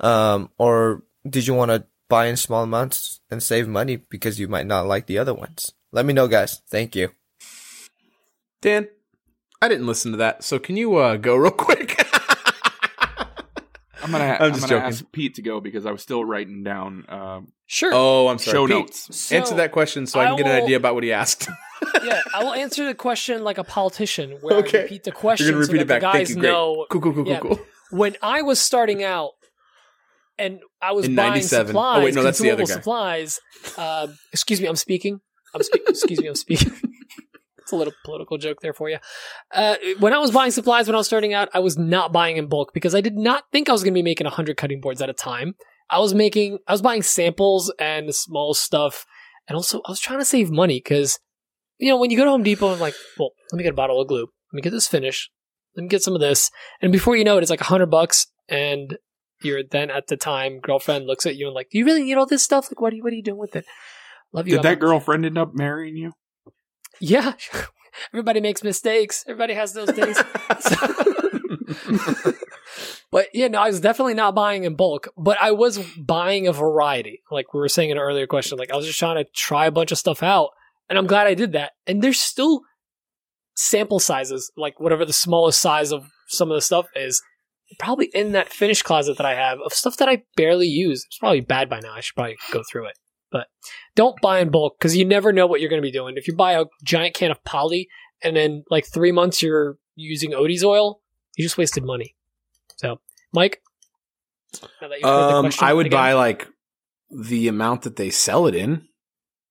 um, 0.00 0.50
or 0.56 1.02
did 1.28 1.46
you 1.46 1.52
want 1.54 1.72
to 1.72 1.84
buy 2.08 2.26
in 2.26 2.36
small 2.36 2.62
amounts 2.64 3.20
and 3.30 3.42
save 3.42 3.68
money 3.68 3.96
because 3.96 4.38
you 4.40 4.48
might 4.48 4.66
not 4.66 4.86
like 4.86 5.06
the 5.06 5.18
other 5.18 5.34
ones? 5.34 5.72
Let 5.92 6.04
me 6.06 6.12
know, 6.12 6.28
guys. 6.28 6.60
Thank 6.68 6.94
you. 6.96 7.10
Dan, 8.62 8.88
I 9.62 9.68
didn't 9.68 9.86
listen 9.86 10.12
to 10.12 10.18
that, 10.18 10.42
so 10.44 10.58
can 10.58 10.76
you 10.76 10.96
uh, 10.96 11.16
go 11.16 11.36
real 11.36 11.50
quick? 11.50 12.00
I'm 14.02 14.12
gonna, 14.12 14.24
I'm 14.24 14.42
I'm 14.42 14.52
just 14.52 14.68
gonna 14.68 14.80
joking. 14.82 14.86
ask 14.86 15.12
Pete 15.12 15.34
to 15.36 15.42
go 15.42 15.60
because 15.60 15.84
I 15.86 15.90
was 15.90 16.00
still 16.02 16.24
writing 16.24 16.62
down 16.62 17.04
um, 17.08 17.52
Sure. 17.66 17.90
oh, 17.92 18.28
I'm 18.28 18.38
sorry. 18.38 18.54
show 18.54 18.66
Pete, 18.66 18.76
notes. 18.76 19.16
So, 19.16 19.36
Answer 19.36 19.54
that 19.56 19.72
question 19.72 20.06
so 20.06 20.20
I 20.20 20.26
can 20.26 20.34
I 20.34 20.36
get 20.36 20.46
an 20.46 20.62
idea 20.62 20.76
about 20.76 20.94
what 20.94 21.02
he 21.02 21.12
asked. 21.12 21.48
yeah, 22.04 22.20
I 22.34 22.44
will 22.44 22.52
answer 22.52 22.84
the 22.86 22.94
question 22.94 23.42
like 23.42 23.58
a 23.58 23.64
politician, 23.64 24.32
where 24.42 24.58
Okay. 24.58 24.80
I 24.80 24.82
repeat 24.82 25.04
the 25.04 25.12
question 25.12 25.46
You're 25.46 25.54
gonna 25.54 25.66
so 25.66 25.72
repeat 25.72 25.88
that 25.88 25.96
it 25.96 26.02
back. 26.02 26.12
the 26.12 26.18
Thank 26.18 26.28
you. 26.28 26.34
Great. 26.36 26.50
know. 26.50 26.86
Cool, 26.90 27.00
cool, 27.00 27.12
cool, 27.14 27.26
Yeah. 27.28 27.40
cool, 27.40 27.56
cool. 27.56 27.66
When 27.90 28.16
I 28.22 28.42
was 28.42 28.60
starting 28.60 29.02
out, 29.02 29.32
and 30.38 30.60
I 30.82 30.92
was 30.92 31.06
In 31.06 31.14
buying 31.14 31.30
97. 31.30 31.68
supplies, 31.68 32.00
Oh, 32.00 32.04
wait, 32.04 32.14
no, 32.14 32.22
that's 32.22 32.38
the 32.38 32.50
other 32.50 32.64
guy. 32.64 32.72
supplies. 32.74 33.40
Uh, 33.76 34.08
excuse 34.32 34.60
me, 34.60 34.68
I'm 34.68 34.76
speaking. 34.76 35.20
I'm 35.54 35.62
speaking. 35.62 35.86
excuse 35.88 36.20
me, 36.20 36.28
I'm 36.28 36.34
speaking. 36.34 36.72
it's 37.58 37.72
a 37.72 37.76
little 37.76 37.94
political 38.04 38.38
joke 38.38 38.58
there 38.60 38.72
for 38.74 38.88
you. 38.90 38.98
Uh, 39.52 39.76
when 39.98 40.12
I 40.12 40.18
was 40.18 40.30
buying 40.30 40.50
supplies 40.50 40.86
when 40.86 40.94
I 40.94 40.98
was 40.98 41.06
starting 41.06 41.34
out, 41.34 41.48
I 41.54 41.58
was 41.60 41.76
not 41.78 42.12
buying 42.12 42.36
in 42.36 42.46
bulk 42.48 42.72
because 42.74 42.94
I 42.94 43.00
did 43.00 43.16
not 43.16 43.44
think 43.52 43.68
I 43.68 43.72
was 43.72 43.82
going 43.82 43.92
to 43.94 43.98
be 43.98 44.02
making 44.02 44.24
100 44.26 44.56
cutting 44.56 44.80
boards 44.80 45.00
at 45.02 45.08
a 45.10 45.14
time. 45.14 45.54
I 45.88 45.98
was 46.00 46.14
making, 46.14 46.58
I 46.66 46.72
was 46.72 46.82
buying 46.82 47.02
samples 47.02 47.72
and 47.78 48.14
small 48.14 48.54
stuff, 48.54 49.06
and 49.48 49.54
also 49.56 49.78
I 49.86 49.90
was 49.90 50.00
trying 50.00 50.18
to 50.18 50.24
save 50.24 50.50
money 50.50 50.78
because, 50.78 51.18
you 51.78 51.88
know, 51.88 51.96
when 51.96 52.10
you 52.10 52.16
go 52.16 52.24
to 52.24 52.30
Home 52.30 52.42
Depot 52.42 52.72
I'm 52.72 52.80
like, 52.80 52.94
well, 53.18 53.30
let 53.52 53.56
me 53.56 53.62
get 53.62 53.70
a 53.72 53.76
bottle 53.76 54.00
of 54.00 54.08
glue, 54.08 54.22
let 54.52 54.56
me 54.56 54.62
get 54.62 54.70
this 54.70 54.88
finish, 54.88 55.30
let 55.76 55.82
me 55.82 55.88
get 55.88 56.02
some 56.02 56.14
of 56.14 56.20
this, 56.20 56.50
and 56.82 56.90
before 56.90 57.14
you 57.16 57.22
know 57.22 57.36
it, 57.38 57.42
it's 57.42 57.50
like 57.50 57.60
100 57.60 57.86
bucks, 57.86 58.26
and 58.48 58.98
your 59.42 59.62
then 59.62 59.90
at 59.90 60.06
the 60.06 60.16
time 60.16 60.60
girlfriend 60.60 61.06
looks 61.06 61.26
at 61.26 61.36
you 61.36 61.46
and 61.46 61.54
like, 61.54 61.70
do 61.70 61.78
you 61.78 61.84
really 61.84 62.02
need 62.02 62.16
all 62.16 62.26
this 62.26 62.42
stuff? 62.42 62.70
Like, 62.70 62.80
what 62.80 62.92
are 62.92 62.96
you, 62.96 63.02
what 63.02 63.12
are 63.12 63.16
you 63.16 63.22
doing 63.22 63.38
with 63.38 63.56
it? 63.56 63.64
Love 64.32 64.48
you. 64.48 64.54
Did 64.54 64.62
that 64.62 64.80
girlfriend 64.80 65.24
end 65.24 65.38
up 65.38 65.54
marrying 65.54 65.96
you? 65.96 66.12
Yeah. 67.00 67.34
Everybody 68.12 68.40
makes 68.40 68.62
mistakes. 68.62 69.24
Everybody 69.26 69.54
has 69.54 69.72
those 69.72 69.88
days. 69.88 70.22
but 73.10 73.26
yeah, 73.32 73.48
no, 73.48 73.60
I 73.60 73.68
was 73.68 73.80
definitely 73.80 74.14
not 74.14 74.34
buying 74.34 74.64
in 74.64 74.74
bulk, 74.74 75.08
but 75.16 75.38
I 75.40 75.52
was 75.52 75.78
buying 75.96 76.46
a 76.46 76.52
variety. 76.52 77.22
Like 77.30 77.52
we 77.52 77.60
were 77.60 77.68
saying 77.68 77.90
in 77.90 77.96
an 77.96 78.02
earlier 78.02 78.26
question, 78.26 78.58
like 78.58 78.70
I 78.70 78.76
was 78.76 78.86
just 78.86 78.98
trying 78.98 79.22
to 79.22 79.30
try 79.34 79.66
a 79.66 79.70
bunch 79.70 79.92
of 79.92 79.98
stuff 79.98 80.22
out, 80.22 80.50
and 80.88 80.98
I'm 80.98 81.06
glad 81.06 81.26
I 81.26 81.34
did 81.34 81.52
that. 81.52 81.72
And 81.86 82.02
there's 82.02 82.20
still 82.20 82.62
sample 83.54 83.98
sizes, 83.98 84.50
like 84.56 84.78
whatever 84.80 85.04
the 85.04 85.12
smallest 85.12 85.60
size 85.60 85.92
of 85.92 86.08
some 86.28 86.50
of 86.50 86.56
the 86.56 86.62
stuff 86.62 86.86
is 86.94 87.22
probably 87.78 88.06
in 88.14 88.32
that 88.32 88.52
finish 88.52 88.82
closet 88.82 89.16
that 89.16 89.26
I 89.26 89.34
have 89.34 89.58
of 89.60 89.72
stuff 89.72 89.96
that 89.98 90.08
I 90.08 90.22
barely 90.36 90.66
use. 90.68 91.04
It's 91.06 91.18
probably 91.18 91.40
bad 91.40 91.68
by 91.68 91.80
now. 91.80 91.94
I 91.94 92.00
should 92.00 92.14
probably 92.14 92.36
go 92.52 92.62
through 92.70 92.86
it. 92.86 92.98
But 93.30 93.48
don't 93.94 94.20
buy 94.20 94.38
in 94.38 94.50
bulk 94.50 94.78
because 94.78 94.96
you 94.96 95.04
never 95.04 95.32
know 95.32 95.46
what 95.46 95.60
you're 95.60 95.68
going 95.70 95.82
to 95.82 95.86
be 95.86 95.92
doing. 95.92 96.14
If 96.16 96.28
you 96.28 96.34
buy 96.36 96.52
a 96.52 96.64
giant 96.84 97.14
can 97.14 97.30
of 97.30 97.42
poly 97.44 97.88
and 98.22 98.36
then 98.36 98.64
like 98.70 98.86
three 98.86 99.12
months 99.12 99.42
you're 99.42 99.78
using 99.96 100.30
Odie's 100.30 100.64
oil, 100.64 101.00
you 101.36 101.44
just 101.44 101.58
wasted 101.58 101.84
money. 101.84 102.14
So, 102.76 103.00
Mike, 103.32 103.62
now 104.80 104.88
that 104.88 105.00
you've 105.00 105.08
heard 105.08 105.30
the 105.30 105.46
Um, 105.48 105.50
I 105.60 105.72
would 105.74 105.86
again- 105.86 105.98
buy 105.98 106.12
like 106.12 106.48
the 107.10 107.48
amount 107.48 107.82
that 107.82 107.96
they 107.96 108.10
sell 108.10 108.46
it 108.46 108.54
in, 108.54 108.86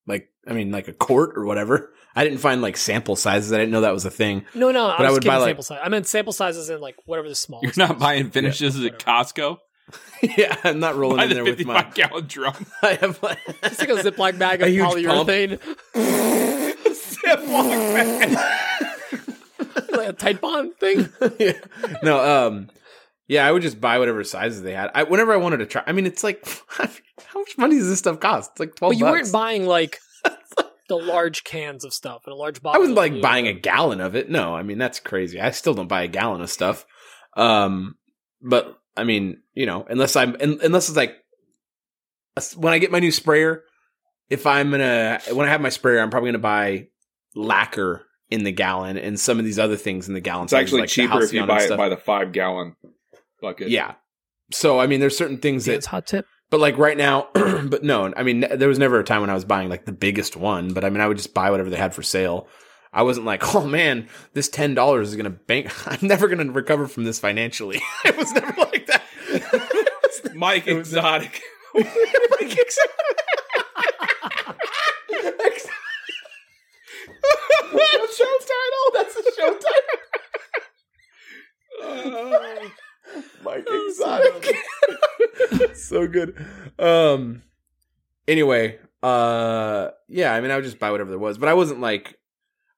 like 0.08 0.30
I 0.48 0.54
mean, 0.54 0.72
like 0.72 0.88
a 0.88 0.94
quart 0.94 1.38
or 1.38 1.46
whatever. 1.46 1.94
I 2.16 2.24
didn't 2.24 2.40
find 2.40 2.62
like 2.62 2.78
sample 2.78 3.16
sizes. 3.16 3.52
I 3.52 3.58
didn't 3.58 3.72
know 3.72 3.82
that 3.82 3.94
was 3.94 4.06
a 4.06 4.12
thing. 4.12 4.46
No, 4.54 4.72
no, 4.72 4.88
I 4.88 4.98
But 4.98 5.06
I 5.06 5.10
was 5.10 5.14
would 5.16 5.24
kidding. 5.24 5.32
buy, 5.34 5.38
like- 5.38 5.48
sample 5.50 5.64
size. 5.64 5.80
I 5.84 5.90
meant 5.90 6.08
sample 6.08 6.34
sizes 6.34 6.70
in 6.70 6.80
like 6.82 6.96
whatever 7.06 7.28
the 7.30 7.36
small. 7.36 7.60
You're 7.64 7.74
not 7.78 8.00
buying 8.00 8.32
finishes 8.32 8.82
at 8.84 9.00
Costco. 9.00 9.58
yeah, 10.38 10.56
I'm 10.64 10.80
not 10.80 10.96
rolling 10.96 11.18
Buy 11.18 11.24
in 11.24 11.30
the 11.30 11.36
there 11.36 11.44
with 11.44 11.64
my. 11.66 11.84
55 11.84 11.94
gallon 11.94 12.26
drum. 12.28 12.66
I 12.82 12.94
have 12.96 13.22
like, 13.22 13.38
Just 13.64 13.80
like 13.82 13.90
a 13.90 13.94
Ziploc 14.12 14.40
bag 14.40 14.62
of 14.64 14.68
A 14.68 14.72
huge 14.72 15.06
pump. 15.06 15.30
polyurethane, 15.30 15.60
like 19.92 20.10
a 20.10 20.14
Titebond 20.14 20.76
thing. 20.78 21.10
yeah. 21.40 21.54
No, 22.04 22.48
um, 22.48 22.70
yeah, 23.28 23.48
I 23.48 23.52
would 23.52 23.62
just 23.62 23.80
buy 23.82 24.00
whatever 24.00 24.24
sizes 24.24 24.62
they 24.62 24.74
had. 24.74 24.92
I 24.94 25.04
whenever 25.04 25.34
I 25.34 25.38
wanted 25.38 25.58
to 25.58 25.66
try. 25.66 25.84
I 25.86 25.92
mean, 25.92 26.06
it's 26.06 26.24
like 26.24 26.46
how 26.70 27.40
much 27.40 27.58
money 27.58 27.76
does 27.78 27.88
this 27.90 28.00
stuff 28.00 28.20
cost? 28.20 28.52
It's 28.54 28.60
like 28.60 28.76
twelve. 28.76 28.92
But 28.92 28.98
you 28.98 29.06
bucks. 29.06 29.12
weren't 29.12 29.32
buying 29.34 29.66
like 29.66 30.00
the 30.88 30.98
large 30.98 31.44
cans 31.44 31.84
of 31.84 31.94
stuff 31.94 32.22
and 32.26 32.34
a 32.34 32.36
large 32.36 32.62
bottle. 32.62 32.78
I 32.78 32.80
wasn't 32.80 32.98
like 32.98 33.22
buying 33.22 33.48
a 33.48 33.54
gallon 33.54 34.02
of 34.02 34.16
it. 34.16 34.30
No, 34.30 34.56
I 34.56 34.64
mean 34.64 34.78
that's 34.78 35.00
crazy. 35.00 35.40
I 35.40 35.52
still 35.52 35.74
don't 35.74 35.88
buy 35.88 36.04
a 36.04 36.08
gallon 36.08 36.42
of 36.42 36.50
stuff. 36.50 36.86
Um, 37.36 37.96
but 38.42 38.78
I 38.96 39.04
mean, 39.04 39.42
you 39.54 39.66
know, 39.66 39.86
unless 39.90 40.16
I'm 40.16 40.36
un- 40.40 40.60
unless 40.64 40.88
it's 40.90 40.98
like 40.98 41.16
when 42.56 42.74
I 42.74 42.80
get 42.80 42.92
my 42.92 43.00
new 43.00 43.12
sprayer, 43.12 43.64
if 44.30 44.46
I'm 44.46 44.72
gonna 44.72 45.20
when 45.32 45.48
I 45.48 45.52
have 45.52 45.62
my 45.62 45.70
sprayer, 45.70 46.00
I'm 46.00 46.10
probably 46.10 46.30
gonna 46.30 46.40
buy 46.40 46.88
lacquer 47.36 48.06
in 48.30 48.44
the 48.44 48.52
gallon 48.52 48.98
and 48.98 49.20
some 49.20 49.40
of 49.40 49.46
these 49.46 49.60
other 49.60 49.76
things 49.76 50.08
in 50.08 50.14
the 50.14 50.22
gallon. 50.22 50.46
It's 50.46 50.52
sizes, 50.52 50.64
actually 50.68 50.82
like 50.82 50.90
cheaper 50.90 51.24
if 51.24 51.34
you 51.34 51.46
buy 51.46 51.64
it 51.64 51.78
by 51.78 51.90
the 51.90 51.98
five 51.98 52.32
gallon 52.32 52.76
bucket. 53.42 53.70
Yeah. 53.70 53.96
So 54.52 54.80
I 54.80 54.88
mean, 54.88 55.00
there's 55.00 55.18
certain 55.18 55.38
things 55.38 55.66
that 55.66 55.74
Dan's 55.74 55.86
hot 55.88 56.08
tip. 56.08 56.26
But 56.50 56.60
like 56.60 56.78
right 56.78 56.98
now, 56.98 57.28
but 57.34 57.84
no, 57.84 58.14
I 58.16 58.24
mean, 58.24 58.46
there 58.52 58.70
was 58.70 58.80
never 58.80 59.00
a 59.00 59.04
time 59.04 59.22
when 59.22 59.30
I 59.30 59.34
was 59.34 59.46
buying 59.46 59.70
like 59.70 59.86
the 59.86 59.92
biggest 59.92 60.36
one, 60.36 60.74
but 60.74 60.84
I 60.84 60.90
mean, 60.90 61.02
I 61.02 61.08
would 61.08 61.18
just 61.18 61.34
buy 61.34 61.52
whatever 61.52 61.70
they 61.70 61.78
had 61.78 61.94
for 61.96 62.04
sale. 62.04 62.48
I 62.94 63.04
wasn't 63.04 63.26
like, 63.26 63.56
oh 63.56 63.66
man, 63.68 64.08
this 64.34 64.50
$10 64.50 65.02
is 65.02 65.16
going 65.16 65.26
to 65.26 65.30
bank. 65.30 65.72
I'm 65.88 66.08
never 66.08 66.28
going 66.28 66.46
to 66.46 66.52
recover 66.52 66.88
from 66.88 67.04
this 67.04 67.20
financially. 67.20 67.82
it 68.06 68.16
was 68.16 68.32
never 68.32 68.54
like 68.58 68.88
that. 68.88 69.04
Mike 70.34 70.68
Exotic. 70.68 71.42
Like, 71.74 71.88
ex- 72.58 72.78
ex- 75.10 75.68
That's 77.74 78.18
show 78.18 78.38
title. 78.40 78.86
That's 78.94 79.16
the 79.16 79.32
show 79.36 79.54
title. 79.54 80.00
Oh. 81.82 82.72
Mike 83.44 83.68
Exotic. 83.88 84.56
so 85.76 86.08
good. 86.08 86.46
Um. 86.80 87.44
Anyway, 88.28 88.80
uh, 89.04 89.90
yeah. 90.08 90.34
I 90.34 90.42
mean, 90.42 90.52
I 90.52 90.56
would 90.56 90.64
just 90.64 90.80
buy 90.80 90.92
whatever 90.92 91.10
there 91.10 91.20
was, 91.20 91.38
but 91.38 91.50
I 91.50 91.54
wasn't 91.54 91.82
like. 91.82 92.18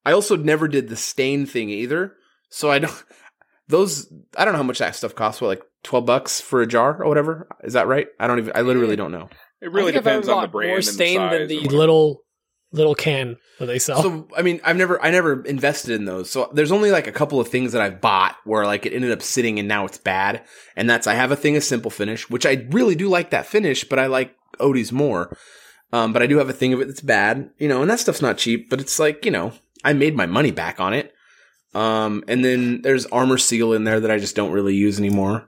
I 0.05 0.13
also 0.13 0.37
never 0.37 0.67
did 0.67 0.87
the 0.87 0.95
stain 0.95 1.45
thing 1.45 1.69
either, 1.69 2.13
so 2.49 2.71
I 2.71 2.79
don't. 2.79 3.03
Those 3.69 4.11
I 4.37 4.45
don't 4.45 4.53
know 4.53 4.59
how 4.59 4.63
much 4.63 4.79
that 4.79 4.95
stuff 4.95 5.13
costs. 5.13 5.41
What 5.41 5.47
like 5.47 5.63
twelve 5.83 6.05
bucks 6.05 6.39
for 6.39 6.61
a 6.61 6.67
jar 6.67 7.03
or 7.03 7.09
whatever? 7.09 7.49
Is 7.65 7.73
that 7.73 7.87
right? 7.87 8.07
I 8.17 8.27
don't 8.27 8.39
even. 8.39 8.53
I 8.55 8.61
literally 8.61 8.95
don't 8.95 9.11
know. 9.11 9.27
It 9.61 9.71
really 9.71 9.89
I 9.89 9.95
think 9.95 10.07
I've 10.07 10.07
ever 10.07 10.21
depends 10.21 10.29
on 10.29 10.41
the 10.43 10.47
brand 10.47 10.69
More 10.69 10.77
and 10.77 10.85
the 10.85 10.91
stain 10.91 11.17
size. 11.17 11.37
than 11.39 11.47
the 11.49 11.59
little 11.75 12.23
little 12.71 12.95
can 12.95 13.37
that 13.59 13.65
they 13.65 13.79
sell. 13.79 14.01
So 14.01 14.27
I 14.35 14.41
mean, 14.41 14.59
I've 14.63 14.75
never, 14.75 15.01
I 15.01 15.09
never 15.09 15.43
invested 15.43 15.91
in 15.91 16.05
those. 16.05 16.29
So 16.29 16.49
there's 16.53 16.71
only 16.71 16.91
like 16.91 17.07
a 17.07 17.11
couple 17.11 17.39
of 17.39 17.47
things 17.47 17.71
that 17.71 17.81
I've 17.81 18.01
bought 18.01 18.35
where 18.43 18.65
like 18.65 18.85
it 18.85 18.93
ended 18.93 19.11
up 19.11 19.21
sitting 19.21 19.59
and 19.59 19.67
now 19.67 19.85
it's 19.85 19.97
bad. 19.97 20.43
And 20.75 20.89
that's 20.89 21.07
I 21.07 21.13
have 21.13 21.31
a 21.31 21.35
thing 21.35 21.55
of 21.55 21.63
simple 21.63 21.91
finish, 21.91 22.29
which 22.29 22.45
I 22.45 22.67
really 22.69 22.95
do 22.95 23.07
like 23.07 23.29
that 23.29 23.45
finish, 23.45 23.83
but 23.83 23.99
I 23.99 24.07
like 24.07 24.35
Odie's 24.59 24.91
more. 24.91 25.35
Um, 25.93 26.11
but 26.11 26.21
I 26.21 26.27
do 26.27 26.37
have 26.37 26.49
a 26.49 26.53
thing 26.53 26.73
of 26.73 26.81
it 26.81 26.87
that's 26.87 27.01
bad, 27.01 27.49
you 27.57 27.69
know, 27.69 27.81
and 27.81 27.89
that 27.89 27.99
stuff's 27.99 28.21
not 28.21 28.37
cheap. 28.37 28.69
But 28.69 28.81
it's 28.81 28.99
like 28.99 29.23
you 29.23 29.31
know, 29.31 29.53
I 29.83 29.93
made 29.93 30.15
my 30.15 30.25
money 30.25 30.51
back 30.51 30.79
on 30.79 30.93
it. 30.93 31.13
Um, 31.73 32.23
and 32.27 32.43
then 32.43 32.81
there's 32.81 33.05
Arm-R-Seal 33.07 33.73
in 33.73 33.83
there 33.83 33.99
that 33.99 34.09
I 34.09 34.17
just 34.17 34.35
don't 34.35 34.51
really 34.51 34.73
use 34.73 34.97
anymore. 34.97 35.47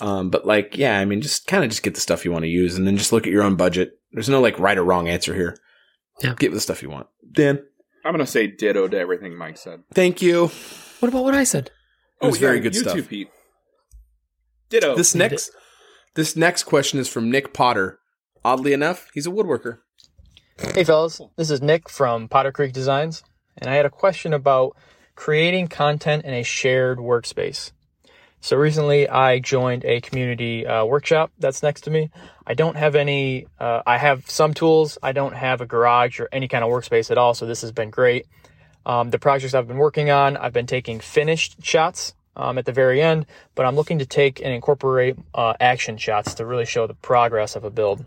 Um, 0.00 0.30
but 0.30 0.46
like, 0.46 0.76
yeah, 0.76 0.98
I 0.98 1.04
mean, 1.04 1.20
just 1.20 1.46
kind 1.46 1.64
of 1.64 1.70
just 1.70 1.82
get 1.82 1.94
the 1.94 2.00
stuff 2.00 2.24
you 2.24 2.32
want 2.32 2.44
to 2.44 2.50
use, 2.50 2.76
and 2.76 2.86
then 2.86 2.96
just 2.96 3.12
look 3.12 3.26
at 3.26 3.32
your 3.32 3.42
own 3.42 3.56
budget. 3.56 3.98
There's 4.12 4.28
no 4.28 4.40
like 4.40 4.58
right 4.58 4.78
or 4.78 4.84
wrong 4.84 5.08
answer 5.08 5.34
here. 5.34 5.56
Yeah. 6.22 6.34
get 6.38 6.52
the 6.52 6.60
stuff 6.60 6.82
you 6.82 6.90
want. 6.90 7.08
Dan, 7.30 7.62
I'm 8.04 8.12
gonna 8.12 8.26
say 8.26 8.46
ditto 8.46 8.88
to 8.88 8.98
everything 8.98 9.36
Mike 9.36 9.58
said. 9.58 9.82
thank 9.94 10.22
you. 10.22 10.48
what 11.00 11.08
about 11.08 11.24
what 11.24 11.34
I 11.34 11.44
said? 11.44 11.70
It 12.22 12.26
was 12.26 12.36
oh, 12.36 12.40
very 12.40 12.60
good 12.60 12.74
you 12.74 12.80
stuff. 12.80 12.94
too, 12.94 13.02
Pete. 13.02 13.28
Ditto. 14.70 14.96
This 14.96 15.14
next, 15.14 15.50
this 16.14 16.36
next 16.36 16.64
question 16.64 16.98
is 16.98 17.08
from 17.08 17.30
Nick 17.30 17.52
Potter. 17.52 17.98
Oddly 18.44 18.72
enough, 18.72 19.08
he's 19.14 19.26
a 19.26 19.30
woodworker. 19.30 19.78
Hey 20.74 20.84
fellas, 20.84 21.20
this 21.36 21.50
is 21.50 21.60
Nick 21.60 21.88
from 21.88 22.28
Potter 22.28 22.52
Creek 22.52 22.72
Designs, 22.72 23.24
and 23.58 23.68
I 23.68 23.74
had 23.74 23.86
a 23.86 23.90
question 23.90 24.32
about 24.32 24.76
creating 25.16 25.68
content 25.68 26.24
in 26.24 26.32
a 26.32 26.42
shared 26.42 26.98
workspace. 26.98 27.72
So 28.44 28.58
recently 28.58 29.08
I 29.08 29.38
joined 29.38 29.86
a 29.86 30.02
community 30.02 30.66
uh, 30.66 30.84
workshop 30.84 31.32
that's 31.38 31.62
next 31.62 31.84
to 31.84 31.90
me. 31.90 32.10
I 32.46 32.52
don't 32.52 32.76
have 32.76 32.94
any, 32.94 33.46
uh, 33.58 33.80
I 33.86 33.96
have 33.96 34.28
some 34.28 34.52
tools. 34.52 34.98
I 35.02 35.12
don't 35.12 35.34
have 35.34 35.62
a 35.62 35.66
garage 35.66 36.20
or 36.20 36.28
any 36.30 36.46
kind 36.46 36.62
of 36.62 36.68
workspace 36.68 37.10
at 37.10 37.16
all, 37.16 37.32
so 37.32 37.46
this 37.46 37.62
has 37.62 37.72
been 37.72 37.88
great. 37.88 38.26
Um, 38.84 39.08
the 39.08 39.18
projects 39.18 39.54
I've 39.54 39.66
been 39.66 39.78
working 39.78 40.10
on, 40.10 40.36
I've 40.36 40.52
been 40.52 40.66
taking 40.66 41.00
finished 41.00 41.64
shots 41.64 42.12
um, 42.36 42.58
at 42.58 42.66
the 42.66 42.72
very 42.72 43.00
end, 43.00 43.24
but 43.54 43.64
I'm 43.64 43.76
looking 43.76 44.00
to 44.00 44.04
take 44.04 44.42
and 44.42 44.52
incorporate 44.52 45.16
uh, 45.34 45.54
action 45.58 45.96
shots 45.96 46.34
to 46.34 46.44
really 46.44 46.66
show 46.66 46.86
the 46.86 46.92
progress 46.92 47.56
of 47.56 47.64
a 47.64 47.70
build. 47.70 48.04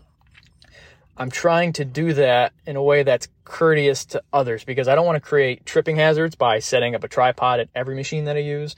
I'm 1.16 1.32
trying 1.32 1.72
to 1.72 1.84
do 1.84 2.12
that 2.12 2.52
in 2.64 2.76
a 2.76 2.82
way 2.82 3.02
that's 3.02 3.26
courteous 3.42 4.04
to 4.04 4.22
others 4.32 4.62
because 4.62 4.86
I 4.86 4.94
don't 4.94 5.04
want 5.04 5.16
to 5.16 5.28
create 5.28 5.66
tripping 5.66 5.96
hazards 5.96 6.36
by 6.36 6.60
setting 6.60 6.94
up 6.94 7.02
a 7.02 7.08
tripod 7.08 7.58
at 7.58 7.70
every 7.74 7.96
machine 7.96 8.26
that 8.26 8.36
I 8.36 8.40
use. 8.40 8.76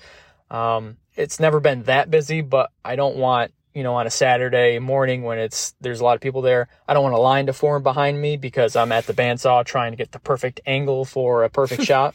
Um, 0.51 0.97
it's 1.17 1.41
never 1.41 1.61
been 1.61 1.85
that 1.85 2.11
busy, 2.11 2.41
but 2.41 2.71
I 2.85 2.97
don't 2.97 3.17
want, 3.17 3.53
you 3.75 3.83
know, 3.83 3.95
on 3.95 4.07
a 4.07 4.11
Saturday 4.11 4.79
morning 4.79 5.23
when 5.23 5.39
it's 5.39 5.75
there's 5.81 6.01
a 6.01 6.05
lot 6.05 6.15
of 6.15 6.21
people 6.21 6.43
there, 6.43 6.69
I 6.89 6.95
don't 6.95 7.03
want 7.03 7.15
a 7.15 7.21
line 7.21 7.47
to 7.47 7.53
form 7.53 7.82
behind 7.82 8.20
me 8.20 8.37
because 8.37 8.77
I'm 8.77 8.93
at 8.93 9.07
the 9.07 9.15
bandsaw 9.15 9.65
trying 9.65 9.93
to 9.93 9.97
get 9.97 10.12
the 10.12 10.19
perfect 10.19 10.61
angle 10.66 11.05
for 11.05 11.45
a 11.45 11.51
perfect 11.51 11.82
shot. 11.85 12.15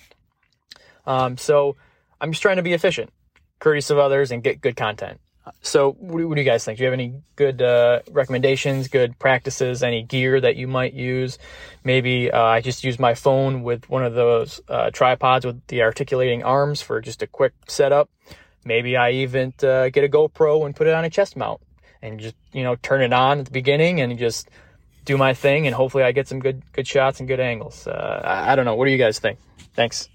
Um, 1.06 1.38
so 1.38 1.76
I'm 2.20 2.32
just 2.32 2.42
trying 2.42 2.58
to 2.58 2.64
be 2.64 2.74
efficient, 2.74 3.12
courteous 3.60 3.90
of 3.90 3.98
others, 3.98 4.32
and 4.32 4.44
get 4.44 4.62
good 4.62 4.76
content. 4.76 5.20
So, 5.62 5.92
what 5.94 6.18
do, 6.18 6.28
what 6.28 6.36
do 6.36 6.42
you 6.42 6.50
guys 6.50 6.66
think? 6.66 6.78
Do 6.78 6.84
you 6.84 6.90
have 6.90 6.94
any 6.94 7.22
good 7.36 7.62
uh, 7.62 8.00
recommendations, 8.10 8.88
good 8.88 9.18
practices, 9.20 9.84
any 9.84 10.02
gear 10.02 10.42
that 10.42 10.56
you 10.56 10.68
might 10.68 10.94
use? 10.94 11.38
Maybe 11.84 12.32
uh, 12.32 12.42
I 12.42 12.62
just 12.62 12.84
use 12.84 12.98
my 12.98 13.14
phone 13.14 13.62
with 13.62 13.88
one 13.90 14.04
of 14.04 14.16
those 14.16 14.60
uh, 14.68 14.90
tripods 14.92 15.46
with 15.46 15.66
the 15.68 15.84
articulating 15.84 16.44
arms 16.44 16.82
for 16.82 17.00
just 17.00 17.22
a 17.22 17.28
quick 17.28 17.54
setup. 17.68 18.10
Maybe 18.66 18.98
I 18.98 19.12
even 19.12 19.54
uh, 19.64 19.90
get 19.90 20.04
a 20.04 20.10
GoPro 20.10 20.66
and 20.66 20.76
put 20.76 20.88
it 20.88 20.94
on 20.94 21.06
a 21.06 21.10
chest 21.10 21.38
mount 21.38 21.62
and 22.02 22.20
just 22.20 22.36
you 22.52 22.64
know 22.64 22.76
turn 22.76 23.02
it 23.02 23.14
on 23.14 23.40
at 23.40 23.46
the 23.46 23.52
beginning 23.52 24.02
and 24.02 24.18
just 24.18 24.50
do 25.06 25.18
my 25.18 25.34
thing 25.36 25.68
and 25.68 25.76
hopefully 25.76 26.04
I 26.04 26.12
get 26.12 26.28
some 26.28 26.40
good 26.40 26.64
good 26.74 26.88
shots 26.88 27.20
and 27.20 27.28
good 27.28 27.40
angles. 27.40 27.86
Uh, 27.88 28.22
I, 28.24 28.54
I 28.54 28.56
don't 28.56 28.66
know. 28.66 28.76
What 28.76 28.86
do 28.86 28.92
you 28.92 28.98
guys 28.98 29.20
think? 29.20 29.38
Thanks. 29.76 30.10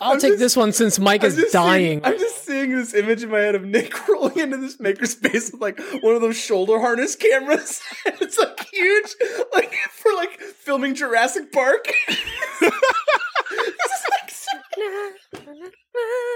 I'll 0.00 0.12
I'm 0.12 0.20
take 0.20 0.32
just- 0.32 0.40
this 0.40 0.56
one 0.56 0.72
since 0.72 0.98
Mike 0.98 1.22
I'm 1.22 1.28
is 1.28 1.50
dying. 1.52 2.00
Seeing, 2.00 2.04
I'm 2.04 2.18
just 2.18 2.44
seeing 2.46 2.74
this 2.74 2.94
image 2.94 3.22
in 3.22 3.30
my 3.30 3.40
head 3.40 3.54
of 3.54 3.64
Nick 3.64 4.08
rolling 4.08 4.38
into 4.38 4.56
this 4.56 4.78
makerspace 4.78 5.52
with 5.52 5.60
like 5.60 5.78
one 6.02 6.14
of 6.14 6.22
those 6.22 6.36
shoulder 6.36 6.78
harness 6.80 7.14
cameras. 7.16 7.82
it's 8.06 8.38
like 8.38 8.66
huge, 8.72 9.14
like 9.54 9.72
for 9.92 10.12
like 10.14 10.38
filming 10.40 10.94
Jurassic 10.94 11.52
Park. 11.52 11.92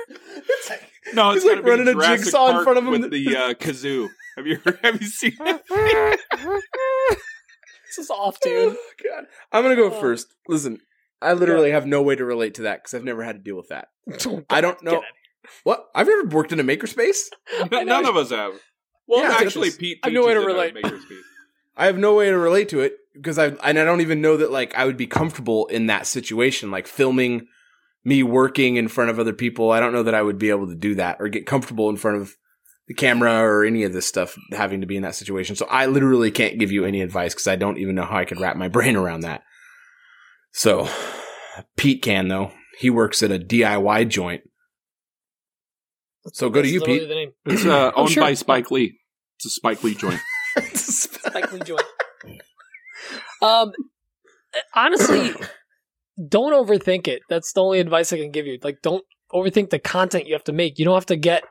It's 0.09 0.71
like- 0.71 0.91
no, 1.15 1.31
it's 1.31 1.43
he's, 1.43 1.51
like, 1.53 1.57
gotta 1.57 1.63
be 1.65 1.71
running 1.71 1.89
a 1.89 1.93
Jurassic 1.93 2.25
jigsaw 2.25 2.59
in 2.59 2.65
front 2.65 2.79
of 2.79 2.85
him 2.85 2.91
with 3.01 3.11
the 3.11 3.37
uh, 3.37 3.55
kazoo. 3.55 4.09
Have 4.37 4.47
you 4.47 4.59
have 4.83 5.01
you 5.01 5.07
seen 5.09 5.37
that? 5.41 5.63
this 7.87 7.99
is 7.99 8.11
off, 8.11 8.41
dude. 8.41 8.77
Oh, 8.77 8.93
God. 9.05 9.25
I'm 9.53 9.63
gonna 9.63 9.77
go 9.77 9.87
Oh. 9.93 10.01
first. 10.01 10.35
Listen, 10.49 10.79
I 11.21 11.33
literally 11.33 11.71
have 11.73 11.87
no 11.87 12.03
way 12.03 12.17
to 12.17 12.25
relate 12.25 12.55
to 12.55 12.63
that 12.63 12.79
because 12.83 12.95
I've 12.95 13.05
never 13.05 13.23
had 13.23 13.37
to 13.37 13.43
deal 13.43 13.57
with 13.57 13.69
that. 13.69 13.89
I 14.51 14.61
don't 14.61 14.83
know 14.83 15.03
what 15.65 15.87
I've 15.95 16.07
never 16.07 16.29
worked 16.29 16.53
in 16.53 16.61
a 16.61 16.65
makerspace. 16.65 17.29
None 17.71 18.07
of 18.07 18.17
us 18.17 18.31
have. 18.31 18.53
Well, 19.07 19.23
Yeah, 19.23 19.37
actually, 19.41 19.71
Pete. 19.73 19.99
I 20.03 20.09
have 20.09 20.15
no 20.15 20.27
way 20.27 20.35
to 20.35 20.41
relate. 20.41 20.77
I 21.77 21.87
have 21.87 21.99
no 21.99 22.15
way 22.15 22.27
to 22.27 22.37
relate 22.39 22.69
to 22.71 22.81
it 22.81 22.97
because 23.15 23.39
I 23.39 23.47
and 23.49 23.79
I 23.79 23.85
don't 23.85 24.01
even 24.01 24.21
know 24.21 24.37
that 24.37 24.51
like 24.53 24.75
I 24.77 24.85
would 24.85 24.97
be 24.97 25.07
comfortable 25.07 25.67
in 25.67 25.87
that 25.87 26.07
situation, 26.07 26.71
like 26.71 26.87
filming 26.87 27.49
me 28.05 28.23
working 28.23 28.77
in 28.77 28.89
front 28.89 29.11
of 29.11 29.19
other 29.19 29.33
people. 29.33 29.71
I 29.71 29.81
don't 29.81 29.93
know 29.93 30.03
that 30.05 30.15
I 30.15 30.23
would 30.23 30.39
be 30.39 30.51
able 30.51 30.69
to 30.69 30.75
do 30.77 30.95
that 30.97 31.17
or 31.21 31.29
get 31.29 31.47
comfortable 31.47 31.91
in 31.91 31.97
front 31.97 32.21
of 32.21 32.35
the 32.89 32.95
camera 32.95 33.35
or 33.43 33.65
any 33.65 33.85
of 33.85 33.93
this 33.93 34.07
stuff 34.07 34.37
having 34.53 34.81
to 34.81 34.87
be 34.87 34.97
in 34.97 35.03
that 35.03 35.15
situation. 35.15 35.55
So 35.55 35.67
I 35.71 35.87
literally 35.87 36.31
can't 36.31 36.59
give 36.59 36.73
you 36.73 36.85
any 36.85 37.03
advice 37.03 37.35
because 37.35 37.47
I 37.47 37.57
don't 37.57 37.79
even 37.79 37.95
know 37.95 38.05
how 38.05 38.17
I 38.17 38.25
could 38.25 38.41
wrap 38.41 38.57
my 38.57 38.69
brain 38.77 38.97
around 38.97 39.21
that. 39.21 39.43
So 40.53 40.89
Pete 41.77 42.03
can 42.03 42.29
though. 42.29 42.53
He 42.79 42.89
works 42.91 43.23
at 43.23 43.31
a 43.31 43.39
DIY 43.39 44.09
joint. 44.09 44.43
So 46.33 46.51
go 46.51 46.63
to 46.63 46.69
you, 46.69 46.81
Pete. 46.81 47.03
It's 47.47 47.65
uh, 47.65 47.93
Oh, 47.97 48.03
owned 48.03 48.11
sure. 48.11 48.23
by 48.23 48.35
Spike 48.35 48.71
Lee. 48.71 48.99
It's 49.37 49.47
a 49.47 49.51
Spike 49.51 49.83
Lee 49.85 49.95
joint. 49.95 50.21
it's 50.57 50.89
a 50.89 50.93
Spike 51.19 51.53
Lee 51.53 51.61
joint. 51.61 51.83
Um, 53.43 53.73
honestly, 54.75 55.33
don't 56.29 56.53
overthink 56.53 57.09
it. 57.09 57.23
That's 57.29 57.53
the 57.53 57.63
only 57.63 57.81
advice 57.81 58.13
I 58.13 58.19
can 58.19 58.31
give 58.31 58.47
you. 58.47 58.59
Like, 58.63 58.83
don't 58.83 59.05
overthink 59.33 59.71
the 59.71 59.79
content 59.79 60.27
you 60.27 60.35
have 60.35 60.45
to 60.45 60.53
make. 60.53 60.79
You 60.79 60.85
don't 60.85 60.95
have 60.95 61.07
to 61.07 61.17
get 61.17 61.45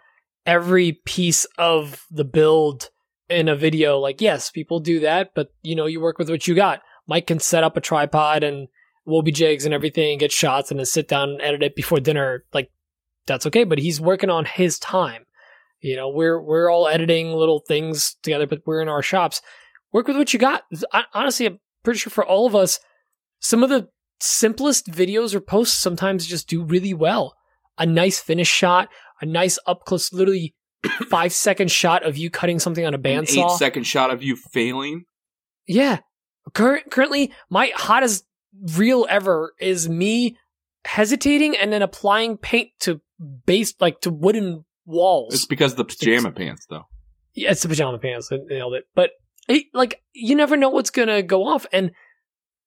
every 0.46 0.94
piece 1.06 1.46
of 1.58 2.06
the 2.12 2.26
build 2.26 2.90
in 3.30 3.48
a 3.48 3.56
video. 3.56 4.00
Like, 4.00 4.22
yes, 4.22 4.52
people 4.52 4.80
do 4.80 5.00
that, 5.02 5.32
but 5.36 5.52
you 5.62 5.76
know, 5.76 5.86
you 5.86 6.02
work 6.02 6.18
with 6.18 6.30
what 6.30 6.48
you 6.48 6.56
got. 6.56 6.82
Mike 7.08 7.28
can 7.28 7.40
set 7.40 7.64
up 7.64 7.78
a 7.78 7.82
tripod 7.82 8.44
and 8.44 8.68
will 9.06 9.22
be 9.22 9.32
jigs 9.32 9.66
and 9.66 9.74
everything, 9.74 10.18
get 10.18 10.32
shots, 10.32 10.72
and 10.72 10.80
then 10.80 10.86
sit 10.86 11.08
down 11.08 11.30
and 11.30 11.42
edit 11.42 11.64
it 11.64 11.76
before 11.76 12.00
dinner. 12.00 12.46
Like, 12.54 12.72
that's 13.26 13.46
okay. 13.48 13.64
But 13.64 13.80
he's 13.80 14.02
working 14.02 14.30
on 14.30 14.46
his 14.46 14.78
time. 14.80 15.26
You 15.82 15.96
know, 15.96 16.10
we're 16.10 16.42
we're 16.42 16.70
all 16.70 16.88
editing 16.88 17.32
little 17.32 17.64
things 17.68 18.18
together, 18.22 18.46
but 18.46 18.62
we're 18.66 18.82
in 18.82 18.90
our 18.90 19.02
shops. 19.02 19.42
Work 19.94 20.08
with 20.08 20.18
what 20.18 20.34
you 20.34 20.40
got. 20.40 20.64
Hon- 20.92 21.06
Honestly, 21.14 21.46
I'm 21.46 21.60
pretty 21.84 22.00
sure 22.00 22.12
for 22.12 22.26
all 22.26 22.46
of 22.46 22.54
us, 22.56 22.80
some 23.40 23.64
of 23.64 23.70
the 23.70 23.88
simplest 24.22 24.88
videos 24.88 25.34
or 25.34 25.40
posts 25.42 25.78
sometimes 25.78 26.26
just 26.26 26.48
do 26.48 26.64
really 26.64 26.94
well. 26.94 27.36
A 27.78 27.86
nice 27.86 28.20
finish 28.20 28.50
shot, 28.50 28.90
a 29.22 29.26
nice 29.26 29.58
up 29.66 29.86
close, 29.86 30.12
literally 30.12 30.54
five 31.10 31.32
second 31.34 31.72
shot 31.72 32.06
of 32.06 32.18
you 32.18 32.30
cutting 32.30 32.60
something 32.60 32.86
on 32.86 32.94
a 32.94 32.98
An 32.98 33.04
bandsaw. 33.04 33.46
eight 33.54 33.58
second 33.58 33.84
shot 33.84 34.12
of 34.12 34.22
you 34.24 34.36
failing. 34.36 35.06
Yeah. 35.68 36.00
Cur- 36.54 36.82
currently, 36.90 37.32
my 37.50 37.72
hottest 37.76 38.26
reel 38.76 39.06
ever 39.10 39.54
is 39.60 39.88
me 39.88 40.38
hesitating 40.86 41.56
and 41.56 41.72
then 41.72 41.82
applying 41.82 42.38
paint 42.38 42.70
to 42.82 43.02
base, 43.46 43.74
like 43.80 44.02
to 44.02 44.10
wooden 44.10 44.66
walls. 44.86 45.34
It's 45.34 45.46
because 45.46 45.74
of 45.74 45.78
the 45.78 45.86
pajama 45.86 46.32
pants, 46.32 46.66
though. 46.70 46.84
Yeah, 47.36 47.52
it's 47.52 47.62
the 47.62 47.70
pajama 47.70 48.00
pants. 48.00 48.30
I 48.32 48.38
nailed 48.48 48.74
it. 48.74 48.86
But 48.96 49.12
it, 49.48 49.66
like, 49.74 50.02
you 50.14 50.36
never 50.36 50.58
know 50.58 50.70
what's 50.70 50.90
gonna 50.90 51.22
go 51.22 51.46
off. 51.48 51.66
And 51.72 51.92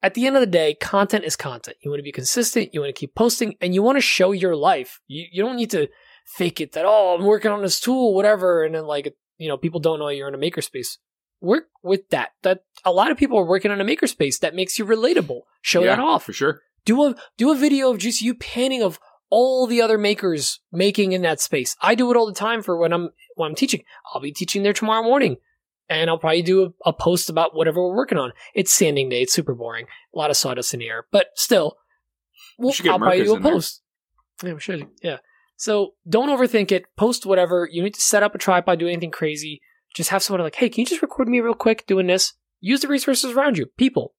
at 0.02 0.14
the 0.14 0.26
end 0.26 0.36
of 0.36 0.40
the 0.40 0.46
day, 0.46 0.74
content 0.74 1.24
is 1.24 1.36
content. 1.36 1.76
You 1.82 1.90
want 1.90 2.00
to 2.00 2.04
be 2.04 2.12
consistent. 2.12 2.70
You 2.72 2.80
want 2.80 2.94
to 2.94 2.98
keep 2.98 3.14
posting, 3.14 3.54
and 3.60 3.74
you 3.74 3.82
want 3.82 3.96
to 3.96 4.02
show 4.02 4.32
your 4.32 4.56
life. 4.56 5.00
You 5.06 5.26
you 5.30 5.42
don't 5.42 5.56
need 5.56 5.70
to 5.70 5.88
fake 6.26 6.60
it 6.60 6.72
that 6.72 6.84
oh 6.86 7.16
I'm 7.18 7.24
working 7.24 7.50
on 7.50 7.62
this 7.62 7.80
tool, 7.80 8.14
whatever, 8.14 8.64
and 8.64 8.74
then 8.74 8.84
like 8.86 9.14
you 9.38 9.48
know 9.48 9.56
people 9.56 9.80
don't 9.80 9.98
know 9.98 10.08
you're 10.08 10.28
in 10.28 10.34
a 10.34 10.38
makerspace. 10.38 10.98
Work 11.40 11.68
with 11.82 12.08
that. 12.10 12.30
That 12.42 12.60
a 12.84 12.92
lot 12.92 13.10
of 13.10 13.16
people 13.16 13.38
are 13.38 13.44
working 13.46 13.70
on 13.70 13.80
a 13.80 13.84
makerspace. 13.84 14.38
That 14.40 14.54
makes 14.54 14.78
you 14.78 14.84
relatable. 14.86 15.40
Show 15.60 15.82
Yeah, 15.82 15.96
that 15.96 16.02
off 16.02 16.24
for 16.24 16.32
sure. 16.32 16.60
do 16.84 17.02
a 17.04 17.14
do 17.36 17.50
a 17.50 17.56
video 17.56 17.90
of 17.90 17.98
just 17.98 18.20
you 18.22 18.34
panning 18.34 18.82
of 18.82 18.98
all 19.30 19.66
the 19.66 19.80
other 19.80 19.96
makers 19.98 20.60
making 20.70 21.12
in 21.12 21.22
that 21.22 21.40
space. 21.40 21.74
I 21.80 21.94
do 21.94 22.10
it 22.10 22.16
all 22.16 22.26
the 22.26 22.34
time 22.34 22.62
for 22.62 22.76
when 22.76 22.92
I'm 22.92 23.10
when 23.34 23.48
I'm 23.50 23.54
teaching. 23.56 23.82
I'll 24.12 24.20
be 24.20 24.30
teaching 24.32 24.62
there 24.62 24.72
tomorrow 24.74 25.02
morning, 25.02 25.38
and 25.88 26.08
I'll 26.08 26.18
probably 26.18 26.42
do 26.42 26.64
a, 26.64 26.90
a 26.90 26.92
post 26.92 27.28
about 27.28 27.54
whatever 27.54 27.82
we're 27.82 27.96
working 27.96 28.18
on. 28.18 28.32
It's 28.54 28.72
sanding 28.72 29.08
day. 29.08 29.22
It's 29.22 29.32
super 29.32 29.54
boring. 29.54 29.86
A 30.14 30.18
lot 30.18 30.30
of 30.30 30.36
sawdust 30.36 30.74
in 30.74 30.80
the 30.80 30.88
air, 30.88 31.06
but 31.10 31.28
still, 31.34 31.76
we'll, 32.58 32.74
I'll 32.88 32.98
probably 32.98 33.24
do 33.24 33.32
a 33.32 33.36
in 33.36 33.42
there. 33.42 33.52
post. 33.52 33.82
Yeah, 34.42 34.58
should. 34.58 34.88
Yeah. 35.02 35.18
So 35.56 35.94
don't 36.08 36.28
overthink 36.28 36.72
it. 36.72 36.86
Post 36.96 37.26
whatever. 37.26 37.68
You 37.70 37.82
need 37.82 37.94
to 37.94 38.00
set 38.00 38.22
up 38.22 38.34
a 38.34 38.38
tripod. 38.38 38.78
Do 38.78 38.88
anything 38.88 39.10
crazy. 39.10 39.60
Just 39.94 40.10
have 40.10 40.22
someone 40.22 40.42
like, 40.42 40.56
hey, 40.56 40.68
can 40.68 40.80
you 40.80 40.86
just 40.86 41.02
record 41.02 41.28
me 41.28 41.40
real 41.40 41.54
quick 41.54 41.86
doing 41.86 42.06
this? 42.06 42.32
Use 42.60 42.80
the 42.80 42.88
resources 42.88 43.32
around 43.32 43.58
you. 43.58 43.66
People. 43.76 44.14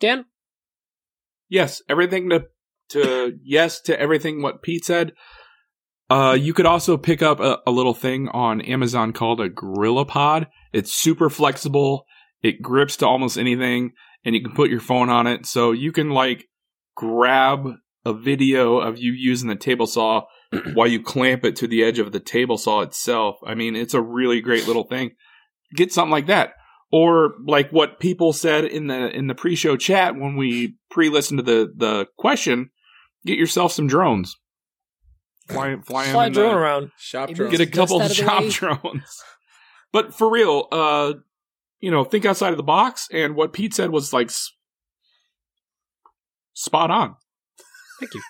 Dan. 0.00 0.26
Yes, 1.48 1.82
everything 1.88 2.30
to 2.30 2.46
to 2.90 3.38
yes 3.42 3.80
to 3.82 3.98
everything 3.98 4.42
what 4.42 4.62
Pete 4.62 4.84
said. 4.84 5.12
Uh, 6.10 6.36
you 6.38 6.54
could 6.54 6.66
also 6.66 6.96
pick 6.96 7.22
up 7.22 7.40
a, 7.40 7.58
a 7.66 7.70
little 7.70 7.92
thing 7.92 8.28
on 8.28 8.60
Amazon 8.62 9.12
called 9.12 9.40
a 9.40 9.50
GorillaPod. 9.50 10.46
It's 10.72 10.92
super 10.92 11.30
flexible. 11.30 12.04
It 12.42 12.62
grips 12.62 12.96
to 12.98 13.06
almost 13.06 13.36
anything, 13.38 13.92
and 14.24 14.34
you 14.34 14.42
can 14.42 14.52
put 14.54 14.70
your 14.70 14.80
phone 14.80 15.08
on 15.08 15.26
it, 15.26 15.46
so 15.46 15.72
you 15.72 15.92
can 15.92 16.10
like 16.10 16.46
grab 16.94 17.66
a 18.04 18.12
video 18.12 18.78
of 18.78 18.98
you 18.98 19.12
using 19.12 19.48
the 19.48 19.56
table 19.56 19.86
saw 19.86 20.22
while 20.74 20.86
you 20.86 21.02
clamp 21.02 21.44
it 21.44 21.56
to 21.56 21.66
the 21.66 21.82
edge 21.84 21.98
of 21.98 22.12
the 22.12 22.20
table 22.20 22.56
saw 22.58 22.80
itself. 22.80 23.36
I 23.46 23.54
mean, 23.54 23.76
it's 23.76 23.94
a 23.94 24.00
really 24.02 24.40
great 24.40 24.66
little 24.66 24.84
thing. 24.84 25.10
Get 25.74 25.92
something 25.92 26.10
like 26.12 26.26
that. 26.26 26.52
Or 26.90 27.34
like 27.46 27.70
what 27.70 28.00
people 28.00 28.32
said 28.32 28.64
in 28.64 28.86
the 28.86 29.10
in 29.14 29.26
the 29.26 29.34
pre-show 29.34 29.76
chat 29.76 30.16
when 30.16 30.36
we 30.36 30.76
pre-listened 30.90 31.38
to 31.38 31.42
the 31.44 31.72
the 31.76 32.06
question, 32.16 32.70
get 33.26 33.36
yourself 33.36 33.72
some 33.72 33.88
drones. 33.88 34.36
Fly 35.48 35.76
fly 35.84 36.06
'em 36.06 36.12
Fly 36.12 36.26
in 36.26 36.32
a 36.32 36.34
drone 36.34 36.54
the- 36.54 36.58
around. 36.58 36.90
Shop 36.98 37.30
drones. 37.30 37.50
Get 37.56 37.60
a 37.60 37.70
couple 37.70 38.00
of 38.00 38.08
the 38.08 38.14
shop 38.14 38.44
drones. 38.44 39.22
But 39.92 40.14
for 40.14 40.30
real, 40.30 40.68
uh 40.72 41.14
you 41.80 41.90
know, 41.90 42.02
think 42.04 42.24
outside 42.24 42.50
of 42.52 42.56
the 42.56 42.62
box 42.64 43.08
and 43.12 43.34
what 43.36 43.52
Pete 43.52 43.72
said 43.74 43.90
was 43.90 44.12
like 44.12 44.28
s- 44.28 44.50
spot 46.52 46.90
on. 46.90 47.14
Thank 48.00 48.14
you. 48.14 48.22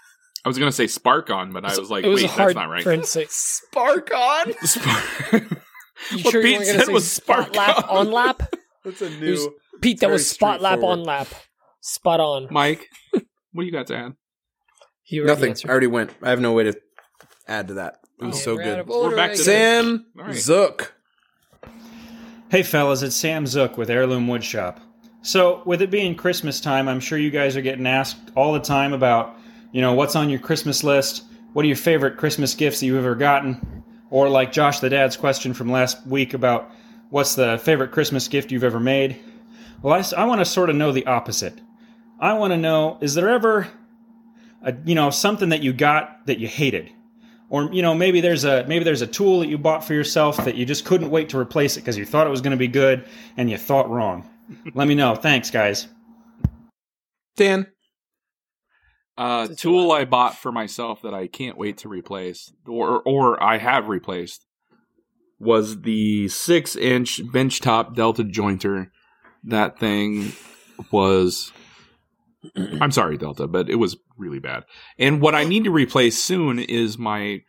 I 0.44 0.48
was 0.48 0.58
going 0.58 0.68
to 0.70 0.74
say 0.76 0.86
spark 0.86 1.30
on, 1.30 1.52
but 1.52 1.64
I 1.64 1.76
was 1.78 1.90
like, 1.90 2.04
was 2.04 2.22
wait, 2.22 2.30
hard 2.30 2.48
that's 2.50 2.54
not 2.56 2.68
right. 2.70 2.82
for 2.82 2.92
him 2.92 3.00
to 3.00 3.06
say. 3.06 3.26
Spark 3.28 4.10
on. 4.14 4.52
Spark- 4.62 5.32
You 6.12 6.22
What 6.24 6.30
sure 6.32 6.42
Pete 6.42 6.58
you 6.60 6.64
said 6.64 6.84
say 6.86 6.92
was 6.92 7.10
spot 7.10 7.52
spark 7.52 7.56
lap 7.56 7.90
on. 7.90 8.06
on 8.06 8.12
lap? 8.12 8.42
That's 8.84 9.02
a 9.02 9.06
It 9.06 9.20
was- 9.30 9.46
new. 9.46 9.54
Pete, 9.82 10.00
that 10.00 10.10
was 10.10 10.28
spot 10.30 10.60
lap 10.60 10.82
on 10.82 11.02
lap. 11.04 11.28
Spot 11.80 12.20
on. 12.20 12.48
Mike, 12.50 12.86
what 13.12 13.22
do 13.62 13.64
you 13.64 13.72
got 13.72 13.86
to 13.88 13.96
add? 13.96 14.12
He 15.02 15.20
Nothing. 15.20 15.50
answered. 15.50 15.68
I 15.68 15.72
already 15.72 15.86
went. 15.86 16.10
I 16.22 16.30
have 16.30 16.40
no 16.40 16.52
way 16.52 16.64
to 16.64 16.74
add 17.46 17.68
to 17.68 17.74
that. 17.74 17.98
It 18.20 18.26
was 18.26 18.36
Oh, 18.36 18.38
so 18.38 18.56
good. 18.56 18.86
We're 18.86 19.16
back 19.16 19.32
to. 19.32 19.36
Sam 19.38 20.06
All 20.18 20.24
right. 20.26 20.34
Zook. 20.34 20.94
Hey 22.50 22.62
fellas, 22.62 23.02
it's 23.02 23.14
Sam 23.14 23.46
Zook 23.46 23.76
with 23.76 23.90
Heirloom 23.90 24.26
Woodshop. 24.26 24.78
So, 25.20 25.60
with 25.66 25.82
it 25.82 25.90
being 25.90 26.14
Christmas 26.14 26.62
time, 26.62 26.88
I'm 26.88 26.98
sure 26.98 27.18
you 27.18 27.28
guys 27.28 27.58
are 27.58 27.60
getting 27.60 27.86
asked 27.86 28.16
all 28.34 28.54
the 28.54 28.58
time 28.58 28.94
about, 28.94 29.36
you 29.70 29.82
know, 29.82 29.92
what's 29.92 30.16
on 30.16 30.30
your 30.30 30.38
Christmas 30.38 30.82
list? 30.82 31.24
What 31.52 31.66
are 31.66 31.68
your 31.68 31.76
favorite 31.76 32.16
Christmas 32.16 32.54
gifts 32.54 32.80
that 32.80 32.86
you've 32.86 32.96
ever 32.96 33.14
gotten? 33.14 33.84
Or 34.08 34.30
like 34.30 34.50
Josh 34.50 34.80
the 34.80 34.88
Dad's 34.88 35.14
question 35.14 35.52
from 35.52 35.70
last 35.70 36.06
week 36.06 36.32
about 36.32 36.70
what's 37.10 37.34
the 37.34 37.58
favorite 37.58 37.92
Christmas 37.92 38.28
gift 38.28 38.50
you've 38.50 38.64
ever 38.64 38.80
made? 38.80 39.20
Well, 39.82 40.02
I 40.16 40.24
want 40.24 40.40
to 40.40 40.46
sort 40.46 40.70
of 40.70 40.76
know 40.76 40.90
the 40.90 41.04
opposite. 41.04 41.60
I 42.18 42.32
want 42.32 42.54
to 42.54 42.56
know 42.56 42.96
is 43.02 43.12
there 43.12 43.28
ever 43.28 43.68
a, 44.62 44.74
you 44.86 44.94
know, 44.94 45.10
something 45.10 45.50
that 45.50 45.62
you 45.62 45.74
got 45.74 46.24
that 46.24 46.38
you 46.38 46.48
hated? 46.48 46.92
Or 47.50 47.72
you 47.72 47.82
know 47.82 47.94
maybe 47.94 48.20
there's 48.20 48.44
a 48.44 48.64
maybe 48.66 48.84
there's 48.84 49.02
a 49.02 49.06
tool 49.06 49.40
that 49.40 49.48
you 49.48 49.58
bought 49.58 49.84
for 49.84 49.94
yourself 49.94 50.36
that 50.44 50.54
you 50.54 50.64
just 50.64 50.84
couldn't 50.84 51.10
wait 51.10 51.28
to 51.30 51.38
replace 51.38 51.76
it 51.76 51.80
because 51.80 51.96
you 51.96 52.04
thought 52.04 52.26
it 52.26 52.30
was 52.30 52.40
going 52.40 52.52
to 52.52 52.56
be 52.56 52.68
good 52.68 53.06
and 53.36 53.50
you 53.50 53.56
thought 53.56 53.88
wrong 53.90 54.28
let 54.74 54.88
me 54.88 54.94
know 54.94 55.14
thanks 55.14 55.50
guys 55.50 55.88
Dan. 57.38 57.68
Uh, 59.16 59.46
tool 59.46 59.92
I 59.92 60.04
bought 60.04 60.36
for 60.36 60.52
myself 60.52 61.02
that 61.02 61.14
I 61.14 61.28
can't 61.28 61.56
wait 61.56 61.78
to 61.78 61.88
replace, 61.88 62.52
or 62.66 63.00
or 63.04 63.42
I 63.42 63.58
have 63.58 63.88
replaced, 63.88 64.44
was 65.38 65.82
the 65.82 66.28
six 66.28 66.76
inch 66.76 67.20
benchtop 67.32 67.94
Delta 67.94 68.24
jointer. 68.24 68.90
That 69.44 69.78
thing 69.78 70.32
was, 70.90 71.52
I'm 72.80 72.92
sorry, 72.92 73.16
Delta, 73.16 73.46
but 73.46 73.68
it 73.68 73.76
was 73.76 73.96
really 74.16 74.38
bad. 74.38 74.64
And 74.98 75.20
what 75.20 75.34
I 75.34 75.44
need 75.44 75.64
to 75.64 75.70
replace 75.70 76.22
soon 76.22 76.58
is 76.58 76.98
my 76.98 77.42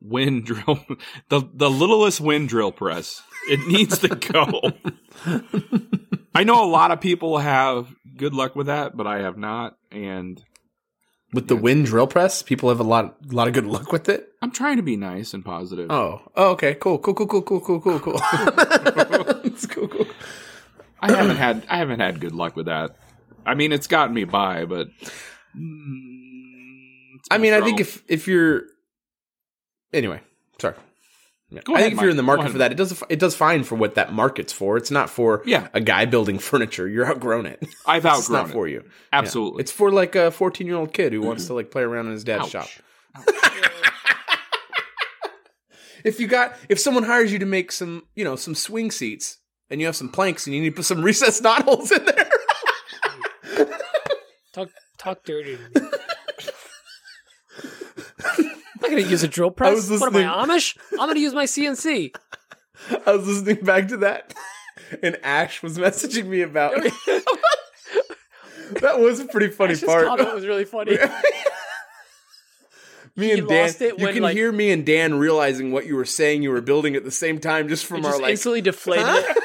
WEN 0.00 0.42
drill, 0.44 0.80
the 1.28 1.42
the 1.52 1.70
littlest 1.70 2.20
WEN 2.20 2.46
drill 2.46 2.72
press. 2.72 3.22
It 3.48 3.66
needs 3.66 3.98
to 3.98 4.08
go. 4.08 4.60
I 6.34 6.44
know 6.44 6.62
a 6.62 6.68
lot 6.70 6.90
of 6.92 7.00
people 7.00 7.38
have 7.38 7.94
good 8.16 8.34
luck 8.34 8.54
with 8.54 8.66
that, 8.66 8.96
but 8.96 9.06
I 9.06 9.18
have 9.20 9.36
not, 9.38 9.76
and 9.90 10.42
With 11.32 11.48
the 11.48 11.56
WEN 11.56 11.82
drill 11.84 12.06
press, 12.06 12.42
people 12.42 12.68
have 12.68 12.80
a 12.80 12.84
lot, 12.84 13.16
a 13.30 13.34
lot 13.34 13.48
of 13.48 13.54
good 13.54 13.66
luck 13.66 13.90
with 13.92 14.08
it. 14.08 14.28
I'm 14.40 14.50
trying 14.52 14.76
to 14.76 14.82
be 14.82 14.96
nice 14.96 15.34
and 15.34 15.44
positive. 15.44 15.90
Oh, 15.90 16.20
oh, 16.36 16.50
okay, 16.52 16.74
cool, 16.74 16.98
cool, 16.98 17.14
cool, 17.14 17.26
cool, 17.26 17.42
cool, 17.42 17.60
cool, 17.60 17.80
cool, 17.80 17.98
cool. 18.00 18.20
Cool, 19.70 19.88
cool. 19.88 20.06
I 21.00 21.10
haven't 21.12 21.36
had 21.36 21.66
I 21.68 21.78
haven't 21.78 22.00
had 22.00 22.20
good 22.20 22.32
luck 22.34 22.54
with 22.56 22.66
that. 22.66 22.96
I 23.48 23.54
mean, 23.54 23.72
it's 23.72 23.86
gotten 23.86 24.14
me 24.14 24.24
by, 24.24 24.64
but 24.64 24.88
mm, 25.56 27.16
I 27.30 27.38
mean, 27.38 27.54
I 27.54 27.60
think 27.62 27.80
if 27.80 28.02
if 28.08 28.28
you're 28.28 28.62
anyway, 29.92 30.20
sorry. 30.60 30.74
Yeah. 31.50 31.60
I 31.66 31.72
ahead, 31.72 31.84
think 31.84 31.94
if 31.94 32.00
you're 32.02 32.10
in 32.10 32.18
the 32.18 32.22
market 32.22 32.40
Go 32.40 32.42
ahead. 32.42 32.52
for 32.52 32.58
that, 32.58 32.72
it 32.72 32.76
does 32.76 33.02
it 33.08 33.18
does 33.18 33.34
fine 33.34 33.64
for 33.64 33.74
what 33.74 33.94
that 33.94 34.12
market's 34.12 34.52
for. 34.52 34.76
It's 34.76 34.90
not 34.90 35.08
for 35.08 35.42
Yeah. 35.46 35.68
a 35.72 35.80
guy 35.80 36.04
building 36.04 36.38
furniture. 36.50 36.86
You're 36.86 37.06
outgrown 37.06 37.46
it. 37.46 37.66
I've 37.86 38.04
outgrown 38.04 38.18
It's 38.18 38.28
not 38.30 38.48
it. 38.50 38.52
for 38.52 38.68
you. 38.68 38.84
Absolutely. 39.14 39.60
Yeah. 39.60 39.62
It's 39.62 39.72
for 39.72 39.90
like 39.90 40.14
a 40.14 40.30
14 40.30 40.66
year 40.66 40.76
old 40.76 40.92
kid 40.92 41.14
who 41.14 41.22
wants 41.22 41.46
to 41.46 41.54
like 41.54 41.70
play 41.70 41.82
around 41.82 42.06
in 42.06 42.12
his 42.12 42.24
dad's 42.24 42.54
Ouch. 42.54 42.68
shop. 42.68 42.68
if 46.04 46.20
you 46.20 46.26
got 46.26 46.54
if 46.68 46.78
someone 46.78 47.02
hires 47.04 47.32
you 47.32 47.38
to 47.38 47.46
make 47.46 47.72
some 47.72 48.04
you 48.14 48.24
know 48.24 48.36
some 48.36 48.54
swing 48.54 48.90
seats 48.90 49.38
and 49.70 49.80
you 49.80 49.86
have 49.86 49.96
some 49.96 50.08
planks 50.08 50.46
and 50.46 50.54
you 50.54 50.60
need 50.62 50.70
to 50.70 50.76
put 50.76 50.84
some 50.84 51.02
recessed 51.04 51.42
knot 51.42 51.62
holes 51.62 51.90
in 51.90 52.04
there. 52.04 52.27
Talk 54.58 54.70
talk 54.98 55.22
dirty. 55.24 55.56
to 55.56 55.80
me. 55.80 55.88
I'm 58.38 58.46
not 58.82 58.90
gonna 58.90 59.00
use 59.02 59.22
a 59.22 59.28
drill 59.28 59.52
press. 59.52 59.88
What 59.88 60.02
am 60.02 60.16
I 60.16 60.22
Amish? 60.46 60.76
I'm 60.92 61.06
gonna 61.08 61.20
use 61.20 61.32
my 61.32 61.44
CNC. 61.44 62.12
I 63.06 63.12
was 63.12 63.26
listening 63.28 63.64
back 63.64 63.86
to 63.88 63.98
that, 63.98 64.34
and 65.02 65.16
Ash 65.22 65.62
was 65.62 65.78
messaging 65.78 66.26
me 66.26 66.42
about. 66.42 66.74
that 68.80 68.98
was 68.98 69.20
a 69.20 69.26
pretty 69.26 69.50
funny 69.52 69.72
Ash's 69.74 69.84
part. 69.84 70.06
comment 70.06 70.34
was 70.34 70.44
really 70.44 70.64
funny. 70.64 70.98
me 73.16 73.30
and 73.32 73.46
Dan, 73.46 73.68
it 73.68 73.80
you 73.98 74.04
when, 74.04 74.14
can 74.14 74.22
like- 74.24 74.36
hear 74.36 74.50
me 74.50 74.72
and 74.72 74.84
Dan 74.84 75.20
realizing 75.20 75.70
what 75.70 75.86
you 75.86 75.94
were 75.94 76.04
saying 76.04 76.42
you 76.42 76.50
were 76.50 76.60
building 76.60 76.96
at 76.96 77.04
the 77.04 77.10
same 77.12 77.38
time, 77.38 77.68
just 77.68 77.86
from 77.86 77.98
It 77.98 78.06
our 78.06 78.10
just 78.12 78.22
like. 78.22 78.30
instantly 78.32 78.60
deflated 78.62 79.06
it. 79.08 79.36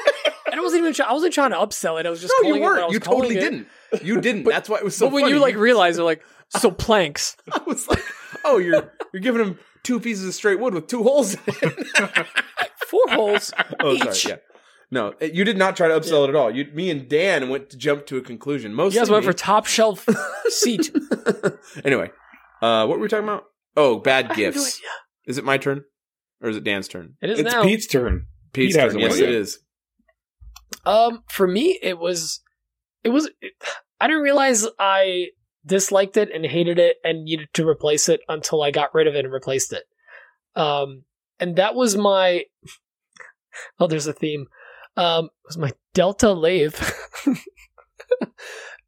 And 0.74 0.82
I 0.82 0.82
wasn't 0.82 0.82
even. 0.82 0.94
Try- 0.94 1.06
I 1.06 1.12
wasn't 1.12 1.34
trying 1.34 1.50
to 1.50 1.56
upsell 1.56 2.00
it. 2.00 2.06
I 2.06 2.10
was 2.10 2.20
just. 2.20 2.32
No, 2.42 2.48
you 2.48 2.54
calling 2.54 2.62
it 2.62 2.64
weren't. 2.66 2.92
You 2.92 3.00
totally 3.00 3.36
it. 3.36 3.40
didn't. 3.40 3.66
You 4.02 4.20
didn't. 4.20 4.44
That's 4.44 4.68
why 4.68 4.78
it 4.78 4.84
was 4.84 4.96
so. 4.96 5.06
but 5.06 5.14
when 5.14 5.22
funny. 5.24 5.34
you 5.34 5.40
like 5.40 5.56
realize, 5.56 5.96
they're 5.96 6.04
like, 6.04 6.22
so 6.50 6.70
planks. 6.70 7.36
I 7.52 7.60
was 7.66 7.86
like, 7.88 8.02
oh, 8.44 8.58
you're 8.58 8.92
you're 9.12 9.20
giving 9.22 9.40
him 9.42 9.58
two 9.82 10.00
pieces 10.00 10.26
of 10.26 10.34
straight 10.34 10.58
wood 10.60 10.74
with 10.74 10.86
two 10.86 11.02
holes 11.02 11.34
in 11.34 11.40
it. 11.46 12.26
Four 12.88 13.04
holes 13.08 13.52
oh, 13.80 13.92
each. 13.94 14.22
sorry. 14.22 14.34
Yeah. 14.34 14.36
No, 14.90 15.14
you 15.20 15.44
did 15.44 15.56
not 15.58 15.76
try 15.76 15.88
to 15.88 15.94
upsell 15.98 16.24
it 16.24 16.28
at 16.30 16.36
all. 16.36 16.54
You, 16.54 16.66
me 16.72 16.88
and 16.90 17.08
Dan 17.08 17.48
went 17.48 17.70
to 17.70 17.76
jump 17.76 18.06
to 18.06 18.16
a 18.16 18.20
conclusion. 18.20 18.72
Most 18.74 18.94
You 18.94 19.00
guys 19.00 19.10
went 19.10 19.24
for 19.24 19.32
top 19.32 19.66
shelf 19.66 20.06
seat. 20.48 20.94
anyway. 21.84 22.10
Uh, 22.62 22.86
what 22.86 22.98
were 22.98 23.02
we 23.02 23.08
talking 23.08 23.24
about? 23.24 23.44
Oh, 23.76 23.98
bad 23.98 24.26
I 24.26 24.28
have 24.28 24.36
no 24.36 24.42
gifts. 24.52 24.78
idea. 24.78 24.90
Is 25.26 25.38
it 25.38 25.44
my 25.44 25.56
turn, 25.58 25.82
or 26.40 26.48
is 26.50 26.56
it 26.56 26.64
Dan's 26.64 26.86
turn? 26.86 27.14
It 27.20 27.30
is 27.30 27.40
it's 27.40 27.50
now. 27.52 27.62
Pete's 27.64 27.86
turn. 27.88 28.26
Pete's 28.52 28.74
Pete 28.74 28.76
turn. 28.76 28.84
hasn't 28.84 29.00
Yes, 29.02 29.10
went 29.12 29.22
it 29.22 29.30
yet. 29.30 29.34
is. 29.40 29.58
Um, 30.86 31.22
for 31.28 31.46
me, 31.46 31.78
it 31.82 31.98
was, 31.98 32.40
it 33.02 33.08
was. 33.10 33.30
I 34.00 34.06
didn't 34.06 34.22
realize 34.22 34.66
I 34.78 35.28
disliked 35.66 36.16
it 36.16 36.30
and 36.34 36.44
hated 36.44 36.78
it 36.78 36.96
and 37.04 37.24
needed 37.24 37.48
to 37.54 37.66
replace 37.66 38.08
it 38.08 38.20
until 38.28 38.62
I 38.62 38.70
got 38.70 38.94
rid 38.94 39.06
of 39.06 39.14
it 39.14 39.24
and 39.24 39.32
replaced 39.32 39.72
it. 39.72 39.84
Um, 40.54 41.04
and 41.40 41.56
that 41.56 41.74
was 41.74 41.96
my. 41.96 42.44
Oh, 43.78 43.86
there's 43.86 44.08
a 44.08 44.12
theme. 44.12 44.46
Um, 44.96 45.26
it 45.26 45.46
was 45.46 45.56
my 45.58 45.70
Delta 45.94 46.32
lathe, 46.32 46.74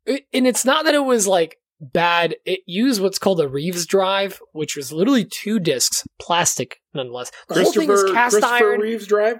It- 0.07 0.27
and 0.33 0.47
it's 0.47 0.65
not 0.65 0.85
that 0.85 0.95
it 0.95 1.05
was 1.05 1.27
like 1.27 1.59
bad. 1.81 2.37
It 2.45 2.61
used 2.67 3.01
what's 3.03 3.19
called 3.19 3.41
a 3.41 3.49
Reeves 3.49 3.87
drive, 3.87 4.41
which 4.53 4.77
was 4.77 4.93
literally 4.93 5.25
two 5.25 5.59
discs, 5.59 6.05
plastic 6.21 6.81
nonetheless. 6.95 7.31
The 7.49 7.63
whole 7.63 7.73
thing 7.73 7.91
is 7.91 8.05
cast 8.13 8.33
Christopher 8.35 8.55
iron. 8.73 8.81
Reeves 8.81 9.07
Drive. 9.07 9.39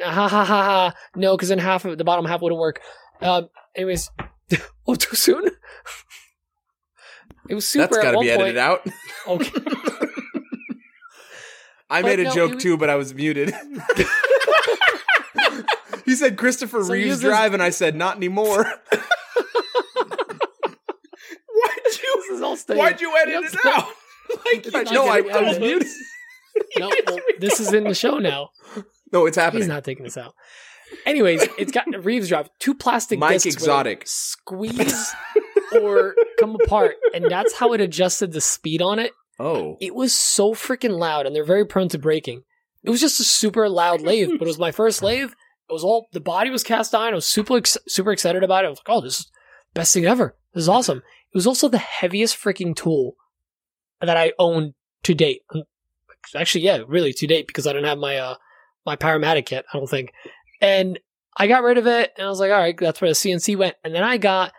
Ha 0.00 0.28
ha 0.28 0.38
ha 0.44 0.44
ha. 0.44 0.94
No, 1.16 1.36
because 1.36 1.48
then 1.48 1.58
half 1.58 1.84
of 1.84 1.98
the 1.98 2.04
bottom 2.04 2.24
half 2.24 2.40
wouldn't 2.40 2.60
work. 2.60 2.80
Um, 3.20 3.48
anyways, 3.74 4.10
oh, 4.86 4.94
too 4.94 5.16
soon. 5.16 5.50
it 7.48 7.54
was 7.54 7.66
super. 7.68 7.88
That's 7.94 7.98
got 7.98 8.12
to 8.12 8.20
be 8.20 8.28
point. 8.28 8.40
edited 8.40 8.58
out. 8.58 8.86
Okay. 9.26 9.50
I 11.90 12.00
But 12.00 12.08
made 12.08 12.20
a 12.20 12.24
no, 12.24 12.34
joke 12.34 12.54
was- 12.54 12.62
too, 12.62 12.76
but 12.78 12.88
I 12.90 12.94
was 12.94 13.12
muted. 13.12 13.50
he 16.06 16.14
said 16.14 16.38
Christopher 16.38 16.82
So 16.84 16.92
Reeves 16.92 17.20
this- 17.20 17.28
Drive, 17.28 17.52
and 17.52 17.62
I 17.62 17.68
said 17.70 17.94
not 17.96 18.16
anymore. 18.16 18.64
Why'd 18.64 18.78
you? 21.84 22.24
This 22.28 22.30
is 22.30 22.42
all. 22.42 22.56
Why'd 22.76 23.00
you 23.00 23.14
edit 23.20 23.42
Yep. 23.42 23.52
it 23.52 23.66
out? 23.66 23.88
like 24.72 24.90
no, 24.92 25.06
I, 25.06 25.18
I 25.18 25.42
was 25.42 25.58
muted. 25.58 25.88
No, 26.78 26.90
well, 27.06 27.18
this 27.38 27.60
is 27.60 27.72
in 27.74 27.84
the 27.84 27.94
show 27.94 28.18
now. 28.18 28.50
No, 29.12 29.26
it's 29.26 29.36
happening. 29.36 29.62
He's 29.62 29.68
not 29.68 29.84
taking 29.84 30.04
this 30.04 30.16
out. 30.16 30.34
Anyways, 31.06 31.46
it's 31.58 31.72
got 31.72 31.86
Reeves 32.04 32.28
drive, 32.28 32.48
two 32.58 32.74
plastic 32.74 33.18
Mike 33.18 33.32
discs 33.34 33.54
Exotic. 33.54 34.02
squeeze 34.06 35.14
or 35.80 36.14
come 36.38 36.56
apart, 36.62 36.96
and 37.14 37.30
that's 37.30 37.54
how 37.54 37.72
it 37.72 37.80
adjusted 37.80 38.32
the 38.32 38.40
speed 38.40 38.82
on 38.82 38.98
it. 38.98 39.12
Oh, 39.38 39.76
It 39.80 39.94
was 39.94 40.12
so 40.12 40.52
freaking 40.54 40.98
loud, 40.98 41.26
and 41.26 41.34
they're 41.34 41.44
very 41.44 41.64
prone 41.64 41.88
to 41.90 41.98
breaking. 41.98 42.42
It 42.84 42.90
was 42.90 43.00
just 43.00 43.20
a 43.20 43.24
super 43.24 43.68
loud 43.68 44.02
lathe, 44.02 44.30
but 44.38 44.42
it 44.44 44.50
was 44.50 44.58
my 44.58 44.70
first 44.72 45.02
lathe. 45.02 45.30
It 45.30 45.72
was 45.72 45.84
all 45.84 46.08
the 46.12 46.20
body 46.20 46.50
was 46.50 46.62
cast 46.62 46.94
iron. 46.94 47.14
I 47.14 47.16
was 47.16 47.26
super 47.26 47.56
ex- 47.56 47.78
super 47.88 48.12
excited 48.12 48.42
about 48.44 48.64
it. 48.64 48.66
I 48.66 48.70
was 48.70 48.78
like, 48.80 48.94
"Oh, 48.94 49.00
this 49.00 49.20
is 49.20 49.26
the 49.72 49.80
best 49.80 49.94
thing 49.94 50.04
ever! 50.04 50.36
This 50.52 50.62
is 50.62 50.68
awesome!" 50.68 50.98
It 50.98 51.34
was 51.36 51.46
also 51.46 51.68
the 51.68 51.78
heaviest 51.78 52.36
freaking 52.36 52.76
tool 52.76 53.14
that 54.00 54.16
I 54.16 54.32
owned 54.38 54.74
to 55.04 55.14
date. 55.14 55.42
Actually, 56.36 56.64
yeah, 56.64 56.80
really 56.86 57.12
to 57.14 57.26
date 57.26 57.46
because 57.46 57.66
I 57.66 57.72
didn't 57.72 57.86
have 57.88 57.98
my 57.98 58.16
uh 58.18 58.34
my 58.86 58.96
Powermatic 58.96 59.46
kit, 59.46 59.64
I 59.72 59.78
don't 59.78 59.88
think, 59.88 60.12
and 60.60 60.98
I 61.36 61.46
got 61.46 61.62
rid 61.62 61.78
of 61.78 61.86
it, 61.86 62.12
and 62.16 62.26
I 62.26 62.30
was 62.30 62.40
like, 62.40 62.50
"All 62.50 62.58
right, 62.58 62.76
that's 62.78 63.00
where 63.00 63.10
the 63.10 63.14
CNC 63.14 63.56
went." 63.56 63.76
And 63.84 63.94
then 63.94 64.02
I 64.02 64.16
got 64.18 64.52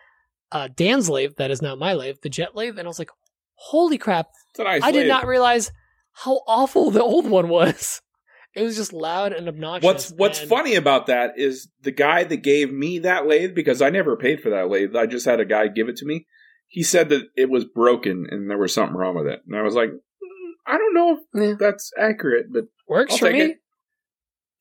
uh, 0.52 0.70
Dan's 0.76 1.10
lathe, 1.10 1.34
that 1.38 1.52
is 1.52 1.62
now 1.62 1.76
my 1.76 1.94
lathe, 1.94 2.18
the 2.22 2.30
Jet 2.30 2.56
lathe, 2.56 2.78
and 2.80 2.88
I 2.88 2.90
was 2.90 3.00
like, 3.00 3.12
"Holy 3.56 3.98
crap!" 3.98 4.28
Nice 4.58 4.82
I 4.84 4.92
did 4.92 5.00
lathe. 5.02 5.08
not 5.08 5.28
realize 5.28 5.72
how 6.14 6.42
awful 6.48 6.92
the 6.92 7.02
old 7.04 7.28
one 7.30 7.50
was. 7.50 8.02
It 8.56 8.62
was 8.62 8.76
just 8.76 8.94
loud 8.94 9.34
and 9.34 9.48
obnoxious. 9.48 9.84
What's 9.84 10.12
What's 10.12 10.40
and- 10.42 10.48
funny 10.50 10.76
about 10.76 11.08
that 11.08 11.32
is 11.38 11.70
the 11.82 11.90
guy 11.92 12.24
that 12.24 12.44
gave 12.44 12.72
me 12.72 13.00
that 13.00 13.26
lathe 13.26 13.56
because 13.56 13.82
I 13.82 13.90
never 13.90 14.16
paid 14.16 14.42
for 14.42 14.52
that 14.52 14.70
lathe. 14.70 14.96
I 14.96 15.08
just 15.08 15.26
had 15.26 15.40
a 15.40 15.46
guy 15.46 15.70
give 15.70 15.90
it 15.90 15.96
to 15.98 16.06
me. 16.06 16.28
He 16.68 16.84
said 16.84 17.10
that 17.10 17.24
it 17.36 17.50
was 17.50 17.66
broken 17.66 18.28
and 18.30 18.52
there 18.52 18.60
was 18.60 18.72
something 18.72 18.96
wrong 18.96 19.16
with 19.16 19.26
it, 19.26 19.40
and 19.48 19.58
I 19.58 19.64
was 19.64 19.74
like, 19.74 19.90
"Mm, 19.90 20.52
I 20.68 20.78
don't 20.78 20.94
know 20.94 21.18
if 21.18 21.20
Yeah. 21.50 21.56
that's 21.60 21.92
accurate, 21.98 22.54
but 22.54 22.66
Works 22.88 23.14
I'll 23.14 23.18
for 23.18 23.26
take 23.32 23.34
me. 23.34 23.42
it. 23.54 23.58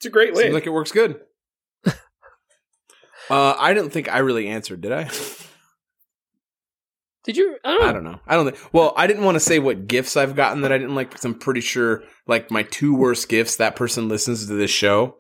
It's 0.03 0.07
a 0.09 0.11
great 0.11 0.35
way. 0.35 0.43
seems 0.43 0.55
like 0.55 0.67
it 0.67 0.71
works 0.71 0.91
good. 0.91 1.21
uh, 1.87 1.93
I 3.31 3.73
didn't 3.73 3.91
think 3.91 4.13
I 4.13 4.19
really 4.19 4.49
answered, 4.49 4.81
did 4.81 4.91
I? 4.91 5.09
Did 7.23 7.37
you? 7.37 7.57
I 7.65 7.71
don't 7.71 7.81
know. 7.81 7.87
I 7.87 7.93
don't 7.93 8.05
know. 8.05 8.21
I 8.27 8.35
don't 8.35 8.45
think. 8.47 8.75
Well, 8.75 8.95
I 8.97 9.07
didn't 9.07 9.23
want 9.23 9.37
to 9.37 9.41
say 9.41 9.61
what 9.61 9.87
gifts 9.87 10.17
I've 10.17 10.35
gotten 10.35 10.63
that 10.63 10.73
I 10.73 10.79
didn't 10.79 10.97
like 10.97 11.11
because 11.11 11.25
I'm 11.25 11.39
pretty 11.39 11.61
sure 11.61 12.03
like 12.27 12.51
my 12.51 12.65
two 12.65 12.97
worst 12.97 13.29
gifts 13.29 13.55
that 13.57 13.77
person 13.77 14.09
listens 14.09 14.45
to 14.49 14.55
this 14.55 14.73
show, 14.73 15.19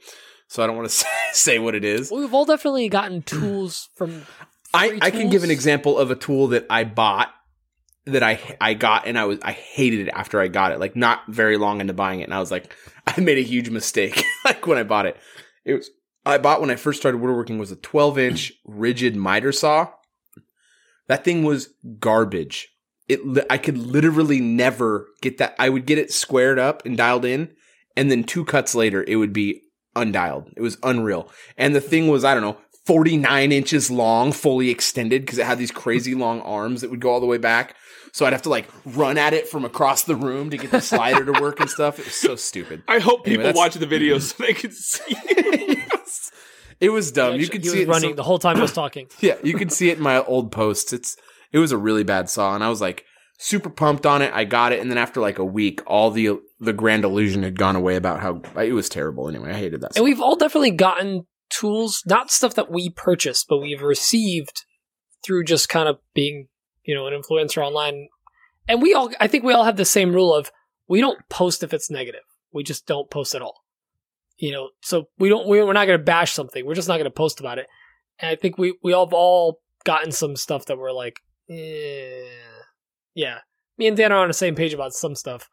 so 0.49 0.65
I 0.65 0.67
don't 0.67 0.75
want 0.75 0.89
to 0.89 0.95
say, 0.97 1.07
say 1.33 1.59
what 1.61 1.77
it 1.77 1.85
is. 1.85 2.11
Well, 2.11 2.19
We've 2.19 2.35
all 2.35 2.45
definitely 2.45 2.89
gotten 2.89 3.23
tools 3.27 3.89
from. 3.95 4.23
I, 4.75 4.89
free 4.89 4.99
I 5.01 5.11
can 5.13 5.31
give 5.31 5.45
an 5.45 5.53
example 5.53 5.97
of 5.97 6.11
a 6.11 6.17
tool 6.17 6.49
that 6.49 6.67
I 6.69 6.83
bought 6.83 7.33
that 8.07 8.25
I 8.25 8.41
I 8.61 8.75
got 8.75 9.07
and 9.07 9.17
I 9.17 9.27
was 9.27 9.39
I 9.45 9.53
hated 9.53 10.09
it 10.09 10.11
after 10.13 10.41
I 10.41 10.49
got 10.49 10.73
it. 10.73 10.81
Like 10.81 10.97
not 10.97 11.21
very 11.29 11.57
long 11.57 11.81
into 11.81 11.93
buying 11.93 12.19
it, 12.19 12.25
and 12.25 12.35
I 12.35 12.41
was 12.41 12.51
like, 12.51 12.75
I 13.07 13.21
made 13.21 13.39
a 13.39 13.43
huge 13.43 13.71
mistake. 13.71 14.25
like 14.45 14.67
when 14.67 14.79
I 14.79 14.83
bought 14.83 15.07
it, 15.07 15.17
it 15.65 15.75
was 15.75 15.91
I 16.25 16.39
bought 16.39 16.61
when 16.61 16.71
I 16.71 16.77
first 16.77 17.01
started 17.01 17.19
woodworking 17.19 17.59
was 17.59 17.73
a 17.73 17.77
12 17.77 18.19
inch 18.19 18.53
Ridgid 18.69 19.15
miter 19.15 19.53
saw. 19.53 19.89
That 21.09 21.25
thing 21.25 21.43
was 21.43 21.75
garbage. 21.99 22.69
It 23.09 23.21
I 23.51 23.59
could 23.59 23.77
literally 23.77 24.41
never 24.41 25.09
get 25.21 25.39
that. 25.39 25.55
I 25.59 25.69
would 25.69 25.87
get 25.87 25.99
it 25.99 26.13
squared 26.13 26.59
up 26.59 26.87
and 26.87 26.97
dialed 26.97 27.25
in, 27.25 27.51
and 27.97 28.11
then 28.11 28.25
two 28.25 28.45
cuts 28.45 28.75
later, 28.75 29.05
it 29.07 29.17
would 29.17 29.33
be 29.33 29.63
undialed. 29.97 30.53
It 30.57 30.63
was 30.63 30.79
unreal. 30.83 31.31
And 31.59 31.75
the 31.75 31.81
thing 31.81 32.09
was, 32.09 32.25
I 32.25 32.35
don't 32.35 32.43
know, 32.43 32.59
49 32.87 33.53
inches 33.53 33.91
long, 33.91 34.33
fully 34.33 34.71
extended 34.71 35.23
because 35.23 35.39
it 35.39 35.47
had 35.47 35.59
these 35.59 35.71
crazy 35.71 36.15
long 36.15 36.41
arms 36.41 36.81
that 36.81 36.91
would 36.91 37.01
go 37.01 37.11
all 37.11 37.21
the 37.21 37.27
way 37.27 37.39
back. 37.39 37.77
So 38.13 38.27
I'd 38.27 38.33
have 38.35 38.43
to 38.43 38.51
like 38.51 38.69
run 38.85 39.17
at 39.19 39.33
it 39.33 39.49
from 39.49 39.65
across 39.65 40.05
the 40.05 40.15
room 40.17 40.51
to 40.51 40.59
get 40.59 40.71
the 40.71 40.81
slider 40.83 41.25
to 41.25 41.41
work 41.41 41.61
and 41.61 41.71
stuff. 41.71 41.99
It 41.99 42.05
was 42.05 42.15
so 42.15 42.37
stupid. 42.37 42.83
I 42.87 42.99
hope 42.99 43.21
Anyway, 43.27 43.31
people 43.31 43.45
that's- 43.45 43.57
watch 43.57 43.75
the 43.75 43.87
video 43.87 44.19
so 44.21 44.43
they 44.45 44.53
can 44.55 44.71
see. 44.71 45.17
It 46.81 46.91
was 46.91 47.13
dumb. 47.13 47.35
You 47.37 47.43
Actually, 47.43 47.49
could 47.51 47.63
he 47.63 47.69
see 47.69 47.79
was 47.79 47.83
it 47.83 47.89
running 47.91 48.11
some- 48.11 48.17
the 48.17 48.23
whole 48.25 48.39
time 48.41 48.57
I 48.57 48.63
was 48.63 48.73
talking. 48.73 49.07
Yeah, 49.21 49.37
you 49.45 49.55
can 49.55 49.69
see 49.69 49.91
it 49.91 49.99
in 49.99 50.03
my 50.03 50.19
old 50.25 50.51
posts. 50.51 50.93
It's 50.93 51.17
it 51.53 51.59
was 51.59 51.71
a 51.71 51.77
really 51.79 52.03
bad 52.03 52.29
saw, 52.29 52.57
and 52.57 52.65
I 52.65 52.69
was 52.69 52.81
like 52.81 53.05
super 53.39 53.71
pumped 53.71 54.05
on 54.05 54.21
it. 54.21 54.33
I 54.35 54.43
got 54.45 54.73
it, 54.73 54.81
and 54.81 54.91
then 54.91 54.99
after 54.99 55.21
like 55.21 55.39
a 55.39 55.45
week, 55.45 55.81
all 55.87 56.11
the 56.11 56.41
the 56.59 56.73
grand 56.73 57.05
illusion 57.05 57.45
had 57.45 57.57
gone 57.57 57.77
away 57.77 57.95
about 57.95 58.19
how 58.21 58.43
it 58.61 58.73
was 58.73 58.89
terrible. 58.89 59.29
Anyway, 59.29 59.51
I 59.51 59.55
hated 59.55 59.81
that. 59.83 59.95
And 59.95 60.05
we've 60.05 60.21
all 60.21 60.35
definitely 60.35 60.73
gotten 60.73 61.27
tools, 61.51 62.03
not 62.05 62.33
stuff 62.33 62.55
that 62.57 62.69
we 62.71 62.91
purchased, 62.91 63.47
but 63.49 63.59
we've 63.59 63.83
received 63.83 64.65
through 65.25 65.45
just 65.45 65.69
kind 65.69 65.89
of 65.89 65.99
being, 66.17 66.49
you 66.85 66.95
know, 66.95 67.07
an 67.07 67.15
influencer 67.21 67.65
online. 67.65 68.09
And 68.69 68.81
we 68.83 68.95
all, 68.95 69.11
I 69.21 69.27
think 69.27 69.45
we 69.45 69.53
all 69.53 69.65
have 69.65 69.77
the 69.77 69.85
same 69.85 70.13
rule 70.13 70.35
of 70.35 70.51
we 70.89 71.01
don't 71.01 71.19
post 71.29 71.63
if 71.63 71.73
it's 71.75 71.91
negative. 71.91 72.23
We 72.53 72.63
just 72.63 72.87
don't 72.87 73.11
post 73.11 73.35
at 73.35 73.43
all. 73.43 73.65
You 74.39 74.53
know, 74.53 74.69
so 74.83 75.05
we 75.19 75.29
don't, 75.29 75.47
we- 75.49 75.63
we're 75.63 75.73
not 75.73 75.87
going 75.87 75.99
to 75.99 76.05
bash 76.05 76.33
something. 76.33 76.65
We're 76.67 76.75
just 76.75 76.89
not 76.89 76.95
going 76.97 77.05
to 77.05 77.11
post 77.11 77.41
about 77.41 77.59
it. 77.59 77.67
And 78.19 78.31
I 78.31 78.37
think 78.37 78.59
we, 78.59 78.77
we 78.83 78.93
all 78.93 79.07
have 79.07 79.13
all 79.15 79.61
gotten 79.85 80.13
some 80.13 80.37
stuff 80.37 80.67
that 80.67 80.79
we're 80.79 80.93
like, 80.93 81.17
eh. 81.51 82.25
yeah. 83.15 83.39
Me 83.79 83.87
and 83.89 83.97
Dan 83.97 84.13
are 84.13 84.19
on 84.23 84.29
the 84.29 84.35
same 84.35 84.55
page 84.55 84.75
about 84.75 84.93
some 84.93 85.15
stuff. 85.15 85.49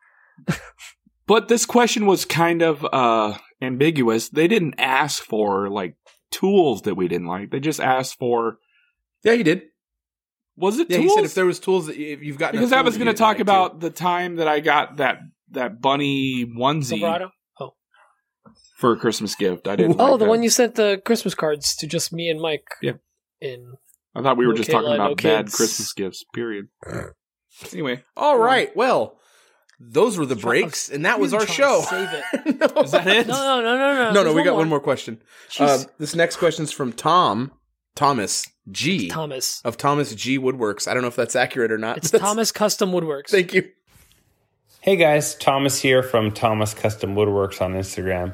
But 1.27 1.47
this 1.47 1.63
question 1.67 2.07
was 2.07 2.25
kind 2.25 2.63
of 2.63 2.83
uh 2.91 3.37
ambiguous. 3.61 4.29
They 4.29 4.47
didn't 4.47 4.73
ask 4.79 5.21
for 5.21 5.69
like 5.69 5.95
tools 6.31 6.81
that 6.83 6.95
we 6.95 7.07
didn't 7.07 7.27
like. 7.27 7.51
They 7.51 7.59
just 7.59 7.79
asked 7.79 8.17
for 8.17 8.57
Yeah, 9.23 9.33
he 9.35 9.43
did. 9.43 9.61
Was 10.59 10.79
it 10.79 10.89
Yeah, 10.89 10.97
tools? 10.97 11.11
he 11.11 11.15
said 11.15 11.25
if 11.25 11.33
there 11.33 11.45
was 11.45 11.59
tools 11.59 11.87
that 11.87 11.97
you- 11.97 12.07
if 12.13 12.21
you've 12.21 12.37
got 12.37 12.51
because 12.51 12.71
I 12.73 12.81
was 12.81 12.97
going 12.97 13.07
to 13.07 13.13
talk 13.13 13.39
about 13.39 13.79
the 13.79 13.89
time 13.89 14.35
that 14.35 14.47
I 14.47 14.59
got 14.59 14.97
that 14.97 15.19
that 15.51 15.81
bunny 15.81 16.45
onesie 16.45 16.99
Silverado. 16.99 17.31
for 18.77 18.91
a 18.93 18.97
Christmas 18.97 19.35
gift. 19.35 19.67
I 19.67 19.75
didn't. 19.75 19.99
Oh, 19.99 20.11
like 20.11 20.19
the 20.19 20.25
that. 20.25 20.29
one 20.29 20.43
you 20.43 20.49
sent 20.49 20.75
the 20.75 21.01
Christmas 21.05 21.33
cards 21.35 21.75
to 21.77 21.87
just 21.87 22.13
me 22.13 22.29
and 22.29 22.39
Mike. 22.39 22.67
Yeah. 22.81 22.93
In 23.41 23.73
I 24.15 24.21
thought 24.21 24.37
we 24.37 24.45
were 24.47 24.53
No 24.53 24.57
just 24.57 24.69
Kayla, 24.69 24.73
talking 24.73 24.93
about 24.95 25.09
no 25.09 25.15
bad 25.15 25.45
kids. 25.45 25.55
Christmas 25.55 25.93
gifts. 25.93 26.23
Period. 26.33 26.67
Anyway, 27.73 28.01
All 28.15 28.37
right. 28.37 28.73
Well, 28.75 29.17
those 29.81 30.17
were 30.17 30.25
the 30.25 30.35
breaks, 30.35 30.87
and 30.87 31.05
that 31.05 31.19
was 31.19 31.33
our 31.33 31.45
show. 31.45 31.81
Save 31.89 32.07
it. 32.13 32.59
no. 32.75 32.81
is 32.83 32.91
that 32.91 33.05
it? 33.07 33.27
No, 33.27 33.33
no, 33.33 33.61
no, 33.61 33.77
no, 33.77 33.93
no. 33.95 34.11
no, 34.13 34.23
no, 34.23 34.33
we 34.33 34.43
got 34.43 34.55
one 34.55 34.69
more 34.69 34.79
question. 34.79 35.21
Uh, 35.59 35.79
this 35.97 36.15
next 36.15 36.37
question's 36.37 36.71
from 36.71 36.93
Tom 36.93 37.51
Thomas 37.95 38.45
G 38.71 39.07
Thomas. 39.09 39.61
of 39.63 39.77
Thomas 39.77 40.13
G 40.15 40.37
Woodworks. 40.39 40.87
I 40.87 40.93
don't 40.93 41.01
know 41.01 41.07
if 41.07 41.15
that's 41.15 41.35
accurate 41.35 41.71
or 41.71 41.77
not. 41.77 41.97
It's 41.97 42.11
That's- 42.11 42.27
Thomas 42.27 42.51
Custom 42.51 42.91
Woodworks. 42.91 43.29
Thank 43.29 43.53
you. 43.53 43.69
Hey 44.81 44.95
guys, 44.95 45.35
Thomas 45.35 45.79
here 45.81 46.01
from 46.01 46.31
Thomas 46.31 46.73
Custom 46.73 47.15
Woodworks 47.15 47.61
on 47.61 47.73
Instagram. 47.73 48.33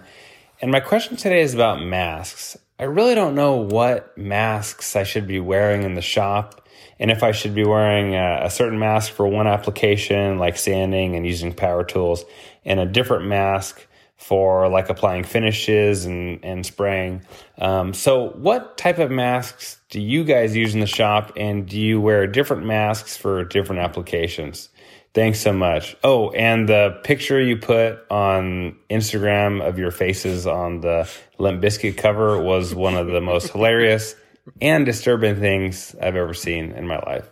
And 0.61 0.71
my 0.71 0.79
question 0.79 1.17
today 1.17 1.41
is 1.41 1.53
about 1.53 1.81
masks. 1.81 2.55
I 2.79 2.83
really 2.83 3.15
don't 3.15 3.35
know 3.35 3.55
what 3.55 4.17
masks 4.17 4.95
I 4.95 5.03
should 5.03 5.27
be 5.27 5.39
wearing 5.39 5.83
in 5.83 5.95
the 5.95 6.01
shop 6.01 6.61
and 6.99 7.11
if 7.11 7.23
I 7.23 7.31
should 7.31 7.53
be 7.55 7.65
wearing 7.65 8.15
a, 8.15 8.41
a 8.43 8.49
certain 8.49 8.79
mask 8.79 9.11
for 9.11 9.27
one 9.27 9.47
application, 9.47 10.37
like 10.37 10.57
sanding 10.57 11.15
and 11.15 11.25
using 11.25 11.53
power 11.53 11.83
tools, 11.83 12.23
and 12.63 12.79
a 12.79 12.85
different 12.85 13.25
mask 13.25 13.85
for 14.17 14.69
like 14.69 14.89
applying 14.89 15.23
finishes 15.23 16.05
and, 16.05 16.43
and 16.43 16.65
spraying. 16.65 17.21
Um, 17.57 17.93
so, 17.93 18.29
what 18.31 18.77
type 18.77 18.97
of 18.99 19.11
masks 19.11 19.79
do 19.89 20.01
you 20.01 20.23
guys 20.23 20.55
use 20.55 20.73
in 20.73 20.79
the 20.79 20.87
shop, 20.87 21.33
and 21.37 21.67
do 21.67 21.79
you 21.79 22.01
wear 22.01 22.27
different 22.27 22.65
masks 22.65 23.17
for 23.17 23.43
different 23.43 23.81
applications? 23.81 24.69
Thanks 25.13 25.39
so 25.39 25.53
much. 25.53 25.95
Oh, 26.03 26.31
and 26.31 26.67
the 26.67 26.99
picture 27.05 27.39
you 27.39 27.55
put 27.55 27.99
on 28.11 28.75
Instagram 28.89 29.65
of 29.65 29.79
your 29.79 29.91
faces 29.91 30.45
on 30.45 30.81
the 30.81 31.09
Limp 31.37 31.63
Bizkit 31.63 31.95
cover 31.95 32.41
was 32.41 32.75
one 32.75 32.95
of 32.95 33.07
the 33.07 33.21
most 33.21 33.51
hilarious 33.53 34.15
and 34.59 34.85
disturbing 34.85 35.39
things 35.39 35.95
I've 36.01 36.17
ever 36.17 36.33
seen 36.33 36.73
in 36.73 36.85
my 36.85 36.99
life. 36.99 37.29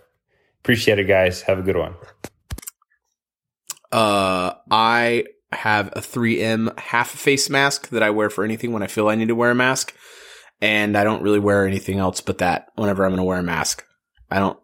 Appreciate 0.62 1.00
it, 1.00 1.06
guys. 1.06 1.42
Have 1.42 1.60
a 1.60 1.62
good 1.62 1.76
one. 1.76 1.96
Uh, 3.92 4.54
I 4.72 5.26
have 5.54 5.88
a 5.90 6.00
3M 6.00 6.78
half 6.80 7.10
face 7.10 7.50
mask 7.50 7.90
that 7.90 8.04
I 8.04 8.10
wear 8.10 8.30
for 8.30 8.44
anything 8.44 8.72
when 8.72 8.84
I 8.84 8.88
feel 8.88 9.10
I 9.10 9.16
need 9.16 9.30
to 9.30 9.36
wear 9.36 9.52
a 9.52 9.56
mask. 9.56 9.96
And 10.62 10.98
I 10.98 11.04
don't 11.04 11.22
really 11.22 11.40
wear 11.40 11.68
anything 11.68 12.00
else 12.00 12.22
but 12.22 12.38
that 12.38 12.68
whenever 12.76 13.04
I'm 13.04 13.12
going 13.12 13.18
to 13.18 13.24
wear 13.24 13.40
a 13.40 13.44
mask. 13.44 13.84
I 14.32 14.40
don't 14.40 14.58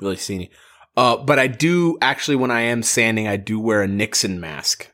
really 0.00 0.16
see 0.16 0.34
any. 0.34 0.50
Uh, 0.96 1.16
but 1.16 1.38
I 1.38 1.46
do 1.46 1.98
actually, 2.00 2.36
when 2.36 2.50
I 2.50 2.62
am 2.62 2.82
sanding, 2.82 3.26
I 3.26 3.36
do 3.36 3.58
wear 3.58 3.82
a 3.82 3.88
Nixon 3.88 4.40
mask. 4.40 4.90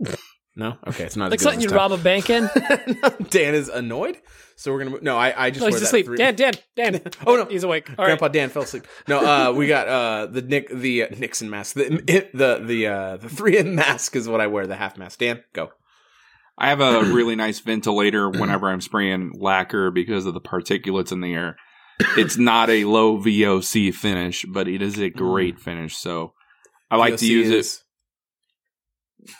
No? 0.58 0.76
Okay, 0.88 1.04
it's 1.04 1.14
not 1.14 1.30
Like 1.30 1.38
something 1.38 1.60
you'd 1.60 1.70
rob 1.70 1.92
a 1.92 1.96
bank 1.96 2.28
in. 2.30 2.50
Dan 3.30 3.54
is 3.54 3.68
annoyed. 3.68 4.18
So 4.60 4.72
we're 4.72 4.82
going 4.84 4.98
to, 4.98 5.04
no, 5.04 5.16
I, 5.16 5.44
I 5.46 5.50
just 5.50 5.60
No, 5.60 5.66
wear 5.66 5.72
he's 5.78 5.82
asleep. 5.82 6.06
three- 6.06 6.16
Dan, 6.16 6.34
Dan, 6.34 6.52
Dan. 6.74 7.00
Oh, 7.26 7.36
no. 7.36 7.44
he's 7.44 7.62
awake. 7.62 7.88
All 7.90 7.94
right. 7.98 8.06
Grandpa 8.06 8.26
Dan 8.26 8.48
fell 8.48 8.62
asleep. 8.64 8.88
No, 9.06 9.20
uh, 9.20 9.52
we 9.52 9.68
got 9.68 9.86
uh 9.86 10.26
the 10.26 10.42
Nick 10.42 10.68
the 10.68 11.04
uh, 11.04 11.08
Nixon 11.16 11.48
mask. 11.48 11.76
The 11.76 12.28
the 12.34 12.60
the 12.64 12.86
uh 12.88 13.16
the 13.18 13.28
three 13.28 13.56
M 13.56 13.76
mask 13.76 14.16
is 14.16 14.28
what 14.28 14.40
I 14.40 14.48
wear. 14.48 14.66
The 14.66 14.74
half 14.74 14.96
mask. 14.98 15.20
Dan, 15.20 15.44
go. 15.52 15.70
I 16.58 16.70
have 16.70 16.80
a 16.80 17.04
really 17.14 17.36
nice 17.36 17.60
ventilator 17.60 18.28
whenever 18.28 18.68
I'm 18.68 18.80
spraying 18.80 19.30
lacquer 19.38 19.92
because 19.92 20.26
of 20.26 20.34
the 20.34 20.40
particulates 20.40 21.12
in 21.12 21.20
the 21.20 21.32
air. 21.32 21.54
It's 22.16 22.36
not 22.36 22.68
a 22.68 22.84
low 22.84 23.16
VOC 23.18 23.94
finish, 23.94 24.44
but 24.44 24.66
it 24.66 24.82
is 24.82 24.98
a 24.98 25.08
great 25.08 25.60
finish. 25.60 25.96
So 25.96 26.32
I 26.90 26.96
like 26.96 27.16
to 27.18 27.26
use 27.26 27.48
is- 27.50 27.84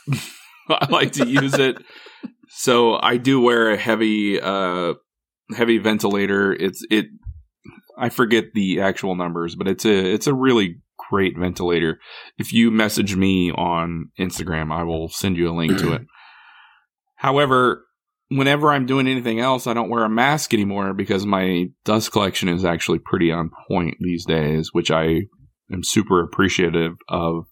it. 0.08 0.18
I 0.68 0.86
like 0.90 1.12
to 1.14 1.26
use 1.26 1.54
it. 1.54 1.78
So 2.50 2.94
I 3.00 3.16
do 3.16 3.40
wear 3.40 3.70
a 3.72 3.76
heavy 3.76 4.40
uh 4.40 4.94
heavy 5.56 5.78
ventilator. 5.78 6.52
It's 6.52 6.84
it 6.90 7.06
I 7.98 8.08
forget 8.08 8.52
the 8.54 8.80
actual 8.80 9.16
numbers, 9.16 9.54
but 9.54 9.68
it's 9.68 9.84
a 9.84 10.12
it's 10.14 10.26
a 10.26 10.34
really 10.34 10.76
great 11.10 11.38
ventilator. 11.38 11.98
If 12.38 12.52
you 12.52 12.70
message 12.70 13.16
me 13.16 13.50
on 13.50 14.10
Instagram, 14.18 14.72
I 14.72 14.84
will 14.84 15.08
send 15.08 15.36
you 15.36 15.50
a 15.50 15.56
link 15.56 15.78
to 15.78 15.94
it. 15.94 16.02
However, 17.16 17.84
whenever 18.28 18.70
I'm 18.70 18.86
doing 18.86 19.08
anything 19.08 19.40
else, 19.40 19.66
I 19.66 19.74
don't 19.74 19.90
wear 19.90 20.04
a 20.04 20.08
mask 20.08 20.54
anymore 20.54 20.94
because 20.94 21.26
my 21.26 21.66
dust 21.84 22.12
collection 22.12 22.48
is 22.48 22.64
actually 22.64 23.00
pretty 23.00 23.32
on 23.32 23.50
point 23.68 23.96
these 24.00 24.24
days, 24.24 24.70
which 24.72 24.90
I 24.90 25.22
am 25.72 25.82
super 25.82 26.22
appreciative 26.22 26.94
of. 27.08 27.44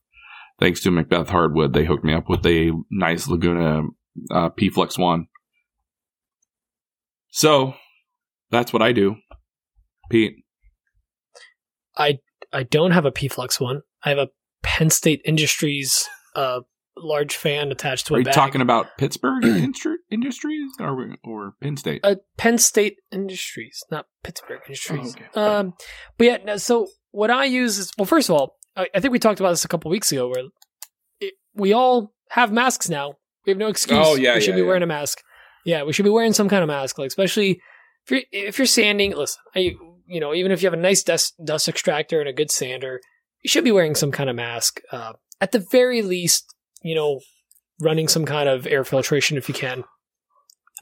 Thanks 0.59 0.81
to 0.85 0.90
MacBeath 0.90 1.28
Hardwood, 1.28 1.74
they 1.74 1.85
hooked 1.85 2.02
me 2.02 2.14
up 2.14 2.31
with 2.31 2.47
a 2.47 2.73
nice 2.90 3.28
Laguna 3.28 3.82
uh, 4.31 4.48
P 4.48 4.70
Flux 4.70 4.97
One. 4.97 5.27
So 7.28 7.74
that's 8.51 8.73
what 8.73 8.82
I 8.82 8.93
do, 8.93 9.16
Pete. 10.10 10.35
I 11.97 12.18
I 12.52 12.62
don't 12.64 12.93
have 12.93 13.05
a 13.06 13.12
P-Flux 13.12 13.60
one. 13.60 13.82
I 14.05 14.10
have 14.10 14.18
a 14.18 14.28
Penn 14.62 14.90
State 14.90 15.20
Industries 15.24 16.09
uh, 16.35 16.60
large 16.97 17.36
fan 17.36 17.70
attached 17.70 18.06
to 18.06 18.14
a 18.14 18.16
Are 18.16 18.20
you 18.20 18.24
bag. 18.27 18.35
talking 18.35 18.60
about 18.60 18.86
Pittsburgh 18.98 19.43
Industri- 19.44 19.97
Industries 20.10 20.70
or 20.81 21.16
or 21.24 21.55
Penn 21.62 21.77
State? 21.77 22.01
uh, 22.05 22.16
Penn 22.36 22.59
State 22.59 22.97
Industries, 23.12 23.82
not 23.90 24.06
Pittsburgh 24.23 24.60
Industries. 24.66 25.16
okay. 25.16 25.40
Um, 25.40 25.74
but 26.18 26.27
yeah, 26.27 26.39
no, 26.44 26.56
so 26.56 26.89
what 27.10 27.31
I 27.31 27.44
use 27.44 27.78
is 27.78 27.93
well, 27.98 28.06
first 28.06 28.28
of 28.28 28.35
all, 28.36 28.56
I, 28.77 28.89
I 28.94 29.01
think 29.01 29.12
we 29.12 29.18
talked 29.18 29.40
about 29.40 29.51
this 29.51 29.64
a 29.64 29.68
couple 29.68 29.90
weeks 29.90 30.12
ago, 30.12 30.28
where 30.28 30.44
it, 31.20 31.35
we 31.55 31.73
all 31.73 32.12
have 32.31 32.52
masks 32.52 32.89
now. 32.89 33.14
We 33.47 33.51
have 33.52 33.59
no 33.59 33.68
excuse. 33.68 33.98
Oh, 34.02 34.16
yeah, 34.16 34.35
we 34.35 34.40
should 34.40 34.51
yeah, 34.51 34.56
be 34.56 34.60
yeah. 34.62 34.66
wearing 34.66 34.82
a 34.82 34.86
mask. 34.86 35.23
Yeah, 35.64 35.82
we 35.85 35.93
should 35.93 36.05
be 36.05 36.10
wearing 36.10 36.32
some 36.32 36.48
kind 36.48 36.62
of 36.62 36.68
mask, 36.68 36.98
like 36.98 37.09
especially 37.09 37.60
if 38.07 38.11
you're 38.11 38.23
if 38.33 38.59
you're 38.59 38.66
sanding. 38.66 39.15
Listen, 39.15 39.43
I, 39.55 39.74
you 40.07 40.20
know, 40.20 40.35
even 40.35 40.53
if 40.53 40.62
you 40.62 40.66
have 40.66 40.78
a 40.78 40.83
nice 40.83 41.03
dust 41.03 41.35
dust 41.45 41.69
extractor 41.69 42.20
and 42.20 42.28
a 42.28 42.33
good 42.33 42.51
sander, 42.51 43.01
you 43.43 43.49
should 43.49 43.65
be 43.65 43.73
wearing 43.73 43.95
some 43.95 44.12
kind 44.12 44.31
of 44.31 44.37
mask. 44.37 44.81
Uh, 44.93 45.15
at 45.41 45.53
the 45.53 45.59
very 45.59 46.03
least, 46.03 46.55
you 46.83 46.95
know, 46.95 47.20
running 47.81 48.09
some 48.09 48.24
kind 48.24 48.49
of 48.49 48.66
air 48.66 48.85
filtration 48.85 49.37
if 49.37 49.49
you 49.49 49.55
can. 49.55 49.85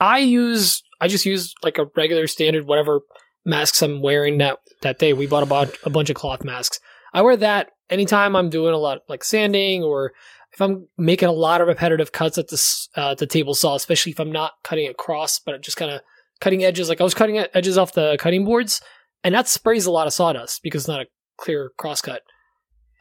I 0.01 0.19
use 0.19 0.83
I 1.01 1.09
just 1.09 1.27
use 1.27 1.55
like 1.63 1.79
a 1.79 1.87
regular 1.97 2.27
standard 2.27 2.67
whatever 2.67 3.01
masks 3.45 3.83
I'm 3.83 4.03
wearing 4.03 4.39
that 4.39 4.59
that 4.83 4.99
day. 4.99 5.13
We 5.13 5.27
bought 5.27 5.43
a, 5.43 5.47
bu- 5.47 5.77
a 5.85 5.91
bunch 5.91 6.11
of 6.11 6.17
cloth 6.17 6.45
masks. 6.45 6.81
I 7.13 7.23
wear 7.23 7.37
that 7.37 7.71
anytime 7.91 8.37
I'm 8.37 8.51
doing 8.51 8.75
a 8.75 8.79
lot 8.79 9.01
like 9.09 9.25
sanding 9.25 9.83
or 9.83 10.13
if 10.53 10.61
I'm 10.61 10.89
making 10.97 11.29
a 11.29 11.33
lot 11.33 11.61
of 11.61 11.69
repetitive 11.69 12.13
cuts 12.13 12.39
at 12.39 12.49
this 12.49 12.89
uh, 12.97 13.15
the 13.15 13.27
table 13.27 13.55
saw, 13.55 13.75
especially 13.75 14.13
if 14.13 14.21
I'm 14.21 14.33
not 14.33 14.53
cutting 14.63 14.89
across, 14.89 15.39
but 15.39 15.55
I'm 15.55 15.63
just 15.63 15.77
kind 15.77 15.91
of 15.91 16.01
cutting 16.45 16.63
edges. 16.63 16.89
Like 16.91 17.01
I 17.01 17.05
was 17.05 17.15
cutting 17.15 17.39
edges 17.39 17.79
off 17.79 17.93
the 17.93 18.17
cutting 18.21 18.45
boards, 18.45 18.81
and 19.25 19.35
that 19.35 19.49
sprays 19.49 19.87
a 19.87 19.91
lot 19.91 20.07
of 20.07 20.13
sawdust 20.13 20.63
because 20.63 20.83
it's 20.83 20.89
not 20.89 21.01
a 21.01 21.07
clear 21.39 21.73
cross 21.79 22.03
cut. 22.03 22.21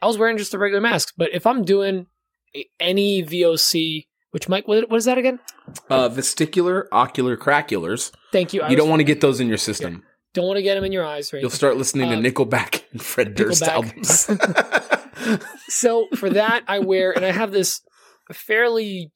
I 0.02 0.06
was 0.06 0.18
wearing 0.18 0.38
just 0.38 0.54
a 0.54 0.58
regular 0.58 0.80
mask, 0.80 1.12
but 1.16 1.30
if 1.32 1.46
I'm 1.46 1.62
doing 1.64 2.06
any 2.80 3.22
VOC, 3.22 4.06
which 4.30 4.48
Mike, 4.48 4.66
what, 4.66 4.90
what 4.90 4.96
is 4.96 5.04
that 5.04 5.18
again? 5.18 5.40
Uh, 5.90 6.08
vesticular 6.08 6.84
ocular 6.90 7.36
craculars. 7.36 8.12
Thank 8.32 8.52
you. 8.54 8.62
I 8.62 8.70
You 8.70 8.76
don't 8.76 8.88
want 8.88 9.00
to 9.00 9.04
get 9.04 9.20
those 9.20 9.40
in 9.40 9.48
your 9.48 9.58
system. 9.58 10.02
Don't 10.32 10.46
want 10.46 10.56
to 10.56 10.62
get 10.62 10.74
them 10.74 10.84
in 10.84 10.92
your 10.92 11.04
eyes, 11.04 11.32
right? 11.32 11.40
You'll 11.40 11.50
start 11.50 11.76
listening 11.76 12.12
Uh, 12.12 12.20
to 12.20 12.32
Nickelback 12.32 12.82
and 12.92 13.00
Fred 13.00 13.34
Durst 13.34 13.62
albums. 13.62 14.28
so 15.68 16.08
for 16.16 16.28
that, 16.30 16.64
I 16.66 16.80
wear, 16.80 17.12
and 17.12 17.24
I 17.24 17.30
have 17.30 17.52
this 17.52 17.80
fairly, 18.32 19.12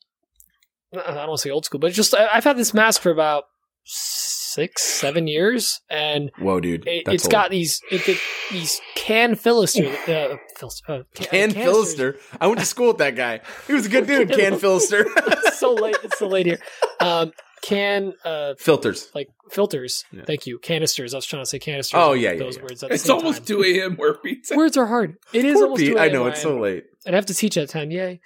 I 0.94 0.96
don't 1.12 1.28
want 1.28 1.38
to 1.38 1.42
say 1.42 1.50
old 1.50 1.64
school, 1.64 1.80
but 1.80 1.92
just 1.92 2.14
I've 2.14 2.44
had 2.44 2.56
this 2.56 2.72
mask 2.72 3.02
for 3.02 3.10
about 3.10 3.44
six, 3.90 4.82
seven 4.82 5.26
years, 5.26 5.80
and 5.90 6.30
Whoa, 6.38 6.60
dude, 6.60 6.86
it, 6.86 7.04
that's 7.06 7.14
it's 7.14 7.24
old. 7.24 7.32
got 7.32 7.50
these 7.50 7.80
it, 7.90 8.08
it- 8.08 8.18
these 8.50 8.80
can 8.94 9.34
philister, 9.34 9.86
uh, 9.88 10.36
fil- 10.56 10.72
uh, 10.88 11.02
Can 11.14 11.52
canisters. 11.52 11.62
Philister. 11.64 12.16
I 12.40 12.46
went 12.46 12.60
to 12.60 12.66
school 12.66 12.88
with 12.88 12.98
that 12.98 13.14
guy. 13.16 13.40
He 13.66 13.72
was 13.74 13.86
a 13.86 13.88
good 13.88 14.06
dude. 14.06 14.30
Can 14.30 14.58
Philister. 14.64 15.04
it's 15.16 15.58
so 15.58 15.74
late. 15.74 15.96
It's 16.04 16.18
so 16.18 16.28
late 16.28 16.46
here. 16.46 16.58
Um, 17.00 17.30
can 17.62 18.12
uh, 18.24 18.54
Filters. 18.58 19.08
like 19.14 19.28
filters. 19.52 20.04
Yeah. 20.10 20.24
Thank 20.26 20.48
you. 20.48 20.58
Canisters. 20.58 21.14
I 21.14 21.18
was 21.18 21.26
trying 21.26 21.42
to 21.42 21.46
say 21.46 21.60
canisters. 21.60 21.96
Oh, 21.96 22.12
yeah, 22.12 22.32
yeah, 22.32 22.38
those 22.40 22.56
yeah. 22.56 22.62
words. 22.62 22.82
At 22.82 22.90
It's 22.90 23.08
almost 23.08 23.38
time. 23.38 23.44
two 23.46 23.62
a.m. 23.62 23.94
where 23.96 24.14
Pete's. 24.14 24.50
Words 24.50 24.76
are 24.76 24.86
hard. 24.86 25.14
It 25.32 25.44
is 25.44 25.54
Poor 25.54 25.62
almost 25.64 25.80
Pete. 25.80 25.92
2 25.92 25.98
I 25.98 26.08
know 26.08 26.26
it's 26.26 26.42
so 26.42 26.58
late. 26.58 26.86
I'd 27.06 27.14
have 27.14 27.26
to 27.26 27.34
teach 27.34 27.56
at 27.56 27.68
10, 27.68 27.92
yay. 27.92 28.20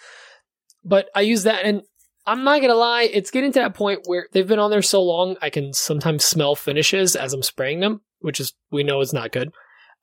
But 0.84 1.10
I 1.14 1.20
use 1.20 1.42
that, 1.42 1.64
and 1.66 1.82
I'm 2.26 2.44
not 2.44 2.60
gonna 2.60 2.74
lie, 2.74 3.02
it's 3.02 3.30
getting 3.30 3.52
to 3.52 3.60
that 3.60 3.74
point 3.74 4.02
where 4.06 4.28
they've 4.32 4.46
been 4.46 4.58
on 4.58 4.70
there 4.70 4.82
so 4.82 5.02
long, 5.02 5.36
I 5.42 5.50
can 5.50 5.72
sometimes 5.72 6.24
smell 6.24 6.54
finishes 6.54 7.16
as 7.16 7.32
I'm 7.32 7.42
spraying 7.42 7.80
them, 7.80 8.02
which 8.20 8.38
is 8.38 8.54
we 8.70 8.84
know 8.84 9.00
is 9.00 9.12
not 9.12 9.32
good. 9.32 9.52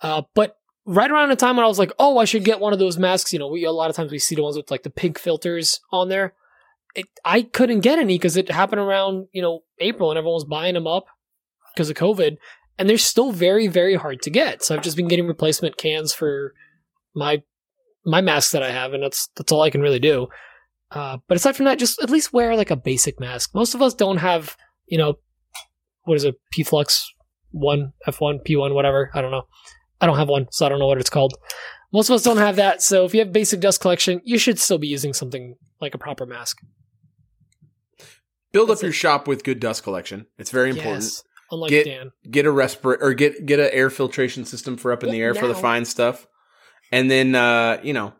Uh, 0.02 0.24
but 0.36 0.58
right 0.86 1.12
around 1.12 1.30
the 1.30 1.36
time 1.36 1.56
when 1.56 1.66
I 1.66 1.70
was 1.70 1.80
like, 1.80 1.92
oh, 2.00 2.18
I 2.18 2.26
should 2.26 2.44
get 2.44 2.60
one 2.60 2.74
of 2.74 2.80
those 2.80 2.98
masks. 2.98 3.32
You 3.32 3.40
know, 3.40 3.48
we 3.48 3.64
a 3.64 3.72
lot 3.72 3.90
of 3.90 3.96
times 3.96 4.12
we 4.12 4.20
see 4.20 4.36
the 4.36 4.44
ones 4.44 4.58
with 4.58 4.72
like 4.72 4.84
the 4.84 4.90
pink 4.90 5.20
filters 5.20 5.80
on 5.92 6.10
there. 6.10 6.34
It, 6.96 7.06
I 7.24 7.44
couldn't 7.44 7.82
get 7.82 8.00
any 8.00 8.16
because 8.16 8.36
it 8.36 8.50
happened 8.50 8.82
around 8.82 9.28
you 9.32 9.42
know 9.42 9.62
April 9.80 10.10
and 10.12 10.18
everyone 10.18 10.36
was 10.36 10.46
buying 10.46 10.74
them 10.74 10.88
up 10.88 11.06
because 11.74 11.90
of 11.90 11.96
COVID, 11.96 12.38
and 12.78 12.90
they're 12.90 12.98
still 12.98 13.32
very 13.32 13.68
very 13.68 13.96
hard 13.96 14.22
to 14.24 14.30
get. 14.30 14.64
So 14.64 14.76
I've 14.76 14.82
just 14.82 14.98
been 14.98 15.08
getting 15.08 15.28
replacement 15.28 15.78
cans 15.78 16.14
for 16.14 16.54
my 17.16 17.44
my 18.06 18.22
masks 18.22 18.52
that 18.52 18.64
I 18.64 18.72
have, 18.72 18.94
and 18.94 19.04
that's 19.04 19.30
that's 19.38 19.52
all 19.52 19.62
I 19.62 19.70
can 19.70 19.82
really 19.82 20.00
do. 20.00 20.28
Uh, 20.92 21.18
but 21.28 21.36
aside 21.38 21.56
from 21.56 21.66
that, 21.66 21.80
just 21.80 22.02
at 22.02 22.10
least 22.10 22.34
wear 22.34 22.56
like 22.56 22.72
a 22.72 22.76
basic 22.76 23.20
mask. 23.20 23.52
Most 23.54 23.76
of 23.76 23.82
us 23.82 23.94
don't 23.94 24.18
have, 24.18 24.58
you 24.88 24.98
know, 24.98 25.16
what 26.04 26.16
is 26.16 26.24
it, 26.24 26.36
P 26.52 26.64
Flux 26.64 27.14
one, 27.52 27.94
F1, 28.08 28.40
P1, 28.48 28.74
whatever. 28.74 29.12
I 29.14 29.22
don't 29.22 29.32
know. 29.32 29.44
I 30.02 30.06
don't 30.06 30.18
have 30.18 30.30
one, 30.30 30.48
so 30.52 30.66
I 30.66 30.70
don't 30.70 30.80
know 30.80 30.88
what 30.88 31.00
it's 31.00 31.10
called. 31.10 31.34
Most 31.92 32.10
of 32.10 32.16
us 32.16 32.24
don't 32.24 32.38
have 32.38 32.56
that, 32.58 32.82
so 32.82 33.06
if 33.06 33.14
you 33.14 33.20
have 33.20 33.34
basic 33.34 33.60
dust 33.60 33.82
collection, 33.82 34.22
you 34.24 34.38
should 34.38 34.60
still 34.60 34.78
be 34.78 34.88
using 34.88 35.14
something 35.14 35.56
like 35.82 35.96
a 35.96 35.98
proper 35.98 36.26
mask. 36.26 36.60
Build 38.52 38.70
up 38.70 38.82
your 38.82 38.92
shop 38.92 39.28
with 39.28 39.44
good 39.44 39.60
dust 39.60 39.84
collection. 39.84 40.28
It's 40.38 40.52
very 40.52 40.70
important. 40.70 41.04
Yes, 41.04 41.24
unlike 41.52 41.70
get 41.70 41.86
Dan. 41.86 42.12
get 42.30 42.46
a 42.46 42.52
respirator 42.52 43.04
or 43.04 43.14
get 43.14 43.46
get 43.46 43.60
an 43.60 43.70
air 43.72 43.90
filtration 43.90 44.46
system 44.46 44.78
for 44.78 44.92
up 44.92 45.04
in 45.04 45.12
the 45.12 45.22
air 45.22 45.34
for 45.34 45.48
the 45.48 45.56
fine 45.56 45.86
stuff, 45.86 46.28
and 46.92 47.10
then 47.10 47.36
uh, 47.36 47.80
you 47.84 47.94
know, 47.94 48.14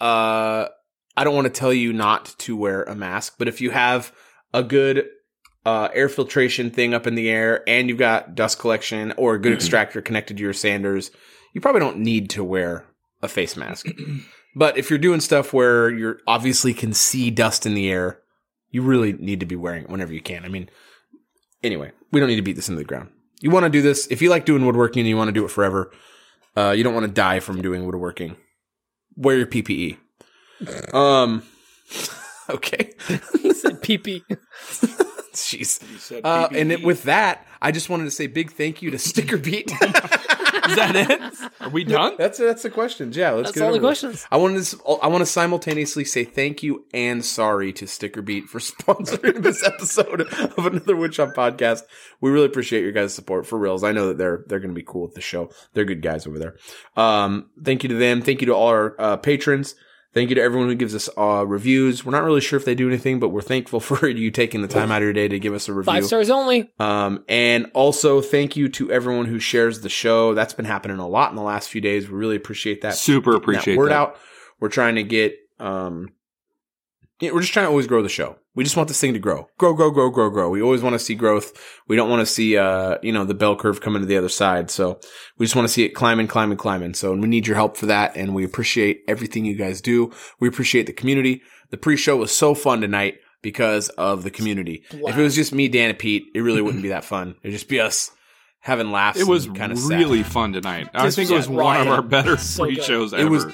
uh, 0.00 0.68
I 1.16 1.24
don't 1.24 1.34
want 1.34 1.46
to 1.46 1.52
tell 1.52 1.72
you 1.72 1.92
not 1.92 2.34
to 2.38 2.56
wear 2.56 2.84
a 2.84 2.94
mask, 2.94 3.34
but 3.38 3.48
if 3.48 3.60
you 3.60 3.70
have 3.70 4.12
a 4.54 4.62
good 4.62 5.08
uh, 5.64 5.88
air 5.94 6.08
filtration 6.08 6.70
thing 6.70 6.94
up 6.94 7.06
in 7.06 7.14
the 7.14 7.28
air 7.28 7.62
and 7.68 7.88
you've 7.88 7.98
got 7.98 8.34
dust 8.34 8.58
collection 8.58 9.12
or 9.16 9.34
a 9.34 9.40
good 9.40 9.52
extractor 9.52 10.00
connected 10.00 10.36
to 10.36 10.42
your 10.42 10.52
sanders, 10.52 11.10
you 11.52 11.60
probably 11.60 11.80
don't 11.80 11.98
need 11.98 12.30
to 12.30 12.42
wear 12.42 12.86
a 13.22 13.28
face 13.28 13.56
mask. 13.56 13.86
but 14.56 14.76
if 14.76 14.90
you're 14.90 14.98
doing 14.98 15.20
stuff 15.20 15.52
where 15.52 15.90
you 15.90 16.18
obviously 16.26 16.74
can 16.74 16.92
see 16.92 17.30
dust 17.30 17.66
in 17.66 17.74
the 17.74 17.90
air, 17.90 18.18
you 18.70 18.82
really 18.82 19.12
need 19.12 19.40
to 19.40 19.46
be 19.46 19.56
wearing 19.56 19.84
it 19.84 19.90
whenever 19.90 20.12
you 20.12 20.20
can. 20.20 20.44
I 20.44 20.48
mean, 20.48 20.68
anyway, 21.62 21.92
we 22.10 22.20
don't 22.20 22.28
need 22.28 22.36
to 22.36 22.42
beat 22.42 22.56
this 22.56 22.68
into 22.68 22.80
the 22.80 22.84
ground. 22.84 23.10
You 23.40 23.50
want 23.50 23.64
to 23.64 23.70
do 23.70 23.82
this 23.82 24.06
if 24.08 24.22
you 24.22 24.30
like 24.30 24.46
doing 24.46 24.64
woodworking 24.64 25.00
and 25.00 25.08
you 25.08 25.16
want 25.16 25.28
to 25.28 25.32
do 25.32 25.44
it 25.44 25.50
forever. 25.50 25.92
Uh, 26.56 26.70
you 26.70 26.84
don't 26.84 26.94
want 26.94 27.06
to 27.06 27.12
die 27.12 27.40
from 27.40 27.62
doing 27.62 27.84
woodworking. 27.84 28.36
Wear 29.16 29.36
your 29.36 29.46
PPE. 29.46 29.98
Um. 30.92 31.42
Okay. 32.50 32.92
He 33.40 33.52
said 33.54 33.80
pee 33.82 33.98
pee. 33.98 34.24
Jeez. 35.32 36.20
Uh, 36.22 36.48
and 36.52 36.72
it, 36.72 36.82
with 36.82 37.04
that, 37.04 37.46
I 37.62 37.70
just 37.72 37.88
wanted 37.88 38.04
to 38.04 38.10
say 38.10 38.26
big 38.26 38.52
thank 38.52 38.82
you 38.82 38.90
to 38.90 38.98
Sticker 38.98 39.38
Beat. 39.38 39.70
Is 39.70 40.76
that 40.76 40.92
it? 40.94 41.50
Are 41.60 41.70
we 41.70 41.84
done? 41.84 42.16
That's 42.18 42.38
that's 42.38 42.62
the 42.62 42.70
questions. 42.70 43.16
Yeah, 43.16 43.30
let's 43.30 43.48
That's 43.48 43.58
get 43.58 43.64
all 43.64 43.70
the 43.70 43.78
over 43.78 43.86
it. 43.86 43.88
questions. 43.88 44.26
I 44.30 44.36
wanted 44.36 44.62
to 44.64 44.78
I 45.02 45.06
want 45.06 45.22
to 45.22 45.26
simultaneously 45.26 46.04
say 46.04 46.24
thank 46.24 46.62
you 46.62 46.84
and 46.92 47.24
sorry 47.24 47.72
to 47.74 47.86
Sticker 47.86 48.20
Beat 48.20 48.44
for 48.48 48.58
sponsoring 48.58 49.42
this 49.42 49.62
episode 49.64 50.22
of 50.22 50.66
another 50.66 50.94
Woodshop 50.96 51.34
podcast. 51.34 51.82
We 52.20 52.30
really 52.30 52.46
appreciate 52.46 52.82
your 52.82 52.92
guys' 52.92 53.14
support 53.14 53.46
for 53.46 53.58
reals. 53.58 53.84
I 53.84 53.92
know 53.92 54.08
that 54.08 54.18
they're 54.18 54.44
they're 54.48 54.60
going 54.60 54.74
to 54.74 54.78
be 54.78 54.84
cool 54.86 55.02
with 55.02 55.14
the 55.14 55.20
show. 55.22 55.50
They're 55.72 55.84
good 55.86 56.02
guys 56.02 56.26
over 56.26 56.38
there. 56.38 56.56
Um, 56.96 57.48
thank 57.62 57.82
you 57.84 57.88
to 57.88 57.94
them. 57.94 58.20
Thank 58.20 58.40
you 58.42 58.46
to 58.48 58.54
all 58.54 58.68
our 58.68 58.96
uh, 58.98 59.16
patrons. 59.16 59.74
Thank 60.14 60.28
you 60.28 60.34
to 60.34 60.42
everyone 60.42 60.68
who 60.68 60.74
gives 60.74 60.94
us 60.94 61.08
uh, 61.16 61.44
reviews. 61.46 62.04
We're 62.04 62.12
not 62.12 62.22
really 62.22 62.42
sure 62.42 62.58
if 62.58 62.66
they 62.66 62.74
do 62.74 62.86
anything, 62.86 63.18
but 63.18 63.30
we're 63.30 63.40
thankful 63.40 63.80
for 63.80 64.06
you 64.06 64.30
taking 64.30 64.60
the 64.60 64.68
time 64.68 64.92
out 64.92 64.98
of 64.98 65.04
your 65.04 65.12
day 65.12 65.28
to 65.28 65.38
give 65.38 65.54
us 65.54 65.68
a 65.68 65.72
review. 65.72 65.92
Five 65.92 66.04
stars 66.04 66.28
only. 66.28 66.70
Um, 66.78 67.24
and 67.28 67.70
also 67.72 68.20
thank 68.20 68.56
you 68.56 68.68
to 68.70 68.92
everyone 68.92 69.26
who 69.26 69.38
shares 69.38 69.80
the 69.80 69.88
show. 69.88 70.34
That's 70.34 70.52
been 70.52 70.66
happening 70.66 70.98
a 70.98 71.08
lot 71.08 71.30
in 71.30 71.36
the 71.36 71.42
last 71.42 71.70
few 71.70 71.80
days. 71.80 72.08
We 72.08 72.16
really 72.16 72.36
appreciate 72.36 72.82
that. 72.82 72.94
Super 72.94 73.34
appreciate 73.34 73.74
that 73.74 73.78
word 73.78 73.90
that. 73.90 73.98
out. 73.98 74.16
We're 74.60 74.68
trying 74.68 74.96
to 74.96 75.02
get, 75.02 75.38
um, 75.58 76.10
yeah, 76.10 76.21
we're 77.30 77.40
just 77.40 77.52
trying 77.52 77.66
to 77.66 77.70
always 77.70 77.86
grow 77.86 78.02
the 78.02 78.08
show. 78.08 78.36
We 78.54 78.64
just 78.64 78.76
want 78.76 78.88
this 78.88 79.00
thing 79.00 79.12
to 79.14 79.18
grow, 79.18 79.48
grow, 79.58 79.72
grow, 79.74 79.90
grow, 79.90 80.10
grow, 80.10 80.28
grow. 80.28 80.50
We 80.50 80.60
always 80.60 80.82
want 80.82 80.94
to 80.94 80.98
see 80.98 81.14
growth. 81.14 81.52
We 81.88 81.96
don't 81.96 82.10
want 82.10 82.20
to 82.20 82.26
see, 82.26 82.56
uh, 82.58 82.98
you 83.02 83.12
know, 83.12 83.24
the 83.24 83.32
bell 83.34 83.56
curve 83.56 83.80
coming 83.80 84.02
to 84.02 84.06
the 84.06 84.16
other 84.16 84.28
side. 84.28 84.70
So 84.70 84.98
we 85.38 85.46
just 85.46 85.54
want 85.56 85.66
to 85.68 85.72
see 85.72 85.84
it 85.84 85.90
climbing, 85.90 86.26
climbing, 86.26 86.58
climbing. 86.58 86.94
So 86.94 87.14
we 87.14 87.28
need 87.28 87.46
your 87.46 87.56
help 87.56 87.76
for 87.76 87.86
that. 87.86 88.16
And 88.16 88.34
we 88.34 88.44
appreciate 88.44 89.02
everything 89.08 89.44
you 89.44 89.54
guys 89.54 89.80
do. 89.80 90.10
We 90.40 90.48
appreciate 90.48 90.86
the 90.86 90.92
community. 90.92 91.42
The 91.70 91.76
pre-show 91.78 92.16
was 92.16 92.36
so 92.36 92.54
fun 92.54 92.80
tonight 92.82 93.18
because 93.40 93.88
of 93.90 94.22
the 94.22 94.30
community. 94.30 94.82
If 94.90 95.16
it 95.16 95.22
was 95.22 95.34
just 95.34 95.52
me, 95.54 95.68
Dan, 95.68 95.90
and 95.90 95.98
Pete, 95.98 96.24
it 96.34 96.40
really 96.40 96.60
wouldn't 96.60 96.82
be 96.82 96.90
that 96.90 97.04
fun. 97.04 97.36
It'd 97.42 97.52
just 97.54 97.68
be 97.68 97.80
us 97.80 98.10
having 98.60 98.90
laughs. 98.92 99.18
It 99.18 99.26
was 99.26 99.46
kind 99.46 99.72
of 99.72 99.86
really 99.86 100.22
fun 100.22 100.52
tonight. 100.52 100.88
I 100.94 101.06
This 101.06 101.16
think 101.16 101.30
it 101.30 101.34
was 101.34 101.48
was 101.48 101.56
one 101.56 101.80
of 101.80 101.88
our 101.88 102.02
better 102.02 102.36
So 102.36 102.64
free 102.64 102.76
good. 102.76 102.84
shows 102.84 103.12
It 103.12 103.20
ever. 103.20 103.30
was 103.30 103.46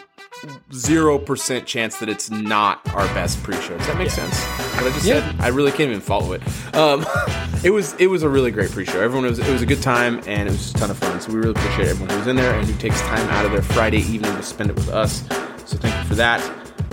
zero 0.73 1.19
percent 1.19 1.67
chance 1.67 1.99
that 1.99 2.09
it's 2.09 2.31
not 2.31 2.81
our 2.95 3.07
best 3.15 3.43
pre-show. 3.43 3.77
Does 3.77 3.87
that 3.89 3.99
make 3.99 4.11
sense? 4.11 4.39
What 4.77 4.87
I 4.87 4.91
just 4.91 5.05
Yeah. 5.05 5.31
said? 5.33 5.41
I 5.41 5.49
really 5.49 5.71
can't 5.71 5.89
even 5.91 6.01
follow 6.01 6.33
it. 6.33 6.43
Um, 6.75 7.05
it 7.65 7.71
was 7.71 7.95
it 7.95 8.07
was 8.09 8.23
a 8.23 8.29
really 8.29 8.51
great 8.51 8.71
pre-show. 8.71 9.01
Everyone 9.01 9.29
was 9.29 9.39
it 9.39 9.49
was 9.53 9.63
a 9.63 9.67
good 9.67 9.83
time 9.83 10.19
and 10.27 10.49
it 10.49 10.53
was 10.53 10.71
a 10.71 10.75
ton 10.75 10.91
of 10.91 10.99
fun. 10.99 11.21
So 11.21 11.33
we 11.33 11.39
really 11.39 11.51
appreciate 11.53 11.89
everyone 11.89 12.17
who's 12.17 12.27
in 12.29 12.37
there 12.37 12.55
and 12.59 12.67
who 12.67 12.75
takes 12.79 13.01
time 13.03 13.29
out 13.31 13.45
of 13.45 13.53
their 13.53 13.63
Friday 13.63 13.99
evening 14.03 14.35
to 14.37 14.43
spend 14.43 14.71
it 14.71 14.77
with 14.77 14.89
us. 14.91 15.23
So 15.67 15.77
thank 15.77 15.95
you 16.03 16.09
for 16.09 16.15
that. 16.15 16.41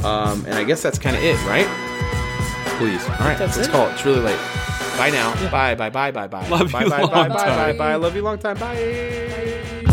Um, 0.04 0.44
and 0.46 0.56
I 0.56 0.64
guess 0.64 0.82
that's 0.82 1.00
kind 1.00 1.16
of 1.16 1.24
it, 1.24 1.36
right? 1.46 1.68
Please. 2.78 3.02
All 3.08 3.16
right, 3.28 3.38
That's 3.38 3.56
let's 3.56 3.70
it. 3.70 3.72
call 3.72 3.88
it. 3.88 3.94
It's 3.94 4.06
really 4.06 4.20
late. 4.20 4.40
Bye 4.98 5.10
now. 5.10 5.34
Bye 5.50 5.76
bye 5.76 5.90
bye 5.90 6.12
bye 6.12 6.28
bye. 6.28 6.48
Love 6.50 6.72
bye 6.72 6.84
you 6.84 6.90
bye 6.90 7.02
long 7.02 7.12
bye 7.12 7.28
bye 7.30 7.36
bye 7.36 7.46
time. 7.46 7.78
bye. 7.78 7.96
Love 7.96 8.16
you 8.16 8.22
long 8.22 8.38
time. 8.38 8.58
Bye. 8.58 9.92